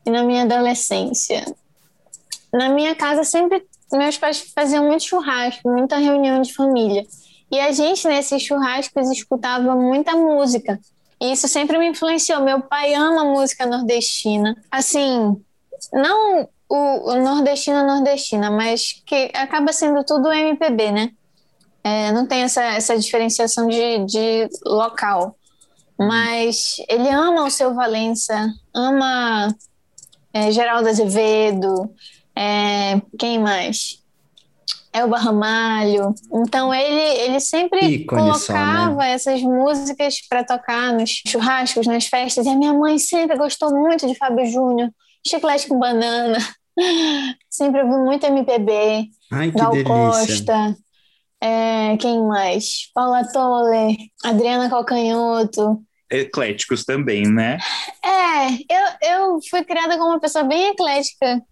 e 0.06 0.10
na 0.10 0.24
minha 0.24 0.44
adolescência? 0.44 1.44
Na 2.52 2.68
minha 2.68 2.94
casa 2.94 3.24
sempre 3.24 3.64
meus 3.92 4.16
pais 4.16 4.52
faziam 4.54 4.86
muito 4.86 5.04
churrasco, 5.04 5.70
muita 5.70 5.96
reunião 5.96 6.40
de 6.40 6.54
família. 6.54 7.04
E 7.50 7.60
a 7.60 7.70
gente 7.72 8.08
nesses 8.08 8.42
churrascos 8.42 9.10
escutava 9.10 9.74
muita 9.74 10.12
música. 10.16 10.80
E 11.20 11.32
isso 11.32 11.46
sempre 11.46 11.78
me 11.78 11.88
influenciou. 11.88 12.42
Meu 12.42 12.60
pai 12.62 12.94
ama 12.94 13.24
música 13.24 13.66
nordestina. 13.66 14.56
Assim, 14.70 15.36
não 15.92 16.48
o, 16.68 17.10
o 17.10 17.22
nordestina 17.22 17.84
nordestina, 17.84 18.50
mas 18.50 19.02
que 19.04 19.30
acaba 19.34 19.72
sendo 19.72 20.02
tudo 20.04 20.32
MPB, 20.32 20.90
né? 20.90 21.10
É, 21.84 22.12
não 22.12 22.26
tem 22.26 22.42
essa, 22.42 22.62
essa 22.62 22.98
diferenciação 22.98 23.66
de, 23.66 24.04
de 24.06 24.48
local. 24.64 25.36
Mas 25.98 26.76
ele 26.88 27.08
ama 27.10 27.44
o 27.44 27.50
seu 27.50 27.74
Valença, 27.74 28.48
ama 28.74 29.54
é, 30.32 30.50
Geraldo 30.50 30.88
Azevedo, 30.88 31.94
É, 32.36 33.00
quem 33.18 33.38
mais? 33.38 34.02
Elba 34.92 35.18
Ramalho. 35.18 36.14
Então 36.32 36.72
ele, 36.72 37.20
ele 37.22 37.40
sempre 37.40 37.80
Ícone 37.80 38.34
só, 38.34 38.52
colocava 38.52 38.96
né? 38.96 39.12
essas 39.12 39.40
músicas 39.40 40.20
para 40.28 40.44
tocar 40.44 40.92
nos 40.92 41.22
churrascos, 41.26 41.86
nas 41.86 42.06
festas. 42.06 42.44
E 42.44 42.48
a 42.50 42.56
minha 42.56 42.74
mãe 42.74 42.98
sempre 42.98 43.36
gostou 43.36 43.74
muito 43.74 44.06
de 44.06 44.14
Fábio 44.14 44.44
Júnior, 44.46 44.90
Chiclete 45.26 45.66
com 45.66 45.78
Banana. 45.78 46.38
Sempre 47.50 47.82
ouvi 47.82 47.96
muito 48.04 48.26
MPB. 48.26 49.08
Ai, 49.30 49.50
que 49.50 49.58
Gal 49.58 49.72
delícia. 49.72 49.92
Costa. 49.92 50.76
É, 51.40 51.96
quem 51.98 52.22
mais? 52.22 52.90
Paula 52.94 53.24
Toller, 53.30 53.94
Adriana 54.24 54.70
Calcanhoto. 54.70 55.82
Ecléticos 56.10 56.84
também, 56.84 57.24
né? 57.24 57.58
É, 58.04 58.52
eu, 58.52 59.10
eu 59.10 59.38
fui 59.50 59.64
criada 59.64 59.96
como 59.96 60.10
uma 60.10 60.20
pessoa 60.20 60.44
bem 60.44 60.68
eclética 60.68 61.42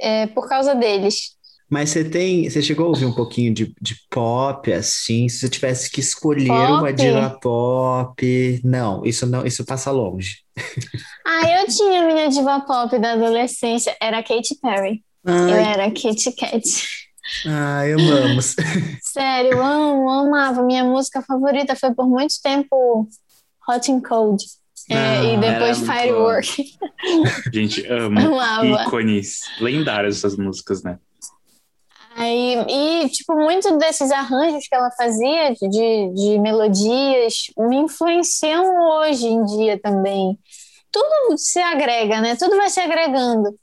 é, 0.00 0.26
por 0.28 0.48
causa 0.48 0.74
deles. 0.74 1.36
Mas 1.70 1.90
você 1.90 2.02
tem, 2.02 2.48
você 2.48 2.62
chegou 2.62 2.86
a 2.86 2.88
ouvir 2.88 3.04
um 3.04 3.12
pouquinho 3.14 3.52
de, 3.52 3.74
de 3.80 3.94
pop, 4.10 4.72
assim? 4.72 5.28
Se 5.28 5.40
você 5.40 5.48
tivesse 5.50 5.90
que 5.90 6.00
escolher 6.00 6.50
uma 6.50 6.80
Pop? 6.80 6.92
diva 6.94 7.38
pop, 7.42 8.60
não, 8.64 9.04
isso 9.04 9.26
não, 9.26 9.44
isso 9.44 9.64
passa 9.66 9.90
longe. 9.90 10.38
Ah, 11.26 11.60
eu 11.60 11.66
tinha 11.68 12.06
minha 12.06 12.28
diva 12.30 12.60
pop 12.60 12.98
da 12.98 13.12
adolescência, 13.12 13.94
era 14.00 14.22
Katy 14.22 14.58
Perry. 14.62 15.04
Eu 15.26 15.32
Ai, 15.34 15.72
era 15.72 15.90
Kitty 15.90 16.32
Kat. 16.32 16.62
ai, 17.44 17.92
amamos. 17.92 18.56
Sério, 19.02 19.52
eu 19.52 19.62
amo, 19.62 20.08
amava. 20.08 20.62
Minha 20.62 20.84
música 20.84 21.20
favorita 21.20 21.76
foi 21.76 21.92
por 21.94 22.08
muito 22.08 22.32
tempo 22.42 23.06
Hot 23.68 23.92
and 23.92 24.00
Cold. 24.00 24.42
É, 24.88 25.34
e 25.34 25.36
depois 25.36 25.82
era 25.82 25.86
muito 25.86 25.92
Firework. 25.92 26.78
A 27.46 27.50
gente 27.52 27.86
ama. 27.86 28.20
Amava. 28.20 28.82
Ícones. 28.84 29.40
Lendárias 29.60 30.18
essas 30.18 30.36
músicas, 30.36 30.82
né? 30.82 30.98
Aí, 32.16 32.56
e, 32.68 33.08
tipo, 33.10 33.34
muito 33.36 33.78
desses 33.78 34.10
arranjos 34.10 34.66
que 34.66 34.74
ela 34.74 34.90
fazia 34.90 35.52
de, 35.54 36.12
de 36.14 36.38
melodias 36.40 37.34
me 37.56 37.76
influenciam 37.76 38.64
hoje 38.98 39.28
em 39.28 39.44
dia 39.44 39.78
também. 39.80 40.36
Tudo 40.90 41.38
se 41.38 41.60
agrega, 41.60 42.20
né? 42.20 42.34
Tudo 42.34 42.56
vai 42.56 42.70
se 42.70 42.80
agregando. 42.80 43.56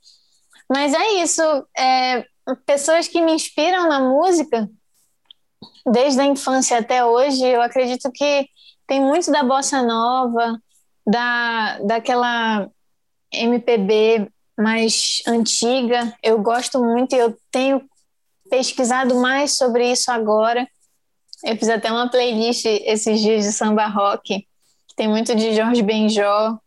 Mas 0.70 0.94
é 0.94 1.22
isso. 1.22 1.42
é, 1.78 2.24
pessoas 2.66 3.08
que 3.08 3.22
me 3.22 3.34
inspiram 3.34 3.90
na 3.90 4.00
música, 4.00 4.70
desde 5.86 6.22
a 6.22 6.26
infância 6.26 6.78
até 6.78 7.04
hoje, 7.04 7.46
eu 7.46 7.62
acredito 7.62 8.12
que 8.12 8.48
tem 8.88 9.02
muito 9.02 9.32
da 9.32 9.44
bossa 9.44 9.82
nova, 9.82 10.58
da, 11.06 11.80
daquela 11.80 12.70
MPB 13.32 14.30
mais 14.58 15.22
antiga. 15.28 16.14
Eu 16.24 16.42
gosto 16.42 16.84
muito 16.84 17.16
e 17.16 17.20
eu 17.20 17.38
tenho 17.52 17.82
pesquisado 18.50 19.16
mais 19.16 19.58
sobre 19.58 19.92
isso 19.92 20.12
agora. 20.12 20.68
Eu 21.44 21.58
fiz 21.58 21.70
até 21.70 21.92
uma 21.92 22.10
playlist 22.10 22.66
esses 22.66 23.20
dias 23.20 23.44
de 23.44 23.52
samba 23.52 23.88
rock, 23.88 24.40
que 24.88 24.96
tem 24.96 25.08
muito 25.08 25.36
de 25.36 25.54
Jorge 25.54 25.82
Benjó. 25.82 26.58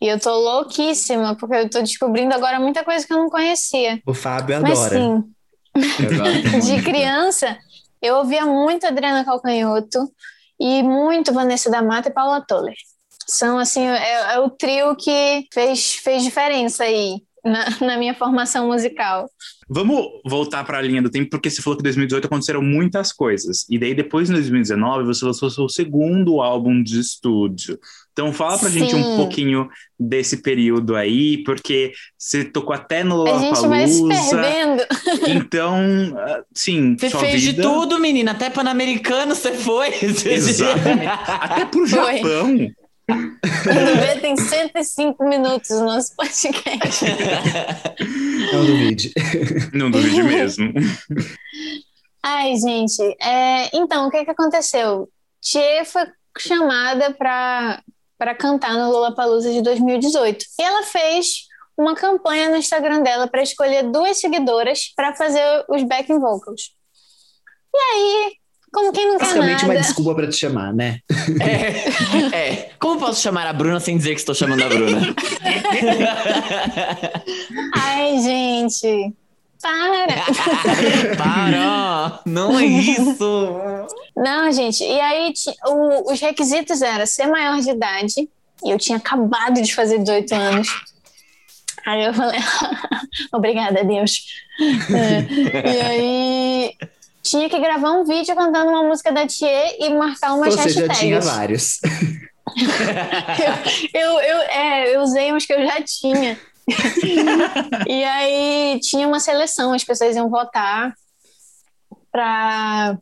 E 0.00 0.06
eu 0.06 0.18
tô 0.18 0.34
louquíssima, 0.36 1.36
porque 1.36 1.54
eu 1.54 1.70
tô 1.70 1.80
descobrindo 1.80 2.34
agora 2.34 2.60
muita 2.60 2.84
coisa 2.84 3.06
que 3.06 3.12
eu 3.12 3.18
não 3.18 3.30
conhecia. 3.30 4.00
O 4.06 4.14
Fábio 4.14 4.60
Mas 4.60 4.78
adora. 4.78 5.00
sim, 5.00 5.34
de 6.60 6.82
criança, 6.82 7.58
eu 8.00 8.16
ouvia 8.16 8.44
muito 8.44 8.86
Adriana 8.86 9.24
Calcanhoto 9.24 9.98
e 10.60 10.82
muito 10.82 11.32
Vanessa 11.32 11.70
da 11.70 11.82
Mata 11.82 12.08
e 12.08 12.12
Paula 12.12 12.44
Toller. 12.46 12.74
São, 13.26 13.58
assim, 13.58 13.86
é, 13.86 14.34
é 14.34 14.38
o 14.40 14.50
trio 14.50 14.94
que 14.96 15.46
fez, 15.52 15.94
fez 15.94 16.22
diferença 16.22 16.84
aí 16.84 17.22
na, 17.44 17.64
na 17.80 17.98
minha 17.98 18.14
formação 18.14 18.68
musical. 18.68 19.28
Vamos 19.68 20.06
voltar 20.26 20.62
para 20.64 20.78
a 20.78 20.82
linha 20.82 21.00
do 21.00 21.10
tempo, 21.10 21.30
porque 21.30 21.48
você 21.48 21.62
falou 21.62 21.76
que 21.76 21.82
em 21.82 21.84
2018 21.84 22.26
aconteceram 22.26 22.62
muitas 22.62 23.12
coisas. 23.12 23.64
E 23.70 23.78
daí, 23.78 23.94
depois, 23.94 24.28
em 24.28 24.34
2019, 24.34 25.04
você 25.04 25.24
lançou 25.24 25.48
seu 25.50 25.68
segundo 25.68 26.42
álbum 26.42 26.82
de 26.82 27.00
estúdio. 27.00 27.78
Então, 28.12 28.32
fala 28.32 28.58
pra 28.58 28.68
gente 28.68 28.94
um 28.94 29.16
pouquinho 29.16 29.68
desse 29.98 30.42
período 30.42 30.94
aí, 30.94 31.42
porque 31.44 31.92
você 32.16 32.44
tocou 32.44 32.74
até 32.74 33.02
no 33.02 33.26
A 33.26 33.38
gente 33.38 33.66
vai 33.66 33.88
se 33.88 34.00
Lollapalooza. 34.00 34.36
perdendo. 34.36 34.82
Então, 35.44 35.78
ah, 36.16 36.42
sim, 36.52 36.96
Você 36.98 37.10
sua 37.10 37.20
fez 37.20 37.40
de 37.40 37.52
vida... 37.52 37.62
tudo, 37.62 37.98
menina. 37.98 38.32
Até 38.32 38.50
Pan-Americano 38.50 39.34
você 39.34 39.52
foi. 39.54 39.88
Exatamente. 40.02 41.06
Até 41.06 41.64
pro 41.64 41.88
Foi. 41.88 42.74
Quando 43.06 44.00
vê, 44.00 44.20
tem 44.20 44.36
105 44.36 45.24
minutos 45.24 45.70
o 45.70 45.84
nosso 45.84 46.14
podcast. 46.16 47.04
Não 48.52 48.64
duvide. 48.66 49.12
Não 49.72 49.90
duvide 49.90 50.22
mesmo. 50.22 50.72
Ai, 52.22 52.56
gente. 52.56 53.02
é, 53.20 53.76
então, 53.76 54.06
o 54.06 54.10
que, 54.10 54.24
que 54.24 54.30
aconteceu? 54.30 55.08
Tchê 55.40 55.84
foi 55.84 56.06
chamada 56.38 57.12
para 57.12 57.82
para 58.16 58.34
cantar 58.34 58.72
no 58.74 58.90
Lollapalooza 58.90 59.52
de 59.52 59.60
2018. 59.60 60.46
E 60.58 60.62
ela 60.62 60.82
fez 60.84 61.46
uma 61.76 61.94
campanha 61.94 62.48
no 62.48 62.56
Instagram 62.56 63.02
dela 63.02 63.26
para 63.26 63.42
escolher 63.42 63.82
duas 63.90 64.18
seguidoras 64.18 64.92
para 64.94 65.14
fazer 65.14 65.64
os 65.68 65.82
backing 65.82 66.18
vocals. 66.18 66.72
E 67.74 67.76
aí, 67.76 68.32
como 68.74 68.92
quem 68.92 69.06
não 69.06 69.18
quer 69.18 69.24
Basicamente 69.26 69.64
uma 69.64 69.74
nada... 69.74 69.86
desculpa 69.86 70.14
pra 70.14 70.28
te 70.28 70.36
chamar, 70.36 70.74
né? 70.74 70.98
É, 71.40 72.36
é. 72.36 72.70
Como 72.78 72.98
posso 73.00 73.20
chamar 73.22 73.46
a 73.46 73.52
Bruna 73.52 73.80
sem 73.80 73.96
dizer 73.96 74.10
que 74.14 74.20
estou 74.20 74.34
chamando 74.34 74.62
a 74.64 74.68
Bruna? 74.68 75.14
Ai, 77.74 78.18
gente, 78.20 79.14
para! 79.62 80.06
Para! 81.16 82.20
Não 82.26 82.58
é 82.58 82.64
isso! 82.66 83.48
Não, 84.16 84.52
gente, 84.52 84.84
e 84.84 85.00
aí 85.00 85.32
o- 85.66 86.12
os 86.12 86.20
requisitos 86.20 86.82
eram 86.82 87.06
ser 87.06 87.26
maior 87.26 87.60
de 87.60 87.70
idade, 87.70 88.28
e 88.64 88.70
eu 88.70 88.78
tinha 88.78 88.98
acabado 88.98 89.62
de 89.62 89.74
fazer 89.74 89.98
18 89.98 90.34
anos. 90.34 90.68
Aí 91.86 92.04
eu 92.04 92.14
falei, 92.14 92.40
obrigada, 93.32 93.84
Deus. 93.84 94.24
É, 94.60 95.70
E 95.70 95.80
aí 95.80 96.74
tinha 97.24 97.48
que 97.48 97.58
gravar 97.58 97.92
um 97.92 98.04
vídeo 98.04 98.36
cantando 98.36 98.70
uma 98.70 98.82
música 98.82 99.10
da 99.10 99.26
Thier 99.26 99.76
e 99.80 99.90
marcar 99.90 100.34
umas 100.34 100.54
Ou 100.54 100.62
seja, 100.62 100.80
hashtags. 100.80 100.98
tinha 100.98 101.20
vários. 101.20 101.80
Eu, 103.92 104.20
eu, 104.20 104.38
é, 104.42 104.94
eu 104.94 105.00
usei 105.00 105.32
uns 105.32 105.46
que 105.46 105.52
eu 105.52 105.64
já 105.64 105.82
tinha. 105.82 106.38
e 107.88 108.04
aí 108.04 108.78
tinha 108.80 109.08
uma 109.08 109.18
seleção, 109.18 109.72
as 109.72 109.82
pessoas 109.82 110.14
iam 110.14 110.28
votar 110.28 110.94
para 112.12 112.96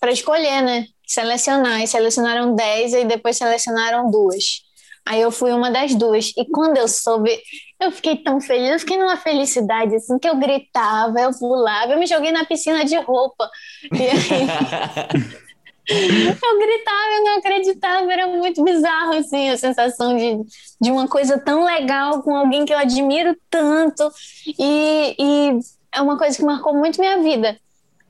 para 0.00 0.12
escolher, 0.12 0.62
né? 0.62 0.86
Selecionar. 1.06 1.82
E 1.82 1.86
selecionaram 1.88 2.54
10 2.54 2.94
e 2.94 3.04
depois 3.04 3.36
selecionaram 3.36 4.10
duas. 4.10 4.62
Aí 5.04 5.20
eu 5.20 5.30
fui 5.30 5.52
uma 5.52 5.70
das 5.70 5.94
duas. 5.94 6.32
E 6.36 6.44
quando 6.46 6.76
eu 6.76 6.86
soube, 6.86 7.36
eu 7.80 7.92
fiquei 7.92 8.16
tão 8.16 8.40
feliz, 8.40 8.70
eu 8.70 8.78
fiquei 8.80 8.98
numa 8.98 9.16
felicidade 9.16 9.94
assim 9.94 10.18
que 10.18 10.28
eu 10.28 10.36
gritava, 10.36 11.20
eu 11.20 11.30
pulava, 11.38 11.92
eu 11.92 11.98
me 11.98 12.06
joguei 12.06 12.32
na 12.32 12.44
piscina 12.44 12.84
de 12.84 12.96
roupa. 12.96 13.48
E 13.92 14.02
aí 14.02 15.48
eu 15.88 16.58
gritava, 16.58 17.12
eu 17.16 17.24
não 17.24 17.38
acreditava, 17.38 18.12
era 18.12 18.26
muito 18.26 18.62
bizarro, 18.62 19.14
assim, 19.14 19.48
a 19.48 19.56
sensação 19.56 20.16
de, 20.16 20.38
de 20.80 20.90
uma 20.90 21.08
coisa 21.08 21.38
tão 21.38 21.64
legal 21.64 22.22
com 22.22 22.34
alguém 22.34 22.64
que 22.64 22.74
eu 22.74 22.78
admiro 22.78 23.36
tanto, 23.48 24.10
e, 24.58 25.14
e 25.18 25.58
é 25.92 26.02
uma 26.02 26.18
coisa 26.18 26.36
que 26.36 26.44
marcou 26.44 26.74
muito 26.74 27.00
minha 27.00 27.22
vida. 27.22 27.58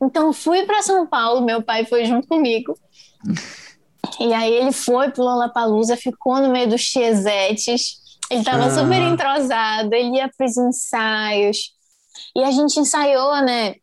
Então, 0.01 0.33
fui 0.33 0.65
para 0.65 0.83
São 0.83 1.07
Paulo, 1.07 1.45
meu 1.45 1.63
pai 1.63 1.85
foi 1.85 2.05
junto 2.05 2.27
comigo, 2.27 2.77
e 4.19 4.33
aí 4.33 4.53
ele 4.53 4.73
foi 4.73 5.11
pro 5.11 5.23
Lollapalooza, 5.23 5.97
ficou 5.97 6.41
no 6.41 6.51
meio 6.51 6.69
dos 6.69 6.81
chiesetes, 6.81 8.08
ele 8.31 8.41
estava 8.41 8.67
Ah. 8.67 8.71
super 8.71 9.01
entrosado, 9.01 9.95
ele 9.95 10.17
ia 10.17 10.31
pros 10.37 10.57
ensaios, 10.57 11.73
e 12.37 12.43
a 12.43 12.51
gente 12.51 12.79
ensaiou, 12.81 13.41
né, 13.43 13.75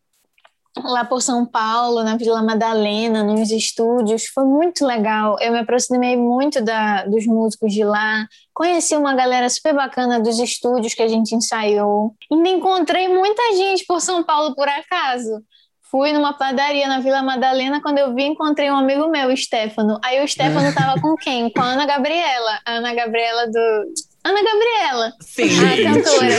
lá 0.84 1.06
por 1.06 1.22
São 1.22 1.46
Paulo, 1.46 2.04
na 2.04 2.18
Vila 2.18 2.42
Madalena, 2.44 3.24
nos 3.24 3.50
estúdios. 3.50 4.26
Foi 4.28 4.44
muito 4.44 4.86
legal. 4.86 5.38
Eu 5.40 5.54
me 5.54 5.60
aproximei 5.60 6.18
muito 6.18 6.62
da, 6.62 7.06
dos 7.06 7.26
músicos 7.26 7.74
de 7.74 7.84
lá. 7.86 8.28
Conheci 8.54 8.96
uma 8.96 9.14
galera 9.16 9.50
super 9.50 9.74
bacana 9.74 10.20
dos 10.20 10.38
estúdios 10.38 10.94
que 10.94 11.02
a 11.02 11.08
gente 11.08 11.34
ensaiou. 11.34 12.14
Ainda 12.30 12.50
encontrei 12.50 13.08
muita 13.08 13.42
gente 13.56 13.86
por 13.86 14.02
São 14.02 14.22
Paulo, 14.22 14.54
por 14.54 14.68
acaso. 14.68 15.42
Fui 15.90 16.12
numa 16.12 16.34
padaria 16.34 16.88
na 16.90 17.00
Vila 17.00 17.24
Madalena, 17.24 17.82
quando 17.82 18.00
eu 18.00 18.14
vi, 18.14 18.24
encontrei 18.24 18.70
um 18.70 18.76
amigo 18.76 19.08
meu, 19.08 19.30
o 19.30 19.38
Stefano. 19.38 19.98
Aí 20.04 20.22
o 20.22 20.28
Stefano 20.28 20.74
tava 20.76 21.00
com 21.00 21.16
quem? 21.16 21.50
Com 21.52 21.62
a 21.62 21.68
Ana 21.68 21.86
Gabriela. 21.86 22.60
A 22.66 22.74
Ana 22.74 22.94
Gabriela 22.94 23.48
do... 23.48 23.94
Ana 24.26 24.42
Gabriela, 24.42 25.14
Sim. 25.22 25.44
a 25.44 25.94
cantora. 25.94 26.36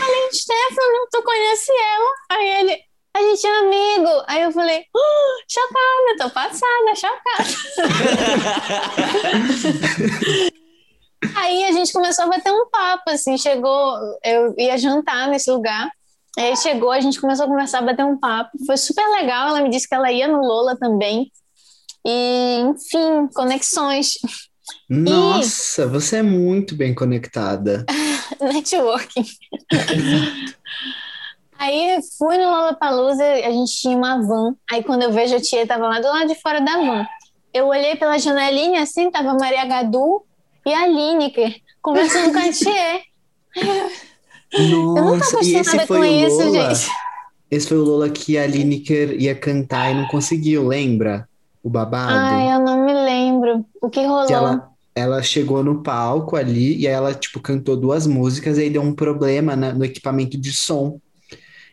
falei, 0.00 0.32
Stefano, 0.32 1.08
tu 1.12 1.22
conhece 1.22 1.70
ela? 1.70 2.10
Aí 2.32 2.50
ele, 2.60 2.78
a 3.14 3.20
gente 3.20 3.46
é 3.46 3.58
amigo. 3.60 4.24
Aí 4.26 4.42
eu 4.42 4.50
falei, 4.50 4.84
oh, 4.92 5.42
chocada, 5.48 6.16
tô 6.18 6.30
passada, 6.30 6.94
chocada. 6.96 7.48
Aí 11.36 11.62
Aí 11.62 11.64
a 11.64 11.72
gente 11.72 11.92
começou 11.92 12.24
a 12.24 12.28
bater 12.28 12.50
um 12.50 12.68
papo, 12.68 13.10
assim, 13.10 13.38
chegou, 13.38 13.96
eu 14.24 14.54
ia 14.58 14.76
jantar 14.76 15.28
nesse 15.28 15.50
lugar, 15.52 15.88
aí 16.36 16.56
chegou, 16.56 16.90
a 16.90 16.98
gente 16.98 17.20
começou 17.20 17.46
a 17.46 17.48
conversar, 17.48 17.80
bater 17.80 18.04
um 18.04 18.18
papo, 18.18 18.50
foi 18.66 18.76
super 18.76 19.06
legal, 19.08 19.48
ela 19.48 19.60
me 19.60 19.70
disse 19.70 19.88
que 19.88 19.94
ela 19.94 20.10
ia 20.10 20.26
no 20.26 20.40
Lola 20.40 20.76
também, 20.76 21.30
e, 22.04 22.58
enfim, 22.60 23.28
conexões. 23.32 24.14
Nossa, 24.92 25.82
e... 25.82 25.86
você 25.86 26.16
é 26.16 26.22
muito 26.22 26.74
bem 26.74 26.94
conectada. 26.94 27.86
Networking. 28.40 29.24
Aí 31.58 31.98
fui 32.18 32.36
no 32.36 32.50
Lollapalooza, 32.50 33.24
a 33.24 33.50
gente 33.50 33.72
tinha 33.72 33.96
uma 33.96 34.20
van. 34.20 34.54
Aí 34.70 34.82
quando 34.82 35.02
eu 35.02 35.12
vejo 35.12 35.36
a 35.36 35.40
tia 35.40 35.66
tava 35.66 35.86
lá 35.88 36.00
do 36.00 36.08
lado 36.08 36.28
de 36.28 36.34
fora 36.34 36.60
da 36.60 36.76
van. 36.76 37.06
Eu 37.54 37.68
olhei 37.68 37.96
pela 37.96 38.18
janelinha 38.18 38.82
assim, 38.82 39.10
tava 39.10 39.34
Maria 39.34 39.64
Gadu 39.64 40.24
e 40.66 40.74
a 40.74 40.86
Lineker 40.86 41.56
conversando 41.80 42.32
com 42.32 42.38
a 42.38 42.52
tia. 42.52 43.00
Nossa, 43.56 44.12
eu 44.52 44.68
não 44.68 45.18
tô 45.18 45.24
acostumada 45.24 45.86
com 45.86 46.04
isso, 46.04 46.36
Lola. 46.36 46.74
gente. 46.74 46.90
Esse 47.50 47.68
foi 47.68 47.78
o 47.78 47.84
Lola 47.84 48.10
que 48.10 48.36
a 48.36 48.46
Lineker 48.46 49.12
ia 49.20 49.34
cantar 49.34 49.90
e 49.90 49.94
não 49.94 50.06
conseguiu, 50.06 50.66
lembra? 50.66 51.28
O 51.62 51.70
babado. 51.70 52.12
Ai, 52.12 52.52
eu 52.52 52.60
não 52.60 52.84
me 52.84 52.92
lembro. 52.92 53.64
O 53.80 53.88
que 53.88 54.04
rolou? 54.04 54.26
Que 54.26 54.32
ela, 54.32 54.71
ela 54.94 55.22
chegou 55.22 55.62
no 55.62 55.82
palco 55.82 56.36
ali 56.36 56.78
e 56.78 56.86
aí 56.86 56.92
ela, 56.92 57.14
tipo, 57.14 57.40
cantou 57.40 57.76
duas 57.76 58.06
músicas 58.06 58.58
e 58.58 58.62
aí 58.62 58.70
deu 58.70 58.82
um 58.82 58.94
problema 58.94 59.56
na, 59.56 59.72
no 59.72 59.84
equipamento 59.84 60.38
de 60.38 60.52
som. 60.52 61.00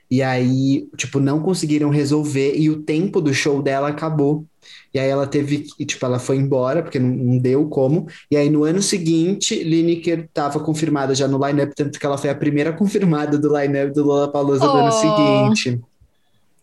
E 0.09 0.23
aí, 0.23 0.87
tipo, 0.97 1.19
não 1.19 1.39
conseguiram 1.39 1.89
resolver 1.89 2.55
e 2.55 2.69
o 2.69 2.81
tempo 2.81 3.21
do 3.21 3.33
show 3.33 3.61
dela 3.61 3.89
acabou. 3.89 4.45
E 4.93 4.99
aí 4.99 5.07
ela 5.07 5.27
teve 5.27 5.59
que, 5.59 5.85
tipo, 5.85 6.03
ela 6.03 6.17
foi 6.17 6.37
embora, 6.37 6.81
porque 6.81 6.97
não, 6.97 7.09
não 7.09 7.37
deu 7.37 7.67
como. 7.67 8.07
E 8.31 8.35
aí 8.35 8.49
no 8.49 8.63
ano 8.63 8.81
seguinte, 8.81 9.63
Lineker 9.63 10.25
estava 10.25 10.59
confirmada 10.59 11.13
já 11.13 11.27
no 11.27 11.45
line-up, 11.45 11.73
tanto 11.75 11.99
que 11.99 12.05
ela 12.05 12.17
foi 12.17 12.29
a 12.31 12.35
primeira 12.35 12.73
confirmada 12.73 13.37
do 13.37 13.55
line-up 13.55 13.93
do 13.93 14.03
Lollapalooza 14.03 14.65
oh. 14.65 14.71
do 14.71 14.77
ano 14.77 14.87
oh. 14.87 15.55
seguinte. 15.55 15.81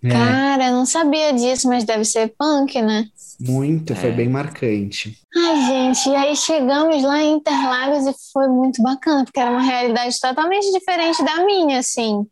É. 0.05 0.09
Cara, 0.11 0.71
não 0.71 0.87
sabia 0.87 1.33
disso, 1.33 1.69
mas 1.69 1.85
deve 1.85 2.05
ser 2.05 2.35
punk, 2.39 2.81
né? 2.81 3.07
Muito, 3.41 3.93
é. 3.93 3.97
foi 3.97 4.13
bem 4.13 4.29
marcante. 4.29 5.19
Ai, 5.35 5.67
gente, 5.67 6.09
e 6.09 6.17
aí 6.17 6.37
chegamos 6.37 7.03
lá 7.03 7.23
em 7.23 7.35
Interlagos 7.35 8.07
e 8.07 8.15
foi 8.33 8.49
muito 8.49 8.83
bacana, 8.83 9.25
porque 9.25 9.41
era 9.41 9.51
uma 9.51 9.63
realidade 9.63 10.19
totalmente 10.21 10.71
diferente 10.73 11.23
da 11.25 11.45
minha, 11.45 11.79
assim. 11.79 12.27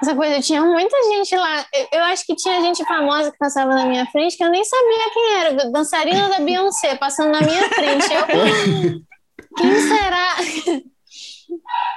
Essa 0.00 0.14
coisa, 0.14 0.40
tinha 0.40 0.62
muita 0.62 0.96
gente 1.10 1.34
lá. 1.34 1.64
Eu, 1.72 1.98
eu, 1.98 2.04
acho 2.04 2.24
que 2.24 2.36
tinha 2.36 2.60
gente 2.60 2.84
famosa 2.84 3.32
que 3.32 3.38
passava 3.38 3.74
na 3.74 3.86
minha 3.86 4.06
frente 4.06 4.36
que 4.36 4.44
eu 4.44 4.50
nem 4.50 4.64
sabia 4.64 5.10
quem 5.12 5.34
era. 5.34 5.70
Dançarina 5.70 6.28
da 6.28 6.40
Beyoncé 6.40 6.94
passando 6.94 7.32
na 7.32 7.40
minha 7.40 7.68
frente. 7.70 8.06
Eu, 8.12 9.02
quem 9.56 9.80
será? 9.80 10.36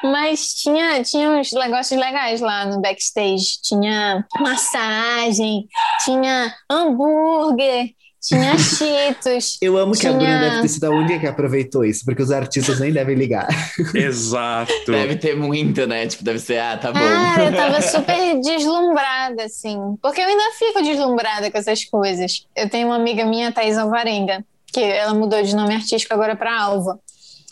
Mas 0.03 0.53
tinha, 0.53 1.03
tinha 1.03 1.29
uns 1.29 1.51
negócios 1.51 1.99
legais 1.99 2.39
lá 2.39 2.65
no 2.65 2.81
backstage. 2.81 3.61
Tinha 3.61 4.25
massagem, 4.39 5.67
tinha 6.03 6.53
hambúrguer, 6.69 7.89
tinha 8.21 8.57
cheetos. 8.59 9.57
Eu 9.61 9.77
amo 9.77 9.93
tinha... 9.93 10.11
que 10.11 10.15
a 10.15 10.19
Bruna 10.19 10.39
deve 10.39 10.61
ter 10.61 10.67
sido 10.67 10.83
a 10.85 10.89
única 10.89 11.19
que 11.19 11.27
aproveitou 11.27 11.83
isso, 11.83 12.03
porque 12.05 12.21
os 12.21 12.31
artistas 12.31 12.79
nem 12.79 12.91
devem 12.91 13.15
ligar. 13.15 13.47
Exato. 13.95 14.71
Deve 14.87 15.15
ter 15.15 15.35
muito, 15.35 15.85
né? 15.87 16.07
Tipo, 16.07 16.23
deve 16.23 16.39
ser, 16.39 16.59
ah, 16.59 16.77
tá 16.77 16.91
bom. 16.91 16.99
Cara, 16.99 17.45
eu 17.45 17.51
tava 17.55 17.81
super 17.81 18.39
deslumbrada, 18.41 19.43
assim. 19.43 19.97
Porque 20.01 20.21
eu 20.21 20.27
ainda 20.27 20.51
fico 20.57 20.81
deslumbrada 20.81 21.49
com 21.49 21.57
essas 21.57 21.83
coisas. 21.85 22.45
Eu 22.55 22.69
tenho 22.69 22.87
uma 22.87 22.95
amiga 22.95 23.25
minha, 23.25 23.51
Thais 23.51 23.77
Alvarenga, 23.77 24.43
que 24.67 24.81
ela 24.81 25.13
mudou 25.13 25.41
de 25.41 25.55
nome 25.55 25.73
artístico 25.73 26.13
agora 26.13 26.35
pra 26.35 26.61
Alva. 26.61 26.99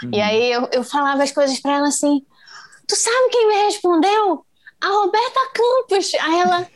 Uhum. 0.03 0.11
E 0.13 0.21
aí 0.21 0.51
eu, 0.51 0.69
eu 0.71 0.83
falava 0.83 1.23
as 1.23 1.31
coisas 1.31 1.59
pra 1.59 1.77
ela 1.77 1.87
assim: 1.87 2.25
Tu 2.87 2.95
sabe 2.95 3.29
quem 3.29 3.47
me 3.47 3.65
respondeu? 3.65 4.45
A 4.81 4.87
Roberta 4.87 5.39
Campos. 5.53 6.13
Aí 6.15 6.39
ela. 6.39 6.67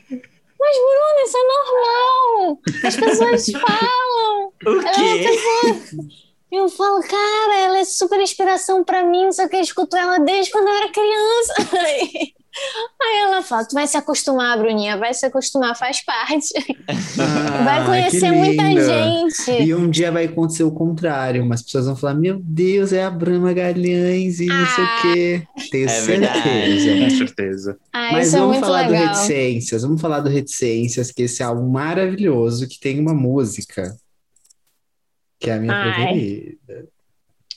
Mas, 0.60 0.78
Bruna, 0.78 1.24
isso 1.26 1.38
é 1.38 1.48
normal. 1.48 2.60
As 2.84 2.96
pessoas 2.96 3.46
falam. 3.62 4.54
O 4.66 4.80
quê? 4.94 6.22
Eu 6.52 6.68
falo, 6.68 7.02
cara, 7.02 7.60
ela 7.60 7.80
é 7.80 7.86
super 7.86 8.20
inspiração 8.20 8.84
para 8.84 9.06
mim, 9.06 9.32
só 9.32 9.48
que 9.48 9.56
eu 9.56 9.62
escuto 9.62 9.96
ela 9.96 10.20
desde 10.20 10.52
quando 10.52 10.68
eu 10.68 10.74
era 10.74 10.92
criança. 10.92 11.54
Aí 13.02 13.18
ela 13.22 13.42
fala: 13.42 13.66
Tu 13.66 13.74
vai 13.74 13.88
se 13.88 13.98
acostumar, 13.98 14.58
Bruninha, 14.58 14.98
vai 14.98 15.14
se 15.14 15.26
acostumar, 15.26 15.76
faz 15.76 16.04
parte. 16.04 16.54
Ah, 17.20 17.64
vai 17.64 17.86
conhecer 17.86 18.32
muita 18.32 18.64
gente. 18.64 19.64
E 19.64 19.74
um 19.74 19.90
dia 19.90 20.12
vai 20.12 20.26
acontecer 20.26 20.64
o 20.64 20.72
contrário, 20.72 21.46
mas 21.46 21.62
as 21.62 21.66
pessoas 21.66 21.86
vão 21.86 21.96
falar: 21.96 22.14
Meu 22.14 22.40
Deus, 22.44 22.92
é 22.92 23.04
a 23.04 23.10
Brama 23.10 23.54
Galhães 23.54 24.40
e 24.40 24.52
ah, 24.52 24.54
não 24.54 24.66
sei 24.68 24.84
o 24.84 24.88
ah. 24.88 25.02
quê. 25.02 25.48
Tenho 25.72 25.86
é 25.86 25.90
certeza. 25.90 27.04
Com 27.04 27.10
certeza. 27.18 27.78
Ah, 27.94 28.10
mas 28.12 28.34
é 28.34 28.40
vamos 28.40 28.60
falar 28.60 28.88
legal. 28.88 29.06
do 29.06 29.08
Reticências, 29.08 29.82
vamos 29.84 30.02
falar 30.02 30.20
do 30.20 30.30
Reticências, 30.30 31.12
que 31.12 31.24
esse 31.24 31.42
álbum 31.42 31.70
maravilhoso 31.70 32.68
que 32.68 32.80
tem 32.80 33.00
uma 33.00 33.14
música 33.14 33.96
que 35.40 35.50
é 35.50 35.54
a 35.54 35.60
minha 35.60 35.74
Ai. 35.74 35.94
preferida. 35.94 36.88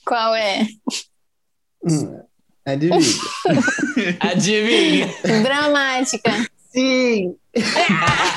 Qual 0.07 0.35
é? 0.35 0.66
Hum. 1.85 2.23
Adivinha. 2.66 3.01
Adivinha. 4.20 5.15
Dramática. 5.43 6.47
Sim! 6.73 7.36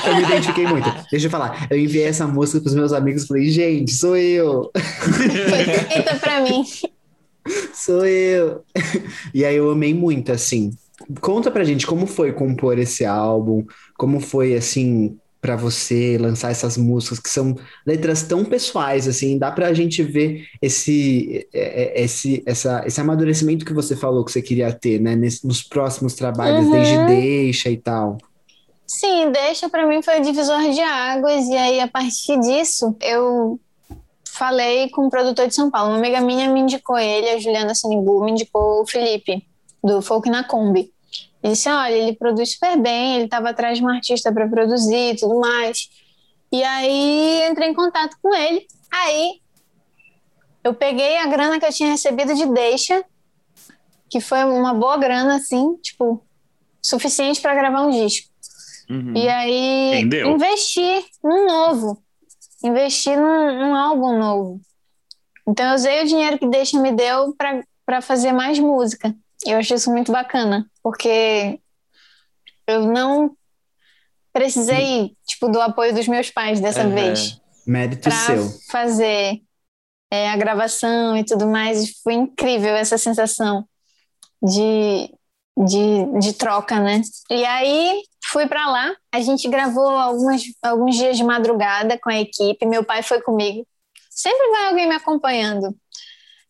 eu 0.06 0.16
me 0.16 0.22
identifiquei 0.22 0.66
muito. 0.66 0.88
Deixa 1.10 1.26
eu 1.26 1.30
falar. 1.30 1.66
Eu 1.70 1.78
enviei 1.78 2.04
essa 2.04 2.26
música 2.26 2.60
pros 2.60 2.74
meus 2.74 2.92
amigos 2.92 3.24
e 3.24 3.26
falei, 3.26 3.50
gente, 3.50 3.92
sou 3.92 4.16
eu. 4.16 4.70
Foi 4.76 5.64
feita 5.64 6.14
pra 6.16 6.40
mim. 6.40 6.64
Sou 7.74 8.06
eu. 8.06 8.62
E 9.34 9.44
aí 9.44 9.56
eu 9.56 9.70
amei 9.70 9.92
muito, 9.94 10.30
assim. 10.30 10.70
Conta 11.20 11.50
pra 11.50 11.64
gente 11.64 11.86
como 11.86 12.06
foi 12.06 12.32
compor 12.32 12.78
esse 12.78 13.04
álbum, 13.04 13.64
como 13.96 14.20
foi, 14.20 14.54
assim, 14.54 15.16
para 15.40 15.56
você 15.56 16.18
lançar 16.18 16.50
essas 16.50 16.76
músicas 16.76 17.20
que 17.20 17.28
são 17.28 17.54
letras 17.86 18.22
tão 18.22 18.44
pessoais 18.44 19.06
assim 19.06 19.38
dá 19.38 19.50
para 19.50 19.68
a 19.68 19.72
gente 19.72 20.02
ver 20.02 20.46
esse 20.60 21.46
é, 21.52 22.00
é, 22.00 22.04
esse 22.04 22.42
essa, 22.44 22.82
esse 22.86 23.00
amadurecimento 23.00 23.64
que 23.64 23.72
você 23.72 23.94
falou 23.94 24.24
que 24.24 24.32
você 24.32 24.42
queria 24.42 24.72
ter 24.72 25.00
né 25.00 25.14
Nesse, 25.14 25.46
nos 25.46 25.62
próximos 25.62 26.14
trabalhos 26.14 26.66
uhum. 26.66 26.72
desde 26.72 27.06
deixa 27.06 27.70
e 27.70 27.76
tal 27.76 28.18
sim 28.86 29.30
deixa 29.30 29.68
para 29.68 29.86
mim 29.86 30.02
foi 30.02 30.20
o 30.20 30.22
divisor 30.22 30.70
de 30.70 30.80
águas 30.80 31.46
e 31.46 31.56
aí 31.56 31.80
a 31.80 31.88
partir 31.88 32.38
disso 32.40 32.96
eu 33.00 33.60
falei 34.26 34.88
com 34.90 35.06
o 35.06 35.10
produtor 35.10 35.46
de 35.46 35.54
São 35.54 35.70
Paulo 35.70 35.90
uma 35.90 35.98
amiga 35.98 36.20
minha 36.20 36.48
me 36.50 36.60
indicou 36.60 36.98
ele 36.98 37.28
a 37.30 37.38
Juliana 37.38 37.74
Sanibu 37.74 38.24
me 38.24 38.32
indicou 38.32 38.82
o 38.82 38.86
Felipe 38.86 39.46
do 39.82 40.02
Folk 40.02 40.28
na 40.28 40.42
Kombi 40.42 40.92
ele 41.42 41.52
disse: 41.52 41.68
olha, 41.68 41.92
ele 41.92 42.16
produz 42.16 42.52
super 42.52 42.76
bem, 42.78 43.16
ele 43.16 43.24
estava 43.24 43.50
atrás 43.50 43.78
de 43.78 43.84
um 43.84 43.88
artista 43.88 44.32
para 44.32 44.48
produzir 44.48 45.14
e 45.14 45.16
tudo 45.16 45.38
mais. 45.38 45.88
E 46.50 46.62
aí 46.62 47.48
entrei 47.48 47.68
em 47.68 47.74
contato 47.74 48.16
com 48.22 48.34
ele. 48.34 48.66
Aí 48.90 49.40
eu 50.64 50.74
peguei 50.74 51.18
a 51.18 51.26
grana 51.26 51.58
que 51.58 51.66
eu 51.66 51.72
tinha 51.72 51.90
recebido 51.90 52.34
de 52.34 52.46
deixa, 52.46 53.04
que 54.10 54.20
foi 54.20 54.42
uma 54.44 54.74
boa 54.74 54.96
grana, 54.96 55.36
assim, 55.36 55.76
tipo, 55.76 56.24
suficiente 56.82 57.40
para 57.40 57.54
gravar 57.54 57.82
um 57.82 57.90
disco. 57.90 58.28
Uhum. 58.90 59.14
E 59.14 59.28
aí 59.28 59.98
Entendeu? 59.98 60.30
investi 60.30 61.04
num 61.22 61.46
novo, 61.46 62.02
investi 62.64 63.14
num, 63.14 63.58
num, 63.58 63.74
álbum 63.74 64.18
novo. 64.18 64.60
Então 65.46 65.68
eu 65.68 65.74
usei 65.74 66.02
o 66.02 66.06
dinheiro 66.06 66.38
que 66.38 66.48
deixa 66.48 66.80
me 66.80 66.92
deu 66.92 67.34
para 67.86 68.00
fazer 68.00 68.32
mais 68.32 68.58
música. 68.58 69.14
Eu 69.46 69.58
achei 69.58 69.76
isso 69.76 69.90
muito 69.90 70.10
bacana, 70.10 70.68
porque 70.82 71.60
eu 72.66 72.82
não 72.82 73.36
precisei, 74.32 75.16
tipo, 75.26 75.48
do 75.48 75.60
apoio 75.60 75.94
dos 75.94 76.06
meus 76.06 76.30
pais 76.30 76.60
dessa 76.60 76.84
uhum. 76.84 76.94
vez. 76.94 77.40
Mérito 77.66 78.10
seu. 78.10 78.48
fazer 78.70 79.42
é, 80.10 80.30
a 80.30 80.36
gravação 80.36 81.16
e 81.16 81.24
tudo 81.24 81.46
mais. 81.46 81.82
E 81.82 81.94
foi 82.02 82.14
incrível 82.14 82.74
essa 82.74 82.96
sensação 82.96 83.66
de, 84.42 85.12
de, 85.56 86.20
de 86.20 86.32
troca, 86.34 86.78
né? 86.80 87.02
E 87.30 87.44
aí 87.44 88.02
fui 88.24 88.46
para 88.46 88.70
lá, 88.70 88.94
a 89.12 89.20
gente 89.20 89.48
gravou 89.48 89.88
algumas, 89.88 90.42
alguns 90.62 90.96
dias 90.96 91.16
de 91.16 91.24
madrugada 91.24 91.98
com 91.98 92.10
a 92.10 92.20
equipe, 92.20 92.66
meu 92.66 92.84
pai 92.84 93.02
foi 93.02 93.20
comigo. 93.22 93.66
Sempre 94.10 94.50
vai 94.50 94.66
alguém 94.66 94.88
me 94.88 94.94
acompanhando. 94.94 95.74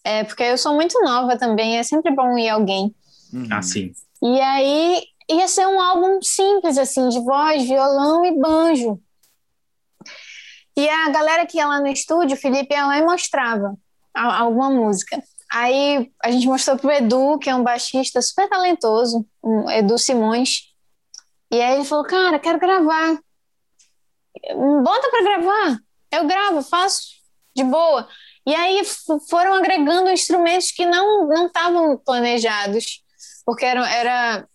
É, 0.08 0.24
porque 0.24 0.42
eu 0.42 0.56
sou 0.56 0.74
muito 0.74 0.98
nova 1.02 1.36
também, 1.36 1.76
é 1.76 1.82
sempre 1.82 2.10
bom 2.14 2.38
ir 2.38 2.48
alguém. 2.48 2.94
Uhum. 3.30 3.46
Ah, 3.52 3.60
sim. 3.60 3.92
E 4.22 4.40
aí 4.40 5.02
ia 5.28 5.46
ser 5.46 5.66
um 5.66 5.78
álbum 5.78 6.22
simples, 6.22 6.78
assim, 6.78 7.10
de 7.10 7.20
voz, 7.20 7.62
violão 7.68 8.24
e 8.24 8.40
banjo. 8.40 8.98
E 10.74 10.88
a 10.88 11.10
galera 11.10 11.44
que 11.44 11.58
ia 11.58 11.66
lá 11.66 11.78
no 11.78 11.88
estúdio, 11.88 12.38
o 12.38 12.40
Felipe 12.40 12.72
ia 12.72 12.86
lá 12.86 12.96
e 12.96 13.04
mostrava 13.04 13.76
alguma 14.14 14.70
música. 14.70 15.22
Aí 15.52 16.10
a 16.24 16.30
gente 16.30 16.46
mostrou 16.46 16.78
pro 16.78 16.90
Edu, 16.90 17.38
que 17.38 17.50
é 17.50 17.54
um 17.54 17.62
baixista 17.62 18.22
super 18.22 18.48
talentoso, 18.48 19.26
um 19.44 19.70
Edu 19.70 19.98
Simões. 19.98 20.72
E 21.50 21.60
aí 21.60 21.74
ele 21.74 21.84
falou: 21.84 22.06
Cara, 22.06 22.38
quero 22.38 22.58
gravar. 22.58 23.18
Bota 24.82 25.10
para 25.10 25.22
gravar. 25.22 25.78
Eu 26.10 26.26
gravo, 26.26 26.62
faço 26.62 27.02
de 27.54 27.62
boa. 27.62 28.08
E 28.48 28.54
aí 28.54 28.80
foram 29.28 29.52
agregando 29.52 30.08
instrumentos 30.08 30.70
que 30.70 30.86
não 30.86 31.28
não 31.28 31.48
estavam 31.48 31.98
planejados, 31.98 33.02
porque 33.44 33.62
era, 33.62 33.86
era 33.94 34.48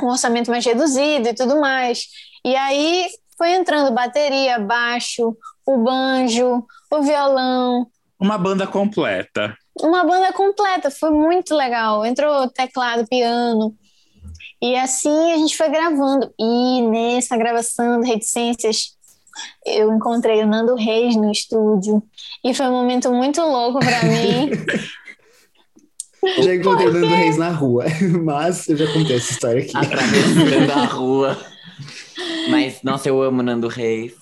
um 0.00 0.06
orçamento 0.06 0.48
mais 0.48 0.64
reduzido 0.64 1.28
e 1.28 1.34
tudo 1.34 1.60
mais. 1.60 2.06
E 2.44 2.54
aí 2.54 3.08
foi 3.36 3.50
entrando 3.50 3.92
bateria, 3.92 4.60
baixo, 4.60 5.36
o 5.66 5.78
banjo, 5.78 6.64
o 6.88 7.02
violão. 7.02 7.88
Uma 8.20 8.38
banda 8.38 8.64
completa. 8.64 9.58
Uma 9.80 10.04
banda 10.04 10.32
completa, 10.32 10.88
foi 10.88 11.10
muito 11.10 11.52
legal. 11.52 12.06
Entrou 12.06 12.48
teclado, 12.48 13.08
piano. 13.08 13.74
E 14.62 14.76
assim 14.76 15.32
a 15.32 15.36
gente 15.36 15.56
foi 15.56 15.68
gravando. 15.68 16.32
E 16.38 16.80
nessa 16.82 17.36
gravação 17.36 18.00
de 18.00 18.08
Reticências, 18.08 18.95
eu 19.64 19.92
encontrei 19.92 20.42
o 20.42 20.46
Nando 20.46 20.74
Reis 20.74 21.16
no 21.16 21.30
estúdio. 21.30 22.02
E 22.44 22.54
foi 22.54 22.66
um 22.66 22.72
momento 22.72 23.12
muito 23.12 23.40
louco 23.40 23.78
para 23.78 24.02
mim. 24.04 24.50
Já 26.42 26.54
encontrei 26.54 26.88
o 26.88 26.92
Nando 26.92 27.06
Reis 27.06 27.36
na 27.36 27.50
rua, 27.50 27.84
mas 28.24 28.68
eu 28.68 28.76
já 28.76 28.92
contei 28.92 29.16
essa 29.16 29.30
história 29.30 29.62
aqui. 29.62 29.76
Atravessando 29.76 30.72
a 30.72 30.84
rua. 30.84 31.38
Mas, 32.50 32.82
nossa, 32.82 33.08
eu 33.08 33.22
amo 33.22 33.42
Nando 33.42 33.68
Reis. 33.68 34.14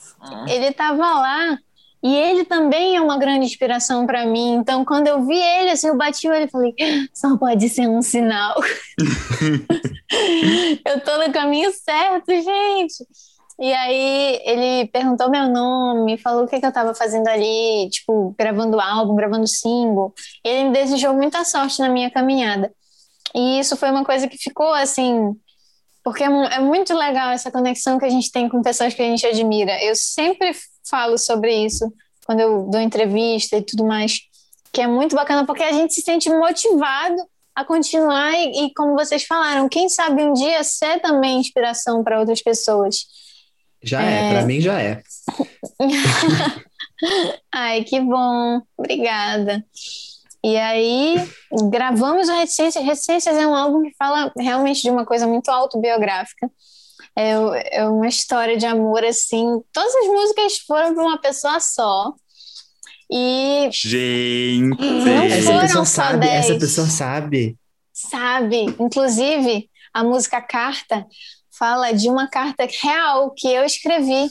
Ele 0.49 0.70
tava 0.73 1.03
lá 1.03 1.59
e 2.05 2.15
ele 2.15 2.45
também 2.45 2.97
é 2.97 3.01
uma 3.01 3.19
grande 3.19 3.47
inspiração 3.47 4.07
para 4.07 4.27
mim. 4.27 4.57
Então, 4.57 4.85
quando 4.85 5.07
eu 5.07 5.24
vi 5.27 5.39
ele, 5.39 5.70
assim, 5.70 5.89
eu 5.89 5.97
bati 5.97 6.28
o 6.28 6.31
olho 6.31 6.45
e 6.45 6.51
falei: 6.51 6.74
só 7.15 7.36
pode 7.39 7.66
ser 7.70 7.89
um 7.89 8.03
sinal. 8.03 8.55
eu 10.86 11.01
tô 11.01 11.16
no 11.27 11.32
caminho 11.32 11.73
certo, 11.73 12.31
gente. 12.31 13.07
E 13.59 13.72
aí 13.72 14.40
ele 14.44 14.89
perguntou 14.89 15.31
meu 15.31 15.48
nome, 15.48 16.18
falou 16.18 16.44
o 16.44 16.48
que, 16.48 16.59
que 16.59 16.66
eu 16.66 16.70
estava 16.70 16.94
fazendo 16.94 17.28
ali, 17.28 17.89
tipo, 17.90 18.35
gravando 18.39 18.81
álbum, 18.81 19.14
gravando 19.14 19.47
single. 19.47 20.12
Ele 20.43 20.64
me 20.64 20.72
desejou 20.72 21.14
muita 21.14 21.44
sorte 21.44 21.78
na 21.81 21.89
minha 21.89 22.10
caminhada. 22.10 22.72
E 23.35 23.59
isso 23.60 23.76
foi 23.76 23.90
uma 23.90 24.05
coisa 24.05 24.28
que 24.28 24.36
ficou 24.36 24.72
assim, 24.72 25.35
porque 26.02 26.22
é, 26.22 26.26
é 26.26 26.59
muito 26.60 26.94
legal 26.94 27.31
essa 27.31 27.51
conexão 27.51 27.98
que 27.98 28.05
a 28.05 28.10
gente 28.10 28.31
tem 28.31 28.48
com 28.48 28.62
pessoas 28.62 28.93
que 28.93 29.02
a 29.02 29.06
gente 29.06 29.26
admira. 29.26 29.82
Eu 29.82 29.94
sempre 29.94 30.52
falo 30.89 31.16
sobre 31.16 31.55
isso 31.55 31.93
quando 32.26 32.40
eu 32.40 32.68
dou 32.70 32.81
entrevista 32.81 33.56
e 33.56 33.62
tudo 33.62 33.85
mais, 33.85 34.20
que 34.72 34.81
é 34.81 34.86
muito 34.86 35.14
bacana 35.14 35.47
porque 35.47 35.62
a 35.62 35.72
gente 35.72 35.94
se 35.94 36.02
sente 36.02 36.28
motivado 36.31 37.16
a 37.55 37.64
continuar 37.64 38.32
e, 38.32 38.66
e 38.66 38.74
como 38.74 38.94
vocês 38.94 39.24
falaram, 39.24 39.68
quem 39.68 39.89
sabe 39.89 40.24
um 40.24 40.32
dia 40.32 40.64
ser 40.64 41.01
também 41.01 41.39
inspiração 41.39 42.02
para 42.02 42.18
outras 42.18 42.43
pessoas. 42.43 43.06
Já 43.85 44.02
é, 44.02 44.27
é 44.27 44.31
para 44.31 44.47
mim 44.47 44.61
já 44.61 44.81
é. 44.81 45.02
Ai, 47.52 47.85
que 47.85 48.01
bom. 48.01 48.61
Obrigada. 48.77 49.65
E 50.44 50.56
aí, 50.56 51.16
gravamos 51.70 52.28
o 52.28 52.35
Reticências. 52.35 52.85
Reticências 52.85 53.36
é 53.36 53.47
um 53.47 53.55
álbum 53.55 53.82
que 53.82 53.94
fala 53.97 54.32
realmente 54.39 54.82
de 54.82 54.90
uma 54.90 55.06
coisa 55.06 55.27
muito 55.27 55.51
autobiográfica. 55.51 56.51
É, 57.16 57.78
é 57.78 57.89
uma 57.89 58.09
história 58.09 58.56
de 58.56 58.66
amor, 58.66 59.05
assim. 59.05 59.47
Todas 59.73 59.94
as 59.94 60.06
músicas 60.06 60.59
foram 60.66 60.94
para 60.94 61.02
uma 61.02 61.19
pessoa 61.19 61.61
só. 61.61 62.12
E. 63.11 63.69
Gente! 63.73 64.81
Não 64.81 65.23
essa 65.23 65.43
foram 65.43 65.61
pessoa 65.61 65.69
só 65.69 65.85
sabe, 65.85 66.27
10. 66.27 66.44
essa 66.44 66.59
pessoa 66.59 66.86
sabe. 66.89 67.56
Sabe. 67.93 68.65
Inclusive, 68.78 69.70
a 69.93 70.02
música 70.02 70.43
Carta 70.43 71.06
fala 71.59 71.93
de 71.93 72.09
uma 72.09 72.28
carta 72.28 72.66
real 72.82 73.31
que 73.31 73.48
eu 73.48 73.64
escrevi. 73.64 74.28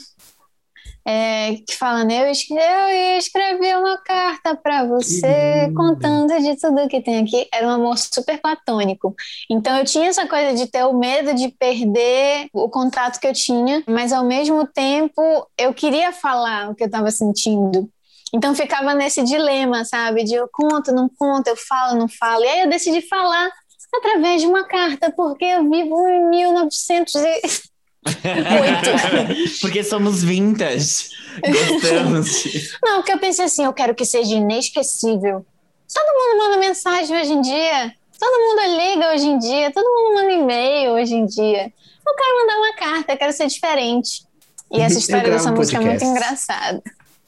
É, 1.06 1.56
que 1.68 1.76
fala, 1.76 2.06
né? 2.06 2.26
Eu 2.26 2.32
escrevi, 2.32 2.64
eu 2.64 3.18
escrevi 3.18 3.76
uma 3.76 3.98
carta 3.98 4.56
para 4.56 4.86
você 4.86 5.70
contando 5.76 6.34
de 6.40 6.56
tudo 6.56 6.88
que 6.88 7.02
tem 7.02 7.24
aqui. 7.24 7.48
Era 7.54 7.68
um 7.68 7.72
amor 7.72 7.98
super 7.98 8.40
platônico. 8.40 9.14
Então 9.50 9.78
eu 9.78 9.84
tinha 9.84 10.08
essa 10.08 10.26
coisa 10.26 10.54
de 10.54 10.66
ter 10.66 10.86
o 10.86 10.94
medo 10.94 11.36
de 11.36 11.50
perder 11.50 12.48
o 12.54 12.70
contato 12.70 13.20
que 13.20 13.28
eu 13.28 13.34
tinha, 13.34 13.84
mas 13.86 14.14
ao 14.14 14.24
mesmo 14.24 14.66
tempo 14.66 15.22
eu 15.58 15.74
queria 15.74 16.14
falar 16.14 16.70
o 16.70 16.76
que 16.76 16.84
eu 16.84 16.88
estava 16.88 17.12
sentindo. 17.12 17.90
Então 18.34 18.56
ficava 18.56 18.96
nesse 18.96 19.24
dilema, 19.24 19.86
sabe? 19.86 20.24
De 20.24 20.34
eu 20.34 20.50
conto, 20.52 20.92
não 20.92 21.08
conto, 21.08 21.48
eu 21.48 21.56
falo, 21.56 22.00
não 22.00 22.08
falo. 22.08 22.44
E 22.44 22.48
aí 22.48 22.62
eu 22.62 22.70
decidi 22.70 23.02
falar 23.08 23.52
através 23.94 24.42
de 24.42 24.48
uma 24.48 24.64
carta, 24.66 25.12
porque 25.12 25.46
eu 25.46 25.70
vivo 25.70 26.08
em 26.08 26.30
1908. 26.30 27.74
porque 29.62 29.84
somos 29.84 30.24
vintage. 30.24 31.10
Gostamos. 31.42 32.44
Não, 32.84 32.98
porque 32.98 33.14
eu 33.14 33.20
pensei 33.20 33.46
assim, 33.46 33.64
eu 33.64 33.74
quero 33.74 33.96
que 33.96 34.06
seja 34.06 34.36
inesquecível. 34.36 35.46
Todo 35.94 36.14
mundo 36.14 36.44
manda 36.44 36.58
mensagem 36.58 37.16
hoje 37.20 37.32
em 37.32 37.42
dia. 37.42 37.94
Todo 38.20 38.40
mundo 38.40 38.62
liga 38.78 39.14
hoje 39.14 39.28
em 39.28 39.38
dia. 39.38 39.72
Todo 39.72 39.86
mundo 39.86 40.16
manda 40.16 40.32
e-mail 40.32 40.92
hoje 40.92 41.14
em 41.14 41.26
dia. 41.26 41.72
Eu 42.06 42.16
quero 42.16 42.40
mandar 42.42 42.58
uma 42.58 42.74
carta, 42.74 43.14
eu 43.14 43.18
quero 43.18 43.34
ser 43.34 43.48
diferente. 43.48 44.26
E 44.72 44.82
essa 44.82 44.98
história 44.98 45.30
dessa 45.30 45.52
um 45.52 45.56
música 45.56 45.78
é 45.78 45.82
muito 45.82 46.04
engraçada. 46.04 46.82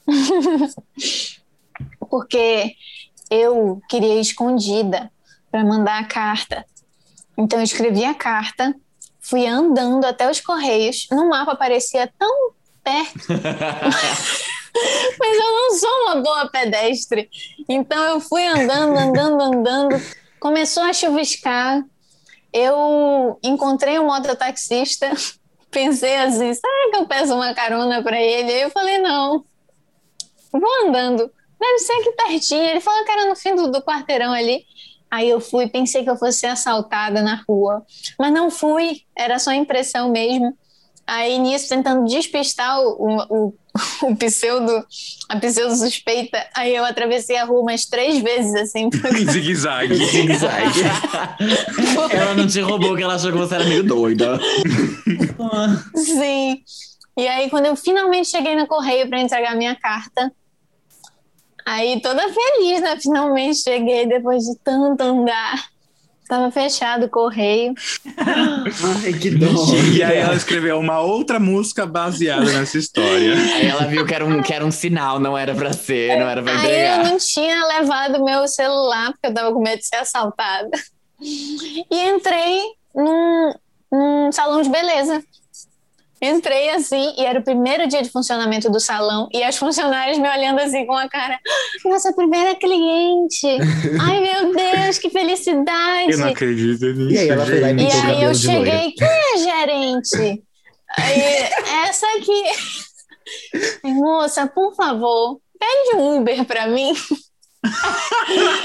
Porque 2.10 2.74
eu 3.30 3.80
queria 3.88 4.14
ir 4.14 4.20
escondida 4.20 5.10
para 5.50 5.64
mandar 5.64 6.00
a 6.00 6.04
carta. 6.04 6.64
Então 7.36 7.58
eu 7.58 7.64
escrevi 7.64 8.04
a 8.04 8.14
carta, 8.14 8.74
fui 9.20 9.46
andando 9.46 10.04
até 10.04 10.30
os 10.30 10.40
correios. 10.40 11.06
No 11.10 11.28
mapa 11.28 11.54
parecia 11.54 12.12
tão 12.18 12.52
perto, 12.82 13.26
mas 15.18 15.36
eu 15.36 15.52
não 15.52 15.74
sou 15.74 16.02
uma 16.02 16.16
boa 16.22 16.48
pedestre. 16.48 17.28
Então 17.68 18.02
eu 18.04 18.20
fui 18.20 18.46
andando, 18.46 18.96
andando, 18.96 19.40
andando. 19.42 20.02
Começou 20.38 20.82
a 20.84 20.92
chuviscar. 20.92 21.84
Eu 22.52 23.38
encontrei 23.42 23.98
um 23.98 24.06
mototaxista. 24.06 25.10
Pensei 25.70 26.16
assim, 26.16 26.54
será 26.54 26.90
que 26.90 26.96
eu 26.96 27.06
peço 27.06 27.34
uma 27.34 27.52
carona 27.52 28.02
para 28.02 28.18
ele? 28.18 28.50
Aí 28.50 28.62
eu 28.62 28.70
falei, 28.70 28.98
não. 28.98 29.44
Vou 30.52 30.86
andando. 30.86 31.30
Deve 31.60 31.78
ser 31.80 31.92
aqui 31.94 32.12
pertinho. 32.12 32.62
Ele 32.62 32.80
falou 32.80 33.04
que 33.04 33.10
era 33.10 33.26
no 33.26 33.36
fim 33.36 33.54
do, 33.54 33.70
do 33.70 33.82
quarteirão 33.82 34.32
ali. 34.32 34.64
Aí 35.16 35.30
eu 35.30 35.40
fui, 35.40 35.66
pensei 35.66 36.04
que 36.04 36.10
eu 36.10 36.16
fosse 36.18 36.40
ser 36.40 36.48
assaltada 36.48 37.22
na 37.22 37.42
rua, 37.48 37.82
mas 38.18 38.30
não 38.30 38.50
fui, 38.50 39.00
era 39.16 39.38
só 39.38 39.50
impressão 39.50 40.10
mesmo. 40.10 40.54
Aí 41.06 41.38
nisso, 41.38 41.70
tentando 41.70 42.04
despistar 42.04 42.78
o, 42.78 43.24
o, 43.30 43.54
o 44.02 44.16
pseudo, 44.20 44.84
a 45.30 45.40
pseudo 45.40 45.74
suspeita, 45.74 46.44
aí 46.54 46.76
eu 46.76 46.84
atravessei 46.84 47.38
a 47.38 47.44
rua 47.44 47.62
umas 47.62 47.86
três 47.86 48.22
vezes, 48.22 48.54
assim. 48.56 48.90
Zigue-zague. 49.32 49.94
Zigue-zague. 49.94 50.80
ela 52.12 52.34
não 52.34 52.46
te 52.46 52.60
roubou, 52.60 52.90
porque 52.90 53.04
ela 53.04 53.14
achou 53.14 53.32
que 53.32 53.38
você 53.38 53.54
era 53.54 53.64
meio 53.64 53.84
doida. 53.84 54.38
Sim. 55.94 56.60
E 57.16 57.26
aí, 57.26 57.48
quando 57.48 57.64
eu 57.64 57.74
finalmente 57.74 58.28
cheguei 58.28 58.54
no 58.54 58.66
correio 58.66 59.08
para 59.08 59.18
entregar 59.18 59.56
minha 59.56 59.74
carta, 59.76 60.30
aí 61.66 62.00
toda 62.00 62.22
feliz, 62.32 62.80
né? 62.80 62.96
Finalmente 63.00 63.58
cheguei 63.62 64.06
depois 64.06 64.44
de 64.44 64.56
tanto 64.64 65.02
andar. 65.02 65.66
Tava 66.28 66.50
fechado 66.50 67.06
o 67.06 67.08
correio. 67.08 67.72
Ai, 68.16 69.12
que 69.12 69.30
dó. 69.30 69.46
E 69.94 70.02
aí 70.02 70.18
ela 70.18 70.34
escreveu 70.34 70.76
uma 70.78 70.98
outra 71.00 71.38
música 71.38 71.86
baseada 71.86 72.44
nessa 72.52 72.78
história. 72.78 73.34
Aí 73.54 73.66
ela 73.66 73.84
viu 73.86 74.04
que 74.04 74.12
era 74.12 74.24
um, 74.26 74.42
que 74.42 74.52
era 74.52 74.64
um 74.66 74.72
sinal, 74.72 75.20
não 75.20 75.38
era 75.38 75.54
pra 75.54 75.72
ser, 75.72 76.18
não 76.18 76.28
era 76.28 76.42
pra 76.42 76.52
Aí 76.52 76.58
eu 76.58 76.64
entregar. 76.64 77.04
não 77.04 77.16
tinha 77.18 77.64
levado 77.66 78.24
meu 78.24 78.48
celular, 78.48 79.12
porque 79.12 79.28
eu 79.28 79.34
tava 79.34 79.52
com 79.52 79.62
medo 79.62 79.78
de 79.78 79.86
ser 79.86 79.96
assaltada. 79.96 80.68
E 81.20 82.08
entrei 82.08 82.60
num, 82.92 83.52
num 83.92 84.32
salão 84.32 84.60
de 84.62 84.68
beleza. 84.68 85.22
Entrei 86.26 86.70
assim, 86.70 87.14
e 87.16 87.24
era 87.24 87.38
o 87.38 87.44
primeiro 87.44 87.86
dia 87.86 88.02
de 88.02 88.10
funcionamento 88.10 88.70
do 88.70 88.80
salão, 88.80 89.28
e 89.32 89.42
as 89.42 89.56
funcionárias 89.56 90.18
me 90.18 90.28
olhando 90.28 90.60
assim 90.60 90.84
com 90.86 90.94
a 90.94 91.08
cara: 91.08 91.38
Nossa 91.84 92.12
primeira 92.12 92.54
cliente! 92.54 93.46
Ai 94.00 94.20
meu 94.20 94.54
Deus, 94.54 94.98
que 94.98 95.10
felicidade! 95.10 96.12
Eu 96.12 96.18
não 96.18 96.28
acredito 96.28 96.84
nisso. 96.86 97.12
E 97.12 97.18
aí 97.18 97.28
ela 97.28 97.46
foi 97.46 97.60
lá 97.60 97.70
e. 97.70 97.76
E 97.76 97.90
aí 97.90 98.22
eu 98.22 98.34
cheguei, 98.34 98.92
quem 98.92 99.08
é 99.08 99.38
gerente? 99.38 100.42
Aí, 100.98 101.20
essa 101.86 102.06
aqui. 102.16 102.42
Moça, 103.84 104.46
por 104.46 104.74
favor, 104.74 105.40
pede 105.58 105.96
um 105.96 106.18
Uber 106.18 106.44
pra 106.44 106.66
mim. 106.68 106.92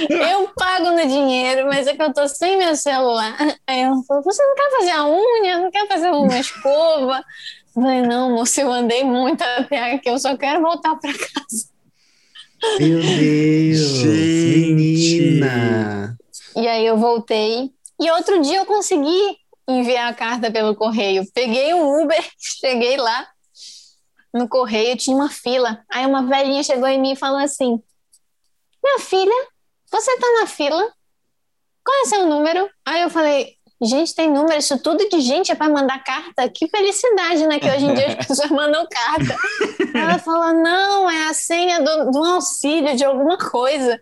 Eu 0.09 0.49
pago 0.55 0.91
no 0.91 1.07
dinheiro, 1.07 1.67
mas 1.67 1.87
é 1.87 1.95
que 1.95 2.01
eu 2.01 2.13
tô 2.13 2.27
sem 2.27 2.57
meu 2.57 2.75
celular. 2.75 3.35
Aí 3.67 3.81
ela 3.81 4.01
falou: 4.07 4.23
Você 4.23 4.43
não 4.43 4.55
quer 4.55 4.71
fazer 4.71 4.91
a 4.91 5.07
unha? 5.07 5.59
Não 5.59 5.71
quer 5.71 5.87
fazer 5.87 6.11
uma 6.11 6.39
escova? 6.39 7.23
Eu 7.75 7.81
falei: 7.81 8.01
Não, 8.01 8.31
moça, 8.31 8.61
eu 8.61 8.71
andei 8.71 9.03
muito 9.03 9.43
até 9.43 9.93
aqui, 9.93 10.09
eu 10.09 10.19
só 10.19 10.35
quero 10.37 10.61
voltar 10.61 10.95
pra 10.95 11.11
casa. 11.11 11.71
Meu 12.79 13.01
Deus, 13.01 13.79
Gente. 13.79 14.71
menina. 14.73 16.17
E 16.55 16.67
aí 16.67 16.85
eu 16.85 16.97
voltei. 16.97 17.71
E 17.99 18.11
outro 18.11 18.41
dia 18.41 18.57
eu 18.57 18.65
consegui 18.65 19.37
enviar 19.67 20.11
a 20.11 20.13
carta 20.13 20.51
pelo 20.51 20.75
correio. 20.75 21.25
Peguei 21.33 21.73
um 21.73 22.03
Uber, 22.03 22.23
cheguei 22.37 22.97
lá 22.97 23.27
no 24.33 24.47
correio, 24.47 24.95
tinha 24.95 25.15
uma 25.15 25.29
fila. 25.29 25.83
Aí 25.89 26.05
uma 26.05 26.23
velhinha 26.23 26.63
chegou 26.63 26.87
em 26.87 26.99
mim 26.99 27.13
e 27.13 27.17
falou 27.17 27.39
assim: 27.39 27.81
Minha 28.83 28.99
filha, 28.99 29.47
você 29.91 30.17
tá 30.17 30.27
na 30.39 30.47
fila? 30.47 30.91
Qual 31.83 32.01
é 32.03 32.05
seu 32.05 32.27
número? 32.27 32.69
Aí 32.85 33.01
eu 33.01 33.09
falei, 33.09 33.55
gente, 33.81 34.15
tem 34.15 34.31
número, 34.31 34.57
isso 34.57 34.77
tudo 34.77 35.09
de 35.09 35.19
gente 35.21 35.51
é 35.51 35.55
para 35.55 35.71
mandar 35.71 36.03
carta? 36.03 36.47
Que 36.49 36.67
felicidade, 36.67 37.47
né? 37.47 37.59
Que 37.59 37.69
hoje 37.69 37.85
em 37.85 37.93
dia 37.93 38.07
as 38.07 38.15
pessoas 38.27 38.49
mandam 38.49 38.87
carta. 38.89 39.35
Ela 39.93 40.17
falou, 40.19 40.53
não, 40.53 41.09
é 41.09 41.29
a 41.29 41.33
senha 41.33 41.81
do, 41.81 42.11
do 42.11 42.23
auxílio, 42.23 42.95
de 42.95 43.03
alguma 43.03 43.37
coisa. 43.37 43.99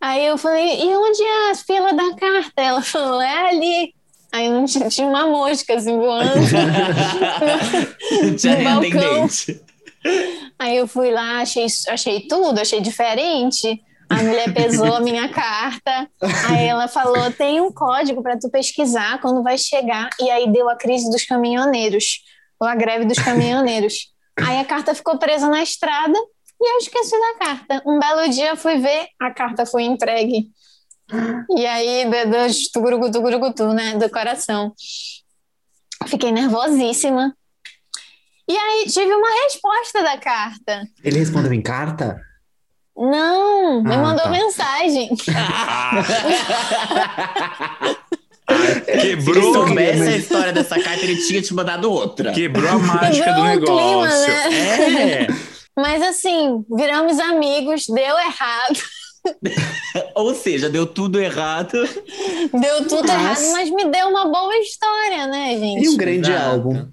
Aí 0.00 0.26
eu 0.26 0.36
falei, 0.36 0.82
e 0.82 0.96
onde 0.96 1.22
é 1.22 1.50
a 1.50 1.54
fila 1.54 1.92
da 1.92 2.14
carta? 2.16 2.60
Ela 2.60 2.82
falou, 2.82 3.22
é 3.22 3.48
ali. 3.48 3.94
Aí 4.32 4.50
não 4.50 4.64
tinha, 4.66 5.06
uma 5.06 5.26
mosca 5.26 5.74
assim 5.74 5.96
voando. 5.96 6.32
tinha 8.36 8.56
balcão. 8.62 9.28
Aí 10.58 10.76
eu 10.76 10.88
fui 10.88 11.12
lá, 11.12 11.40
achei, 11.40 11.66
achei 11.88 12.26
tudo, 12.26 12.60
achei 12.60 12.80
diferente. 12.80 13.80
A 14.08 14.22
mulher 14.22 14.52
pesou 14.52 14.94
a 14.94 15.00
minha 15.00 15.28
carta. 15.28 16.08
Aí 16.48 16.66
ela 16.66 16.88
falou: 16.88 17.30
tem 17.32 17.60
um 17.60 17.72
código 17.72 18.22
para 18.22 18.38
tu 18.38 18.50
pesquisar 18.50 19.20
quando 19.20 19.42
vai 19.42 19.58
chegar. 19.58 20.10
E 20.20 20.30
aí 20.30 20.52
deu 20.52 20.68
a 20.68 20.76
crise 20.76 21.10
dos 21.10 21.24
caminhoneiros, 21.24 22.20
ou 22.60 22.66
a 22.66 22.74
greve 22.74 23.04
dos 23.04 23.18
caminhoneiros. 23.18 24.12
Aí 24.38 24.58
a 24.58 24.64
carta 24.64 24.94
ficou 24.94 25.18
presa 25.18 25.48
na 25.48 25.62
estrada 25.62 26.18
e 26.60 26.74
eu 26.74 26.78
esqueci 26.78 27.18
da 27.18 27.46
carta. 27.46 27.82
Um 27.86 27.98
belo 27.98 28.28
dia 28.30 28.56
fui 28.56 28.78
ver, 28.78 29.06
a 29.20 29.30
carta 29.30 29.64
foi 29.64 29.84
entregue. 29.84 30.50
E 31.56 31.66
aí, 31.66 32.04
do, 32.04 32.30
do 32.30 32.54
tugurugu, 32.72 33.10
tugurugutu, 33.10 33.72
né? 33.72 33.96
Do 33.96 34.08
coração. 34.10 34.72
Fiquei 36.06 36.32
nervosíssima. 36.32 37.34
E 38.48 38.56
aí 38.56 38.86
tive 38.88 39.12
uma 39.12 39.44
resposta 39.44 40.02
da 40.02 40.18
carta. 40.18 40.86
Ele 41.02 41.18
respondeu 41.18 41.52
em 41.52 41.62
carta? 41.62 42.20
Não, 42.96 43.82
me 43.82 43.94
ah, 43.94 43.98
mandou 43.98 44.24
tá. 44.24 44.30
mensagem. 44.30 45.10
Quebrou. 49.00 49.52
Se 49.52 49.52
soubesse 49.52 50.02
a 50.02 50.16
história 50.16 50.52
dessa 50.52 50.78
carta, 50.80 51.04
ele 51.04 51.16
tinha 51.26 51.42
te 51.42 51.52
mandado 51.52 51.90
outra. 51.90 52.32
Quebrou 52.32 52.70
a 52.70 52.78
mágica 52.78 53.24
Quebrou 53.24 53.42
do 53.42 53.48
negócio. 53.48 54.24
Clima, 54.24 54.88
né? 54.90 55.22
É. 55.22 55.26
Mas 55.76 56.02
assim, 56.02 56.64
viramos 56.70 57.18
amigos, 57.18 57.86
deu 57.88 58.18
errado. 58.18 58.78
Ou 60.14 60.34
seja, 60.34 60.70
deu 60.70 60.86
tudo 60.86 61.20
errado. 61.20 61.72
Deu 62.52 62.86
tudo 62.86 63.08
mas... 63.08 63.42
errado, 63.42 63.52
mas 63.52 63.70
me 63.70 63.86
deu 63.90 64.08
uma 64.08 64.26
boa 64.26 64.54
história, 64.58 65.26
né, 65.26 65.56
gente? 65.58 65.84
E 65.84 65.88
um 65.88 65.96
grande 65.96 66.30
Exato. 66.30 66.50
álbum. 66.50 66.86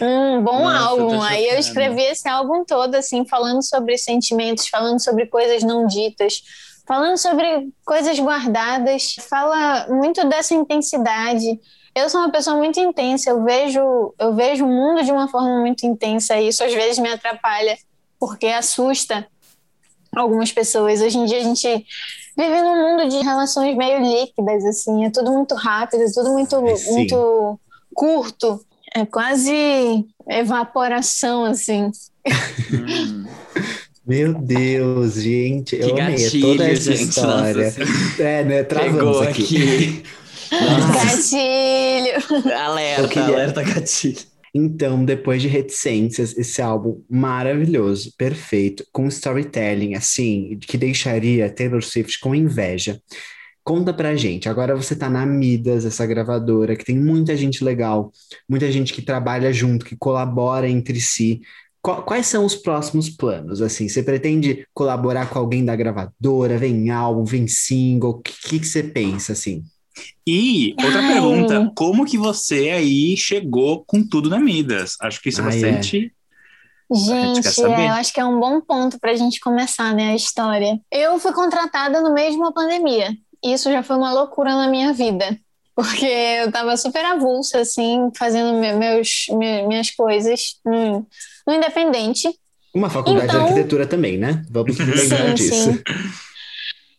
Um 0.00 0.42
bom 0.42 0.64
Nossa, 0.64 0.78
álbum. 0.78 1.22
Aí 1.22 1.48
eu 1.48 1.58
escrevi 1.58 2.02
esse 2.02 2.28
álbum 2.28 2.64
todo, 2.64 2.94
assim, 2.94 3.26
falando 3.26 3.62
sobre 3.62 3.96
sentimentos, 3.98 4.68
falando 4.68 5.02
sobre 5.02 5.26
coisas 5.26 5.62
não 5.62 5.86
ditas, 5.86 6.42
falando 6.86 7.16
sobre 7.16 7.68
coisas 7.84 8.18
guardadas. 8.18 9.16
Fala 9.28 9.86
muito 9.88 10.26
dessa 10.28 10.54
intensidade. 10.54 11.60
Eu 11.94 12.10
sou 12.10 12.20
uma 12.20 12.30
pessoa 12.30 12.56
muito 12.58 12.78
intensa, 12.78 13.30
eu 13.30 13.42
vejo, 13.42 14.14
eu 14.18 14.34
vejo 14.34 14.66
o 14.66 14.68
mundo 14.68 15.02
de 15.02 15.10
uma 15.10 15.28
forma 15.28 15.60
muito 15.60 15.86
intensa 15.86 16.36
e 16.36 16.48
isso 16.48 16.62
às 16.62 16.74
vezes 16.74 16.98
me 16.98 17.08
atrapalha, 17.08 17.78
porque 18.20 18.48
assusta 18.48 19.26
algumas 20.14 20.52
pessoas. 20.52 21.00
Hoje 21.00 21.16
em 21.16 21.24
dia 21.24 21.38
a 21.38 21.42
gente 21.42 21.86
vive 22.36 22.60
num 22.60 22.76
mundo 22.76 23.08
de 23.08 23.16
relações 23.24 23.74
meio 23.74 23.98
líquidas, 24.00 24.62
assim, 24.66 25.06
é 25.06 25.10
tudo 25.10 25.32
muito 25.32 25.54
rápido, 25.54 26.02
é 26.02 26.12
tudo 26.12 26.32
muito, 26.32 26.60
muito 26.60 27.58
curto. 27.94 28.60
É 28.96 29.04
quase 29.04 30.06
evaporação, 30.26 31.44
assim. 31.44 31.90
Meu 34.06 34.32
Deus, 34.32 35.14
gente, 35.20 35.76
eu 35.76 35.90
amei 36.00 36.22
gatilho, 36.22 36.40
toda 36.40 36.70
essa 36.70 36.96
gente, 36.96 37.10
história. 37.10 37.64
Nossa. 37.66 38.22
É, 38.22 38.42
né? 38.42 38.62
Travamos 38.62 39.20
aqui. 39.20 39.42
aqui. 39.42 40.02
Gatilho! 40.94 42.54
Alerta, 42.56 43.08
queria... 43.08 43.24
alerta 43.26 43.62
gatilho. 43.62 44.20
Então, 44.54 45.04
depois 45.04 45.42
de 45.42 45.48
Reticências, 45.48 46.34
esse 46.34 46.62
álbum 46.62 47.02
maravilhoso, 47.10 48.14
perfeito, 48.16 48.82
com 48.90 49.08
storytelling, 49.08 49.94
assim, 49.94 50.58
que 50.58 50.78
deixaria 50.78 51.50
Taylor 51.50 51.82
Swift 51.82 52.18
com 52.18 52.34
inveja. 52.34 52.98
Conta 53.66 53.92
pra 53.92 54.14
gente, 54.14 54.48
agora 54.48 54.76
você 54.76 54.94
tá 54.94 55.10
na 55.10 55.26
Midas, 55.26 55.84
essa 55.84 56.06
gravadora, 56.06 56.76
que 56.76 56.84
tem 56.84 56.96
muita 56.96 57.36
gente 57.36 57.64
legal, 57.64 58.12
muita 58.48 58.70
gente 58.70 58.92
que 58.92 59.02
trabalha 59.02 59.52
junto, 59.52 59.84
que 59.84 59.96
colabora 59.96 60.68
entre 60.68 61.00
si. 61.00 61.40
Quais 61.82 62.28
são 62.28 62.44
os 62.44 62.54
próximos 62.54 63.10
planos? 63.10 63.60
Assim, 63.60 63.88
você 63.88 64.04
pretende 64.04 64.64
colaborar 64.72 65.28
com 65.28 65.40
alguém 65.40 65.64
da 65.64 65.74
gravadora? 65.74 66.56
Vem 66.56 66.90
álbum, 66.90 67.24
vem 67.24 67.48
single? 67.48 68.10
O 68.10 68.20
que, 68.20 68.60
que, 68.60 68.64
você 68.64 68.84
pensa, 68.84 69.32
assim? 69.32 69.64
E 70.24 70.72
outra 70.80 71.00
Ai. 71.00 71.14
pergunta, 71.14 71.72
como 71.74 72.06
que 72.06 72.16
você 72.16 72.70
aí 72.70 73.16
chegou 73.16 73.82
com 73.84 74.00
tudo 74.06 74.30
na 74.30 74.38
Midas? 74.38 74.94
Acho 75.00 75.20
que 75.20 75.28
isso 75.28 75.40
é 75.40 75.44
bastante. 75.44 76.12
É. 76.12 76.16
Gente, 76.88 77.48
é, 77.48 77.88
eu 77.88 77.94
acho 77.94 78.12
que 78.12 78.20
é 78.20 78.24
um 78.24 78.38
bom 78.38 78.60
ponto 78.60 78.96
para 79.00 79.10
a 79.10 79.16
gente 79.16 79.40
começar, 79.40 79.92
né, 79.92 80.12
a 80.12 80.14
história. 80.14 80.80
Eu 80.88 81.18
fui 81.18 81.32
contratada 81.32 82.00
no 82.00 82.14
meio 82.14 82.30
de 82.30 82.36
uma 82.36 82.52
pandemia. 82.52 83.10
Isso 83.42 83.70
já 83.70 83.82
foi 83.82 83.96
uma 83.96 84.12
loucura 84.12 84.54
na 84.54 84.68
minha 84.68 84.92
vida, 84.92 85.38
porque 85.74 86.06
eu 86.06 86.48
estava 86.48 86.76
super 86.76 87.04
avulsa, 87.04 87.60
assim, 87.60 88.10
fazendo 88.16 88.52
meus, 88.54 89.26
minhas 89.30 89.90
coisas 89.90 90.58
no, 90.64 91.06
no 91.46 91.54
independente. 91.54 92.28
Uma 92.74 92.90
faculdade 92.90 93.26
então, 93.26 93.40
de 93.40 93.46
arquitetura 93.48 93.86
também, 93.86 94.18
né? 94.18 94.44
Vamos 94.50 94.78
lembrar 94.78 95.28
sim, 95.28 95.34
disso. 95.34 95.72
Sim. 95.72 95.82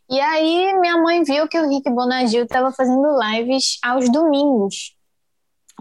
E 0.10 0.20
aí 0.20 0.74
minha 0.80 0.98
mãe 0.98 1.22
viu 1.24 1.48
que 1.48 1.60
o 1.60 1.68
Rick 1.68 1.90
Bonadil 1.90 2.44
estava 2.44 2.72
fazendo 2.72 3.20
lives 3.20 3.78
aos 3.84 4.10
domingos. 4.10 4.96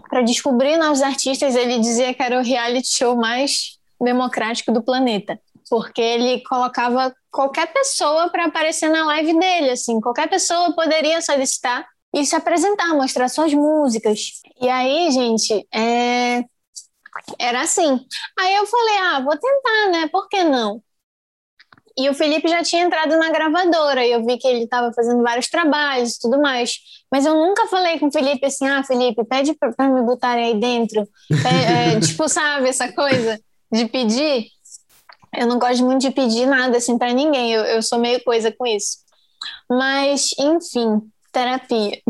Para 0.09 0.21
descobrir 0.21 0.77
novos 0.77 1.01
artistas, 1.01 1.55
ele 1.55 1.79
dizia 1.79 2.13
que 2.13 2.21
era 2.21 2.39
o 2.39 2.43
reality 2.43 2.87
show 2.87 3.15
mais 3.15 3.77
democrático 3.99 4.71
do 4.71 4.83
planeta, 4.83 5.39
porque 5.69 6.01
ele 6.01 6.43
colocava 6.43 7.13
qualquer 7.37 7.71
pessoa 7.71 8.29
para 8.31 8.45
aparecer 8.45 8.89
na 8.89 9.05
live 9.05 9.37
dele, 9.37 9.69
assim, 9.69 10.01
qualquer 10.01 10.27
pessoa 10.27 10.73
poderia 10.73 11.21
solicitar 11.21 11.87
e 12.11 12.25
se 12.25 12.35
apresentar, 12.35 12.95
mostrar 12.95 13.29
suas 13.29 13.53
músicas. 13.53 14.41
E 14.59 14.67
aí, 14.67 15.11
gente, 15.11 15.67
é... 15.71 16.43
era 17.37 17.61
assim. 17.61 17.99
Aí 18.39 18.55
eu 18.55 18.65
falei, 18.65 18.97
ah, 18.97 19.19
vou 19.19 19.37
tentar, 19.37 19.91
né? 19.91 20.07
Por 20.11 20.27
que 20.27 20.43
não? 20.43 20.81
E 21.95 22.09
o 22.09 22.15
Felipe 22.15 22.47
já 22.47 22.63
tinha 22.63 22.83
entrado 22.83 23.15
na 23.17 23.29
gravadora 23.29 24.03
e 24.03 24.11
eu 24.11 24.25
vi 24.25 24.39
que 24.39 24.47
ele 24.47 24.63
estava 24.63 24.91
fazendo 24.91 25.21
vários 25.21 25.47
trabalhos 25.47 26.15
e 26.15 26.19
tudo 26.19 26.41
mais. 26.41 26.75
Mas 27.11 27.23
eu 27.23 27.35
nunca 27.35 27.67
falei 27.67 27.99
com 27.99 28.07
o 28.07 28.11
Felipe 28.11 28.47
assim: 28.47 28.67
ah, 28.67 28.83
Felipe, 28.83 29.23
pede 29.25 29.53
para 29.53 29.89
me 29.89 30.01
botarem 30.01 30.45
aí 30.45 30.59
dentro. 30.59 31.07
É, 31.31 31.97
é, 31.97 31.99
tipo, 32.01 32.27
sabe, 32.27 32.69
essa 32.69 32.91
coisa 32.91 33.39
de 33.71 33.87
pedir. 33.87 34.56
Eu 35.37 35.45
não 35.45 35.59
gosto 35.59 35.85
muito 35.85 36.01
de 36.01 36.09
pedir 36.09 36.47
nada 36.47 36.77
assim 36.77 36.97
para 36.97 37.13
ninguém, 37.13 37.53
eu, 37.53 37.63
eu 37.63 37.83
sou 37.83 37.99
meio 37.99 38.19
coisa 38.23 38.51
com 38.51 38.65
isso. 38.65 38.97
Mas, 39.69 40.31
enfim, 40.39 41.03
terapia. 41.31 41.91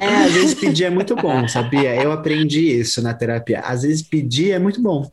é, 0.00 0.06
às 0.24 0.32
vezes 0.32 0.54
pedir 0.54 0.84
é 0.84 0.90
muito 0.90 1.14
bom, 1.14 1.46
sabia? 1.46 1.94
Eu 1.94 2.12
aprendi 2.12 2.80
isso 2.80 3.02
na 3.02 3.12
terapia. 3.12 3.60
Às 3.60 3.82
vezes 3.82 4.02
pedir 4.02 4.52
é 4.52 4.58
muito 4.58 4.80
bom. 4.80 5.06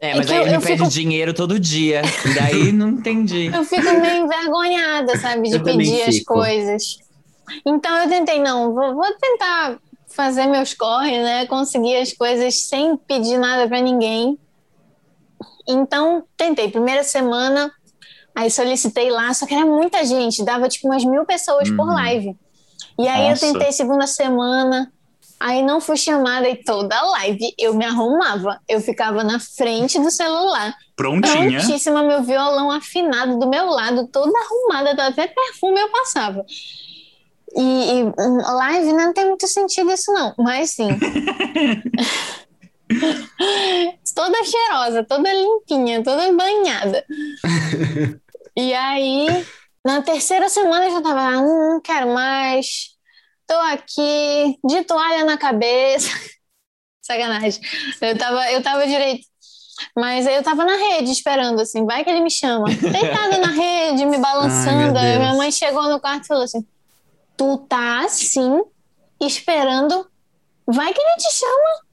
É, 0.00 0.14
mas 0.14 0.30
é 0.30 0.36
aí 0.36 0.42
ele 0.42 0.58
me 0.58 0.62
pede 0.62 0.78
fico... 0.78 0.88
dinheiro 0.88 1.34
todo 1.34 1.58
dia. 1.58 2.02
E 2.24 2.34
daí 2.34 2.70
não 2.70 2.90
entendi. 2.90 3.46
Eu 3.46 3.64
fico 3.64 3.90
meio 4.00 4.26
envergonhada, 4.26 5.18
sabe, 5.18 5.48
de 5.48 5.56
eu 5.56 5.64
pedir 5.64 6.02
as 6.02 6.22
coisas. 6.22 6.98
Então 7.66 7.98
eu 7.98 8.08
tentei, 8.08 8.38
não, 8.38 8.72
vou, 8.72 8.94
vou 8.94 9.12
tentar 9.20 9.78
fazer 10.06 10.46
meus 10.46 10.74
corre, 10.74 11.20
né? 11.20 11.44
Conseguir 11.46 11.96
as 11.96 12.12
coisas 12.12 12.68
sem 12.68 12.96
pedir 12.96 13.36
nada 13.36 13.66
para 13.66 13.80
ninguém. 13.80 14.38
Então, 15.68 16.24
tentei. 16.36 16.70
Primeira 16.70 17.02
semana, 17.02 17.72
aí 18.34 18.50
solicitei 18.50 19.10
lá, 19.10 19.32
só 19.34 19.46
que 19.46 19.54
era 19.54 19.64
muita 19.64 20.04
gente, 20.04 20.44
dava 20.44 20.68
tipo 20.68 20.88
umas 20.88 21.04
mil 21.04 21.24
pessoas 21.24 21.68
uhum. 21.68 21.76
por 21.76 21.86
live. 21.86 22.36
E 22.98 23.08
aí 23.08 23.30
Nossa. 23.30 23.46
eu 23.46 23.52
tentei 23.52 23.72
segunda 23.72 24.06
semana, 24.06 24.92
Aí 25.44 25.62
não 25.62 25.80
fui 25.80 25.96
chamada 25.96 26.48
e 26.48 26.56
toda 26.56 26.96
a 26.96 27.02
live 27.02 27.54
eu 27.58 27.74
me 27.74 27.84
arrumava. 27.84 28.58
Eu 28.66 28.80
ficava 28.80 29.22
na 29.22 29.38
frente 29.38 30.00
do 30.00 30.10
celular. 30.10 30.74
Prontinha. 30.96 31.60
Prontíssima, 31.60 32.02
meu 32.02 32.22
violão 32.22 32.70
afinado 32.70 33.38
do 33.38 33.46
meu 33.46 33.66
lado, 33.66 34.08
toda 34.08 34.32
arrumada, 34.38 34.92
até 35.06 35.26
perfume 35.26 35.78
eu 35.80 35.90
passava. 35.90 36.46
E, 37.54 37.60
e 37.60 38.04
live 38.54 38.92
não 38.94 39.12
tem 39.12 39.26
muito 39.26 39.46
sentido 39.46 39.92
isso, 39.92 40.10
não. 40.12 40.32
Mas 40.38 40.70
sim. 40.70 40.88
toda 44.14 44.44
cheirosa, 44.44 45.04
toda 45.04 45.32
limpinha, 45.32 46.02
toda 46.02 46.32
banhada. 46.32 47.04
e 48.56 48.72
aí, 48.72 49.46
na 49.84 50.02
terceira 50.02 50.48
semana 50.48 50.86
eu 50.86 50.92
já 50.92 51.02
tava, 51.02 51.20
ah, 51.20 51.42
não 51.42 51.80
quero 51.80 52.12
mais 52.12 52.94
tô 53.46 53.54
aqui 53.54 54.58
de 54.64 54.84
toalha 54.84 55.24
na 55.24 55.36
cabeça. 55.36 56.08
Sacanagem. 57.02 57.60
Eu 58.00 58.16
tava, 58.16 58.50
eu 58.50 58.62
tava 58.62 58.86
direito. 58.86 59.26
Mas 59.96 60.26
eu 60.26 60.42
tava 60.42 60.64
na 60.64 60.76
rede 60.76 61.10
esperando, 61.10 61.60
assim, 61.60 61.84
vai 61.84 62.04
que 62.04 62.10
ele 62.10 62.20
me 62.20 62.30
chama. 62.30 62.66
Deitada 62.66 63.38
na 63.38 63.48
rede, 63.48 64.06
me 64.06 64.18
balançando. 64.18 64.98
Ai, 64.98 65.18
minha 65.18 65.34
mãe 65.34 65.50
chegou 65.50 65.82
no 65.88 66.00
quarto 66.00 66.24
e 66.24 66.26
falou 66.28 66.44
assim: 66.44 66.64
Tu 67.36 67.58
tá 67.68 68.04
assim, 68.04 68.62
esperando, 69.20 70.08
vai 70.66 70.94
que 70.94 71.00
ele 71.00 71.16
te 71.16 71.32
chama. 71.32 71.84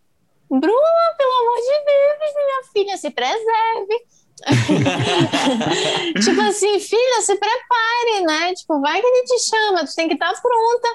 Bruna, 0.59 1.15
pelo 1.17 1.31
amor 1.31 1.57
de 1.57 1.85
Deus, 1.85 2.33
minha 2.35 2.63
filha, 2.73 2.97
se 2.97 3.09
preserve. 3.09 4.05
tipo 6.23 6.41
assim, 6.41 6.79
filha, 6.79 7.21
se 7.21 7.35
prepare, 7.35 8.25
né? 8.25 8.53
Tipo, 8.55 8.81
vai 8.81 8.99
que 8.99 9.07
ele 9.07 9.23
te 9.25 9.39
chama, 9.39 9.85
tu 9.85 9.95
tem 9.95 10.07
que 10.07 10.15
estar 10.15 10.33
pronta. 10.41 10.87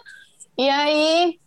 E 0.59 0.69
aí 0.69 1.39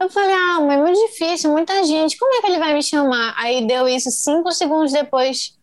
eu 0.00 0.10
falei, 0.10 0.34
ah, 0.34 0.60
mas 0.60 0.78
é 0.78 0.82
muito 0.82 1.06
difícil, 1.06 1.52
muita 1.52 1.84
gente, 1.84 2.18
como 2.18 2.34
é 2.34 2.40
que 2.40 2.46
ele 2.48 2.58
vai 2.58 2.74
me 2.74 2.82
chamar? 2.82 3.34
Aí 3.36 3.66
deu 3.66 3.86
isso 3.86 4.10
cinco 4.10 4.50
segundos 4.52 4.92
depois. 4.92 5.56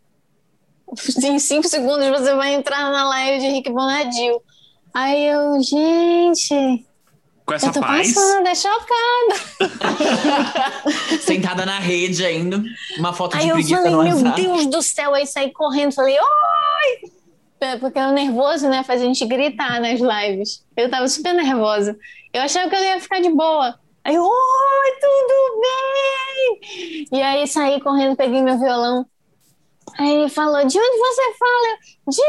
Em 1.24 1.38
cinco 1.38 1.68
segundos 1.68 2.08
você 2.08 2.34
vai 2.34 2.54
entrar 2.54 2.92
na 2.92 3.08
live 3.10 3.40
de 3.40 3.52
Rick 3.52 3.70
Bonadio. 3.70 4.42
Aí 4.94 5.28
eu, 5.28 5.62
gente, 5.62 6.86
Com 7.46 7.54
essa 7.54 7.68
eu 7.68 7.74
tô 7.74 7.80
paz. 7.82 8.14
passando, 8.14 8.48
é 8.48 8.56
chocada. 8.56 9.36
Sentada 11.22 11.66
na 11.66 11.80
rede 11.80 12.26
ainda. 12.26 12.64
Uma 12.98 13.14
foto 13.14 13.36
Aí 13.36 13.44
de 13.44 13.50
eu 13.50 13.56
preguiça 13.56 13.76
falei, 13.78 13.92
no 13.92 14.04
meu 14.04 14.16
WhatsApp. 14.16 14.42
Deus 14.42 14.66
do 14.68 14.82
céu, 14.82 15.14
aí 15.14 15.26
saí 15.26 15.52
correndo, 15.52 15.92
falei, 15.94 16.18
oi! 16.20 17.12
É, 17.60 17.78
Porque 17.78 18.00
o 18.00 18.12
nervoso, 18.12 18.68
né, 18.70 18.84
faz 18.84 19.02
a 19.02 19.06
gente 19.06 19.24
gritar 19.26 19.80
nas 19.80 20.00
lives. 20.00 20.64
Eu 20.76 20.90
tava 20.90 21.08
super 21.08 21.34
nervosa. 21.34 21.98
Eu 22.34 22.42
achava 22.42 22.70
que 22.70 22.76
eu 22.76 22.84
ia 22.84 23.00
ficar 23.00 23.20
de 23.22 23.30
boa. 23.30 23.76
Aí, 24.04 24.16
eu, 24.16 24.24
oi, 24.24 24.92
tudo 25.00 25.62
bem? 25.62 27.08
E 27.12 27.22
aí 27.22 27.46
saí 27.48 27.80
correndo, 27.82 28.16
peguei 28.16 28.42
meu 28.42 28.58
violão. 28.58 29.06
Aí 30.00 30.10
ele 30.16 30.30
falou, 30.30 30.66
de 30.66 30.80
onde 30.80 30.98
você 30.98 31.22
fala? 31.38 31.68
Eu, 31.68 32.12
De 32.12 32.22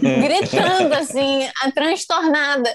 Belém! 0.00 0.22
Gritando, 0.22 0.94
assim, 0.94 1.46
a 1.62 1.70
transtornada. 1.70 2.74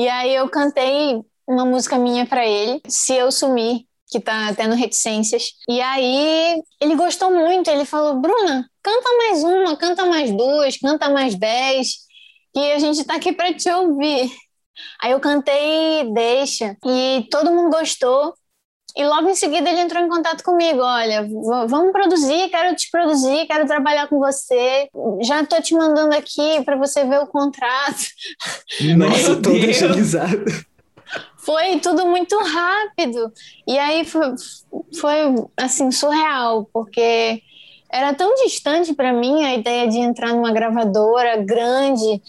E 0.00 0.08
aí 0.08 0.34
eu 0.34 0.48
cantei 0.48 1.20
uma 1.46 1.66
música 1.66 1.98
minha 1.98 2.24
pra 2.24 2.46
ele, 2.46 2.80
Se 2.88 3.12
Eu 3.14 3.30
Sumir, 3.30 3.82
que 4.08 4.18
tá 4.18 4.54
tendo 4.54 4.74
reticências. 4.74 5.50
E 5.68 5.78
aí 5.78 6.58
ele 6.80 6.96
gostou 6.96 7.30
muito, 7.30 7.68
ele 7.68 7.84
falou: 7.84 8.18
Bruna, 8.18 8.66
canta 8.82 9.10
mais 9.18 9.44
uma, 9.44 9.76
canta 9.76 10.06
mais 10.06 10.34
duas, 10.34 10.78
canta 10.78 11.10
mais 11.10 11.34
dez, 11.34 11.96
que 12.54 12.72
a 12.72 12.78
gente 12.78 13.04
tá 13.04 13.16
aqui 13.16 13.30
pra 13.30 13.52
te 13.52 13.68
ouvir. 13.70 14.32
Aí 15.02 15.12
eu 15.12 15.20
cantei 15.20 16.10
Deixa, 16.14 16.74
e 16.86 17.28
todo 17.30 17.52
mundo 17.52 17.70
gostou. 17.70 18.32
E 18.96 19.04
logo 19.04 19.28
em 19.28 19.34
seguida 19.34 19.68
ele 19.70 19.80
entrou 19.80 20.02
em 20.02 20.08
contato 20.08 20.42
comigo, 20.42 20.80
olha, 20.80 21.26
vamos 21.68 21.92
produzir, 21.92 22.48
quero 22.48 22.74
te 22.74 22.90
produzir, 22.90 23.46
quero 23.46 23.66
trabalhar 23.66 24.08
com 24.08 24.18
você. 24.18 24.88
Já 25.22 25.44
tô 25.44 25.60
te 25.60 25.74
mandando 25.74 26.14
aqui 26.14 26.62
para 26.64 26.76
você 26.76 27.04
ver 27.04 27.20
o 27.20 27.26
contrato. 27.26 28.04
Nossa, 28.96 29.36
deixando 29.36 29.94
risada. 29.94 30.44
Foi 31.38 31.78
tudo 31.80 32.06
muito 32.06 32.36
rápido. 32.38 33.32
E 33.66 33.78
aí 33.78 34.04
foi, 34.04 34.34
foi 35.00 35.16
assim, 35.56 35.90
surreal, 35.90 36.68
porque 36.72 37.42
era 37.90 38.14
tão 38.14 38.34
distante 38.36 38.94
para 38.94 39.12
mim 39.12 39.44
a 39.44 39.54
ideia 39.54 39.88
de 39.88 39.98
entrar 39.98 40.32
numa 40.32 40.52
gravadora 40.52 41.36
grande 41.38 42.22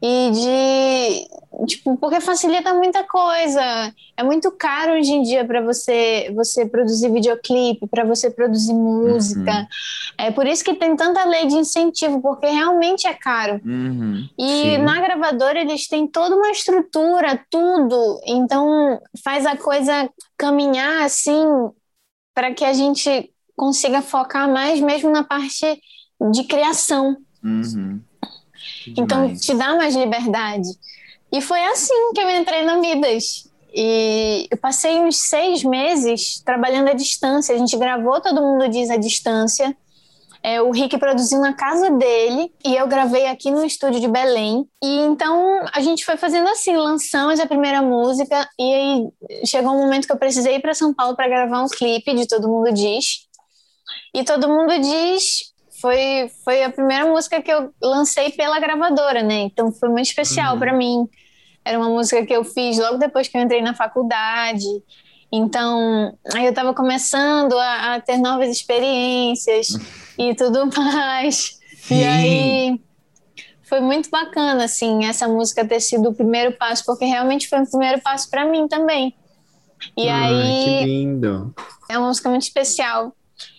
e 0.00 0.30
de 0.30 1.66
tipo, 1.66 1.96
porque 1.96 2.20
facilita 2.20 2.72
muita 2.72 3.02
coisa. 3.04 3.92
É 4.16 4.22
muito 4.22 4.50
caro 4.52 4.92
hoje 4.92 5.12
em 5.12 5.22
dia 5.22 5.44
para 5.44 5.60
você 5.60 6.32
você 6.34 6.66
produzir 6.66 7.10
videoclipe, 7.10 7.86
para 7.88 8.04
você 8.04 8.30
produzir 8.30 8.74
música. 8.74 9.66
É 10.16 10.30
por 10.30 10.46
isso 10.46 10.64
que 10.64 10.74
tem 10.74 10.94
tanta 10.94 11.24
lei 11.24 11.46
de 11.46 11.56
incentivo, 11.56 12.20
porque 12.20 12.46
realmente 12.46 13.06
é 13.06 13.14
caro. 13.14 13.60
Uhum. 13.64 14.28
E 14.38 14.46
Sim. 14.46 14.78
na 14.78 15.00
gravadora 15.00 15.60
eles 15.60 15.88
têm 15.88 16.06
toda 16.06 16.36
uma 16.36 16.50
estrutura, 16.50 17.44
tudo. 17.50 18.20
Então 18.26 19.00
faz 19.24 19.46
a 19.46 19.56
coisa 19.56 20.08
caminhar 20.36 21.04
assim 21.04 21.44
para 22.34 22.54
que 22.54 22.64
a 22.64 22.72
gente 22.72 23.32
consiga 23.56 24.00
focar 24.00 24.48
mais 24.48 24.80
mesmo 24.80 25.10
na 25.10 25.24
parte 25.24 25.80
de 26.30 26.44
criação. 26.44 27.16
Uhum. 27.42 28.00
Então 28.96 29.34
te 29.34 29.54
dá 29.54 29.74
mais 29.76 29.94
liberdade. 29.94 30.68
E 31.32 31.40
foi 31.40 31.62
assim 31.66 32.12
que 32.14 32.20
eu 32.20 32.30
entrei 32.30 32.64
na 32.64 32.76
Midas. 32.76 33.48
E 33.72 34.48
eu 34.50 34.56
passei 34.56 34.98
uns 34.98 35.16
seis 35.16 35.62
meses 35.62 36.40
trabalhando 36.44 36.88
à 36.88 36.94
distância. 36.94 37.54
A 37.54 37.58
gente 37.58 37.76
gravou 37.76 38.20
Todo 38.20 38.40
Mundo 38.40 38.68
Diz 38.68 38.90
à 38.90 38.96
distância. 38.96 39.76
É, 40.42 40.62
o 40.62 40.70
Rick 40.70 40.96
produziu 40.98 41.40
na 41.40 41.52
casa 41.52 41.90
dele 41.90 42.52
e 42.64 42.76
eu 42.76 42.86
gravei 42.86 43.26
aqui 43.26 43.50
no 43.50 43.64
estúdio 43.64 44.00
de 44.00 44.08
Belém. 44.08 44.66
E 44.82 45.00
então 45.00 45.60
a 45.72 45.80
gente 45.80 46.04
foi 46.04 46.16
fazendo 46.16 46.48
assim, 46.48 46.76
lançamos 46.76 47.40
a 47.40 47.46
primeira 47.46 47.82
música 47.82 48.48
e 48.58 48.74
aí 48.74 49.08
chegou 49.44 49.72
um 49.72 49.78
momento 49.78 50.06
que 50.06 50.12
eu 50.12 50.18
precisei 50.18 50.56
ir 50.56 50.60
para 50.60 50.74
São 50.74 50.94
Paulo 50.94 51.16
para 51.16 51.28
gravar 51.28 51.62
um 51.62 51.68
clipe 51.68 52.14
de 52.14 52.26
Todo 52.26 52.48
Mundo 52.48 52.72
Diz. 52.72 53.26
E 54.14 54.24
Todo 54.24 54.48
Mundo 54.48 54.78
Diz 54.80 55.52
foi, 55.80 56.30
foi 56.44 56.62
a 56.64 56.70
primeira 56.70 57.06
música 57.06 57.40
que 57.42 57.50
eu 57.52 57.72
lancei 57.82 58.30
pela 58.32 58.58
gravadora, 58.58 59.22
né? 59.22 59.40
Então 59.40 59.70
foi 59.72 59.88
muito 59.88 60.06
especial 60.06 60.54
Uhum. 60.54 60.58
para 60.58 60.72
mim. 60.72 61.08
Era 61.64 61.78
uma 61.78 61.88
música 61.90 62.24
que 62.24 62.32
eu 62.32 62.44
fiz 62.44 62.78
logo 62.78 62.96
depois 62.98 63.28
que 63.28 63.36
eu 63.36 63.42
entrei 63.42 63.60
na 63.62 63.74
faculdade. 63.74 64.64
Então, 65.30 66.16
aí 66.34 66.44
eu 66.44 66.50
estava 66.50 66.72
começando 66.72 67.52
a, 67.58 67.94
a 67.96 68.00
ter 68.00 68.16
novas 68.16 68.48
experiências 68.48 69.68
e 70.18 70.34
tudo 70.34 70.66
mais. 70.74 71.58
E 71.84 71.94
Sim. 71.94 72.04
aí 72.04 72.80
foi 73.62 73.80
muito 73.80 74.08
bacana, 74.08 74.64
assim, 74.64 75.04
essa 75.04 75.28
música 75.28 75.66
ter 75.66 75.80
sido 75.80 76.08
o 76.08 76.14
primeiro 76.14 76.52
passo, 76.56 76.84
porque 76.86 77.04
realmente 77.04 77.46
foi 77.48 77.60
o 77.60 77.68
primeiro 77.70 78.00
passo 78.00 78.30
para 78.30 78.46
mim 78.46 78.66
também. 78.66 79.14
E 79.96 80.08
Ai, 80.08 80.34
aí 80.34 80.64
que 80.64 80.84
lindo. 80.86 81.54
é 81.90 81.98
uma 81.98 82.08
música 82.08 82.30
muito 82.30 82.42
especial. 82.42 83.12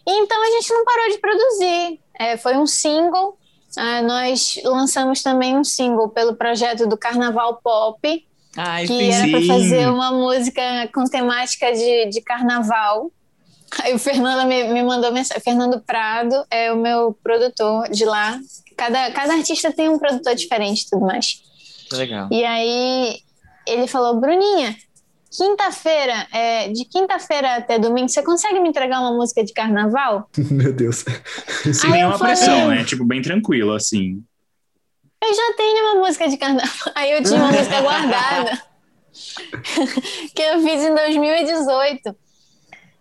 E 0.05 0.11
então 0.19 0.41
a 0.43 0.51
gente 0.51 0.73
não 0.73 0.83
parou 0.83 1.09
de 1.11 1.17
produzir. 1.19 1.99
É, 2.19 2.35
foi 2.35 2.57
um 2.57 2.67
single. 2.67 3.37
Ah, 3.77 4.01
nós 4.01 4.59
lançamos 4.63 5.23
também 5.23 5.57
um 5.57 5.63
single 5.63 6.09
pelo 6.09 6.35
projeto 6.35 6.85
do 6.85 6.97
Carnaval 6.97 7.61
Pop, 7.63 8.27
Ai, 8.57 8.85
que 8.85 8.93
sim. 8.93 9.11
era 9.11 9.29
para 9.29 9.45
fazer 9.45 9.87
uma 9.87 10.11
música 10.11 10.61
com 10.93 11.05
temática 11.05 11.71
de, 11.71 12.07
de 12.07 12.21
carnaval. 12.21 13.09
Aí 13.81 13.93
o 13.93 13.99
Fernando 13.99 14.47
me, 14.47 14.63
me 14.73 14.83
mandou 14.83 15.11
mensagem. 15.11 15.41
Fernando 15.41 15.79
Prado 15.79 16.43
é 16.49 16.73
o 16.73 16.75
meu 16.75 17.15
produtor 17.23 17.89
de 17.89 18.03
lá. 18.03 18.39
Cada, 18.75 19.11
cada 19.11 19.33
artista 19.33 19.71
tem 19.71 19.87
um 19.87 19.99
produtor 19.99 20.35
diferente 20.35 20.81
e 20.81 20.89
tudo 20.89 21.05
mais. 21.05 21.41
Legal. 21.91 22.27
E 22.31 22.43
aí 22.43 23.19
ele 23.67 23.87
falou, 23.87 24.19
Bruninha, 24.19 24.75
quinta-feira, 25.31 26.27
é, 26.31 26.69
de 26.69 26.85
quinta-feira 26.85 27.55
até 27.57 27.77
domingo, 27.79 28.09
você 28.09 28.23
consegue 28.23 28.59
me 28.59 28.69
entregar 28.69 28.99
uma 28.99 29.13
música 29.13 29.43
de 29.43 29.53
carnaval? 29.53 30.29
Meu 30.51 30.73
Deus. 30.73 31.05
Sem 31.73 31.91
nenhuma 31.91 32.17
falei- 32.17 32.35
pressão, 32.35 32.67
né? 32.69 32.83
Tipo, 32.83 33.05
bem 33.05 33.21
tranquilo, 33.21 33.73
assim. 33.73 34.23
Eu 35.23 35.33
já 35.33 35.53
tenho 35.57 35.85
uma 35.95 36.05
música 36.05 36.27
de 36.29 36.37
carnaval. 36.37 36.69
Aí 36.95 37.11
eu 37.11 37.23
tinha 37.23 37.37
uma 37.39 37.51
música 37.51 37.81
guardada 37.81 38.61
que 40.33 40.41
eu 40.41 40.61
fiz 40.61 40.83
em 40.83 40.95
2018. 40.95 42.15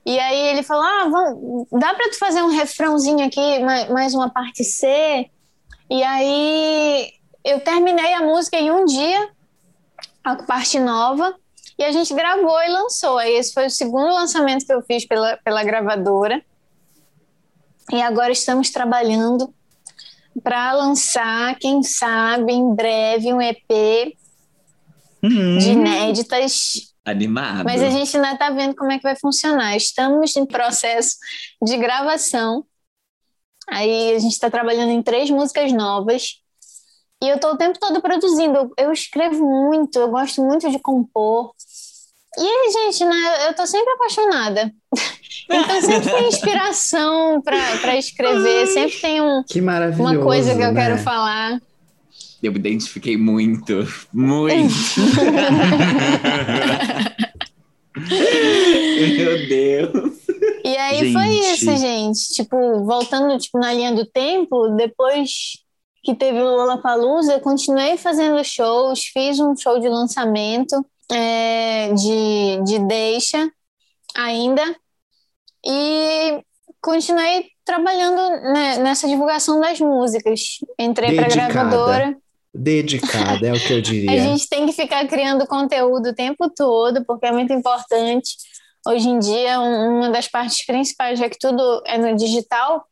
E 0.07 0.19
aí 0.19 0.49
ele 0.49 0.63
falou: 0.63 0.83
Ah, 0.83 1.09
vamos, 1.09 1.67
dá 1.73 1.93
pra 1.95 2.09
tu 2.09 2.19
fazer 2.19 2.43
um 2.43 2.49
refrãozinho 2.51 3.25
aqui, 3.27 3.59
ma- 3.61 3.87
mais 3.91 4.15
uma 4.15 4.31
parte 4.31 4.65
C? 4.65 5.29
E 5.91 6.03
aí 6.03 7.11
eu 7.45 7.61
terminei 7.61 8.15
a 8.15 8.23
música 8.23 8.57
em 8.57 8.71
um 8.71 8.85
dia, 8.87 9.29
a 10.25 10.35
parte 10.37 10.79
nova, 10.81 11.35
e 11.79 11.85
a 11.85 11.93
gente 11.93 12.13
gravou 12.13 12.61
e 12.63 12.69
lançou. 12.69 13.19
Aí 13.19 13.35
esse 13.35 13.53
foi 13.53 13.67
o 13.67 13.71
segundo 13.71 14.13
lançamento 14.13 14.67
que 14.67 14.73
eu 14.73 14.83
fiz 14.83 15.07
pela, 15.07 15.37
pela 15.39 15.63
gravadora. 15.63 16.43
E 17.93 18.03
agora 18.03 18.33
estamos 18.33 18.71
trabalhando 18.71 19.55
para 20.43 20.73
lançar, 20.73 21.57
quem 21.59 21.83
sabe, 21.83 22.53
em 22.53 22.75
breve, 22.75 23.33
um 23.33 23.41
EP 23.41 24.17
Hum, 25.23 25.59
de 25.59 25.71
inéditas. 25.71 26.95
Animado. 27.05 27.65
Mas 27.65 27.83
a 27.83 27.91
gente 27.91 28.15
ainda 28.17 28.33
está 28.33 28.51
vendo 28.51 28.75
como 28.77 28.93
é 28.93 28.99
que 28.99 29.03
vai 29.03 29.17
funcionar. 29.17 29.77
Estamos 29.77 30.37
em 30.37 30.47
processo 30.47 31.17
de 31.63 31.77
gravação. 31.77 32.65
Aí 33.69 34.15
a 34.15 34.19
gente 34.19 34.33
está 34.33 34.51
trabalhando 34.51 34.91
em 34.91 35.03
três 35.03 35.31
músicas 35.31 35.73
novas. 35.73 36.43
E 37.23 37.29
eu 37.29 37.37
estou 37.37 37.53
o 37.53 37.57
tempo 37.57 37.79
todo 37.79 38.01
produzindo. 38.01 38.57
Eu, 38.57 38.73
eu 38.79 38.93
escrevo 38.93 39.45
muito, 39.45 39.99
eu 39.99 40.09
gosto 40.09 40.43
muito 40.43 40.71
de 40.71 40.79
compor. 40.79 41.53
E 42.37 42.43
aí, 42.43 42.73
gente, 42.73 43.05
né, 43.05 43.49
eu 43.49 43.55
tô 43.55 43.67
sempre 43.67 43.93
apaixonada. 43.93 44.73
Então 45.51 45.81
sempre 45.81 46.11
tem 46.11 46.29
inspiração 46.29 47.41
para 47.41 47.97
escrever, 47.97 48.67
sempre 48.67 49.01
tem 49.01 49.19
um, 49.19 49.43
Que 49.49 49.63
maravilhoso. 49.63 50.03
uma 50.03 50.23
coisa 50.23 50.55
que 50.55 50.61
eu 50.61 50.73
né? 50.73 50.83
quero 50.83 50.99
falar. 50.99 51.59
Eu 52.43 52.53
me 52.53 52.59
identifiquei 52.59 53.17
muito. 53.17 53.89
Muito. 54.13 54.75
Meu 59.17 59.49
Deus. 59.49 60.19
E 60.65 60.77
aí 60.77 60.99
gente. 60.99 61.13
foi 61.15 61.29
isso, 61.29 61.77
gente. 61.77 62.29
Tipo, 62.35 62.85
voltando 62.85 63.39
tipo, 63.39 63.59
na 63.59 63.73
linha 63.73 63.95
do 63.95 64.05
tempo, 64.05 64.69
depois 64.77 65.61
que 66.09 66.15
teve 66.15 66.41
o 66.41 66.57
Lollapalooza, 66.57 67.35
eu 67.35 67.41
continuei 67.41 67.99
fazendo 67.99 68.43
shows, 68.43 69.09
fiz 69.13 69.39
um 69.39 69.55
show 69.55 69.79
de 69.79 69.91
lançamento 69.91 70.83
é, 71.13 71.93
de, 71.93 72.63
de 72.65 72.79
Deixa 72.79 73.47
ainda, 74.17 74.63
e 75.63 76.43
continuei 76.81 77.49
trabalhando 77.63 78.43
né, 78.55 78.79
nessa 78.79 79.07
divulgação 79.07 79.61
das 79.61 79.79
músicas. 79.81 80.41
Entrei 80.79 81.15
para 81.15 81.29
gravadora. 81.29 82.17
Dedicada, 82.55 83.47
é 83.47 83.53
o 83.53 83.61
que 83.61 83.75
eu 83.75 83.83
diria. 83.83 84.11
A 84.11 84.25
gente 84.25 84.49
tem 84.49 84.65
que 84.65 84.73
ficar 84.73 85.07
criando 85.07 85.47
conteúdo 85.47 86.09
o 86.09 86.15
tempo 86.15 86.49
todo, 86.49 87.05
porque 87.05 87.27
é 87.27 87.33
muito 87.33 87.53
importante. 87.53 88.31
Hoje 88.87 89.11
em 89.11 89.19
dia, 89.19 89.61
uma 89.61 90.09
das 90.09 90.27
partes 90.27 90.65
principais, 90.65 91.19
já 91.19 91.29
que 91.29 91.39
tudo 91.39 91.83
é 91.85 91.99
no 91.99 92.17
digital, 92.17 92.87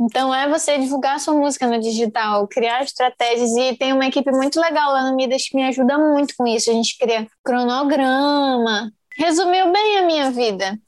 então 0.00 0.34
é 0.34 0.48
você 0.48 0.78
divulgar 0.78 1.16
a 1.16 1.18
sua 1.18 1.34
música 1.34 1.66
no 1.66 1.80
digital, 1.80 2.46
criar 2.46 2.82
estratégias 2.82 3.50
e 3.56 3.76
tem 3.76 3.92
uma 3.92 4.06
equipe 4.06 4.30
muito 4.30 4.60
legal 4.60 4.92
lá 4.92 5.10
no 5.10 5.16
Midas 5.16 5.48
que 5.48 5.56
me 5.56 5.64
ajuda 5.64 5.98
muito 5.98 6.34
com 6.36 6.46
isso. 6.46 6.70
A 6.70 6.72
gente 6.74 6.96
cria 6.96 7.26
cronograma. 7.44 8.92
Resumiu 9.16 9.72
bem 9.72 9.98
a 9.98 10.06
minha 10.06 10.30
vida. 10.30 10.78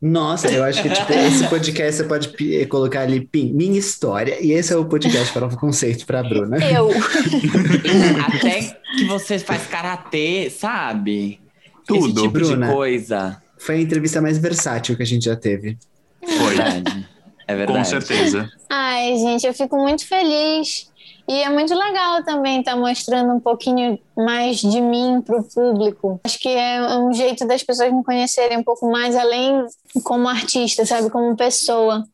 Nossa, 0.00 0.52
eu 0.52 0.62
acho 0.62 0.82
que 0.82 0.90
tipo, 0.90 1.10
esse 1.14 1.48
podcast 1.48 1.96
você 1.96 2.04
pode 2.04 2.66
colocar 2.66 3.00
ali 3.00 3.22
pim, 3.22 3.50
minha 3.54 3.78
história, 3.78 4.36
e 4.38 4.52
esse 4.52 4.70
é 4.70 4.76
o 4.76 4.84
podcast 4.84 5.32
para 5.32 5.46
o 5.46 5.56
conceito 5.56 6.04
para 6.04 6.20
a 6.20 6.22
Bruna. 6.22 6.58
Eu. 6.58 6.90
Até 8.28 8.78
que 8.94 9.04
você 9.06 9.38
faz 9.38 9.66
karatê, 9.66 10.50
sabe? 10.50 11.40
Tudo, 11.86 12.06
Esse 12.06 12.14
tipo 12.14 12.28
Bruna. 12.28 12.66
de 12.66 12.72
coisa. 12.74 13.42
Foi 13.56 13.76
a 13.76 13.80
entrevista 13.80 14.20
mais 14.20 14.36
versátil 14.36 14.94
que 14.94 15.02
a 15.02 15.06
gente 15.06 15.24
já 15.24 15.36
teve. 15.36 15.78
Foi. 16.22 16.54
Verdade. 16.54 17.03
É 17.46 17.54
verdade. 17.54 17.78
Com 17.78 17.84
certeza. 17.84 18.50
Ai, 18.68 19.16
gente, 19.16 19.46
eu 19.46 19.54
fico 19.54 19.76
muito 19.76 20.06
feliz. 20.06 20.90
E 21.26 21.42
é 21.42 21.48
muito 21.48 21.74
legal 21.74 22.22
também 22.22 22.60
estar 22.60 22.72
tá 22.72 22.76
mostrando 22.76 23.32
um 23.32 23.40
pouquinho 23.40 23.98
mais 24.14 24.58
de 24.58 24.80
mim 24.80 25.22
para 25.22 25.38
o 25.38 25.44
público. 25.44 26.20
Acho 26.24 26.38
que 26.38 26.48
é 26.50 26.98
um 26.98 27.12
jeito 27.12 27.46
das 27.46 27.62
pessoas 27.62 27.92
me 27.92 28.04
conhecerem 28.04 28.58
um 28.58 28.62
pouco 28.62 28.90
mais, 28.90 29.16
além 29.16 29.64
como 30.02 30.28
artista, 30.28 30.84
sabe? 30.84 31.08
Como 31.08 31.34
pessoa. 31.34 32.04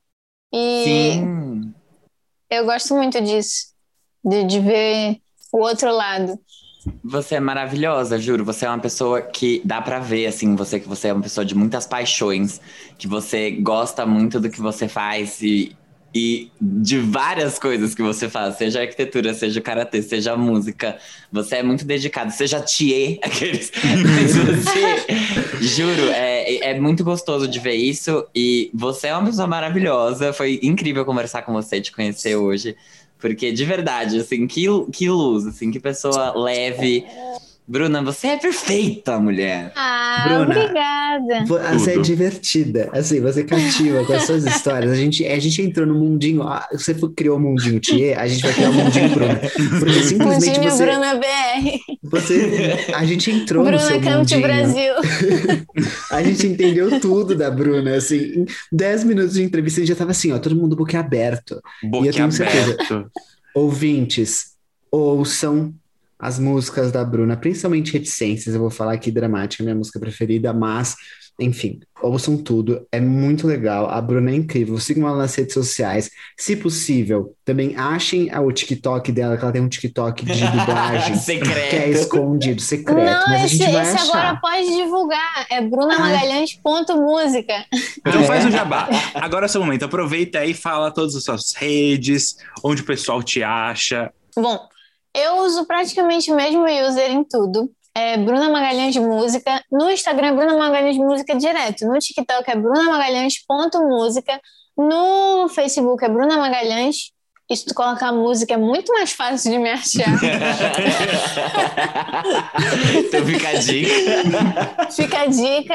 E 0.52 0.84
Sim. 0.84 1.74
eu 2.48 2.64
gosto 2.64 2.94
muito 2.94 3.20
disso, 3.20 3.72
de, 4.24 4.44
de 4.44 4.60
ver 4.60 5.20
o 5.52 5.58
outro 5.58 5.92
lado. 5.92 6.38
Você 7.04 7.34
é 7.34 7.40
maravilhosa, 7.40 8.18
juro. 8.18 8.44
Você 8.44 8.64
é 8.64 8.68
uma 8.68 8.78
pessoa 8.78 9.20
que 9.20 9.60
dá 9.64 9.80
pra 9.82 9.98
ver, 9.98 10.26
assim, 10.26 10.56
você 10.56 10.80
que 10.80 10.88
você 10.88 11.08
é 11.08 11.12
uma 11.12 11.22
pessoa 11.22 11.44
de 11.44 11.54
muitas 11.54 11.86
paixões, 11.86 12.60
que 12.96 13.06
você 13.06 13.50
gosta 13.50 14.06
muito 14.06 14.40
do 14.40 14.48
que 14.48 14.60
você 14.60 14.88
faz 14.88 15.42
e, 15.42 15.76
e 16.14 16.50
de 16.60 16.98
várias 16.98 17.58
coisas 17.58 17.94
que 17.94 18.02
você 18.02 18.30
faz, 18.30 18.56
seja 18.56 18.80
arquitetura, 18.80 19.34
seja 19.34 19.60
karatê, 19.60 20.00
seja 20.00 20.36
música. 20.36 20.96
Você 21.30 21.56
é 21.56 21.62
muito 21.62 21.84
dedicado, 21.84 22.32
seja 22.32 22.60
tiê, 22.60 23.18
aqueles. 23.24 23.70
Mas 23.74 24.34
você, 24.64 25.06
juro, 25.60 26.10
é, 26.12 26.70
é 26.70 26.80
muito 26.80 27.04
gostoso 27.04 27.46
de 27.46 27.58
ver 27.58 27.74
isso. 27.74 28.26
E 28.34 28.70
você 28.72 29.08
é 29.08 29.14
uma 29.14 29.26
pessoa 29.26 29.46
maravilhosa. 29.46 30.32
Foi 30.32 30.58
incrível 30.62 31.04
conversar 31.04 31.42
com 31.42 31.52
você, 31.52 31.78
te 31.78 31.92
conhecer 31.92 32.36
hoje. 32.36 32.74
Porque, 33.20 33.52
de 33.52 33.64
verdade, 33.64 34.18
assim, 34.18 34.46
que, 34.46 34.66
que 34.92 35.08
luz, 35.08 35.46
assim, 35.46 35.70
que 35.70 35.78
pessoa 35.78 36.32
leve. 36.36 37.04
Bruna, 37.70 38.02
você 38.02 38.26
é 38.26 38.36
perfeita, 38.36 39.16
mulher. 39.20 39.72
Ah, 39.76 40.24
Bruna, 40.26 40.42
obrigada. 40.60 41.44
Você 41.46 41.92
é 41.92 41.98
divertida, 42.00 42.90
assim, 42.92 43.20
você 43.20 43.44
cativa 43.44 44.04
com 44.04 44.12
as 44.12 44.24
suas 44.24 44.42
histórias. 44.44 44.90
A 44.90 44.96
gente, 44.96 45.24
a 45.24 45.38
gente 45.38 45.62
entrou 45.62 45.86
no 45.86 45.94
mundinho, 45.94 46.42
ah, 46.42 46.66
você 46.72 46.92
criou 47.16 47.36
o 47.36 47.40
mundinho 47.40 47.78
Thier, 47.78 48.18
a 48.18 48.26
gente 48.26 48.42
vai 48.42 48.52
criar 48.54 48.70
o 48.70 48.72
mundinho 48.74 49.08
Bruna. 49.10 49.40
Porque 49.78 50.02
simplesmente 50.02 50.58
Mundinho 50.58 50.72
você, 50.72 50.84
Bruna 50.84 51.14
BR. 51.14 51.78
você. 52.02 52.86
A 52.92 53.04
gente 53.04 53.30
entrou 53.30 53.62
no 53.62 53.70
Bruna 53.70 53.86
seu 53.86 54.00
Cante 54.00 54.16
mundinho. 54.16 54.42
Brasil. 54.42 54.94
A 56.10 56.22
gente 56.24 56.46
entendeu 56.48 56.98
tudo 57.00 57.36
da 57.36 57.52
Bruna, 57.52 57.94
assim. 57.94 58.16
Em 58.16 58.46
10 58.72 59.04
minutos 59.04 59.34
de 59.34 59.44
entrevista, 59.44 59.78
a 59.80 59.82
gente 59.84 59.92
já 59.94 59.96
tava 59.96 60.10
assim, 60.10 60.32
ó, 60.32 60.40
todo 60.40 60.56
mundo 60.56 60.74
boca 60.74 60.98
aberto. 60.98 61.62
Boca 61.84 62.12
tenho 62.12 62.32
certeza. 62.32 62.72
aberto. 62.72 63.10
Ouvintes, 63.54 64.54
ouçam 64.90 65.72
as 66.20 66.38
músicas 66.38 66.92
da 66.92 67.04
Bruna, 67.04 67.36
principalmente 67.36 67.92
Reticências. 67.92 68.54
Eu 68.54 68.60
vou 68.60 68.70
falar 68.70 68.92
aqui 68.92 69.10
Dramática, 69.10 69.62
minha 69.64 69.74
música 69.74 69.98
preferida, 69.98 70.52
mas, 70.52 70.94
enfim, 71.40 71.80
ouçam 72.02 72.36
tudo. 72.36 72.86
É 72.92 73.00
muito 73.00 73.46
legal. 73.46 73.88
A 73.88 74.00
Bruna 74.02 74.30
é 74.30 74.34
incrível. 74.34 74.78
Sigam 74.78 75.08
ela 75.08 75.16
nas 75.16 75.34
redes 75.34 75.54
sociais. 75.54 76.10
Se 76.38 76.54
possível, 76.56 77.34
também 77.44 77.74
achem 77.76 78.30
o 78.38 78.52
TikTok 78.52 79.10
dela, 79.12 79.36
que 79.38 79.42
ela 79.42 79.52
tem 79.52 79.62
um 79.62 79.68
TikTok 79.68 80.26
de 80.26 80.44
dublagem. 80.46 81.16
Secreto. 81.16 81.70
Que 81.70 81.76
é 81.76 81.88
escondido, 81.88 82.60
secreto. 82.60 82.98
Não, 82.98 83.24
mas 83.28 83.42
a 83.42 83.46
esse, 83.46 83.56
gente 83.56 83.72
vai 83.72 83.82
esse 83.82 83.94
achar. 83.96 84.18
agora 84.18 84.40
pode 84.40 84.66
divulgar. 84.76 85.46
É 85.50 85.60
Bruna 85.62 85.94
Ah. 85.96 85.98
Magalhães.música. 86.00 87.64
Então 88.06 88.20
É. 88.20 88.24
faz 88.24 88.44
o 88.44 88.50
jabá. 88.52 88.88
Agora 89.14 89.46
é 89.46 89.48
o 89.48 89.50
seu 89.50 89.62
momento. 89.62 89.84
Aproveita 89.84 90.40
aí 90.40 90.50
e 90.50 90.54
fala 90.54 90.90
todas 90.90 91.14
as 91.16 91.24
suas 91.24 91.54
redes, 91.54 92.36
onde 92.62 92.82
o 92.82 92.84
pessoal 92.84 93.22
te 93.22 93.42
acha. 93.42 94.12
Bom, 94.36 94.58
eu 95.14 95.38
uso 95.38 95.64
praticamente 95.66 96.30
o 96.32 96.36
mesmo 96.36 96.64
user 96.64 97.10
em 97.10 97.24
tudo. 97.24 97.70
É 97.94 98.16
Bruna 98.16 98.48
Magalhães 98.48 98.96
Música. 98.96 99.62
No 99.70 99.90
Instagram 99.90 100.28
é 100.28 100.32
Bruna 100.32 100.56
Magalhães 100.56 100.96
Música 100.96 101.34
direto. 101.36 101.84
No 101.86 101.98
TikTok 101.98 102.48
é 102.50 102.54
Bruna 102.56 102.84
Magalhães.música. 102.84 104.40
No 104.76 105.48
Facebook 105.48 106.04
é 106.04 106.08
Bruna 106.08 106.36
Magalhães. 106.36 107.10
E 107.50 107.56
se 107.56 107.64
tu 107.64 107.74
colocar 107.74 108.12
música 108.12 108.54
é 108.54 108.56
muito 108.56 108.92
mais 108.92 109.10
fácil 109.10 109.50
de 109.50 109.58
me 109.58 109.70
achar. 109.70 110.06
então 112.98 113.26
fica 113.26 113.48
a 113.48 113.54
dica. 113.54 114.86
Fica 114.92 115.20
a 115.22 115.26
dica. 115.26 115.74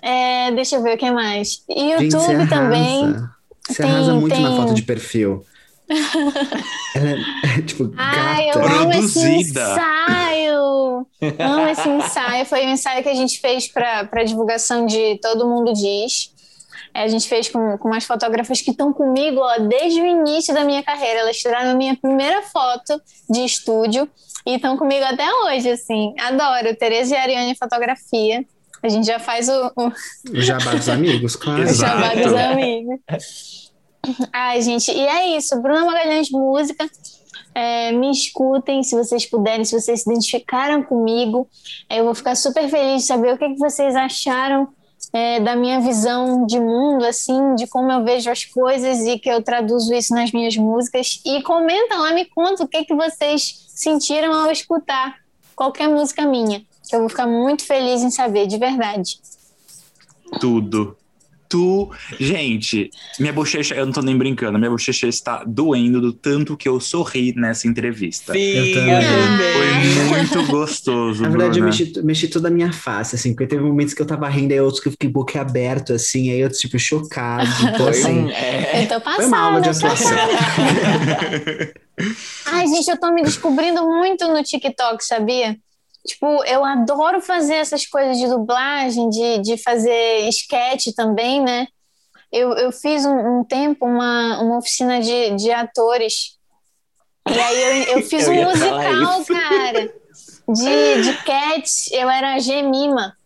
É, 0.00 0.50
deixa 0.52 0.76
eu 0.76 0.82
ver 0.82 0.94
o 0.94 0.98
que 0.98 1.10
mais. 1.10 1.62
Gente, 1.68 2.10
você 2.12 2.32
YouTube 2.32 2.48
também. 2.48 3.14
Você 3.68 3.82
Tem- 3.82 3.90
arrasa 3.90 4.14
muito 4.14 4.38
na 4.40 4.48
tem- 4.48 4.56
foto 4.56 4.74
de 4.74 4.82
perfil. 4.82 5.44
Ela 6.94 7.10
é, 7.10 7.58
é, 7.58 7.62
tipo, 7.62 7.92
Ai, 7.96 8.50
eu 8.50 8.54
gata. 8.60 8.72
amo 8.74 8.92
esse 8.92 9.20
Produzida. 9.20 9.60
ensaio! 9.62 11.06
amo 11.38 11.68
esse 11.68 11.88
ensaio. 11.88 12.46
Foi 12.46 12.66
um 12.66 12.70
ensaio 12.70 13.02
que 13.02 13.08
a 13.08 13.14
gente 13.14 13.40
fez 13.40 13.68
para 13.68 14.24
divulgação 14.24 14.86
de 14.86 15.18
Todo 15.22 15.48
Mundo 15.48 15.72
Diz. 15.72 16.30
É, 16.94 17.04
A 17.04 17.08
gente 17.08 17.26
fez 17.28 17.48
com, 17.48 17.78
com 17.78 17.88
umas 17.88 18.04
fotógrafas 18.04 18.60
que 18.60 18.70
estão 18.70 18.92
comigo 18.92 19.40
ó, 19.40 19.58
desde 19.58 20.00
o 20.00 20.06
início 20.06 20.52
da 20.54 20.64
minha 20.64 20.82
carreira. 20.82 21.20
Elas 21.20 21.36
tiraram 21.38 21.70
a 21.70 21.74
minha 21.74 21.96
primeira 21.96 22.42
foto 22.42 23.00
de 23.30 23.44
estúdio 23.44 24.08
e 24.46 24.56
estão 24.56 24.76
comigo 24.76 25.04
até 25.04 25.26
hoje, 25.44 25.70
assim. 25.70 26.14
Adoro. 26.20 26.74
Tereza 26.76 27.14
e 27.14 27.18
Ariane 27.18 27.56
Fotografia. 27.56 28.44
A 28.82 28.88
gente 28.88 29.06
já 29.06 29.18
faz 29.20 29.48
o, 29.48 29.72
o 29.76 29.92
O 30.36 30.40
jabá 30.42 30.72
dos 30.74 30.88
amigos, 30.88 31.36
claro. 31.36 31.62
Exato. 31.62 32.00
Jabá 32.00 32.14
dos 32.20 32.34
amigos. 32.34 33.00
Ai, 34.32 34.60
gente, 34.62 34.90
e 34.90 35.00
é 35.00 35.36
isso. 35.36 35.60
Bruna 35.60 35.84
Magalhães 35.84 36.30
Música. 36.30 36.88
É, 37.54 37.92
me 37.92 38.10
escutem 38.10 38.82
se 38.82 38.96
vocês 38.96 39.26
puderem, 39.26 39.64
se 39.64 39.78
vocês 39.78 40.02
se 40.02 40.10
identificaram 40.10 40.82
comigo. 40.82 41.46
É, 41.88 42.00
eu 42.00 42.04
vou 42.04 42.14
ficar 42.14 42.34
super 42.34 42.68
feliz 42.68 43.02
de 43.02 43.08
saber 43.08 43.34
o 43.34 43.38
que, 43.38 43.48
que 43.50 43.58
vocês 43.58 43.94
acharam 43.94 44.68
é, 45.12 45.38
da 45.40 45.54
minha 45.54 45.80
visão 45.80 46.46
de 46.46 46.58
mundo, 46.58 47.04
assim, 47.04 47.54
de 47.54 47.66
como 47.66 47.92
eu 47.92 48.02
vejo 48.02 48.30
as 48.30 48.44
coisas 48.44 49.00
e 49.00 49.18
que 49.18 49.28
eu 49.28 49.42
traduzo 49.42 49.92
isso 49.94 50.14
nas 50.14 50.32
minhas 50.32 50.56
músicas. 50.56 51.20
E 51.24 51.42
comenta 51.42 51.96
lá, 51.96 52.12
me 52.12 52.24
conta 52.24 52.64
o 52.64 52.68
que, 52.68 52.84
que 52.84 52.94
vocês 52.94 53.66
sentiram 53.68 54.32
ao 54.32 54.50
escutar 54.50 55.16
qualquer 55.54 55.88
música 55.88 56.24
minha. 56.24 56.64
Que 56.88 56.96
eu 56.96 57.00
vou 57.00 57.08
ficar 57.08 57.26
muito 57.26 57.64
feliz 57.64 58.02
em 58.02 58.10
saber, 58.10 58.46
de 58.46 58.56
verdade. 58.56 59.20
Tudo. 60.40 60.96
Tu. 61.52 61.90
Gente, 62.18 62.88
minha 63.20 63.30
bochecha, 63.30 63.74
eu 63.74 63.84
não 63.84 63.92
tô 63.92 64.00
nem 64.00 64.16
brincando, 64.16 64.58
minha 64.58 64.70
bochecha 64.70 65.06
está 65.06 65.44
doendo 65.44 66.00
do 66.00 66.10
tanto 66.10 66.56
que 66.56 66.66
eu 66.66 66.80
sorri 66.80 67.34
nessa 67.36 67.68
entrevista. 67.68 68.32
Sim, 68.32 68.40
Eu 68.40 68.72
também. 68.72 68.94
eu. 68.94 70.08
Foi 70.08 70.16
muito 70.16 70.46
gostoso. 70.50 71.22
Na 71.22 71.28
verdade, 71.28 71.58
eu 71.58 71.64
Bruna. 71.66 71.78
mexi, 71.78 72.02
mexi 72.02 72.28
toda 72.28 72.48
a 72.48 72.50
minha 72.50 72.72
face, 72.72 73.16
assim, 73.16 73.34
porque 73.34 73.46
teve 73.48 73.62
momentos 73.62 73.92
que 73.92 74.00
eu 74.00 74.06
tava 74.06 74.26
rindo, 74.30 74.54
aí 74.54 74.60
outros 74.62 74.80
que 74.82 74.88
eu 74.88 74.92
fiquei 74.92 75.10
boca 75.10 75.38
aberto, 75.42 75.92
assim, 75.92 76.30
aí 76.30 76.42
outros, 76.42 76.58
tipo, 76.58 76.78
chocado. 76.78 77.50
Então, 77.74 77.88
assim, 77.88 78.30
é. 78.32 78.84
Eu 78.84 78.88
tô 78.88 78.98
passada. 79.00 79.16
foi 79.16 79.26
uma 79.26 79.38
aula 79.38 79.60
de 79.60 79.68
atuação. 79.68 80.16
Ai, 82.46 82.66
gente, 82.66 82.88
eu 82.88 82.98
tô 82.98 83.12
me 83.12 83.22
descobrindo 83.22 83.84
muito 83.86 84.26
no 84.26 84.42
TikTok, 84.42 85.04
sabia? 85.04 85.56
Tipo, 86.06 86.44
eu 86.44 86.64
adoro 86.64 87.20
fazer 87.20 87.54
essas 87.54 87.86
coisas 87.86 88.18
de 88.18 88.26
dublagem, 88.26 89.08
de, 89.08 89.38
de 89.38 89.56
fazer 89.56 90.28
sketch 90.28 90.88
também, 90.96 91.40
né? 91.40 91.68
Eu, 92.32 92.52
eu 92.54 92.72
fiz 92.72 93.04
um, 93.04 93.40
um 93.40 93.44
tempo 93.44 93.86
uma, 93.86 94.40
uma 94.42 94.58
oficina 94.58 95.00
de, 95.00 95.36
de 95.36 95.52
atores. 95.52 96.38
E 97.28 97.38
aí 97.38 97.84
eu, 97.84 97.98
eu 97.98 98.02
fiz 98.08 98.26
Eu 98.26 98.32
um 98.32 98.44
musical, 98.44 99.24
cara. 99.26 99.92
De, 100.48 101.02
de 101.02 101.24
cats, 101.24 101.90
eu 101.92 102.10
era 102.10 102.38
Gemima. 102.40 103.16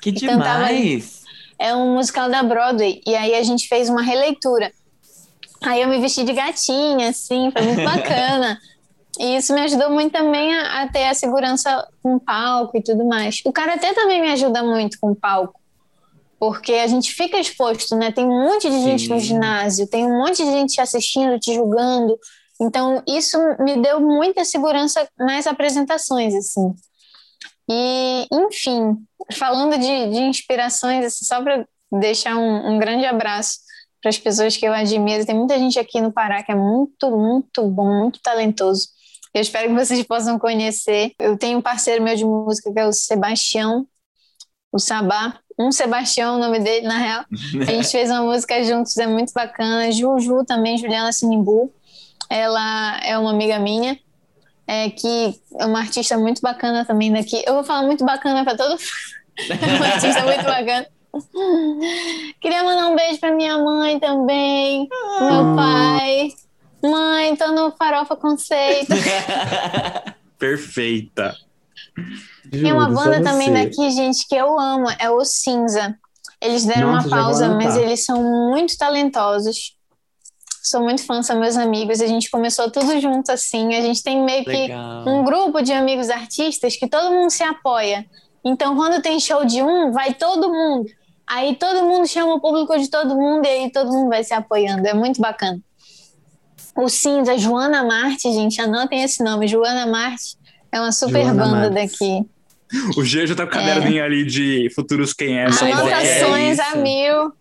Que 0.00 0.12
demais. 0.12 1.22
é 1.58 1.74
um 1.74 1.94
musical 1.94 2.28
da 2.28 2.42
Broadway. 2.42 3.00
E 3.06 3.16
aí 3.16 3.34
a 3.34 3.42
gente 3.42 3.66
fez 3.66 3.88
uma 3.88 4.02
releitura. 4.02 4.72
Aí 5.62 5.80
eu 5.80 5.88
me 5.88 5.98
vesti 5.98 6.22
de 6.22 6.32
gatinha, 6.32 7.08
assim, 7.08 7.50
foi 7.50 7.62
muito 7.62 7.82
bacana. 7.90 8.60
E 9.18 9.36
isso 9.36 9.54
me 9.54 9.60
ajudou 9.62 9.90
muito 9.90 10.12
também 10.12 10.54
a, 10.54 10.82
a, 10.82 10.88
ter 10.88 11.06
a 11.06 11.14
segurança 11.14 11.86
com 12.02 12.16
o 12.16 12.20
palco 12.20 12.76
e 12.76 12.82
tudo 12.82 13.04
mais. 13.04 13.40
O 13.44 13.52
karatê 13.52 13.92
também 13.92 14.20
me 14.20 14.30
ajuda 14.30 14.62
muito 14.62 14.98
com 15.00 15.10
o 15.10 15.16
palco. 15.16 15.60
Porque 16.38 16.72
a 16.74 16.86
gente 16.86 17.12
fica 17.12 17.38
exposto, 17.38 17.96
né? 17.96 18.12
Tem 18.12 18.24
um 18.24 18.44
monte 18.44 18.68
de 18.68 18.76
Sim. 18.76 18.84
gente 18.84 19.08
no 19.08 19.18
ginásio, 19.18 19.86
tem 19.86 20.04
um 20.04 20.18
monte 20.18 20.44
de 20.44 20.50
gente 20.50 20.80
assistindo, 20.80 21.38
te 21.38 21.54
julgando. 21.54 22.18
Então, 22.60 23.02
isso 23.06 23.38
me 23.60 23.76
deu 23.80 24.00
muita 24.00 24.44
segurança 24.44 25.08
nas 25.18 25.46
apresentações, 25.46 26.34
assim. 26.34 26.74
E, 27.70 28.26
enfim, 28.30 28.96
falando 29.32 29.78
de, 29.78 30.10
de 30.10 30.20
inspirações, 30.20 31.04
assim, 31.04 31.24
só 31.24 31.42
para 31.42 31.66
deixar 31.90 32.36
um, 32.36 32.74
um 32.74 32.78
grande 32.78 33.06
abraço 33.06 33.58
para 34.04 34.10
as 34.10 34.18
pessoas 34.18 34.56
que 34.56 34.66
eu 34.66 34.72
admiro. 34.72 35.24
Tem 35.24 35.34
muita 35.34 35.58
gente 35.58 35.78
aqui 35.78 36.00
no 36.00 36.12
Pará 36.12 36.42
que 36.42 36.52
é 36.52 36.54
muito, 36.54 37.10
muito 37.10 37.66
bom, 37.68 38.02
muito 38.02 38.20
talentoso. 38.20 38.88
Eu 39.34 39.40
espero 39.40 39.68
que 39.68 39.74
vocês 39.74 40.02
possam 40.04 40.38
conhecer. 40.38 41.12
Eu 41.18 41.36
tenho 41.36 41.58
um 41.58 41.62
parceiro 41.62 42.02
meu 42.02 42.14
de 42.14 42.24
música 42.24 42.72
que 42.72 42.78
é 42.78 42.86
o 42.86 42.92
Sebastião, 42.92 43.86
o 44.70 44.78
Sabá. 44.78 45.38
Um 45.58 45.70
Sebastião, 45.70 46.36
o 46.36 46.38
nome 46.38 46.60
dele, 46.60 46.86
na 46.86 46.98
real. 46.98 47.24
A 47.60 47.64
gente 47.72 47.88
fez 47.88 48.10
uma 48.10 48.22
música 48.22 48.62
juntos, 48.64 48.96
é 48.96 49.06
muito 49.06 49.32
bacana. 49.32 49.90
Juju 49.90 50.44
também, 50.44 50.78
Juliana 50.78 51.12
Sinimbu. 51.12 51.72
Ela 52.30 52.98
é 53.04 53.18
uma 53.18 53.30
amiga 53.30 53.58
minha, 53.58 53.98
é, 54.66 54.90
que 54.90 55.40
é 55.58 55.66
uma 55.66 55.80
artista 55.80 56.16
muito 56.16 56.40
bacana 56.40 56.84
também 56.84 57.12
daqui. 57.12 57.42
Eu 57.46 57.54
vou 57.54 57.64
falar 57.64 57.82
muito 57.82 58.04
bacana 58.04 58.44
para 58.44 58.56
todo 58.56 58.76
é 59.38 59.54
uma 59.76 59.86
artista 59.86 60.22
muito 60.22 60.44
bacana. 60.44 60.86
Queria 62.40 62.64
mandar 62.64 62.88
um 62.88 62.96
beijo 62.96 63.20
para 63.20 63.34
minha 63.34 63.58
mãe 63.58 63.98
também, 64.00 64.88
meu 65.20 65.56
pai. 65.56 66.28
Mãe, 66.90 67.34
tô 67.36 67.52
no 67.52 67.72
Farofa 67.72 68.14
Conceito. 68.16 68.92
Perfeita. 70.38 71.34
Tem 72.50 72.72
uma 72.72 72.88
banda 72.88 73.22
também 73.22 73.52
daqui, 73.52 73.90
gente, 73.90 74.26
que 74.28 74.34
eu 74.34 74.58
amo, 74.58 74.86
é 74.98 75.10
o 75.10 75.24
Cinza. 75.24 75.98
Eles 76.40 76.64
deram 76.64 76.92
Nossa, 76.92 77.08
uma 77.08 77.16
pausa, 77.16 77.48
mas 77.48 77.76
eles 77.76 78.04
são 78.04 78.22
muito 78.50 78.76
talentosos. 78.76 79.76
Sou 80.62 80.82
muito 80.82 81.04
fã, 81.04 81.22
são 81.22 81.40
meus 81.40 81.56
amigos. 81.56 82.00
A 82.00 82.06
gente 82.06 82.30
começou 82.30 82.70
tudo 82.70 83.00
junto 83.00 83.30
assim. 83.32 83.74
A 83.74 83.80
gente 83.80 84.02
tem 84.02 84.22
meio 84.22 84.44
Legal. 84.46 85.04
que 85.04 85.10
um 85.10 85.24
grupo 85.24 85.62
de 85.62 85.72
amigos 85.72 86.10
artistas 86.10 86.76
que 86.76 86.88
todo 86.88 87.14
mundo 87.14 87.30
se 87.30 87.42
apoia. 87.42 88.04
Então, 88.44 88.76
quando 88.76 89.00
tem 89.00 89.18
show 89.18 89.44
de 89.44 89.62
um, 89.62 89.90
vai 89.90 90.14
todo 90.14 90.52
mundo. 90.52 90.86
Aí 91.26 91.56
todo 91.56 91.86
mundo 91.86 92.06
chama 92.06 92.34
o 92.34 92.40
público 92.40 92.78
de 92.78 92.88
todo 92.88 93.14
mundo 93.14 93.46
e 93.46 93.48
aí 93.48 93.72
todo 93.72 93.90
mundo 93.90 94.10
vai 94.10 94.22
se 94.22 94.34
apoiando. 94.34 94.86
É 94.86 94.92
muito 94.92 95.20
bacana. 95.20 95.58
O 96.76 96.88
Cinza, 96.88 97.38
Joana 97.38 97.84
Marte, 97.84 98.32
gente, 98.32 98.60
anotem 98.60 99.02
esse 99.02 99.22
nome. 99.22 99.46
Joana 99.46 99.86
Marte 99.86 100.36
é 100.72 100.80
uma 100.80 100.92
super 100.92 101.22
Joana 101.22 101.44
banda 101.44 101.70
daqui. 101.70 102.26
O 102.96 103.04
G 103.04 103.26
já 103.26 103.34
tá 103.34 103.44
com 103.44 103.50
o 103.50 103.52
caderninho 103.52 104.02
é. 104.02 104.04
ali 104.04 104.24
de 104.24 104.70
futuros 104.74 105.12
quem 105.12 105.38
é. 105.38 105.46
Anotações 105.46 106.58
é 106.58 106.62
a 106.62 106.76
mil. 106.76 107.32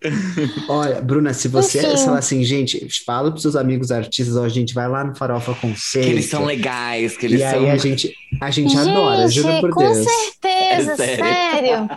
Olha, 0.67 1.01
Bruna, 1.01 1.33
se 1.33 1.47
você 1.47 1.81
falar 1.97 2.19
assim, 2.19 2.43
gente, 2.43 2.87
fala 3.05 3.29
pros 3.29 3.41
seus 3.41 3.55
amigos 3.55 3.91
artistas, 3.91 4.35
ó, 4.35 4.43
a 4.43 4.49
gente 4.49 4.73
vai 4.73 4.87
lá 4.87 5.03
no 5.03 5.15
Farofa 5.15 5.53
Conceito. 5.55 6.05
Que 6.05 6.13
eles 6.13 6.25
são 6.25 6.45
legais, 6.45 7.17
que 7.17 7.25
eles 7.25 7.41
e 7.41 7.49
são... 7.49 7.59
aí 7.59 7.69
a 7.69 7.77
gente, 7.77 8.13
a 8.41 8.51
gente, 8.51 8.73
gente 8.73 8.89
adora, 8.89 9.27
juro 9.27 9.61
por 9.61 9.71
com 9.71 9.81
Deus. 9.81 9.97
Com 9.99 10.03
certeza, 10.03 10.93
é 10.93 10.95
sério. 10.95 11.25
sério. 11.25 11.89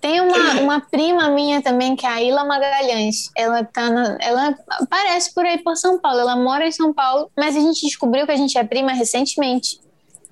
Tem 0.00 0.20
uma, 0.20 0.60
uma 0.60 0.80
prima 0.80 1.30
minha 1.30 1.62
também, 1.62 1.94
que 1.94 2.04
é 2.04 2.08
a 2.08 2.22
Ila 2.22 2.44
Magalhães. 2.44 3.30
Ela 3.36 3.64
tá 3.64 3.88
na, 3.88 4.18
ela 4.20 4.54
aparece 4.68 5.32
por 5.32 5.44
aí 5.44 5.58
por 5.58 5.76
São 5.76 5.98
Paulo. 6.00 6.20
Ela 6.20 6.36
mora 6.36 6.66
em 6.66 6.72
São 6.72 6.92
Paulo, 6.92 7.30
mas 7.36 7.56
a 7.56 7.60
gente 7.60 7.86
descobriu 7.86 8.26
que 8.26 8.32
a 8.32 8.36
gente 8.36 8.58
é 8.58 8.64
prima 8.64 8.92
recentemente. 8.92 9.80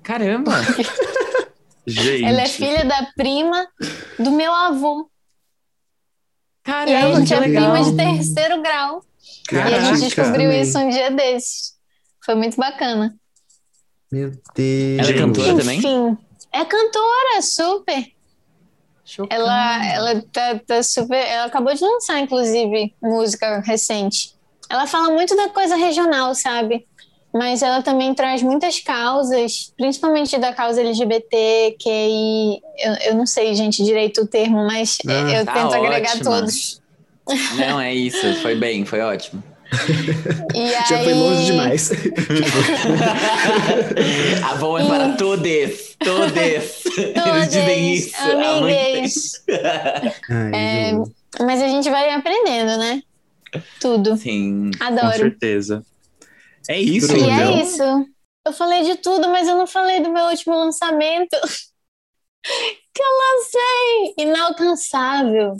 Caramba! 0.03 0.51
gente. 1.85 2.23
Ela 2.23 2.41
é 2.41 2.47
filha 2.47 2.85
da 2.85 3.07
prima 3.15 3.67
do 4.19 4.31
meu 4.31 4.51
avô. 4.53 5.09
Caramba, 6.63 6.91
e 6.91 6.95
a 6.95 7.19
gente 7.19 7.33
é 7.33 7.39
legal. 7.39 7.71
prima 7.71 7.89
de 7.89 7.97
terceiro 7.97 8.61
grau. 8.61 9.03
Caraca, 9.47 9.69
e 9.69 9.73
a 9.73 9.79
gente 9.79 10.01
descobriu 10.01 10.51
isso 10.51 10.77
um 10.77 10.89
dia 10.89 11.11
desses. 11.11 11.73
Foi 12.23 12.35
muito 12.35 12.55
bacana. 12.57 13.15
Meu 14.11 14.31
Deus. 14.55 14.99
Ela 14.99 15.09
é 15.09 15.13
cantora 15.13 15.57
também? 15.57 15.79
Enfim, 15.79 16.17
é 16.51 16.65
cantora, 16.65 17.41
super. 17.41 18.11
Chocante. 19.03 19.33
Ela, 19.33 19.85
ela 19.93 20.21
tá, 20.31 20.59
tá 20.59 20.83
super. 20.83 21.15
Ela 21.15 21.45
acabou 21.45 21.73
de 21.73 21.81
lançar, 21.81 22.19
inclusive, 22.19 22.93
música 23.01 23.59
recente. 23.59 24.35
Ela 24.69 24.87
fala 24.87 25.13
muito 25.13 25.35
da 25.35 25.49
coisa 25.49 25.75
regional, 25.75 26.33
sabe? 26.35 26.87
Mas 27.33 27.61
ela 27.61 27.81
também 27.81 28.13
traz 28.13 28.41
muitas 28.41 28.79
causas, 28.79 29.71
principalmente 29.77 30.37
da 30.37 30.51
causa 30.51 30.81
LGBT, 30.81 31.77
que 31.79 32.61
eu, 32.77 32.93
eu 33.05 33.15
não 33.15 33.25
sei, 33.25 33.55
gente, 33.55 33.83
direito 33.83 34.21
o 34.21 34.27
termo, 34.27 34.67
mas 34.67 34.97
ah, 35.07 35.31
eu 35.31 35.45
tá 35.45 35.53
tento 35.53 35.67
ótima. 35.67 35.87
agregar 35.87 36.19
todos. 36.19 36.81
Não, 37.55 37.79
é 37.79 37.93
isso, 37.93 38.33
foi 38.41 38.55
bem, 38.55 38.83
foi 38.83 38.99
ótimo. 38.99 39.41
E 40.53 40.71
Já 40.89 40.97
aí... 40.97 41.05
foi 41.05 41.13
longe 41.13 41.45
demais. 41.45 41.89
a 44.43 44.55
bom 44.55 44.77
é 44.77 44.85
para 44.85 45.13
todos, 45.13 45.95
todos. 45.99 46.35
Eles 46.35 46.83
dizem 47.49 47.93
isso. 47.93 48.13
Amigues. 48.19 49.41
é, 50.53 50.91
mas 51.39 51.61
a 51.61 51.67
gente 51.67 51.89
vai 51.89 52.13
aprendendo, 52.13 52.77
né? 52.77 53.01
Tudo. 53.79 54.17
Sim. 54.17 54.71
Adoro. 54.79 55.07
Com 55.07 55.13
certeza. 55.17 55.83
É 56.69 56.79
isso, 56.79 57.15
E 57.15 57.29
é 57.29 57.61
isso. 57.61 57.83
Eu 58.45 58.53
falei 58.53 58.83
de 58.83 58.95
tudo, 58.95 59.29
mas 59.29 59.47
eu 59.47 59.55
não 59.55 59.67
falei 59.67 59.99
do 59.99 60.09
meu 60.09 60.25
último 60.25 60.55
lançamento 60.55 61.37
que 62.43 63.01
eu 63.01 63.07
lancei! 63.21 64.13
Inalcançável. 64.17 65.53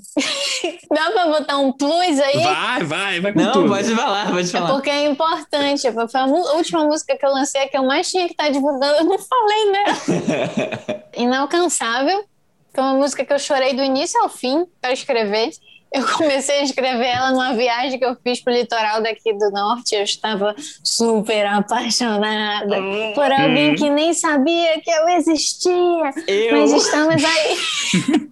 Dá 0.93 1.11
pra 1.11 1.27
botar 1.27 1.57
um 1.57 1.71
plus 1.71 2.19
aí? 2.19 2.43
Vai, 2.43 2.83
vai, 2.83 3.19
vai 3.19 3.33
com 3.33 3.39
Não, 3.39 3.51
tudo. 3.51 3.69
pode 3.69 3.95
falar, 3.95 4.31
pode 4.31 4.51
falar. 4.51 4.69
É 4.69 4.73
porque 4.73 4.89
é 4.89 5.05
importante. 5.05 5.91
Foi 5.91 6.21
a 6.21 6.25
última 6.25 6.83
música 6.83 7.15
que 7.15 7.25
eu 7.25 7.31
lancei, 7.31 7.67
que 7.67 7.77
eu 7.77 7.83
mais 7.83 8.09
tinha 8.09 8.25
que 8.25 8.33
estar 8.33 8.45
tá 8.45 8.49
divulgando. 8.49 8.97
Eu 8.97 9.05
não 9.05 9.19
falei, 9.19 9.71
né? 9.71 11.03
Inalcançável. 11.17 12.25
Foi 12.73 12.83
uma 12.83 12.95
música 12.95 13.23
que 13.25 13.33
eu 13.33 13.39
chorei 13.39 13.73
do 13.73 13.83
início 13.83 14.19
ao 14.21 14.29
fim 14.29 14.65
para 14.81 14.93
escrever. 14.93 15.51
Eu 15.93 16.07
comecei 16.07 16.59
a 16.59 16.63
escrever 16.63 17.07
ela 17.07 17.31
numa 17.31 17.53
viagem 17.53 17.99
que 17.99 18.05
eu 18.05 18.15
fiz 18.23 18.41
pro 18.41 18.53
litoral 18.53 19.03
daqui 19.03 19.33
do 19.33 19.51
norte. 19.51 19.93
Eu 19.93 20.03
estava 20.03 20.55
super 20.81 21.45
apaixonada 21.45 22.79
hum, 22.79 23.11
por 23.13 23.29
alguém 23.29 23.71
hum. 23.71 23.75
que 23.75 23.89
nem 23.89 24.13
sabia 24.13 24.79
que 24.79 24.89
eu 24.89 25.09
existia. 25.09 26.11
Eu? 26.27 26.57
Mas 26.57 26.71
estamos 26.71 27.23
aí. 27.23 28.31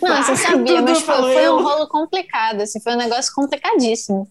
Não, 0.00 0.22
você 0.22 0.36
sabia, 0.36 0.80
mas 0.80 1.00
foi, 1.00 1.16
foi, 1.16 1.48
um 1.50 1.62
rolo 1.62 1.88
complicado. 1.88 2.62
Assim, 2.62 2.80
foi 2.80 2.94
um 2.94 2.98
negócio 2.98 3.34
complicadíssimo. 3.34 4.26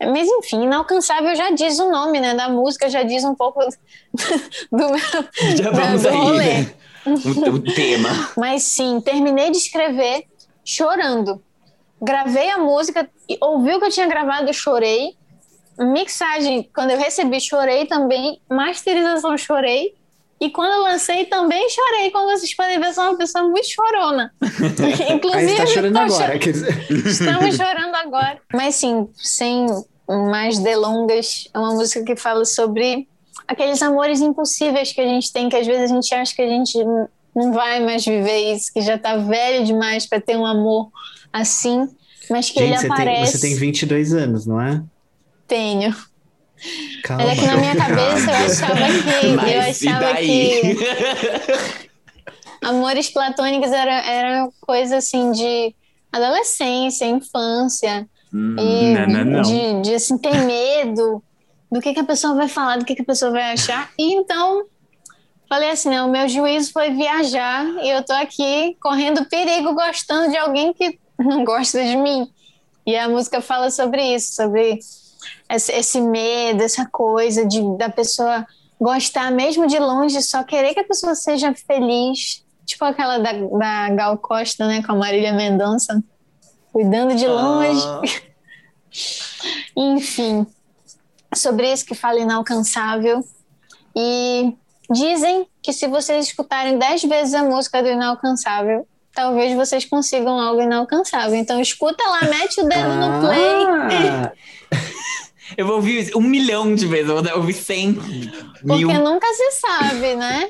Mas 0.00 0.28
enfim, 0.28 0.62
inalcançável 0.62 1.34
já 1.34 1.50
diz 1.50 1.78
o 1.78 1.90
nome, 1.90 2.20
né? 2.20 2.34
Da 2.34 2.48
música 2.48 2.88
já 2.88 3.02
diz 3.02 3.24
um 3.24 3.34
pouco 3.34 3.60
do 4.72 4.88
meu 4.88 4.98
já 5.56 5.70
vamos 5.70 6.02
do 6.02 6.08
rolê. 6.08 6.42
Aí, 6.44 6.62
né? 6.62 6.74
o, 7.06 7.50
o 7.50 7.60
tema. 7.60 8.08
Mas 8.36 8.62
sim, 8.62 9.00
terminei 9.00 9.50
de 9.50 9.58
escrever 9.58 10.24
chorando 10.64 11.42
gravei 12.04 12.50
a 12.50 12.58
música, 12.58 13.08
ouviu 13.40 13.78
que 13.78 13.86
eu 13.86 13.90
tinha 13.90 14.06
gravado, 14.06 14.48
eu 14.48 14.52
chorei. 14.52 15.16
Mixagem, 15.78 16.70
quando 16.74 16.90
eu 16.90 16.98
recebi, 16.98 17.40
chorei 17.40 17.86
também. 17.86 18.40
Masterização, 18.48 19.36
chorei. 19.36 19.94
E 20.40 20.50
quando 20.50 20.72
eu 20.72 20.82
lancei, 20.82 21.24
também 21.24 21.68
chorei. 21.68 22.10
Como 22.10 22.30
vocês 22.30 22.54
podem 22.54 22.78
ver, 22.78 22.92
sou 22.92 23.04
uma 23.04 23.16
pessoa 23.16 23.44
muito 23.44 23.66
chorona. 23.66 24.32
Inclusive, 25.10 25.52
está 25.52 25.66
chorando 25.66 25.96
agora. 25.96 26.38
Quer 26.38 26.52
dizer... 26.52 26.86
Estamos 26.90 27.56
chorando 27.56 27.94
agora. 27.94 28.40
Mas 28.52 28.74
sim, 28.76 29.08
sem 29.16 29.66
mais 30.08 30.58
delongas, 30.58 31.48
é 31.52 31.58
uma 31.58 31.72
música 31.72 32.04
que 32.04 32.14
fala 32.14 32.44
sobre 32.44 33.08
aqueles 33.48 33.82
amores 33.82 34.20
impossíveis 34.20 34.92
que 34.92 35.00
a 35.00 35.06
gente 35.06 35.32
tem, 35.32 35.48
que 35.48 35.56
às 35.56 35.66
vezes 35.66 35.90
a 35.90 35.94
gente 35.94 36.14
acha 36.14 36.34
que 36.34 36.42
a 36.42 36.48
gente 36.48 36.78
não 37.34 37.52
vai 37.52 37.80
mais 37.80 38.04
viver 38.04 38.54
isso, 38.54 38.72
que 38.72 38.80
já 38.80 38.94
está 38.94 39.16
velho 39.16 39.64
demais 39.64 40.06
para 40.06 40.20
ter 40.20 40.36
um 40.36 40.46
amor 40.46 40.90
assim, 41.34 41.88
mas 42.30 42.48
que 42.48 42.60
Gente, 42.60 42.84
ele 42.84 42.92
aparece. 42.92 43.32
Tem, 43.32 43.40
você 43.40 43.48
tem 43.48 43.56
22 43.56 44.14
anos, 44.14 44.46
não 44.46 44.60
é? 44.60 44.82
Tenho. 45.48 45.94
Calma. 47.02 47.24
Mas 47.24 47.38
é 47.38 47.40
que 47.40 47.46
na 47.46 47.56
minha 47.56 47.76
cabeça 47.76 48.30
eu 48.30 48.36
achava 48.36 48.86
que. 48.86 49.26
Mas, 49.34 49.82
eu 49.82 49.90
achava 49.90 50.16
que. 50.16 51.88
Amores 52.62 53.10
platônicos 53.10 53.70
era, 53.72 54.06
era 54.06 54.48
coisa 54.60 54.96
assim 54.96 55.32
de 55.32 55.74
adolescência, 56.10 57.04
infância. 57.04 58.08
Hum, 58.32 58.56
e 58.58 58.94
não, 58.94 59.06
não, 59.06 59.24
não. 59.24 59.42
De, 59.42 59.82
de 59.82 59.94
assim, 59.94 60.16
ter 60.16 60.36
medo 60.44 61.22
do 61.70 61.80
que, 61.80 61.92
que 61.92 62.00
a 62.00 62.04
pessoa 62.04 62.34
vai 62.34 62.48
falar, 62.48 62.78
do 62.78 62.84
que, 62.84 62.94
que 62.94 63.02
a 63.02 63.04
pessoa 63.04 63.32
vai 63.32 63.52
achar. 63.52 63.90
E 63.98 64.14
então 64.14 64.66
Falei 65.48 65.70
assim, 65.70 65.90
não, 65.90 66.08
o 66.08 66.10
meu 66.10 66.28
juízo 66.28 66.72
foi 66.72 66.90
viajar 66.90 67.64
e 67.82 67.88
eu 67.88 68.02
tô 68.02 68.12
aqui 68.12 68.76
correndo 68.80 69.28
perigo, 69.28 69.74
gostando 69.74 70.30
de 70.30 70.36
alguém 70.36 70.72
que 70.72 70.98
não 71.18 71.42
gosta 71.44 71.82
de 71.82 71.96
mim. 71.96 72.30
E 72.86 72.96
a 72.96 73.08
música 73.08 73.40
fala 73.40 73.70
sobre 73.70 74.14
isso, 74.14 74.34
sobre 74.34 74.78
esse, 75.48 76.00
medo, 76.00 76.62
essa 76.62 76.86
coisa 76.86 77.46
de 77.46 77.62
da 77.78 77.88
pessoa 77.88 78.46
gostar 78.80 79.30
mesmo 79.30 79.66
de 79.66 79.78
longe, 79.78 80.20
só 80.22 80.42
querer 80.42 80.74
que 80.74 80.80
a 80.80 80.84
pessoa 80.84 81.14
seja 81.14 81.54
feliz. 81.54 82.44
Tipo 82.66 82.84
aquela 82.84 83.18
da, 83.18 83.32
da 83.32 83.90
Gal 83.90 84.18
Costa, 84.18 84.66
né, 84.66 84.82
com 84.82 84.92
a 84.92 84.96
Marília 84.96 85.32
Mendonça, 85.32 86.02
cuidando 86.72 87.14
de 87.14 87.26
longe. 87.26 87.86
Ah. 87.86 88.02
Enfim, 89.76 90.46
sobre 91.34 91.70
isso 91.72 91.84
que 91.84 91.94
fala 91.94 92.18
inalcançável. 92.18 93.22
E 93.94 94.54
dizem 94.90 95.46
que 95.62 95.72
se 95.72 95.86
vocês 95.86 96.26
escutarem 96.26 96.78
dez 96.78 97.02
vezes 97.02 97.34
a 97.34 97.44
música 97.44 97.82
do 97.82 97.88
Inalcançável, 97.88 98.86
talvez 99.14 99.54
vocês 99.54 99.84
consigam 99.84 100.38
algo 100.38 100.62
inalcançável. 100.62 101.34
Então 101.34 101.60
escuta 101.60 102.02
lá, 102.04 102.22
mete 102.28 102.60
o 102.60 102.64
dedo 102.64 102.90
ah. 102.90 103.08
no 103.08 103.26
play. 103.26 104.80
Eu 105.56 105.66
vou 105.66 105.76
ouvir 105.76 106.10
um 106.16 106.20
milhão 106.20 106.74
de 106.74 106.86
vezes, 106.86 107.08
eu 107.08 107.22
vou 107.22 107.36
ouvir 107.36 107.52
cem 107.52 107.94
Porque 107.94 108.84
mil. 108.86 108.88
nunca 108.88 109.26
se 109.34 109.60
sabe, 109.60 110.16
né? 110.16 110.48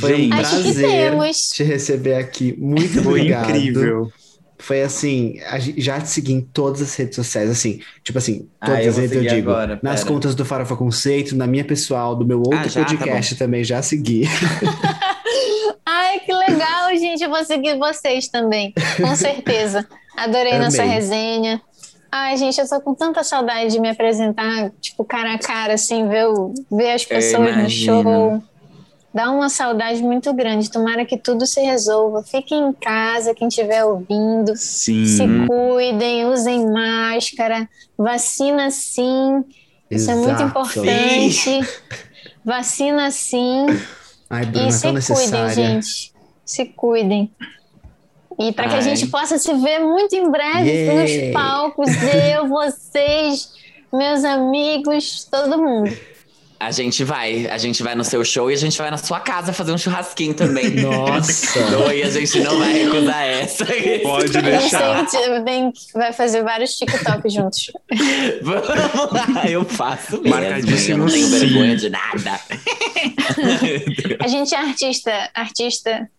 Foi 0.00 0.22
um 0.22 0.28
prazer 0.30 1.32
te 1.52 1.62
receber 1.64 2.14
aqui. 2.14 2.54
Muito 2.56 3.02
Foi 3.02 3.20
obrigado. 3.20 3.50
incrível. 3.50 4.10
Foi 4.58 4.82
assim, 4.82 5.34
já 5.76 6.00
te 6.00 6.08
segui 6.08 6.32
em 6.32 6.40
todas 6.40 6.80
as 6.80 6.94
redes 6.94 7.14
sociais, 7.14 7.50
assim, 7.50 7.80
tipo 8.02 8.16
assim, 8.16 8.48
ah, 8.58 8.66
todas 8.66 8.86
ah, 8.86 8.88
as 8.88 8.96
redes 8.96 9.16
eu 9.16 9.22
digo. 9.22 9.50
Agora, 9.50 9.78
nas 9.82 10.02
contas 10.02 10.34
do 10.34 10.46
Farofa 10.46 10.74
Conceito, 10.74 11.36
na 11.36 11.46
minha 11.46 11.64
pessoal, 11.64 12.16
do 12.16 12.24
meu 12.24 12.38
outro 12.38 12.60
ah, 12.60 12.68
já, 12.68 12.84
tá 12.84 12.96
podcast 12.96 13.34
tá 13.34 13.44
também, 13.44 13.62
já 13.62 13.82
segui. 13.82 14.26
Legal, 16.56 16.96
gente. 16.96 17.22
Eu 17.22 17.30
vou 17.30 17.44
seguir 17.44 17.78
vocês 17.78 18.28
também, 18.28 18.72
com 18.96 19.14
certeza. 19.16 19.86
Adorei 20.16 20.52
Amei. 20.52 20.64
nossa 20.64 20.82
resenha. 20.82 21.60
Ai, 22.10 22.36
gente, 22.36 22.58
eu 22.58 22.68
tô 22.68 22.80
com 22.80 22.94
tanta 22.94 23.22
saudade 23.22 23.72
de 23.72 23.80
me 23.80 23.90
apresentar, 23.90 24.70
tipo, 24.80 25.04
cara 25.04 25.34
a 25.34 25.38
cara, 25.38 25.74
assim, 25.74 26.08
ver, 26.08 26.26
o, 26.28 26.54
ver 26.70 26.92
as 26.92 27.04
pessoas 27.04 27.56
no 27.56 27.68
show. 27.68 28.42
Dá 29.12 29.30
uma 29.30 29.48
saudade 29.48 30.02
muito 30.02 30.32
grande. 30.34 30.70
Tomara 30.70 31.04
que 31.04 31.16
tudo 31.16 31.46
se 31.46 31.60
resolva. 31.60 32.22
Fiquem 32.22 32.68
em 32.68 32.72
casa, 32.72 33.34
quem 33.34 33.48
estiver 33.48 33.84
ouvindo. 33.84 34.54
Sim. 34.56 35.06
Se 35.06 35.24
cuidem, 35.46 36.26
usem 36.26 36.70
máscara. 36.70 37.68
Vacina 37.96 38.70
sim. 38.70 39.42
Isso 39.90 40.10
Exato. 40.10 40.18
é 40.18 40.22
muito 40.22 40.42
importante. 40.42 41.32
Sim. 41.32 41.60
Vacina 42.44 43.10
sim. 43.10 43.66
Ai, 44.28 44.44
Bruna, 44.44 44.68
e 44.68 44.72
se 44.72 45.14
cuidem, 45.14 45.48
gente. 45.50 46.15
Se 46.46 46.64
cuidem. 46.64 47.30
E 48.38 48.52
para 48.52 48.68
que 48.68 48.74
a 48.76 48.80
gente 48.80 49.06
possa 49.08 49.38
se 49.38 49.52
ver 49.54 49.80
muito 49.80 50.14
em 50.14 50.30
breve 50.30 50.70
yeah. 50.70 51.02
nos 51.02 51.32
palcos, 51.32 51.88
eu, 52.34 52.46
vocês, 52.48 53.52
meus 53.92 54.24
amigos, 54.24 55.26
todo 55.30 55.58
mundo. 55.58 55.96
A 56.58 56.70
gente 56.70 57.04
vai, 57.04 57.46
a 57.48 57.58
gente 57.58 57.82
vai 57.82 57.94
no 57.94 58.02
seu 58.02 58.24
show 58.24 58.50
e 58.50 58.54
a 58.54 58.56
gente 58.56 58.78
vai 58.78 58.90
na 58.90 58.96
sua 58.96 59.20
casa 59.20 59.52
fazer 59.52 59.72
um 59.72 59.78
churrasquinho 59.78 60.32
também. 60.32 60.70
Nossa! 60.70 61.58
e 61.92 62.02
a 62.02 62.10
gente 62.10 62.40
não 62.40 62.58
vai 62.58 62.72
recusar 62.72 63.22
essa. 63.22 63.66
Pode 64.02 64.32
deixar. 64.40 64.96
A 64.96 65.04
gente 65.04 65.92
vai 65.92 66.12
fazer 66.14 66.42
vários 66.42 66.74
TikTok 66.76 67.28
juntos. 67.28 67.70
Vamos 68.40 68.68
lá, 68.68 69.50
eu 69.50 69.64
faço 69.66 70.22
mesmo. 70.22 70.30
Marcadíssimo 70.30 70.94
eu 70.94 71.06
não 71.06 71.12
tenho 71.12 71.28
vergonha 71.28 71.76
de 71.76 71.90
nada. 71.90 72.40
a 74.18 74.26
gente 74.26 74.54
é 74.54 74.58
artista, 74.58 75.30
artista 75.34 76.10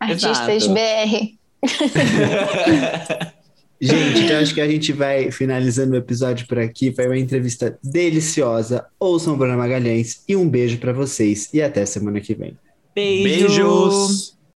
Artistas 0.00 0.64
Exato. 0.64 0.74
BR. 0.74 1.38
Gente, 3.80 4.24
então 4.24 4.38
acho 4.40 4.54
que 4.54 4.60
a 4.60 4.68
gente 4.68 4.92
vai 4.92 5.30
finalizando 5.30 5.92
o 5.92 5.96
episódio 5.96 6.46
por 6.48 6.58
aqui. 6.58 6.92
Foi 6.92 7.06
uma 7.06 7.18
entrevista 7.18 7.78
deliciosa. 7.82 8.84
Ouçam 8.98 9.34
o 9.34 9.36
Bruna 9.36 9.56
Magalhães 9.56 10.24
e 10.28 10.34
um 10.34 10.48
beijo 10.48 10.78
para 10.78 10.92
vocês 10.92 11.48
e 11.54 11.62
até 11.62 11.86
semana 11.86 12.20
que 12.20 12.34
vem. 12.34 12.58
Beijos. 12.94 13.56
Beijos. 13.56 14.37